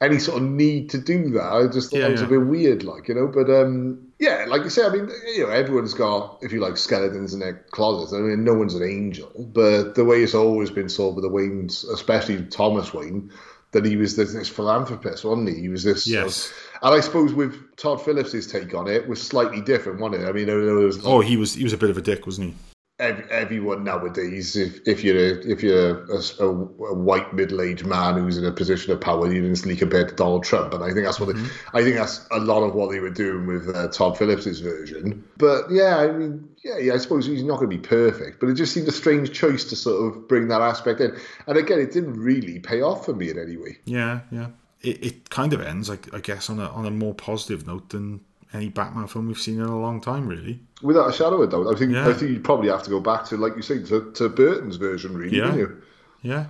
any 0.00 0.18
sort 0.18 0.42
of 0.42 0.48
need 0.48 0.90
to 0.90 0.98
do 0.98 1.30
that. 1.30 1.52
I 1.52 1.66
just 1.68 1.90
thought 1.90 1.98
Yeah, 1.98 2.06
that 2.06 2.12
was 2.12 2.20
yeah. 2.22 2.26
a 2.26 2.30
bit 2.30 2.46
weird, 2.46 2.82
like 2.82 3.06
you 3.06 3.14
know. 3.14 3.28
But 3.28 3.48
um, 3.48 3.98
yeah, 4.18 4.46
like 4.48 4.64
you 4.64 4.70
say, 4.70 4.84
I 4.84 4.88
mean, 4.90 5.08
you 5.36 5.44
know, 5.44 5.50
everyone's 5.50 5.94
got, 5.94 6.38
if 6.42 6.52
you 6.52 6.60
like, 6.60 6.76
skeletons 6.76 7.32
in 7.34 7.38
their 7.40 7.64
closets. 7.70 8.12
I 8.12 8.18
mean, 8.18 8.42
no 8.42 8.54
one's 8.54 8.74
an 8.74 8.82
angel, 8.82 9.30
but 9.54 9.94
the 9.94 10.04
way 10.04 10.22
it's 10.24 10.34
always 10.34 10.70
been 10.70 10.88
sold 10.88 11.14
with 11.14 11.22
the 11.24 11.30
Waynes, 11.30 11.88
especially 11.88 12.44
Thomas 12.46 12.92
Wayne, 12.92 13.30
that 13.72 13.84
he 13.84 13.96
was 13.96 14.16
this, 14.16 14.32
this 14.34 14.48
philanthropist, 14.48 15.24
wasn't 15.24 15.48
he? 15.48 15.60
He 15.62 15.68
was 15.68 15.82
this. 15.82 16.04
sort 16.04 16.18
of- 16.18 16.24
Yes. 16.26 16.52
and 16.82 16.94
I 16.94 17.00
suppose 17.00 17.32
with 17.34 17.54
Todd 17.76 18.02
Phillips' 18.04 18.46
take 18.46 18.74
on 18.74 18.86
it 18.88 19.06
was 19.08 19.20
slightly 19.20 19.60
different, 19.60 20.00
wasn't 20.00 20.22
it? 20.22 20.28
I 20.28 20.32
mean, 20.32 20.48
was 20.76 21.04
Oh, 21.04 21.20
he 21.20 21.36
was 21.36 21.54
he 21.54 21.64
was 21.64 21.72
a 21.72 21.78
bit 21.78 21.90
of 21.90 21.96
a 21.98 22.02
dick, 22.02 22.26
wasn't 22.26 22.48
he? 22.50 22.54
Ev- 22.98 23.26
everyone 23.30 23.84
nowadays, 23.84 24.56
if, 24.56 24.80
if 24.86 25.02
you're 25.04 25.16
a, 25.16 25.50
if 25.50 25.62
you're 25.62 26.04
a, 26.06 26.20
a, 26.40 26.46
a 26.46 26.94
white 26.94 27.32
middle 27.34 27.60
aged 27.60 27.86
man 27.86 28.14
who's 28.14 28.38
in 28.38 28.44
a 28.44 28.52
position 28.52 28.92
of 28.92 29.00
power, 29.00 29.32
you 29.32 29.44
instantly 29.44 29.76
compare 29.76 30.06
to 30.06 30.14
Donald 30.14 30.44
Trump, 30.44 30.72
and 30.74 30.82
I 30.84 30.92
think 30.92 31.04
that's 31.04 31.20
what 31.20 31.34
they, 31.34 31.42
I 31.74 31.82
think 31.82 31.96
that's 31.96 32.26
a 32.30 32.38
lot 32.38 32.62
of 32.62 32.74
what 32.74 32.90
they 32.90 33.00
were 33.00 33.10
doing 33.10 33.46
with 33.46 33.74
uh, 33.74 33.88
Todd 33.88 34.16
Phillips's 34.16 34.60
version. 34.60 35.24
But 35.36 35.70
yeah, 35.70 35.98
I 35.98 36.12
mean, 36.12 36.48
yeah, 36.64 36.78
yeah, 36.78 36.94
I 36.94 36.98
suppose 36.98 37.26
he's 37.26 37.42
not 37.42 37.58
going 37.58 37.70
to 37.70 37.76
be 37.76 37.82
perfect, 37.82 38.40
but 38.40 38.48
it 38.48 38.54
just 38.54 38.72
seemed 38.72 38.88
a 38.88 38.92
strange 38.92 39.32
choice 39.32 39.64
to 39.64 39.76
sort 39.76 40.14
of 40.14 40.28
bring 40.28 40.48
that 40.48 40.60
aspect 40.60 41.00
in. 41.00 41.16
And 41.46 41.58
again, 41.58 41.80
it 41.80 41.92
didn't 41.92 42.14
really 42.14 42.60
pay 42.60 42.82
off 42.82 43.04
for 43.04 43.14
me 43.14 43.30
in 43.30 43.38
any 43.38 43.56
way. 43.56 43.78
Yeah, 43.84 44.20
yeah. 44.30 44.48
It, 44.80 45.04
it 45.04 45.30
kind 45.30 45.52
of 45.52 45.60
ends, 45.60 45.90
I, 45.90 45.98
I 46.12 46.20
guess, 46.20 46.50
on 46.50 46.58
a 46.58 46.68
on 46.68 46.86
a 46.86 46.90
more 46.90 47.14
positive 47.14 47.66
note 47.66 47.90
than 47.90 48.20
any 48.52 48.68
Batman 48.68 49.06
film 49.06 49.28
we've 49.28 49.38
seen 49.38 49.56
in 49.60 49.66
a 49.66 49.80
long 49.80 50.00
time, 50.00 50.26
really. 50.26 50.60
Without 50.82 51.08
a 51.08 51.12
shadow 51.12 51.40
of 51.40 51.48
a 51.48 51.50
doubt, 51.50 51.74
I 51.74 51.78
think 51.78 51.92
Yeah. 51.92 52.08
I 52.08 52.12
think 52.12 52.30
you 52.30 52.40
probably 52.40 52.68
have 52.68 52.82
to 52.84 52.90
go 52.90 53.00
back 53.00 53.24
to, 53.26 53.36
like 53.36 53.56
you 53.56 53.62
say, 53.62 53.82
to, 53.84 54.12
to 54.12 54.28
Burton's 54.28 54.76
version, 54.76 55.16
really. 55.16 55.38
Yeah. 55.38 55.54
you? 55.54 55.82
Yeah. 56.22 56.46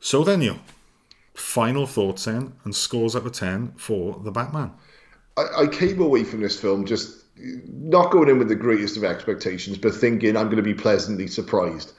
So 0.00 0.24
then, 0.24 0.40
Neil, 0.40 0.58
final 1.34 1.86
thoughts 1.86 2.24
then, 2.24 2.52
and 2.64 2.74
scores 2.74 3.14
out 3.14 3.26
of 3.26 3.32
ten 3.32 3.72
for 3.76 4.20
the 4.24 4.30
Batman. 4.30 4.72
I, 5.36 5.62
I 5.62 5.66
came 5.66 6.00
away 6.00 6.24
from 6.24 6.40
this 6.40 6.60
film 6.60 6.84
just 6.84 7.22
not 7.36 8.10
going 8.10 8.28
in 8.28 8.38
with 8.38 8.48
the 8.48 8.54
greatest 8.54 8.96
of 8.96 9.04
expectations, 9.04 9.78
but 9.78 9.94
thinking 9.94 10.36
I'm 10.36 10.46
going 10.46 10.56
to 10.56 10.62
be 10.62 10.74
pleasantly 10.74 11.26
surprised. 11.26 11.92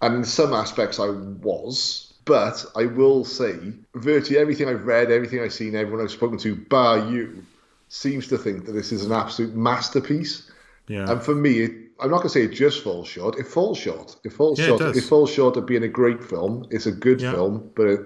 And 0.00 0.14
in 0.16 0.24
some 0.24 0.54
aspects, 0.54 0.98
I 0.98 1.10
was. 1.10 2.06
But 2.24 2.64
I 2.76 2.86
will 2.86 3.24
say, 3.24 3.58
virtually 3.94 4.38
everything 4.38 4.68
I've 4.68 4.86
read, 4.86 5.10
everything 5.10 5.40
I've 5.40 5.52
seen, 5.52 5.74
everyone 5.74 6.04
I've 6.04 6.10
spoken 6.10 6.38
to, 6.38 6.54
bar 6.54 7.10
you, 7.10 7.44
seems 7.90 8.26
to 8.28 8.38
think 8.38 8.64
that 8.66 8.72
this 8.72 8.92
is 8.92 9.04
an 9.04 9.12
absolute 9.12 9.54
masterpiece. 9.54 10.50
Yeah. 10.88 11.10
And 11.10 11.22
for 11.22 11.34
me, 11.34 11.58
it, 11.60 11.72
I'm 12.00 12.10
not 12.10 12.18
going 12.18 12.28
to 12.28 12.30
say 12.30 12.44
it 12.44 12.52
just 12.52 12.82
falls 12.82 13.06
short. 13.08 13.38
It 13.38 13.46
falls 13.46 13.78
short. 13.78 14.16
It 14.24 14.32
falls 14.32 14.58
Yeah, 14.58 14.64
it 14.64 14.68
short. 14.68 14.80
does. 14.94 15.08
falls 15.08 15.30
short 15.30 15.56
of 15.56 15.66
being 15.66 15.82
a 15.82 15.88
great 15.88 16.24
film. 16.24 16.66
It's 16.70 16.86
a 16.86 16.92
good 16.92 17.20
Yeah. 17.20 17.32
film, 17.32 17.70
but 17.76 17.86
it, 17.88 18.00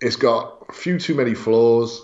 it's 0.00 0.16
got 0.16 0.64
a 0.68 0.72
few 0.72 0.98
too 0.98 1.14
many 1.14 1.34
flaws. 1.34 2.00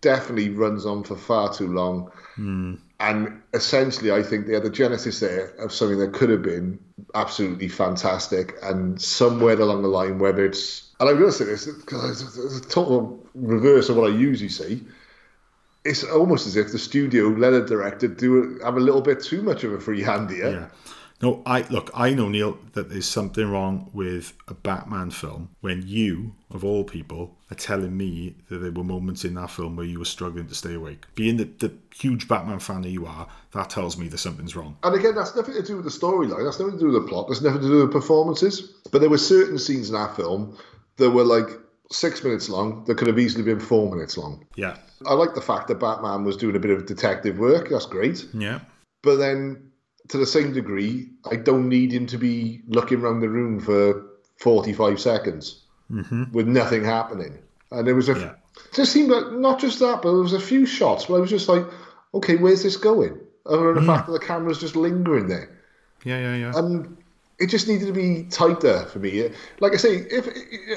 Definitely 0.00 0.50
runs 0.50 0.86
on 0.86 1.02
for 1.04 1.16
far 1.16 1.52
too 1.52 1.68
long. 1.72 2.10
Hmm. 2.36 2.74
And 3.00 3.42
essentially, 3.54 4.10
I 4.10 4.22
think 4.22 4.46
they 4.46 4.54
had 4.54 4.64
the 4.64 4.70
genesis 4.70 5.20
there 5.20 5.50
of 5.58 5.72
something 5.72 5.98
that 6.00 6.12
could 6.12 6.30
have 6.30 6.42
been 6.42 6.78
absolutely 7.14 7.68
fantastic. 7.68 8.54
And 8.62 9.00
somewhere 9.00 9.54
along 9.60 9.82
the 9.82 9.88
line, 9.88 10.18
whether 10.18 10.44
it's 10.44 10.84
and 11.00 11.08
I'm 11.08 11.16
going 11.16 11.30
to 11.30 11.32
say 11.32 11.44
this 11.44 11.66
because 11.66 12.22
it's 12.22 12.58
a 12.66 12.68
total 12.68 13.24
reverse 13.34 13.88
of 13.88 13.96
what 13.96 14.10
I 14.10 14.14
usually 14.14 14.48
say. 14.48 14.80
It's 15.84 16.04
almost 16.04 16.46
as 16.46 16.56
if 16.56 16.72
the 16.72 16.78
studio 16.78 17.28
let 17.28 17.52
a 17.52 17.64
director 17.64 18.08
do 18.08 18.58
have 18.64 18.76
a 18.76 18.80
little 18.80 19.00
bit 19.00 19.22
too 19.22 19.42
much 19.42 19.64
of 19.64 19.72
a 19.72 19.80
free 19.80 20.02
hand 20.02 20.30
here. 20.30 20.50
Yeah. 20.50 20.68
No, 21.20 21.42
I 21.46 21.62
look. 21.62 21.90
I 21.94 22.14
know 22.14 22.28
Neil 22.28 22.58
that 22.74 22.90
there's 22.90 23.08
something 23.08 23.50
wrong 23.50 23.90
with 23.92 24.34
a 24.46 24.54
Batman 24.54 25.10
film 25.10 25.50
when 25.60 25.82
you, 25.84 26.34
of 26.50 26.64
all 26.64 26.84
people, 26.84 27.36
are 27.50 27.56
telling 27.56 27.96
me 27.96 28.36
that 28.48 28.58
there 28.58 28.70
were 28.70 28.84
moments 28.84 29.24
in 29.24 29.34
that 29.34 29.50
film 29.50 29.74
where 29.74 29.86
you 29.86 29.98
were 29.98 30.04
struggling 30.04 30.46
to 30.46 30.54
stay 30.54 30.74
awake. 30.74 31.06
Being 31.16 31.36
the, 31.36 31.44
the 31.44 31.74
huge 31.92 32.28
Batman 32.28 32.60
fan 32.60 32.82
that 32.82 32.90
you 32.90 33.06
are, 33.06 33.26
that 33.52 33.70
tells 33.70 33.98
me 33.98 34.06
that 34.08 34.18
something's 34.18 34.54
wrong. 34.54 34.76
And 34.84 34.94
again, 34.94 35.16
that's 35.16 35.34
nothing 35.34 35.54
to 35.54 35.62
do 35.62 35.76
with 35.76 35.84
the 35.86 35.90
storyline. 35.90 36.44
That's 36.44 36.60
nothing 36.60 36.74
to 36.74 36.80
do 36.80 36.92
with 36.92 37.02
the 37.02 37.08
plot. 37.08 37.26
That's 37.28 37.42
nothing 37.42 37.62
to 37.62 37.66
do 37.68 37.82
with 37.82 37.92
performances. 37.92 38.74
But 38.92 39.00
there 39.00 39.10
were 39.10 39.18
certain 39.18 39.58
scenes 39.58 39.88
in 39.88 39.96
that 39.96 40.14
film 40.14 40.56
that 40.98 41.10
were 41.10 41.24
like 41.24 41.48
six 41.90 42.22
minutes 42.22 42.48
long 42.48 42.84
that 42.84 42.96
could 42.96 43.08
have 43.08 43.18
easily 43.18 43.42
been 43.42 43.58
four 43.58 43.90
minutes 43.90 44.16
long. 44.16 44.46
Yeah. 44.54 44.76
I 45.06 45.14
like 45.14 45.34
the 45.34 45.40
fact 45.40 45.68
that 45.68 45.80
Batman 45.80 46.24
was 46.24 46.36
doing 46.36 46.56
a 46.56 46.58
bit 46.58 46.70
of 46.70 46.86
detective 46.86 47.38
work. 47.38 47.68
That's 47.70 47.86
great. 47.86 48.24
Yeah. 48.34 48.60
But 49.02 49.16
then, 49.16 49.70
to 50.08 50.18
the 50.18 50.26
same 50.26 50.52
degree, 50.52 51.10
I 51.30 51.36
don't 51.36 51.68
need 51.68 51.92
him 51.92 52.06
to 52.08 52.18
be 52.18 52.62
looking 52.66 53.00
around 53.00 53.20
the 53.20 53.28
room 53.28 53.60
for 53.60 54.06
45 54.38 55.00
seconds 55.00 55.62
mm-hmm. 55.90 56.32
with 56.32 56.48
nothing 56.48 56.84
happening. 56.84 57.38
And 57.70 57.86
there 57.86 57.94
was 57.94 58.08
a. 58.08 58.18
Yeah. 58.18 58.34
Just 58.72 58.92
seemed 58.92 59.10
like 59.10 59.32
not 59.32 59.60
just 59.60 59.78
that, 59.78 60.02
but 60.02 60.10
there 60.10 60.22
was 60.22 60.32
a 60.32 60.40
few 60.40 60.66
shots 60.66 61.08
where 61.08 61.18
I 61.18 61.20
was 61.20 61.30
just 61.30 61.48
like, 61.48 61.64
okay, 62.14 62.36
where's 62.36 62.62
this 62.62 62.76
going? 62.76 63.18
Other 63.46 63.72
than 63.72 63.74
the 63.76 63.80
mm. 63.92 63.94
fact 63.94 64.06
that 64.06 64.12
the 64.12 64.26
camera's 64.26 64.58
just 64.58 64.74
lingering 64.74 65.28
there. 65.28 65.48
Yeah, 66.04 66.18
yeah, 66.18 66.36
yeah. 66.36 66.52
And 66.56 66.96
it 67.38 67.48
just 67.48 67.68
needed 67.68 67.86
to 67.86 67.92
be 67.92 68.24
tighter 68.24 68.84
for 68.86 68.98
me. 68.98 69.30
Like 69.60 69.74
I 69.74 69.76
say, 69.76 69.96
if 69.96 70.26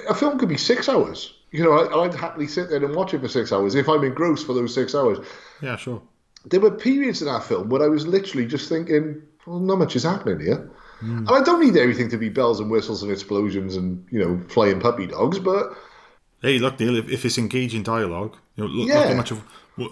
a 0.07 0.13
film 0.13 0.37
could 0.37 0.49
be 0.49 0.57
six 0.57 0.87
hours, 0.87 1.33
you 1.51 1.63
know, 1.63 1.71
I- 1.73 2.03
I'd 2.05 2.13
happily 2.15 2.47
sit 2.47 2.69
there 2.69 2.83
and 2.83 2.95
watch 2.95 3.13
it 3.13 3.21
for 3.21 3.27
six 3.27 3.51
hours 3.51 3.75
if 3.75 3.87
I'm 3.89 4.03
engrossed 4.03 4.45
for 4.45 4.53
those 4.53 4.73
six 4.73 4.95
hours. 4.95 5.19
yeah, 5.61 5.75
sure. 5.75 6.01
There 6.45 6.59
were 6.59 6.71
periods 6.71 7.21
in 7.21 7.27
that 7.27 7.43
film 7.43 7.69
where 7.69 7.83
I 7.83 7.87
was 7.87 8.07
literally 8.07 8.47
just 8.47 8.67
thinking, 8.67 9.21
well, 9.45 9.59
not 9.59 9.77
much 9.77 9.95
is 9.95 10.03
happening 10.03 10.39
here. 10.39 10.71
Hmm. 10.99 11.19
And 11.19 11.29
I 11.29 11.41
don't 11.43 11.59
need 11.63 11.77
everything 11.77 12.09
to 12.09 12.17
be 12.17 12.29
bells 12.29 12.59
and 12.59 12.69
whistles 12.71 13.03
and 13.03 13.11
explosions 13.11 13.75
and, 13.75 14.03
you 14.11 14.19
know, 14.19 14.39
flying 14.47 14.79
puppy 14.79 15.07
dogs, 15.07 15.39
but 15.39 15.73
Hey, 16.41 16.57
look, 16.57 16.79
Neil, 16.79 16.95
if, 16.95 17.07
if 17.09 17.23
it's 17.25 17.37
engaging 17.37 17.83
dialogue, 17.83 18.35
you 18.55 18.63
know, 18.63 18.69
look, 18.69 18.87
look 18.87 18.95
Yeah. 18.95 19.07
how 19.09 19.13
much 19.13 19.29
of 19.31 19.43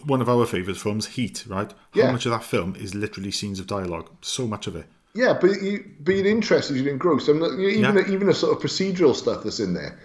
one 0.07 0.21
of 0.21 0.27
our 0.29 0.45
favourite 0.47 0.77
films, 0.79 1.05
Heat, 1.07 1.45
right? 1.47 1.71
How 1.71 1.77
Yeah. 2.01 2.11
much 2.11 2.25
of 2.25 2.31
that 2.31 2.43
film 2.43 2.75
is 2.75 2.95
literally 2.95 3.29
scenes 3.31 3.59
of 3.59 3.67
dialogue? 3.67 4.09
So 4.21 4.47
much 4.47 4.65
of 4.65 4.75
it. 4.75 4.85
yeah, 5.15 5.37
but 5.39 5.61
you, 5.61 5.83
being 6.03 6.25
interested, 6.25 6.77
you're 6.77 6.91
engrossed. 6.91 7.27
And 7.29 7.41
uh, 7.43 7.51
even, 7.59 7.95
Yeah. 7.97 8.11
even 8.11 8.29
a 8.29 8.33
sort 8.33 8.55
of 8.55 8.63
procedural 8.63 9.15
stuff 9.15 9.43
that's 9.43 9.59
in 9.59 9.73
there, 9.75 9.99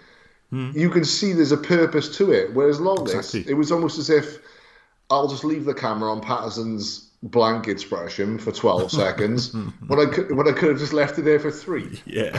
you 0.73 0.89
can 0.89 1.05
see 1.05 1.33
there's 1.33 1.51
a 1.51 1.57
purpose 1.57 2.15
to 2.17 2.31
it. 2.31 2.53
Whereas 2.53 2.79
long 2.79 3.01
Exactly. 3.01 3.45
it 3.47 3.55
was 3.55 3.71
almost 3.71 3.97
as 3.99 4.09
if 4.09 4.39
I'll 5.09 5.27
just 5.27 5.43
leave 5.43 5.65
the 5.65 5.73
camera 5.73 6.11
on 6.11 6.21
Pattinson's 6.21 7.09
blank 7.23 7.67
expression 7.67 8.37
for 8.37 8.51
12 8.51 8.91
seconds 9.03 9.53
when 9.87 9.99
I 9.99 10.05
could 10.05 10.35
when 10.35 10.47
I 10.47 10.51
could 10.51 10.69
have 10.69 10.79
just 10.79 10.93
left 10.93 11.17
it 11.17 11.23
there 11.23 11.39
for 11.39 11.51
three. 11.51 12.01
Yeah. 12.05 12.37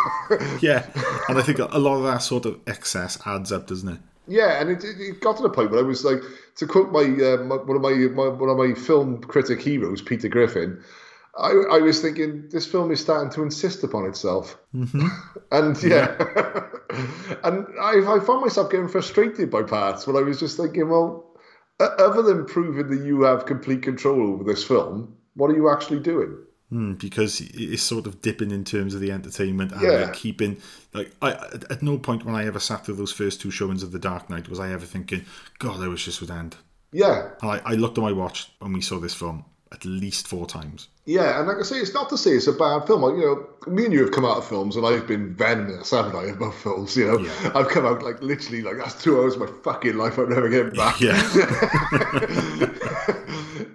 yeah. 0.60 0.86
And 1.28 1.38
I 1.38 1.42
think 1.42 1.58
a 1.58 1.78
lot 1.78 1.96
of 1.96 2.04
that 2.04 2.18
sort 2.18 2.46
of 2.46 2.60
excess 2.66 3.18
adds 3.26 3.52
up, 3.52 3.66
doesn't 3.66 3.88
it? 3.88 3.98
Yeah, 4.28 4.60
and 4.60 4.70
it, 4.70 4.84
it, 4.84 5.00
it 5.00 5.20
got 5.20 5.36
to 5.38 5.42
the 5.42 5.50
point 5.50 5.72
where 5.72 5.80
I 5.80 5.82
was 5.82 6.04
like, 6.04 6.22
to 6.56 6.66
quote 6.66 6.92
my, 6.92 7.00
uh, 7.00 7.38
my 7.42 7.56
one 7.56 7.76
of 7.76 7.82
my, 7.82 7.90
my 7.90 8.28
one 8.28 8.48
of 8.48 8.56
my 8.56 8.72
film 8.72 9.20
critic 9.20 9.60
heroes, 9.60 10.00
Peter 10.00 10.28
Griffin. 10.28 10.82
I, 11.38 11.50
I 11.50 11.78
was 11.78 12.00
thinking 12.02 12.48
this 12.50 12.66
film 12.66 12.90
is 12.90 13.00
starting 13.00 13.30
to 13.32 13.42
insist 13.42 13.82
upon 13.84 14.06
itself, 14.06 14.58
mm-hmm. 14.74 15.06
and 15.52 15.82
yeah, 15.82 16.14
and 17.44 17.66
I, 17.80 18.16
I 18.16 18.20
found 18.20 18.42
myself 18.42 18.70
getting 18.70 18.88
frustrated 18.88 19.50
by 19.50 19.62
parts 19.62 20.06
when 20.06 20.16
I 20.16 20.20
was 20.20 20.38
just 20.40 20.56
thinking, 20.56 20.88
well, 20.90 21.30
other 21.80 22.22
than 22.22 22.44
proving 22.46 22.88
that 22.88 23.06
you 23.06 23.22
have 23.22 23.46
complete 23.46 23.82
control 23.82 24.32
over 24.34 24.44
this 24.44 24.62
film, 24.62 25.16
what 25.34 25.50
are 25.50 25.54
you 25.56 25.70
actually 25.70 26.00
doing? 26.00 26.36
Mm, 26.70 26.98
because 26.98 27.40
it's 27.40 27.82
sort 27.82 28.06
of 28.06 28.22
dipping 28.22 28.50
in 28.50 28.64
terms 28.64 28.94
of 28.94 29.00
the 29.00 29.10
entertainment 29.12 29.72
and 29.72 29.82
Yeah. 29.82 29.90
like 30.04 30.14
keeping 30.14 30.56
like 30.94 31.12
I 31.20 31.32
at- 31.32 31.70
at 31.70 31.82
no 31.82 31.98
point 31.98 32.24
when 32.24 32.34
I 32.34 32.46
ever 32.46 32.58
sat 32.60 32.84
through 32.86 32.94
those 32.96 33.12
first 33.12 33.40
two 33.42 33.50
showings 33.50 33.82
of 33.82 33.92
The 33.92 33.98
Dark 33.98 34.30
Knight 34.30 34.48
was 34.48 34.58
I 34.58 34.72
ever 34.72 34.86
thinking, 34.86 35.24
God, 35.58 35.80
I 35.82 35.88
wish 35.88 36.06
this 36.06 36.20
would 36.22 36.30
end. 36.30 36.56
Yeah, 36.92 37.30
And 37.42 37.50
I, 37.50 37.60
I 37.64 37.74
looked 37.74 37.96
at 37.98 38.02
my 38.04 38.12
watch 38.12 38.50
when 38.58 38.72
we 38.74 38.80
saw 38.82 38.98
this 39.00 39.14
film 39.14 39.44
at 39.72 39.84
least 39.84 40.28
four 40.28 40.46
times. 40.46 40.88
Yeah, 41.06 41.38
and 41.38 41.48
like 41.48 41.56
I 41.58 41.62
say, 41.62 41.78
it's 41.78 41.94
not 41.94 42.08
to 42.10 42.18
say 42.18 42.30
it's 42.32 42.46
a 42.46 42.52
bad 42.52 42.86
film. 42.86 43.02
Like, 43.02 43.14
you 43.14 43.22
know, 43.22 43.72
me 43.72 43.84
and 43.86 43.92
you 43.92 44.00
have 44.02 44.12
come 44.12 44.24
out 44.24 44.36
of 44.36 44.46
films, 44.46 44.76
and 44.76 44.86
I've 44.86 45.06
been 45.06 45.34
venomous, 45.34 45.90
haven't 45.90 46.14
I, 46.14 46.26
about 46.26 46.54
films? 46.54 46.96
You 46.96 47.06
know, 47.08 47.18
Yeah. 47.18 47.52
I've 47.54 47.68
come 47.68 47.84
out 47.86 48.02
like 48.02 48.22
literally 48.22 48.62
like 48.62 48.76
that's 48.76 49.02
two 49.02 49.18
hours 49.20 49.34
of 49.34 49.40
my 49.40 49.48
fucking 49.64 49.96
life 49.96 50.18
I'm 50.18 50.28
never 50.28 50.48
getting 50.48 50.74
back, 50.74 51.00
Yeah. 51.00 51.16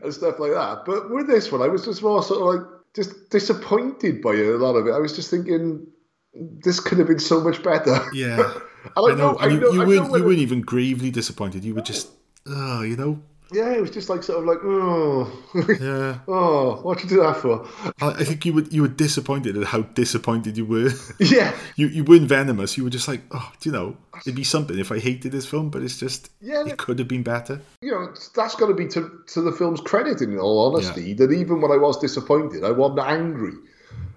and 0.04 0.14
stuff 0.14 0.40
like 0.40 0.52
that. 0.54 0.84
But 0.86 1.10
with 1.12 1.28
this 1.28 1.52
one, 1.52 1.62
I 1.62 1.68
was 1.68 1.86
just 1.86 2.02
more 2.02 2.24
sort 2.24 2.42
of 2.42 2.62
like 2.62 2.68
just 2.96 3.30
disappointed 3.30 4.22
by 4.22 4.34
a 4.34 4.52
lot 4.58 4.76
of 4.76 4.88
it. 4.88 4.92
I 4.92 5.00
was 5.00 5.16
just 5.16 5.30
thinking 5.30 5.86
this 6.34 6.80
could 6.80 6.98
have 7.00 7.08
been 7.08 7.20
so 7.20 7.42
much 7.42 7.62
better. 7.64 8.00
Yeah. 8.14 8.54
I 8.96 9.14
know. 9.16 9.36
I 9.38 9.48
you, 9.48 9.60
know- 9.60 9.72
you 9.72 9.82
I 9.82 9.86
know 9.86 9.88
weren't 9.90 10.12
when 10.12 10.22
you 10.22 10.28
weren't 10.28 10.40
even 10.40 10.62
gravely 10.62 11.12
disappointed. 11.12 11.64
You 11.66 11.76
were 11.76 11.82
just 11.82 12.10
oh, 12.48 12.82
you 12.84 12.96
know. 12.96 13.22
Yeah, 13.52 13.72
it 13.74 13.82
was 13.82 13.92
just 13.92 14.10
like 14.10 14.24
sort 14.24 14.40
of 14.40 14.46
like, 14.46 14.58
oh, 14.64 15.32
Yeah. 15.82 16.20
oh, 16.28 16.80
what 16.84 17.02
you 17.04 17.10
do 17.10 17.18
that 17.22 17.38
for? 17.38 17.66
I 18.02 18.24
think 18.24 18.46
you 18.46 18.54
were 18.54 18.62
you 18.64 18.82
were 18.82 18.88
disappointed 18.88 19.58
at 19.58 19.64
how 19.66 19.82
disappointed 19.82 20.58
you 20.58 20.66
were. 20.66 20.90
Yeah, 21.20 21.56
you 21.76 21.88
you 21.88 22.04
weren't 22.04 22.28
venomous. 22.28 22.78
You 22.78 22.84
were 22.84 22.90
just 22.90 23.08
like, 23.08 23.22
oh, 23.32 23.52
do 23.60 23.70
you 23.70 23.74
know, 23.74 23.98
it'd 24.22 24.36
be 24.36 24.44
something 24.44 24.78
if 24.78 24.92
I 24.92 25.00
hated 25.00 25.32
this 25.32 25.46
film, 25.46 25.70
but 25.70 25.82
it's 25.82 25.98
just 25.98 26.30
Yeah, 26.42 26.66
it 26.66 26.78
could 26.78 27.00
have 27.00 27.08
been 27.08 27.24
better. 27.24 27.62
you 27.82 27.92
know, 27.92 28.14
that's 28.36 28.56
got 28.56 28.68
to 28.68 28.74
be 28.74 28.88
to, 28.90 29.22
to 29.28 29.42
the 29.42 29.52
film's 29.52 29.82
credit, 29.82 30.22
in 30.22 30.38
all 30.38 30.74
honesty, 30.74 31.14
that 31.14 31.32
even 31.32 31.62
when 31.62 31.72
I 31.72 31.78
was 31.78 31.98
disappointed, 32.00 32.64
I 32.64 32.72
wasn't 32.72 33.00
angry. 33.08 33.54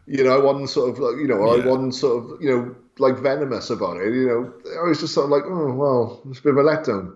You 0.07 0.25
know, 0.25 0.35
I 0.41 0.43
wasn't 0.43 0.69
sort 0.71 0.91
of 0.91 0.99
like, 0.99 1.17
you 1.19 1.29
know, 1.29 1.41
I 1.49 1.65
wasn't 1.65 1.95
sort 1.95 2.25
of, 2.35 2.43
you 2.43 2.51
know, 2.51 2.75
like 2.99 3.17
venomous 3.19 3.71
about 3.71 3.99
it. 3.99 4.13
You 4.13 4.27
know, 4.27 4.53
I 4.83 4.89
was 4.89 4.99
just 5.01 5.15
sort 5.15 5.27
of 5.27 5.31
like, 5.31 5.45
oh, 5.47 5.73
well, 5.73 6.21
it's 6.29 6.41
a 6.41 6.43
bit 6.43 6.51
of 6.53 6.59
a 6.59 6.63
letdown. 6.63 7.15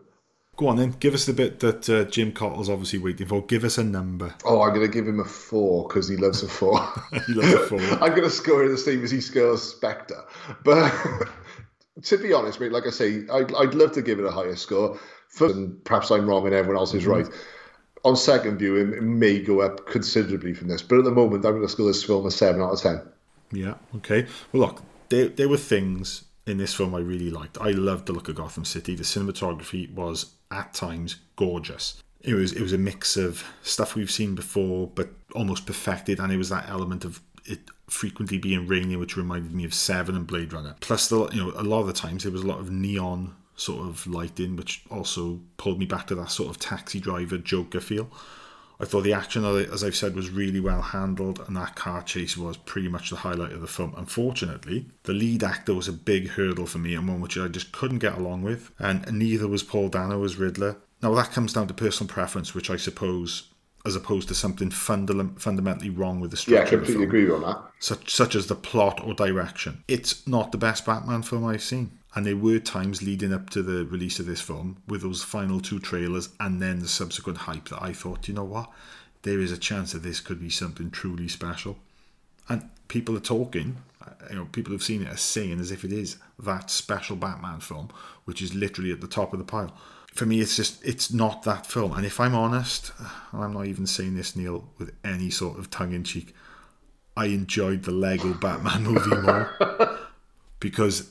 Go 0.57 0.68
on 0.68 0.76
then, 0.76 0.94
give 1.00 1.14
us 1.14 1.24
the 1.26 1.32
bit 1.32 1.59
that 1.61 1.88
uh, 1.90 2.05
Jim 2.05 2.30
Cottle's 2.32 2.68
obviously 2.70 3.00
waiting 3.00 3.26
for. 3.26 3.42
Give 3.44 3.64
us 3.64 3.76
a 3.76 3.82
number. 3.84 4.34
Oh, 4.44 4.62
I'm 4.62 4.72
going 4.72 4.86
to 4.86 4.92
give 4.92 5.09
him 5.09 5.18
a 5.18 5.24
four 5.24 5.88
because 5.88 6.09
he 6.09 6.16
loves 6.16 6.42
a 6.44 6.48
four. 6.48 6.78
He 7.26 7.34
loves 7.34 7.52
a 7.52 7.59
four. 7.66 7.80
I'm 8.02 8.11
going 8.11 8.22
to 8.22 8.30
score 8.30 8.68
the 8.68 8.78
same 8.78 9.02
as 9.02 9.11
he 9.11 9.20
scores 9.20 9.62
Spectre. 9.62 10.22
But 10.64 10.92
to 12.02 12.18
be 12.18 12.32
honest, 12.32 12.61
mate, 12.61 12.72
like 12.72 12.86
I 12.86 12.90
say, 12.90 13.24
I'd, 13.32 13.52
I'd 13.55 13.74
love 13.74 13.92
to 13.92 14.02
give 14.02 14.18
it 14.20 14.24
a 14.24 14.30
higher 14.30 14.57
score. 14.57 14.98
First, 15.28 15.57
and 15.57 15.84
perhaps 15.84 16.11
I'm 16.12 16.28
wrong 16.28 16.46
and 16.46 16.55
everyone 16.55 16.78
else 16.78 16.90
Mm-hmm. 16.90 16.98
is 16.98 17.07
right. 17.07 17.26
On 18.05 18.14
second 18.16 18.59
viewing, 18.59 18.92
it 18.92 19.02
may 19.02 19.40
go 19.40 19.61
up 19.62 19.86
considerably 19.86 20.52
from 20.55 20.68
this. 20.68 20.82
But 20.82 20.98
at 20.98 21.05
the 21.05 21.11
moment, 21.11 21.44
I'm 21.44 21.52
going 21.52 21.62
to 21.62 21.68
score 21.68 21.88
this 21.88 22.05
film 22.05 22.26
a 22.26 22.30
7 22.30 22.61
out 22.61 22.74
of 22.74 22.80
10. 22.80 23.02
Yeah. 23.52 23.74
Okay. 23.96 24.26
Well, 24.52 24.66
look, 24.68 24.82
there 25.09 25.28
there 25.28 25.48
were 25.48 25.57
things 25.57 26.24
in 26.46 26.59
this 26.59 26.74
film 26.74 26.94
I 26.94 26.98
really 26.98 27.30
liked. 27.30 27.57
I 27.61 27.70
loved 27.70 28.07
the 28.07 28.12
look 28.12 28.28
of 28.28 28.34
Gotham 28.34 28.64
City. 28.66 28.94
The 28.94 29.05
cinematography 29.05 29.90
was 29.92 30.34
at 30.55 30.74
times 30.74 31.16
gorgeous. 31.36 32.02
It 32.20 32.34
was 32.34 32.52
it 32.52 32.62
was 32.62 32.72
a 32.72 32.78
mix 32.78 33.16
of 33.16 33.44
stuff 33.62 33.94
we've 33.94 34.11
seen 34.11 34.34
before, 34.34 34.88
but 34.94 35.11
almost 35.34 35.66
perfected, 35.66 36.20
and 36.20 36.32
it 36.32 36.38
was 36.38 36.48
that 36.48 36.68
element 36.68 37.05
of 37.05 37.20
it 37.44 37.61
frequently 37.88 38.38
being 38.38 38.66
rainy, 38.66 38.96
which 38.96 39.16
reminded 39.16 39.52
me 39.52 39.64
of 39.64 39.74
Seven 39.74 40.16
and 40.16 40.26
Blade 40.26 40.52
Runner. 40.52 40.74
Plus, 40.80 41.09
the 41.09 41.28
you 41.28 41.44
know 41.44 41.52
a 41.57 41.62
lot 41.62 41.80
of 41.80 41.86
the 41.86 41.92
times 41.92 42.22
there 42.22 42.32
was 42.32 42.42
a 42.42 42.46
lot 42.46 42.61
of 42.61 42.70
neon 42.70 43.34
sort 43.57 43.86
of 43.86 44.07
lighting, 44.07 44.57
which 44.57 44.82
also 44.90 45.40
pulled 45.57 45.78
me 45.78 45.86
back 45.86 46.07
to 46.07 46.14
that 46.14 46.30
sort 46.30 46.50
of 46.50 46.59
taxi 46.59 46.98
driver 46.98 47.38
Joker 47.38 47.80
feel. 47.80 48.11
I 48.81 48.85
thought 48.85 49.03
the 49.03 49.12
action, 49.12 49.45
as 49.45 49.85
I've 49.85 49.95
said, 49.95 50.16
was 50.16 50.31
really 50.31 50.61
well 50.61 50.83
handled, 50.83 51.41
and 51.47 51.57
that 51.57 51.77
car 51.77 52.03
chase 52.03 52.37
was 52.37 52.57
pretty 52.57 52.89
much 52.89 53.11
the 53.11 53.16
highlight 53.16 53.53
of 53.53 53.61
the 53.61 53.66
film. 53.66 53.95
Unfortunately, 53.97 54.87
the 55.05 55.12
lead 55.12 55.45
actor 55.45 55.75
was 55.75 55.89
a 55.89 55.93
big 55.93 56.31
hurdle 56.31 56.66
for 56.66 56.79
me 56.79 56.95
and 56.95 57.09
one 57.09 57.20
which 57.20 57.39
I 57.39 57.49
just 57.49 57.72
couldn't 57.72 58.01
get 58.01 58.18
along 58.18 58.43
with, 58.43 58.72
and 58.79 59.11
neither 59.12 59.47
was 59.47 59.62
Paul 59.62 59.89
Dano 59.89 60.25
as 60.25 60.37
Riddler. 60.37 60.77
Now, 61.03 61.14
that 61.14 61.33
comes 61.33 61.53
down 61.53 61.68
to 61.68 61.75
personal 61.75 62.12
preference, 62.12 62.55
which 62.55 62.70
I 62.70 62.77
suppose, 62.77 63.51
as 63.87 63.95
opposed 63.97 64.28
to 64.28 64.35
something 64.35 64.70
fundam- 64.70 65.39
fundamentally 65.39 65.91
wrong 65.91 66.18
with 66.20 66.30
the 66.30 66.37
structure 66.37 66.61
Yeah, 66.61 66.66
I 66.66 66.70
completely 66.70 67.05
agree 67.05 67.30
on 67.30 67.43
that. 67.43 67.62
such 67.80 68.14
such 68.14 68.35
as 68.35 68.47
the 68.47 68.55
plot 68.55 69.01
or 69.05 69.14
direction. 69.14 69.85
It's 69.89 70.26
not 70.26 70.53
the 70.53 70.59
best 70.59 70.87
Batman 70.87 71.22
film 71.22 71.45
I've 71.45 71.62
seen. 71.62 71.99
And 72.16 72.24
there 72.24 72.37
were 72.37 72.61
times 72.61 73.03
leading 73.03 73.32
up 73.32 73.51
to 73.51 73.62
the 73.62 73.85
release 73.85 74.20
of 74.20 74.26
this 74.26 74.41
film 74.41 74.76
with 74.87 75.03
those 75.03 75.22
final 75.24 75.61
two 75.61 75.80
trailers 75.80 76.28
and 76.39 76.62
then 76.62 76.78
the 76.78 76.89
subsequent 76.89 77.39
hype 77.39 77.68
that 77.70 77.82
I 77.82 77.93
thought, 77.93 78.28
you 78.28 78.35
know 78.35 78.45
what? 78.45 78.70
There 79.22 79.41
is 79.41 79.51
a 79.51 79.59
chance 79.59 79.93
that 79.93 80.05
this 80.05 80.20
could 80.20 80.39
be 80.41 80.49
something 80.51 80.91
truly 80.93 81.26
special. 81.26 81.76
And 82.49 82.70
people 82.87 83.16
are 83.16 83.20
talking, 83.20 83.78
uh, 84.01 84.11
you 84.30 84.37
know, 84.37 84.45
people 84.53 84.72
who've 84.72 84.82
seen 84.82 85.03
it 85.03 85.12
are 85.12 85.16
saying 85.16 85.59
as 85.59 85.72
if 85.72 85.85
it 85.85 85.93
is 85.93 86.18
that 86.39 86.70
special 86.70 87.16
Batman 87.16 87.59
film, 87.59 87.89
which 88.26 88.41
is 88.41 88.55
literally 88.55 88.93
at 88.93 89.01
the 89.01 89.09
top 89.09 89.32
of 89.32 89.41
the 89.41 89.45
pile. 89.45 89.74
For 90.14 90.26
me, 90.26 90.40
it's 90.40 90.56
just, 90.56 90.84
it's 90.84 91.12
not 91.12 91.42
that 91.42 91.66
film. 91.66 91.92
And 91.92 92.06
if 92.06 92.20
I'm 92.20 92.34
honest, 92.34 92.92
and 93.32 93.42
I'm 93.42 93.52
not 93.52 93.66
even 93.66 93.86
saying 93.86 94.14
this, 94.14 94.36
Neil, 94.36 94.68
with 94.78 94.94
any 95.04 95.28
sort 95.28 95.58
of 95.58 95.70
tongue 95.70 95.92
in 95.92 96.04
cheek, 96.04 96.34
I 97.16 97.26
enjoyed 97.26 97.82
the 97.82 97.92
Lego 97.92 98.34
Batman 98.34 98.82
movie 98.84 99.16
more 99.20 99.98
because 100.60 101.08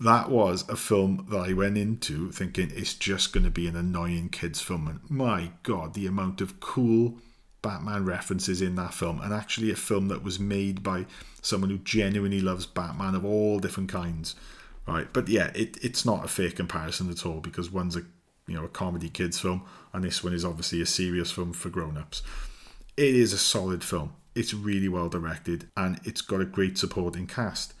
that 0.00 0.30
was 0.30 0.66
a 0.68 0.76
film 0.76 1.26
that 1.30 1.38
I 1.38 1.52
went 1.52 1.76
into 1.76 2.30
thinking 2.32 2.72
it's 2.74 2.94
just 2.94 3.32
going 3.32 3.44
to 3.44 3.50
be 3.50 3.68
an 3.68 3.76
annoying 3.76 4.30
kids 4.30 4.60
film. 4.60 4.88
And 4.88 5.00
my 5.10 5.52
God, 5.62 5.94
the 5.94 6.06
amount 6.06 6.40
of 6.40 6.60
cool 6.60 7.18
Batman 7.62 8.06
references 8.06 8.62
in 8.62 8.76
that 8.76 8.94
film, 8.94 9.20
and 9.20 9.34
actually 9.34 9.70
a 9.70 9.76
film 9.76 10.08
that 10.08 10.24
was 10.24 10.40
made 10.40 10.82
by 10.82 11.04
someone 11.42 11.70
who 11.70 11.78
genuinely 11.78 12.40
loves 12.40 12.64
Batman 12.64 13.14
of 13.14 13.24
all 13.24 13.58
different 13.58 13.90
kinds, 13.90 14.34
right? 14.86 15.12
But 15.12 15.28
yeah, 15.28 15.50
it, 15.54 15.76
it's 15.82 16.06
not 16.06 16.24
a 16.24 16.28
fair 16.28 16.50
comparison 16.50 17.10
at 17.10 17.26
all 17.26 17.40
because 17.40 17.70
one's 17.70 17.96
a 17.96 18.04
you 18.50 18.56
know 18.56 18.64
a 18.64 18.68
comedy 18.68 19.08
kids 19.08 19.38
film, 19.38 19.62
and 19.92 20.02
this 20.02 20.24
one 20.24 20.34
is 20.34 20.44
obviously 20.44 20.82
a 20.82 20.86
serious 20.86 21.30
film 21.30 21.52
for 21.52 21.70
grown-ups. 21.70 22.22
It 22.96 23.14
is 23.14 23.32
a 23.32 23.38
solid 23.38 23.84
film. 23.84 24.12
It's 24.34 24.52
really 24.52 24.88
well 24.88 25.08
directed, 25.08 25.68
and 25.76 26.00
it's 26.04 26.20
got 26.20 26.40
a 26.40 26.44
great 26.44 26.76
supporting 26.76 27.26
cast. 27.26 27.74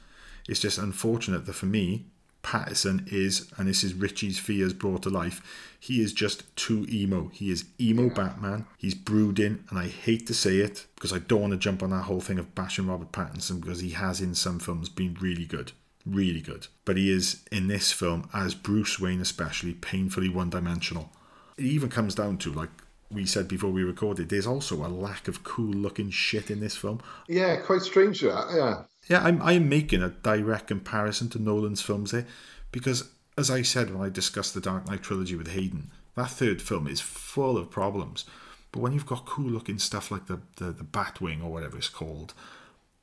It's 0.48 0.60
just 0.60 0.78
unfortunate 0.78 1.46
that 1.46 1.54
for 1.54 1.66
me, 1.66 2.06
Pattinson 2.42 3.12
is, 3.12 3.52
and 3.56 3.68
this 3.68 3.84
is 3.84 3.94
Richie's 3.94 4.38
fears 4.38 4.72
brought 4.72 5.02
to 5.02 5.10
life, 5.10 5.76
he 5.78 6.00
is 6.00 6.12
just 6.12 6.54
too 6.56 6.86
emo. 6.88 7.30
He 7.32 7.50
is 7.50 7.64
emo 7.80 8.08
Batman. 8.08 8.66
He's 8.78 8.94
brooding, 8.94 9.64
and 9.70 9.78
I 9.78 9.88
hate 9.88 10.26
to 10.28 10.34
say 10.34 10.58
it 10.58 10.86
because 10.94 11.12
I 11.12 11.18
don't 11.18 11.40
want 11.40 11.52
to 11.52 11.58
jump 11.58 11.82
on 11.82 11.90
that 11.90 12.04
whole 12.04 12.20
thing 12.20 12.38
of 12.38 12.54
bashing 12.54 12.86
Robert 12.86 13.12
Pattinson 13.12 13.60
because 13.60 13.80
he 13.80 13.90
has 13.90 14.20
in 14.20 14.34
some 14.34 14.58
films 14.58 14.88
been 14.88 15.16
really 15.20 15.46
good. 15.46 15.72
Really 16.06 16.40
good. 16.40 16.66
But 16.84 16.96
he 16.96 17.10
is 17.10 17.44
in 17.52 17.68
this 17.68 17.92
film, 17.92 18.28
as 18.32 18.54
Bruce 18.54 18.98
Wayne 18.98 19.20
especially, 19.20 19.74
painfully 19.74 20.28
one 20.28 20.50
dimensional. 20.50 21.10
It 21.56 21.66
even 21.66 21.90
comes 21.90 22.14
down 22.14 22.38
to, 22.38 22.52
like 22.52 22.70
we 23.10 23.26
said 23.26 23.48
before 23.48 23.70
we 23.70 23.82
recorded, 23.82 24.28
there's 24.28 24.46
also 24.46 24.76
a 24.76 24.88
lack 24.88 25.28
of 25.28 25.44
cool 25.44 25.72
looking 25.72 26.10
shit 26.10 26.50
in 26.50 26.60
this 26.60 26.76
film. 26.76 27.00
Yeah, 27.28 27.56
quite 27.56 27.82
strange 27.82 28.20
that, 28.20 28.52
yeah. 28.54 28.84
Yeah, 29.08 29.22
I'm 29.24 29.42
I'm 29.42 29.68
making 29.68 30.02
a 30.02 30.10
direct 30.10 30.68
comparison 30.68 31.28
to 31.30 31.42
Nolan's 31.42 31.82
films 31.82 32.12
there 32.12 32.26
because, 32.70 33.10
as 33.36 33.50
I 33.50 33.62
said 33.62 33.92
when 33.92 34.06
I 34.06 34.10
discussed 34.10 34.54
the 34.54 34.60
Dark 34.60 34.88
Knight 34.88 35.02
trilogy 35.02 35.34
with 35.34 35.48
Hayden, 35.48 35.90
that 36.14 36.30
third 36.30 36.62
film 36.62 36.86
is 36.86 37.00
full 37.00 37.56
of 37.56 37.70
problems. 37.70 38.24
But 38.72 38.80
when 38.80 38.92
you've 38.92 39.06
got 39.06 39.26
cool 39.26 39.50
looking 39.50 39.78
stuff 39.78 40.10
like 40.10 40.26
the, 40.26 40.40
the, 40.56 40.66
the 40.66 40.84
Batwing 40.84 41.42
or 41.42 41.50
whatever 41.50 41.76
it's 41.76 41.88
called, 41.88 42.34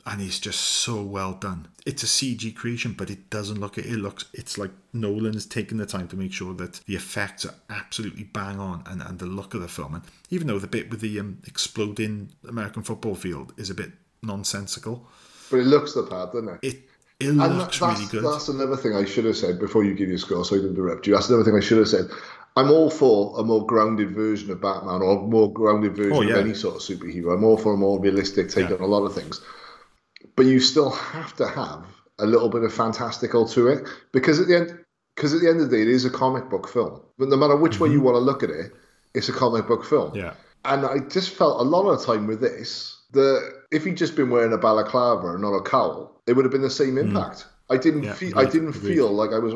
and 0.08 0.22
it's 0.22 0.40
just 0.40 0.60
so 0.62 1.02
well 1.04 1.34
done. 1.34 1.68
It's 1.86 2.02
a 2.02 2.06
CG 2.08 2.56
creation, 2.56 2.94
but 2.98 3.10
it 3.10 3.30
doesn't 3.30 3.60
look 3.60 3.78
it. 3.78 3.86
It 3.86 3.98
looks 3.98 4.26
it's 4.34 4.58
like 4.58 4.72
Nolan's 4.94 5.46
taken 5.46 5.78
the 5.78 5.86
time 5.86 6.08
to 6.08 6.16
make 6.16 6.32
sure 6.34 6.54
that 6.56 6.80
the 6.88 6.96
effects 6.96 7.46
are 7.46 7.54
absolutely 7.70 8.24
bang 8.24 8.60
on 8.60 8.84
and, 8.88 9.02
and 9.02 9.20
the 9.20 9.26
look 9.26 9.54
of 9.54 9.62
the 9.62 9.68
film. 9.68 9.96
And 9.96 10.04
even 10.30 10.48
though 10.48 10.60
the 10.60 10.68
bit 10.68 10.90
with 10.90 11.02
the 11.02 11.20
um, 11.20 11.40
exploding 11.46 12.30
American 12.48 12.84
football 12.84 13.16
field 13.16 13.54
is 13.58 13.70
a 13.70 13.76
bit 13.76 13.92
nonsensical, 14.24 15.08
But 15.52 15.58
it 15.60 15.66
looks 15.68 15.94
the 15.94 16.04
part, 16.04 16.34
doesn't 16.34 16.50
it? 16.50 16.60
it 16.64 16.78
it 17.20 17.30
And 17.30 17.38
looks 17.58 17.80
that's, 17.80 18.00
really 18.00 18.12
good. 18.12 18.24
that's 18.24 18.48
another 18.48 18.78
thing 18.78 18.96
I 18.96 19.04
should 19.06 19.26
have 19.26 19.36
said 19.38 19.60
before 19.60 19.84
you 19.84 19.94
give 19.96 20.10
your 20.10 20.20
score, 20.20 20.46
so 20.46 20.56
I 20.56 20.60
didn't 20.60 20.76
interrupt 20.76 21.08
you. 21.08 21.14
That's 21.14 21.30
another 21.30 21.44
thing 21.44 21.56
I 21.56 21.60
should 21.62 21.80
have 21.80 21.88
said. 21.88 22.06
I'm 22.56 22.70
all 22.72 22.90
for 22.90 23.40
a 23.40 23.44
more 23.44 23.66
grounded 23.66 24.12
version 24.12 24.52
of 24.52 24.62
Batman 24.62 25.02
or 25.02 25.18
a 25.20 25.22
more 25.22 25.52
grounded 25.52 25.96
version 25.96 26.14
Oh, 26.14 26.22
yeah. 26.22 26.36
of 26.36 26.46
any 26.46 26.54
sort 26.54 26.76
of 26.76 26.82
superhero. 26.82 27.34
I'm 27.34 27.44
all 27.44 27.58
for 27.58 27.74
a 27.74 27.78
more 27.78 28.00
realistic 28.00 28.50
take 28.50 28.70
Yeah. 28.70 28.76
on 28.76 28.82
a 28.82 28.86
lot 28.88 29.04
of 29.06 29.14
things. 29.16 29.42
But 30.38 30.46
you 30.46 30.60
still 30.62 30.92
have 30.92 31.36
to 31.38 31.48
have 31.48 31.84
a 32.20 32.26
little 32.26 32.48
bit 32.50 32.64
of 32.64 32.74
fantastical 32.74 33.46
to 33.50 33.68
it 33.68 33.88
because 34.14 34.40
at 34.40 34.48
the 34.48 34.56
end 34.56 34.80
because 35.16 35.34
at 35.34 35.42
the 35.42 35.50
end 35.50 35.60
of 35.60 35.70
the 35.70 35.76
day 35.76 35.82
it 35.82 35.88
is 35.90 36.06
a 36.06 36.10
comic 36.10 36.50
book 36.50 36.70
film. 36.70 37.02
But 37.18 37.28
no 37.30 37.36
matter 37.36 37.56
which 37.58 37.80
way 37.80 37.90
you 37.90 38.00
want 38.02 38.16
to 38.16 38.20
look 38.20 38.44
at 38.44 38.50
it, 38.52 38.72
it's 39.16 39.28
a 39.30 39.34
comic 39.34 39.68
book 39.68 39.84
film. 39.84 40.10
Mm-hmm. 40.12 40.18
Yeah. 40.20 40.34
And 40.66 40.86
I 40.86 41.00
just 41.10 41.32
felt 41.32 41.60
a 41.60 41.64
lot 41.64 41.88
of 41.90 42.00
the 42.00 42.06
time 42.06 42.28
with 42.28 42.40
this 42.40 43.02
that 43.14 43.52
if 43.72 43.84
he'd 43.86 43.98
just 43.98 44.16
been 44.16 44.30
wearing 44.30 44.54
a 44.54 44.58
balaclava 44.58 45.30
and 45.34 45.42
not 45.42 45.54
a 45.56 45.62
cowl, 45.64 46.22
it 46.28 46.34
would 46.34 46.46
have 46.46 46.52
been 46.52 46.62
the 46.62 46.70
same 46.70 46.98
impact. 46.98 47.46
I 47.70 47.78
didn't 47.78 48.02
Mm. 48.02 48.06
Yeah, 48.06 48.14
feel 48.14 48.38
I 48.40 48.46
didn't 48.46 48.76
agreed. 48.76 48.94
feel 48.96 49.10
like 49.12 49.32
I 49.32 49.40
was 49.40 49.56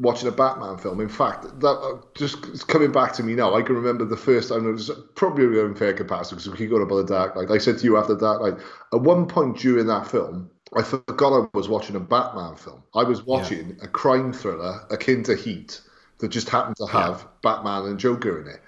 watching 0.00 0.28
a 0.28 0.32
Batman 0.32 0.78
film. 0.78 1.00
In 1.00 1.08
fact, 1.08 1.42
that 1.60 1.68
uh, 1.68 2.00
just 2.16 2.66
coming 2.66 2.90
back 2.90 3.12
to 3.14 3.22
me 3.22 3.34
now. 3.34 3.54
I 3.54 3.62
can 3.62 3.76
remember 3.76 4.04
the 4.04 4.16
first 4.16 4.48
time. 4.48 4.66
It 4.66 4.72
was 4.72 4.90
probably 5.14 5.44
an 5.44 5.66
unfair 5.66 5.92
comparison 5.92 6.36
because 6.36 6.50
we 6.50 6.56
keep 6.56 6.70
going 6.70 6.82
about 6.82 7.06
the 7.06 7.14
Dark 7.14 7.36
Knight. 7.36 7.50
I 7.50 7.58
said 7.58 7.78
to 7.78 7.84
you 7.84 7.96
after 7.98 8.16
Dark 8.16 8.42
Knight, 8.42 8.64
at 8.92 9.00
one 9.00 9.26
point 9.26 9.58
during 9.58 9.86
that 9.86 10.06
film, 10.06 10.50
I 10.74 10.82
forgot 10.82 11.32
I 11.32 11.46
was 11.52 11.68
watching 11.68 11.96
a 11.96 12.00
Batman 12.00 12.56
film. 12.56 12.82
I 12.94 13.04
was 13.04 13.24
watching 13.24 13.76
a 13.82 13.88
crime 13.88 14.32
thriller 14.32 14.86
akin 14.90 15.22
to 15.24 15.36
Heat 15.36 15.80
that 16.18 16.28
just 16.28 16.48
happened 16.48 16.76
to 16.76 16.86
have 16.86 17.26
Batman 17.42 17.86
and 17.86 17.98
Joker 17.98 18.40
in 18.40 18.46
it. 18.46 18.62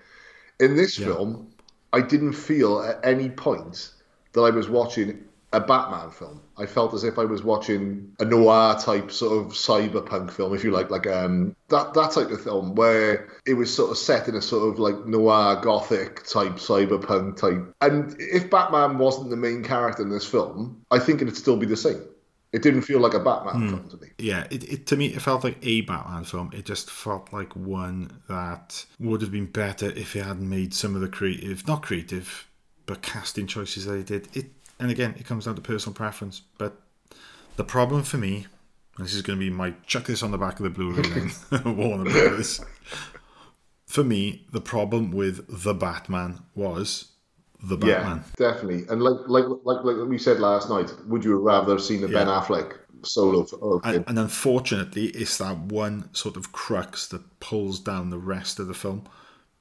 In 0.60 0.76
this 0.76 0.96
film, 0.96 1.50
I 1.92 2.00
didn't 2.00 2.32
feel 2.34 2.82
at 2.82 3.00
any 3.04 3.30
point 3.30 3.92
that 4.32 4.40
I 4.40 4.50
was 4.50 4.68
watching 4.68 5.24
a 5.52 5.60
Batman 5.60 6.10
film. 6.10 6.40
I 6.56 6.66
felt 6.66 6.94
as 6.94 7.04
if 7.04 7.18
I 7.18 7.24
was 7.24 7.42
watching 7.42 8.14
a 8.18 8.24
noir 8.24 8.78
type 8.78 9.10
sort 9.10 9.44
of 9.44 9.52
cyberpunk 9.52 10.30
film, 10.30 10.54
if 10.54 10.64
you 10.64 10.70
like, 10.70 10.90
like 10.90 11.06
um 11.06 11.54
that 11.68 11.94
that 11.94 12.12
type 12.12 12.30
of 12.30 12.42
film 12.42 12.74
where 12.74 13.28
it 13.46 13.54
was 13.54 13.74
sort 13.74 13.90
of 13.90 13.98
set 13.98 14.28
in 14.28 14.34
a 14.34 14.42
sort 14.42 14.72
of 14.72 14.78
like 14.78 15.06
noir 15.06 15.56
gothic 15.56 16.24
type 16.26 16.54
cyberpunk 16.54 17.36
type. 17.36 17.74
And 17.80 18.16
if 18.18 18.50
Batman 18.50 18.98
wasn't 18.98 19.30
the 19.30 19.36
main 19.36 19.62
character 19.62 20.02
in 20.02 20.10
this 20.10 20.26
film, 20.26 20.84
I 20.90 20.98
think 20.98 21.20
it'd 21.20 21.36
still 21.36 21.56
be 21.56 21.66
the 21.66 21.76
same. 21.76 22.02
It 22.52 22.62
didn't 22.62 22.82
feel 22.82 23.00
like 23.00 23.14
a 23.14 23.20
Batman 23.20 23.68
film 23.68 23.88
to 23.88 23.96
me. 23.96 24.08
Yeah, 24.18 24.46
it, 24.50 24.64
it 24.70 24.86
to 24.86 24.96
me 24.96 25.06
it 25.06 25.22
felt 25.22 25.44
like 25.44 25.58
a 25.62 25.80
Batman 25.82 26.24
film. 26.24 26.50
It 26.54 26.66
just 26.66 26.90
felt 26.90 27.32
like 27.32 27.54
one 27.56 28.22
that 28.28 28.84
would 29.00 29.22
have 29.22 29.32
been 29.32 29.46
better 29.46 29.86
if 29.86 30.14
it 30.16 30.24
hadn't 30.24 30.48
made 30.48 30.74
some 30.74 30.94
of 30.94 31.00
the 31.00 31.08
creative, 31.08 31.66
not 31.66 31.82
creative, 31.82 32.48
but 32.84 33.00
casting 33.00 33.46
choices 33.46 33.86
that 33.86 33.94
it 33.94 34.06
did. 34.06 34.28
It 34.34 34.46
and 34.82 34.90
again, 34.90 35.14
it 35.16 35.24
comes 35.24 35.44
down 35.44 35.54
to 35.54 35.62
personal 35.62 35.94
preference. 35.94 36.42
But 36.58 36.76
the 37.54 37.62
problem 37.62 38.02
for 38.02 38.18
me, 38.18 38.46
and 38.96 39.06
this 39.06 39.14
is 39.14 39.22
going 39.22 39.38
to 39.38 39.44
be 39.44 39.48
my 39.48 39.74
chuck 39.86 40.06
this 40.06 40.24
on 40.24 40.32
the 40.32 40.38
back 40.38 40.58
of 40.58 40.64
the 40.64 40.70
Blu-ray 40.70 41.02
then, 41.02 41.30
Warner 41.76 42.10
Brothers. 42.10 42.60
For 43.86 44.02
me, 44.02 44.46
the 44.50 44.60
problem 44.60 45.12
with 45.12 45.62
the 45.62 45.72
Batman 45.72 46.40
was 46.56 47.12
the 47.62 47.76
Batman. 47.76 48.24
Yeah, 48.38 48.50
definitely. 48.50 48.84
And 48.88 49.00
like 49.02 49.28
like 49.28 49.44
like 49.62 49.84
like 49.84 50.08
we 50.08 50.18
said 50.18 50.40
last 50.40 50.68
night, 50.68 50.92
would 51.06 51.24
you 51.24 51.38
rather 51.38 51.74
have 51.74 51.82
seen 51.82 52.02
a 52.02 52.08
Ben 52.08 52.26
Affleck 52.26 52.78
solo? 53.04 53.46
Or, 53.60 53.80
And, 53.84 54.04
and 54.08 54.18
unfortunately, 54.18 55.06
it's 55.08 55.38
that 55.38 55.58
one 55.58 56.12
sort 56.12 56.36
of 56.36 56.50
crux 56.50 57.06
that 57.08 57.38
pulls 57.38 57.78
down 57.78 58.10
the 58.10 58.18
rest 58.18 58.58
of 58.58 58.66
the 58.66 58.74
film. 58.74 59.04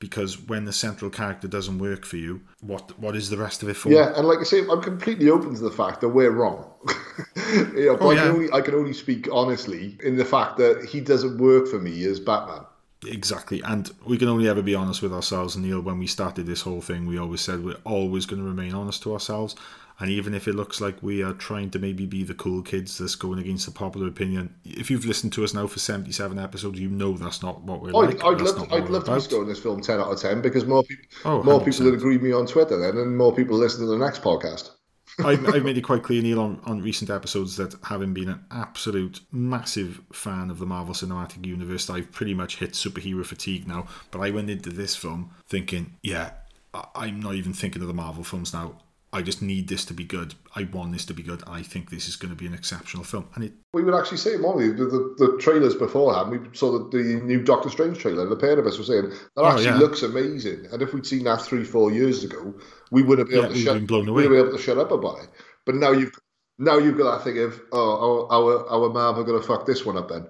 Because 0.01 0.41
when 0.41 0.65
the 0.65 0.73
central 0.73 1.11
character 1.11 1.47
doesn't 1.47 1.77
work 1.77 2.05
for 2.05 2.17
you, 2.17 2.41
what 2.59 2.99
what 2.99 3.15
is 3.15 3.29
the 3.29 3.37
rest 3.37 3.61
of 3.61 3.69
it 3.69 3.75
for? 3.75 3.91
yeah, 3.91 4.11
and 4.17 4.27
like 4.27 4.39
I 4.39 4.43
say, 4.43 4.61
I'm 4.69 4.81
completely 4.81 5.29
open 5.29 5.53
to 5.53 5.61
the 5.61 5.71
fact 5.71 6.01
that 6.01 6.09
we're 6.09 6.31
wrong. 6.31 6.69
you 7.75 7.85
know, 7.85 7.97
but 7.97 8.05
Oh, 8.05 8.09
I, 8.09 8.15
can 8.15 8.27
only, 8.27 8.51
I 8.51 8.61
can 8.61 8.73
only 8.73 8.93
speak 8.93 9.29
honestly 9.31 9.99
in 10.03 10.17
the 10.17 10.25
fact 10.25 10.57
that 10.57 10.83
he 10.83 11.01
doesn't 11.01 11.37
work 11.37 11.67
for 11.67 11.77
me 11.77 12.03
as 12.05 12.19
Batman. 12.19 12.65
Exactly, 13.05 13.61
and 13.63 13.91
we 14.05 14.17
can 14.17 14.27
only 14.27 14.47
ever 14.47 14.61
be 14.63 14.73
honest 14.75 15.01
with 15.03 15.13
ourselves. 15.13 15.55
Neil, 15.57 15.81
when 15.81 15.97
we 15.99 16.05
started 16.07 16.45
this 16.47 16.61
whole 16.61 16.81
thing, 16.81 17.05
we 17.07 17.17
always 17.17 17.41
said 17.41 17.63
we're 17.63 17.75
always 17.83 18.25
going 18.27 18.41
to 18.41 18.47
remain 18.47 18.73
honest 18.75 19.01
to 19.03 19.13
ourselves. 19.13 19.55
And 19.99 20.09
even 20.09 20.33
if 20.33 20.47
it 20.47 20.55
looks 20.55 20.81
like 20.81 21.01
we 21.03 21.21
are 21.23 21.33
trying 21.33 21.69
to 21.71 21.79
maybe 21.79 22.05
be 22.07 22.23
the 22.23 22.33
cool 22.33 22.61
kids 22.63 22.97
that's 22.97 23.15
going 23.15 23.39
against 23.39 23.65
the 23.67 23.71
popular 23.71 24.07
opinion, 24.07 24.55
if 24.65 24.89
you've 24.91 25.05
listened 25.05 25.33
to 25.33 25.43
us 25.43 25.53
now 25.53 25.67
for 25.67 25.79
seventy-seven 25.79 26.37
episodes, 26.39 26.79
you 26.79 26.89
know 26.89 27.13
that's 27.17 27.41
not 27.43 27.61
what 27.63 27.81
we're 27.81 27.95
I'd, 27.95 28.13
like. 28.13 28.23
I'd 28.23 28.37
That's 28.37 28.55
love, 28.57 28.67
to, 28.69 28.73
I'd 28.75 28.89
love 28.89 29.05
to 29.05 29.45
this 29.45 29.59
film 29.59 29.81
ten 29.81 29.99
out 29.99 30.11
of 30.11 30.19
ten 30.19 30.41
because 30.41 30.65
more 30.65 30.83
people, 30.83 31.05
Oh, 31.23 31.41
more 31.41 31.59
people 31.63 31.85
100%. 31.85 31.85
would 31.85 31.93
agree 31.95 32.17
with 32.17 32.23
me 32.23 32.33
on 32.33 32.45
Twitter 32.45 32.77
then, 32.77 32.97
and 32.97 33.17
more 33.17 33.33
people 33.33 33.57
listen 33.57 33.79
to 33.81 33.87
the 33.87 33.97
next 33.97 34.21
podcast. 34.21 34.71
I've, 35.19 35.45
I've 35.53 35.63
made 35.63 35.77
it 35.77 35.81
quite 35.81 36.03
clear, 36.03 36.21
Neil, 36.21 36.39
on, 36.39 36.61
on 36.65 36.81
recent 36.81 37.09
episodes 37.09 37.57
that 37.57 37.75
having 37.83 38.13
been 38.13 38.29
an 38.29 38.43
absolute 38.51 39.19
massive 39.31 40.01
fan 40.13 40.49
of 40.49 40.59
the 40.59 40.65
Marvel 40.65 40.93
Cinematic 40.93 41.45
Universe, 41.45 41.89
I've 41.89 42.11
pretty 42.11 42.33
much 42.33 42.57
hit 42.57 42.71
superhero 42.71 43.25
fatigue 43.25 43.67
now. 43.67 43.87
But 44.11 44.19
I 44.21 44.29
went 44.31 44.49
into 44.49 44.69
this 44.69 44.95
film 44.95 45.31
thinking, 45.47 45.97
yeah, 46.01 46.31
I- 46.73 46.85
I'm 46.95 47.19
not 47.19 47.35
even 47.35 47.53
thinking 47.53 47.81
of 47.81 47.87
the 47.87 47.93
Marvel 47.93 48.23
films 48.23 48.53
now. 48.53 48.75
I 49.13 49.21
just 49.21 49.41
need 49.41 49.67
this 49.67 49.83
to 49.85 49.93
be 49.93 50.05
good. 50.05 50.35
I 50.55 50.63
want 50.71 50.93
this 50.93 51.03
to 51.07 51.13
be 51.13 51.21
good. 51.21 51.43
I 51.45 51.63
think 51.63 51.89
this 51.89 52.07
is 52.07 52.15
going 52.15 52.29
to 52.31 52.35
be 52.37 52.47
an 52.47 52.53
exceptional 52.53 53.03
film. 53.03 53.27
And 53.35 53.43
it 53.43 53.51
We 53.73 53.83
would 53.83 53.93
actually 53.93 54.19
say, 54.19 54.37
Molly, 54.37 54.69
the, 54.71 54.85
the, 54.85 55.15
the 55.17 55.37
trailers 55.37 55.75
beforehand, 55.75 56.31
we 56.31 56.39
saw 56.57 56.71
the, 56.71 56.97
the 56.97 57.03
new 57.21 57.43
Doctor 57.43 57.69
Strange 57.69 57.97
trailer, 57.97 58.23
and 58.23 58.31
the 58.31 58.37
pair 58.37 58.57
of 58.57 58.65
us 58.65 58.77
were 58.77 58.85
saying 58.85 59.09
that 59.09 59.19
oh, 59.35 59.45
actually 59.47 59.67
Oh, 59.67 59.71
yeah. 59.73 59.77
looks 59.79 60.01
amazing. 60.03 60.65
And 60.71 60.81
if 60.81 60.93
we'd 60.93 61.05
seen 61.05 61.25
that 61.25 61.41
three, 61.41 61.65
four 61.65 61.91
years 61.91 62.23
ago, 62.23 62.53
we 62.91 63.01
would 63.01 63.17
have 63.19 63.27
been 63.29 63.37
Yeah, 63.37 63.43
able 63.45 63.53
to 63.53 63.57
we'd 63.59 63.63
shut 63.65 63.75
been 63.77 63.85
blown 63.87 64.13
we'd 64.13 64.25
away. 64.25 64.27
been 64.37 64.47
able 64.47 64.57
to 64.57 64.63
shut 64.63 64.77
up 64.77 64.91
about 64.91 65.19
it. 65.23 65.29
But 65.65 65.75
now 65.75 65.91
you've 65.91 66.13
now 66.59 66.77
you've 66.77 66.97
got 66.97 67.17
that 67.17 67.23
thing 67.23 67.39
of 67.43 67.59
oh 67.71 68.27
our 68.29 68.31
our, 68.31 68.69
our 68.83 68.89
Marvel 68.89 69.23
going 69.23 69.41
to 69.41 69.47
fuck 69.47 69.65
this 69.65 69.85
one 69.85 69.97
up 69.97 70.09
then. 70.09 70.27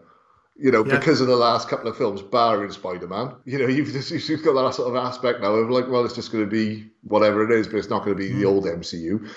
You 0.58 0.70
know, 0.70 0.86
Yeah. 0.86 1.00
because 1.00 1.22
of 1.22 1.28
the 1.28 1.36
last 1.36 1.70
couple 1.70 1.88
of 1.90 1.98
films, 1.98 2.22
barring 2.22 2.72
Spider 2.72 3.08
Man, 3.08 3.34
you 3.46 3.58
know, 3.58 3.66
you've 3.68 3.88
just 3.92 4.12
you've 4.30 4.44
got 4.44 4.54
that 4.62 4.76
sort 4.76 4.90
of 4.90 4.96
aspect 4.96 5.42
now 5.42 5.54
of 5.54 5.70
like, 5.72 5.88
well, 5.90 6.06
it's 6.06 6.14
just 6.14 6.32
going 6.32 6.44
to 6.44 6.50
be 6.50 6.92
whatever 7.04 7.44
it 7.44 7.52
is, 7.58 7.68
but 7.68 7.78
it's 7.78 7.90
not 7.90 8.04
going 8.06 8.16
to 8.16 8.22
be 8.24 8.30
Hmm. 8.32 8.40
the 8.40 8.46
old 8.46 8.66
MCU. 8.66 9.28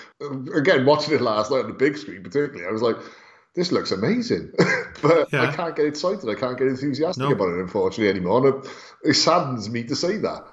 Again, 0.55 0.85
watching 0.85 1.15
it 1.15 1.21
last 1.21 1.49
night 1.51 1.61
on 1.63 1.67
the 1.67 1.73
big 1.73 1.97
screen, 1.97 2.21
particularly, 2.21 2.65
I 2.67 2.71
was 2.71 2.81
like, 2.83 2.97
this 3.55 3.71
looks 3.71 3.91
amazing, 3.91 4.51
but 5.01 5.33
I 5.33 5.51
can't 5.55 5.75
get 5.75 5.85
excited. 5.87 6.29
I 6.29 6.35
can't 6.35 6.57
get 6.57 6.67
enthusiastic 6.67 7.23
No. 7.23 7.31
about 7.31 7.49
it, 7.57 7.59
unfortunately, 7.61 8.09
anymore. 8.09 8.45
And 8.45 8.63
it, 8.63 8.71
it 9.03 9.13
saddens 9.15 9.69
me 9.69 9.83
to 9.85 9.95
say 9.95 10.17
that. 10.17 10.43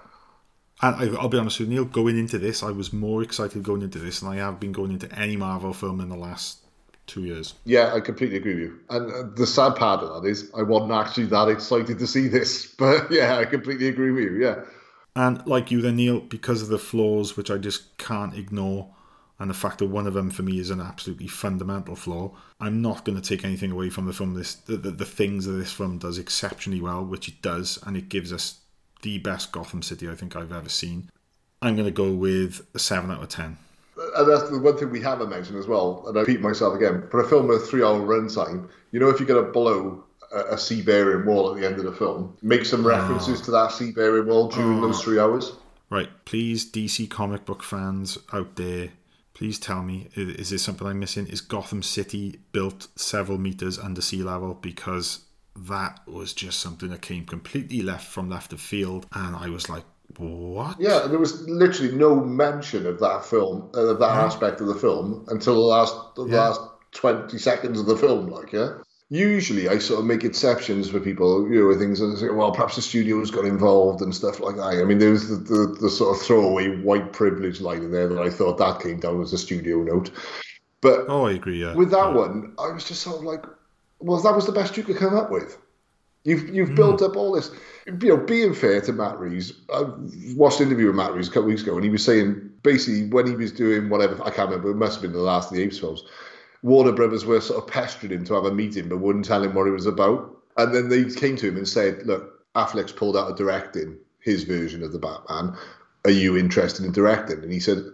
And 0.83 0.97
I, 0.97 1.21
I'll 1.21 1.29
be 1.29 1.39
honest 1.39 1.61
with 1.61 1.69
you, 1.69 1.77
Neil, 1.77 1.85
going 1.85 2.19
into 2.19 2.39
this, 2.39 2.63
I 2.63 2.73
was 2.73 2.93
more 2.93 3.23
excited 3.23 3.63
going 3.63 3.83
into 3.83 3.99
this 3.99 4.21
than 4.21 4.31
I 4.31 4.37
have 4.37 4.59
been 4.59 4.73
going 4.73 4.91
into 4.91 5.11
any 5.17 5.37
Marvel 5.37 5.73
film 5.73 6.01
in 6.01 6.09
the 6.09 6.17
last 6.17 6.59
two 7.07 7.25
years. 7.25 7.55
Yeah, 7.65 7.95
I 7.95 8.01
completely 8.01 8.37
agree 8.37 8.55
with 8.55 8.63
you. 8.65 8.81
And 8.91 9.13
uh, 9.13 9.35
the 9.37 9.47
sad 9.47 9.77
part 9.77 10.03
of 10.03 10.23
that 10.23 10.29
is, 10.29 10.51
I 10.57 10.63
wasn't 10.63 10.93
actually 10.93 11.27
that 11.27 11.49
excited 11.49 11.99
to 11.99 12.07
see 12.07 12.29
this, 12.29 12.67
but 12.79 13.11
yeah, 13.11 13.39
I 13.39 13.45
completely 13.45 13.89
agree 13.89 14.11
with 14.11 14.25
you. 14.25 14.43
Yeah. 14.43 14.65
And 15.15 15.47
like 15.47 15.71
you 15.71 15.83
then, 15.83 15.97
Neil, 15.97 16.21
because 16.21 16.63
of 16.63 16.69
the 16.69 16.79
flaws 16.79 17.37
which 17.37 17.51
I 17.51 17.59
just 17.59 17.97
can't 17.99 18.35
ignore, 18.35 18.95
and 19.39 19.51
the 19.51 19.55
fact 19.55 19.79
that 19.79 19.87
one 19.87 20.07
of 20.07 20.15
them 20.15 20.31
for 20.31 20.43
me 20.43 20.59
is 20.59 20.71
an 20.71 20.81
absolutely 20.81 21.27
fundamental 21.27 21.97
flaw, 21.97 22.33
I'm 22.61 22.81
not 22.81 23.05
going 23.05 23.21
to 23.21 23.29
take 23.29 23.45
anything 23.45 23.73
away 23.73 23.91
from 23.91 24.07
the 24.07 24.13
film. 24.13 24.35
This 24.35 24.55
the, 24.55 24.77
the, 24.77 24.91
the 24.91 25.05
things 25.05 25.45
that 25.47 25.53
this 25.53 25.73
film 25.73 25.99
does 25.99 26.19
exceptionally 26.19 26.81
well, 26.81 27.05
which 27.05 27.29
it 27.29 27.43
does, 27.43 27.79
and 27.85 27.97
it 27.97 28.09
gives 28.09 28.33
us 28.33 28.61
the 29.03 29.19
best 29.19 29.53
Gotham 29.53 29.83
City 29.83 30.09
I 30.09 30.15
think 30.15 30.35
I've 30.35 30.53
ever 30.53 30.69
seen. 30.69 31.11
I'm 31.61 31.77
going 31.77 31.87
to 31.87 31.93
go 31.93 32.13
with 32.13 32.67
a 32.75 32.79
seven 32.79 33.11
out 33.11 33.23
of 33.23 33.29
ten. 33.29 33.59
And 34.17 34.29
that's 34.29 34.51
the 34.51 34.59
one 34.59 34.77
thing 34.77 34.91
we 34.91 35.01
haven't 35.01 35.29
mentioned 35.29 35.59
as 35.59 35.67
well, 35.67 36.05
and 36.07 36.17
I 36.17 36.21
repeat 36.21 36.41
myself 36.41 36.75
again. 36.75 37.07
For 37.11 37.21
a 37.21 37.29
film 37.29 37.47
with 37.47 37.63
a 37.63 37.67
three-hour 37.67 38.01
runtime, 38.01 38.69
you 38.91 38.99
know, 38.99 39.09
if 39.11 39.21
you're 39.21 39.29
going 39.29 39.45
to 39.45 39.53
blow 39.53 40.03
a, 40.33 40.55
a 40.55 40.59
sea-bearing 40.59 41.27
wall 41.27 41.51
at 41.51 41.61
the 41.61 41.67
end 41.67 41.79
of 41.79 41.85
the 41.85 41.93
film, 41.93 42.37
make 42.43 42.65
some 42.65 42.87
references 42.87 43.41
ah. 43.43 43.45
to 43.45 43.51
that 43.53 43.73
sea-bearing 43.73 44.27
wall 44.27 44.49
during 44.49 44.81
those 44.81 44.99
ah. 44.99 45.03
three 45.03 45.19
hours. 45.21 45.53
Right, 45.91 46.09
please, 46.25 46.71
DC 46.71 47.11
comic 47.11 47.45
book 47.45 47.63
fans 47.63 48.17
out 48.33 48.57
there, 48.57 48.89
please 49.35 49.59
tell 49.59 49.83
me, 49.83 50.09
is 50.15 50.51
this 50.51 50.63
something 50.63 50.87
I'm 50.87 50.99
missing? 50.99 51.27
Is 51.27 51.43
Gotham 51.43 51.83
City 51.83 52.41
built 52.53 52.89
several 52.97 53.37
meters 53.37 53.79
under 53.79 54.01
sea 54.01 54.23
level? 54.23 54.55
Because 54.55 55.21
that 55.57 56.01
was 56.07 56.33
just 56.33 56.61
something 56.61 56.89
that 56.91 57.03
came 57.03 57.25
completely 57.27 57.83
left 57.83 58.07
from 58.09 58.31
left 58.31 58.53
of 58.53 58.61
field, 58.61 59.07
and 59.13 59.37
I 59.37 59.49
was 59.49 59.69
like, 59.69 59.85
what? 60.19 60.79
Yeah, 60.81 61.07
there 61.07 61.19
was 61.19 61.43
literally 61.49 61.95
no 61.95 62.17
mention 62.17 62.87
of 62.87 63.01
that 63.01 63.25
film, 63.25 63.71
uh, 63.75 63.87
of 63.87 63.99
that 64.01 64.11
aspect 64.17 64.61
of 64.61 64.67
the 64.67 64.75
film, 64.75 65.25
until 65.29 65.55
the 65.55 65.61
last 65.61 65.95
the 66.17 66.27
Yeah. 66.27 66.41
last 66.49 66.61
twenty 66.93 67.39
seconds 67.39 67.81
of 67.81 67.87
the 67.87 67.97
film. 67.97 68.29
Like, 68.29 68.53
yeah. 68.53 68.75
Usually, 69.09 69.69
I 69.69 69.77
sort 69.77 70.01
of 70.01 70.07
make 70.07 70.25
exceptions 70.25 70.89
for 70.89 70.99
people, 70.99 71.47
you 71.51 71.61
know, 71.61 71.79
things 71.79 72.01
and 72.01 72.17
say, 72.17 72.31
well, 72.31 72.51
perhaps 72.51 72.77
the 72.77 72.83
studios 72.83 73.31
got 73.31 73.45
involved 73.45 74.01
and 74.01 74.15
stuff 74.15 74.41
like 74.41 74.57
that. 74.57 74.63
I 74.81 74.85
mean, 74.85 74.99
there 74.99 75.11
was 75.11 75.29
the, 75.29 75.37
the, 75.37 75.77
the 75.83 75.91
sort 75.91 76.17
of 76.17 76.23
throwaway 76.23 76.79
white 76.81 77.13
privilege 77.13 77.61
line 77.61 77.83
in 77.83 77.91
there 77.91 78.09
that 78.09 78.23
I 78.23 78.31
thought 78.31 78.57
that 78.57 78.81
came 78.81 79.01
down 79.01 79.21
as 79.21 79.35
a 79.35 79.39
studio 79.39 79.83
note. 79.83 80.11
But 80.81 81.05
Oh, 81.09 81.27
I 81.27 81.33
agree, 81.33 81.61
yeah. 81.61 81.75
with 81.75 81.91
that 81.91 82.09
Yeah. 82.09 82.15
one, 82.15 82.55
I 82.59 82.73
was 82.73 82.85
just 82.85 83.03
sort 83.03 83.17
of 83.19 83.25
like, 83.25 83.45
well, 84.03 84.21
that 84.21 84.35
was 84.35 84.47
the 84.47 84.53
best 84.53 84.77
you 84.77 84.83
could 84.83 84.97
come 84.97 85.15
up 85.15 85.31
with. 85.31 85.59
You've 86.25 86.55
you've 86.55 86.69
hmm. 86.69 86.75
built 86.75 87.03
up 87.03 87.17
all 87.17 87.33
this, 87.33 87.51
you 87.87 87.93
know. 87.93 88.17
Being 88.17 88.55
fair 88.55 88.81
to 88.83 88.93
Matt 88.93 89.19
Reeves, 89.19 89.53
I 89.75 89.85
watched 90.37 90.61
an 90.61 90.69
interview 90.69 90.87
with 90.87 90.97
Matt 90.97 91.15
Reeves 91.15 91.29
a 91.29 91.33
couple 91.33 91.49
weeks 91.49 91.63
ago, 91.63 91.75
and 91.75 91.85
he 91.85 91.91
was 91.91 92.05
saying 92.05 92.51
basically 92.63 93.09
when 93.09 93.27
he 93.27 93.35
was 93.35 93.51
doing 93.51 93.89
whatever 93.89 94.23
I 94.23 94.31
can't 94.31 94.51
remember, 94.51 94.71
it 94.71 94.77
must 94.77 94.95
have 94.95 95.03
been 95.03 95.13
the 95.13 95.19
last 95.19 95.51
of 95.51 95.57
the 95.57 95.63
Apes 95.63 95.79
films. 95.79 96.05
Warner 96.63 96.93
Brothers 96.93 97.25
were 97.25 97.41
sort 97.41 97.63
of 97.63 97.69
pestering 97.69 98.13
him 98.13 98.25
to 98.27 98.35
have 98.35 98.45
a 98.45 98.55
meeting, 98.55 98.89
but 98.89 98.99
wouldn't 98.99 99.25
tell 99.25 99.43
him 99.43 99.55
what 99.55 99.67
it 99.67 99.73
was 99.73 99.87
about. 99.87 100.37
And 100.57 100.73
then 100.73 100.89
they 100.89 101.05
came 101.13 101.35
to 101.37 101.49
him 101.49 101.57
and 101.57 101.69
said, 101.69 102.07
"Look, 102.07 102.45
Affleck's 102.55 102.93
pulled 102.93 103.17
out 103.17 103.31
of 103.31 103.37
directing 103.37 103.97
his 104.21 104.45
version 104.45 104.85
of 104.85 104.93
the 104.93 105.01
Batman. 105.01 105.57
Are 106.05 106.11
you 106.13 106.37
interested 106.37 106.87
in 106.87 106.93
directing?" 106.93 107.43
And 107.43 107.53
he 107.53 107.59
said, 107.59 107.85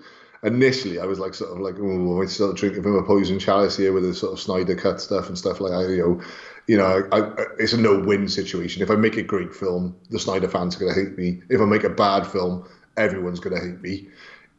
initially 0.42 1.00
I 1.00 1.04
was 1.04 1.18
like 1.18 1.34
sort 1.34 1.52
of 1.52 1.58
like, 1.58 1.76
oh, 1.78 2.22
I 2.22 2.26
still 2.26 2.52
drinking 2.52 2.82
from 2.82 2.96
a 2.96 3.02
poison 3.02 3.38
chalice 3.38 3.76
here 3.76 3.92
with 3.92 4.04
the 4.04 4.14
sort 4.14 4.32
of 4.32 4.40
Snyder 4.40 4.74
cut 4.74 5.00
stuff 5.00 5.28
and 5.28 5.36
stuff 5.36 5.60
like 5.60 5.72
that. 5.72 5.90
You 5.90 5.98
know, 5.98 6.22
you 6.66 6.76
know, 6.76 7.08
I, 7.12 7.20
I, 7.20 7.44
it's 7.58 7.72
a 7.72 7.80
no-win 7.80 8.28
situation. 8.28 8.82
If 8.82 8.90
I 8.90 8.94
make 8.94 9.16
a 9.16 9.22
great 9.22 9.54
film, 9.54 9.96
the 10.10 10.18
Snyder 10.18 10.48
fans 10.48 10.76
are 10.76 10.80
going 10.80 10.94
to 10.94 11.00
hate 11.00 11.18
me. 11.18 11.40
If 11.48 11.60
I 11.60 11.64
make 11.64 11.84
a 11.84 11.90
bad 11.90 12.26
film, 12.26 12.68
everyone's 12.96 13.40
going 13.40 13.56
to 13.56 13.66
hate 13.66 13.80
me. 13.80 14.08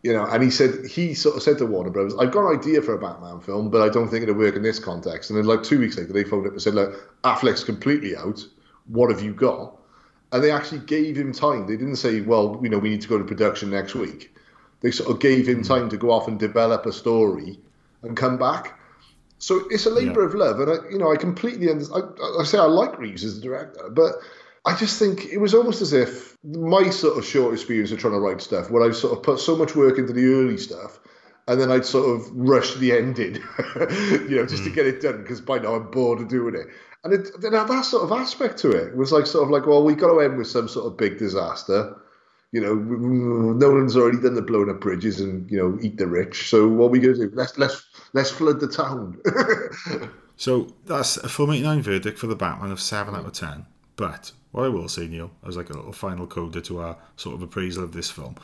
You 0.01 0.13
know, 0.13 0.25
and 0.25 0.41
he 0.41 0.49
said 0.49 0.85
he 0.85 1.13
sort 1.13 1.35
of 1.35 1.43
said 1.43 1.57
to 1.57 1.65
Warner 1.65 1.89
Brothers, 1.89 2.15
"I've 2.17 2.31
got 2.31 2.49
an 2.49 2.57
idea 2.57 2.81
for 2.81 2.93
a 2.93 2.99
Batman 2.99 3.41
film, 3.41 3.69
but 3.69 3.81
I 3.81 3.89
don't 3.89 4.07
think 4.07 4.23
it'll 4.23 4.35
work 4.35 4.55
in 4.55 4.63
this 4.63 4.79
context." 4.79 5.29
And 5.29 5.37
then, 5.37 5.45
like 5.45 5.61
two 5.61 5.77
weeks 5.77 5.97
later, 5.97 6.13
they 6.13 6.23
phoned 6.23 6.47
up 6.47 6.53
and 6.53 6.61
said, 6.61 6.75
"Look, 6.75 7.21
Affleck's 7.23 7.65
completely 7.65 8.15
out. 8.15 8.39
What 8.87 9.11
have 9.11 9.21
you 9.21 9.33
got?" 9.33 9.77
And 10.31 10.41
they 10.41 10.51
actually 10.51 10.79
gave 10.79 11.17
him 11.17 11.33
time. 11.33 11.67
They 11.67 11.75
didn't 11.75 11.97
say, 11.97 12.21
"Well, 12.21 12.59
you 12.63 12.69
know, 12.69 12.77
we 12.77 12.89
need 12.89 13.01
to 13.01 13.09
go 13.09 13.17
to 13.17 13.25
production 13.25 13.71
next 13.71 13.93
week." 13.93 14.33
They 14.81 14.91
sort 14.91 15.09
of 15.09 15.19
gave 15.19 15.47
him 15.47 15.57
hmm. 15.57 15.63
time 15.63 15.89
to 15.89 15.97
go 15.97 16.11
off 16.11 16.27
and 16.27 16.39
develop 16.39 16.85
a 16.85 16.93
story 16.93 17.59
and 18.01 18.15
come 18.15 18.37
back. 18.37 18.79
So 19.39 19.67
it's 19.69 19.85
a 19.85 19.89
labour 19.89 20.21
Yeah. 20.21 20.27
of 20.27 20.35
love, 20.35 20.59
and 20.59 20.71
I, 20.71 20.89
you 20.89 20.97
know, 20.97 21.11
I 21.11 21.15
completely 21.15 21.69
understand. 21.69 22.03
I, 22.21 22.41
I 22.41 22.43
say 22.43 22.57
I 22.57 22.65
like 22.65 22.99
Reeves 22.99 23.23
as 23.23 23.37
a 23.37 23.41
director, 23.41 23.89
but 23.89 24.15
I 24.65 24.75
just 24.75 24.99
think 24.99 25.27
it 25.31 25.37
was 25.37 25.53
almost 25.53 25.81
as 25.81 25.93
if 25.93 26.37
my 26.43 26.89
sort 26.89 27.17
of 27.17 27.25
short 27.25 27.53
experience 27.53 27.91
of 27.91 27.99
trying 27.99 28.13
to 28.13 28.19
write 28.19 28.41
stuff, 28.41 28.69
where 28.69 28.83
I 28.83 28.91
sort 28.91 29.17
of 29.17 29.23
put 29.23 29.39
so 29.39 29.55
much 29.55 29.75
work 29.75 29.97
into 29.97 30.11
the 30.11 30.25
early 30.25 30.57
stuff, 30.57 30.99
and 31.47 31.59
then 31.59 31.71
I'd 31.71 31.85
sort 31.85 32.09
of 32.09 32.29
rush 32.33 32.75
the 32.75 32.91
ending, 32.91 33.35
you 34.29 34.35
know, 34.35 34.45
just 34.45 34.63
to 34.63 34.69
hmm. 34.69 34.75
get 34.75 34.85
it 34.85 35.01
done 35.01 35.21
because 35.21 35.39
by 35.41 35.57
now 35.59 35.75
I'm 35.75 35.89
bored 35.89 36.19
of 36.19 36.27
doing 36.27 36.55
it. 36.55 36.67
And 37.03 37.13
it, 37.13 37.29
then 37.41 37.53
that 37.53 37.85
sort 37.85 38.03
of 38.03 38.11
aspect 38.11 38.57
to 38.59 38.71
it 38.71 38.95
was 38.95 39.11
like 39.11 39.25
sort 39.25 39.45
of 39.45 39.49
like, 39.49 39.65
well, 39.65 39.83
we 39.83 39.95
got 39.95 40.13
to 40.13 40.19
end 40.19 40.37
with 40.37 40.47
some 40.47 40.67
sort 40.67 40.87
of 40.87 40.97
big 40.97 41.17
disaster. 41.17 41.95
You 42.51 42.61
know, 42.61 42.73
Nolan's 42.73 43.95
already 43.95 44.19
done 44.19 44.33
the 44.33 44.41
blowing 44.41 44.69
up 44.69 44.81
bridges 44.81 45.19
and 45.19 45.49
you 45.51 45.57
know 45.57 45.77
eat 45.81 45.97
the 45.97 46.07
rich. 46.07 46.49
So 46.49 46.67
what 46.67 46.85
are 46.85 46.89
we 46.89 46.99
going 46.99 47.15
to 47.15 47.29
do? 47.29 47.35
Let's 47.35 47.57
let's 47.57 47.85
let's 48.13 48.31
flood 48.31 48.59
the 48.59 48.67
town. 48.67 49.21
So 50.39 50.67
that's 50.85 51.17
a 51.17 51.27
full 51.27 51.51
89 51.51 51.81
verdict 51.81 52.17
for 52.17 52.27
the 52.27 52.35
Batman 52.35 52.71
of 52.71 52.79
7 52.79 53.13
out 53.13 53.25
of 53.25 53.33
10. 53.33 53.65
But 53.97 54.31
what 54.51 54.63
I 54.63 54.69
will 54.69 54.87
say, 54.87 55.05
Neil, 55.05 55.31
as 55.45 55.57
like 55.57 55.69
a 55.69 55.73
little 55.73 55.91
final 55.91 56.27
coda 56.27 56.61
to 56.61 56.79
our 56.79 56.95
sort 57.17 57.35
of 57.35 57.41
appraisal 57.41 57.83
of 57.83 57.91
this 57.91 58.09
film, 58.09 58.35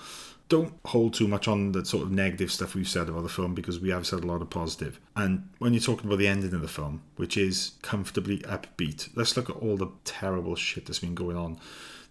don't 0.50 0.74
hold 0.84 1.14
too 1.14 1.26
much 1.26 1.48
on 1.48 1.72
the 1.72 1.86
sort 1.86 2.04
of 2.04 2.12
negative 2.12 2.52
stuff 2.52 2.76
we've 2.76 2.86
said 2.86 3.08
about 3.08 3.24
the 3.24 3.30
film 3.30 3.56
because 3.56 3.80
we 3.80 3.92
have 3.92 4.06
said 4.06 4.26
a 4.26 4.28
lot 4.28 4.42
of 4.42 4.50
positive. 4.50 5.00
And 5.16 5.48
when 5.60 5.74
you're 5.74 5.82
talking 5.82 6.08
about 6.08 6.20
the 6.20 6.28
ending 6.28 6.54
of 6.54 6.62
the 6.62 6.68
film, 6.68 7.02
which 7.16 7.38
is 7.38 7.76
comfortably 7.82 8.40
upbeat, 8.40 9.08
let's 9.16 9.38
look 9.38 9.50
at 9.50 9.56
all 9.56 9.78
the 9.78 9.88
terrible 10.04 10.58
shit 10.58 10.88
that's 10.88 11.00
been 11.00 11.16
going 11.16 11.38
on 11.38 11.58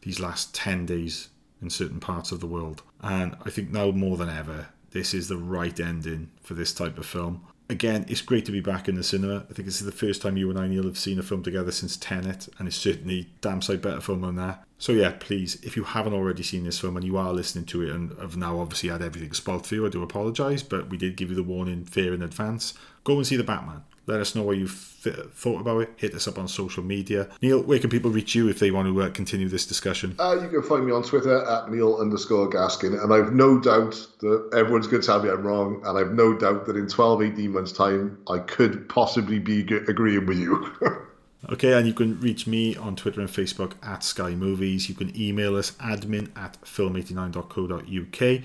these 0.00 0.18
last 0.18 0.54
10 0.54 0.86
days 0.86 1.28
in 1.64 1.70
certain 1.70 2.00
parts 2.00 2.30
of 2.30 2.40
the 2.40 2.46
world. 2.46 2.82
And 3.02 3.36
I 3.44 3.50
think 3.50 3.70
now 3.70 3.90
more 3.90 4.16
than 4.16 4.28
ever, 4.28 4.68
this 4.90 5.12
is 5.12 5.28
the 5.28 5.36
right 5.36 5.78
ending 5.80 6.30
for 6.42 6.54
this 6.54 6.72
type 6.72 6.98
of 6.98 7.06
film 7.06 7.44
again, 7.68 8.04
it's 8.08 8.20
great 8.20 8.44
to 8.46 8.52
be 8.52 8.60
back 8.60 8.88
in 8.88 8.94
the 8.94 9.02
cinema. 9.02 9.44
I 9.50 9.52
think 9.52 9.66
this 9.66 9.80
is 9.80 9.86
the 9.86 9.92
first 9.92 10.22
time 10.22 10.36
you 10.36 10.50
and 10.50 10.58
I, 10.58 10.66
Neil, 10.66 10.84
have 10.84 10.98
seen 10.98 11.18
a 11.18 11.22
film 11.22 11.42
together 11.42 11.72
since 11.72 11.96
Tenet, 11.96 12.48
and 12.58 12.68
it's 12.68 12.76
certainly 12.76 13.30
damn 13.40 13.62
sight 13.62 13.82
better 13.82 14.00
film 14.00 14.22
than 14.22 14.36
that. 14.36 14.64
So 14.78 14.92
yeah, 14.92 15.14
please, 15.18 15.56
if 15.62 15.76
you 15.76 15.84
haven't 15.84 16.12
already 16.12 16.42
seen 16.42 16.64
this 16.64 16.78
film 16.78 16.96
and 16.96 17.06
you 17.06 17.16
are 17.16 17.32
listening 17.32 17.64
to 17.66 17.82
it 17.82 17.90
and 17.90 18.18
have 18.18 18.36
now 18.36 18.58
obviously 18.58 18.90
had 18.90 19.02
everything 19.02 19.32
spoiled 19.32 19.66
for 19.66 19.74
you, 19.74 19.86
I 19.86 19.90
do 19.90 20.02
apologise, 20.02 20.62
but 20.62 20.90
we 20.90 20.96
did 20.96 21.16
give 21.16 21.30
you 21.30 21.36
the 21.36 21.42
warning 21.42 21.84
fair 21.84 22.12
in 22.12 22.22
advance. 22.22 22.74
Go 23.04 23.16
and 23.16 23.26
see 23.26 23.36
the 23.36 23.44
Batman. 23.44 23.82
Let 24.06 24.20
us 24.20 24.34
know 24.34 24.42
what 24.42 24.58
you've 24.58 24.70
thought 24.70 25.60
about 25.60 25.82
it. 25.82 25.90
Hit 25.96 26.14
us 26.14 26.28
up 26.28 26.38
on 26.38 26.48
social 26.48 26.82
media. 26.82 27.28
Neil, 27.40 27.62
where 27.62 27.78
can 27.78 27.90
people 27.90 28.10
reach 28.10 28.34
you 28.34 28.48
if 28.48 28.58
they 28.58 28.70
want 28.70 28.88
to 28.88 29.02
uh, 29.02 29.10
continue 29.10 29.48
this 29.48 29.66
discussion? 29.66 30.14
Uh, 30.18 30.38
you 30.42 30.48
can 30.48 30.62
find 30.62 30.86
me 30.86 30.92
on 30.92 31.02
Twitter 31.02 31.44
at 31.44 31.70
Neil 31.70 31.96
underscore 31.96 32.50
Gaskin, 32.50 33.02
and 33.02 33.12
I've 33.12 33.32
no 33.32 33.58
doubt 33.58 34.06
that 34.20 34.50
everyone's 34.54 34.86
going 34.86 35.00
to 35.00 35.06
tell 35.06 35.22
me 35.22 35.30
I'm 35.30 35.42
wrong, 35.42 35.82
and 35.84 35.98
I've 35.98 36.12
no 36.12 36.36
doubt 36.36 36.66
that 36.66 36.76
in 36.76 36.88
12, 36.88 37.22
18 37.22 37.50
months' 37.50 37.72
time, 37.72 38.18
I 38.28 38.38
could 38.38 38.88
possibly 38.88 39.38
be 39.38 39.60
agreeing 39.60 40.26
with 40.26 40.38
you. 40.38 40.72
Okay, 41.50 41.74
and 41.74 41.86
you 41.86 41.92
can 41.92 42.18
reach 42.20 42.46
me 42.46 42.74
on 42.74 42.96
Twitter 42.96 43.20
and 43.20 43.28
Facebook 43.28 43.72
at 43.82 44.02
Sky 44.02 44.34
Movies. 44.34 44.88
You 44.88 44.94
can 44.94 45.14
email 45.20 45.56
us 45.56 45.72
admin 45.72 46.30
at 46.38 46.58
film89.co.uk. 46.62 48.42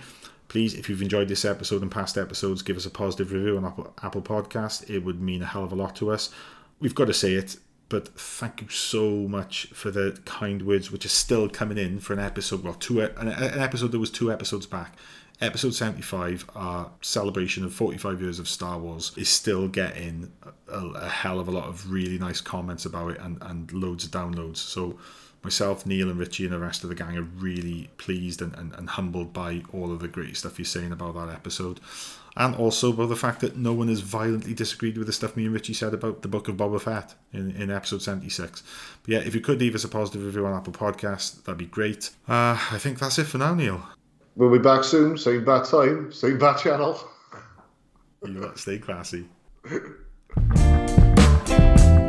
Please, 0.50 0.74
if 0.74 0.90
you've 0.90 1.04
enjoyed 1.04 1.28
this 1.28 1.46
episode 1.46 1.84
and 1.84 1.92
past 1.92 2.18
episodes, 2.18 2.64
give 2.64 2.76
us 2.76 2.86
a 2.86 2.90
positive 2.90 3.32
review 3.32 3.56
on 3.56 3.66
Apple, 3.66 3.94
Apple 4.02 4.22
Podcast. 4.24 4.90
It 4.90 5.00
would 5.00 5.22
mean 5.22 5.44
a 5.44 5.46
hell 5.46 5.64
of 5.64 5.72
a 5.72 5.76
lot 5.76 5.96
to 5.98 6.12
us. 6.12 6.32
We've 6.80 6.96
got 6.96 7.06
to 7.06 7.14
say 7.14 7.34
it, 7.34 7.58
but 7.88 8.08
thank 8.20 8.62
you 8.62 8.70
so 8.70 9.12
much 9.28 9.68
for 9.68 9.92
the 9.92 10.20
kind 10.26 10.64
words, 10.64 10.92
which 10.92 11.06
are 11.06 11.10
still 11.10 11.50
coming 11.50 11.78
in 11.78 12.00
for 12.00 12.14
an 12.14 12.20
episode. 12.20 12.64
Well, 12.64 12.74
two 12.74 13.00
an, 13.02 13.28
an 13.28 13.60
episode 13.60 13.92
that 13.92 14.00
was 14.00 14.10
two 14.10 14.32
episodes 14.32 14.66
back. 14.66 14.96
Episode 15.40 15.74
75, 15.76 16.50
our 16.56 16.92
celebration 17.02 17.64
of 17.64 17.72
45 17.74 18.20
years 18.20 18.40
of 18.40 18.50
Star 18.50 18.80
Wars, 18.80 19.14
is 19.16 19.30
still 19.30 19.68
getting 19.68 20.34
a, 20.68 20.78
a 20.80 21.08
hell 21.08 21.40
of 21.40 21.48
a 21.48 21.52
lot 21.52 21.68
of 21.68 21.92
really 21.92 22.18
nice 22.18 22.42
comments 22.42 22.86
about 22.86 23.12
it 23.12 23.22
and, 23.22 23.38
and 23.42 23.72
loads 23.72 24.04
of 24.04 24.12
downloads. 24.12 24.58
So 24.58 24.98
myself, 25.44 25.86
Neil, 25.86 26.10
and 26.10 26.20
Richie, 26.20 26.46
and 26.46 26.54
the 26.54 26.60
rest 26.60 26.84
of 26.84 26.90
the 26.90 26.96
gang 26.96 27.18
are 27.18 27.24
really 27.24 27.90
pleased 27.98 28.42
and, 28.42 28.54
and, 28.56 28.74
and 28.76 28.90
humbled 28.90 29.34
by 29.34 29.64
all 29.74 29.92
of 29.92 30.00
the 30.00 30.08
great 30.08 30.38
stuff 30.38 30.60
you're 30.60 30.66
saying 30.66 30.92
about 30.92 31.16
that 31.16 31.30
episode. 31.30 31.80
And 32.36 32.56
also 32.56 32.94
by 32.94 33.06
the 33.06 33.16
fact 33.16 33.42
that 33.42 33.58
no 33.58 33.74
one 33.74 33.88
has 33.88 34.02
violently 34.02 34.54
disagreed 34.54 34.98
with 34.98 35.08
the 35.08 35.14
stuff 35.14 35.36
me 35.36 35.46
and 35.46 35.54
Richie 35.54 35.74
said 35.74 35.94
about 35.94 36.22
the 36.22 36.28
book 36.28 36.48
of 36.48 36.56
Boba 36.56 36.80
Fett 36.80 37.16
in, 37.34 37.52
in 37.52 37.72
episode 37.72 38.02
76. 38.02 38.64
But 39.04 39.12
yeah, 39.12 39.20
if 39.20 39.36
you 39.36 39.42
could 39.42 39.60
leave 39.60 39.76
us 39.76 39.84
a 39.84 39.90
positive 39.90 40.26
review 40.26 40.46
on 40.46 40.54
Apple 40.54 40.74
Podcast, 40.74 41.44
that'd 41.44 41.58
be 41.58 41.66
great. 41.66 42.12
Uh, 42.28 42.58
I 42.72 42.78
think 42.78 43.00
that's 43.00 43.20
it 43.20 43.26
for 43.26 43.40
now, 43.40 43.54
Neil. 43.54 43.84
We'll 44.36 44.52
be 44.52 44.60
back 44.60 44.84
soon, 44.84 45.18
same 45.18 45.44
bad 45.44 45.66
time, 45.66 46.14
same 46.14 46.38
bad 46.38 46.60
channel. 46.60 47.00
You 48.26 48.52
stay 48.56 48.78
classy. 48.78 49.26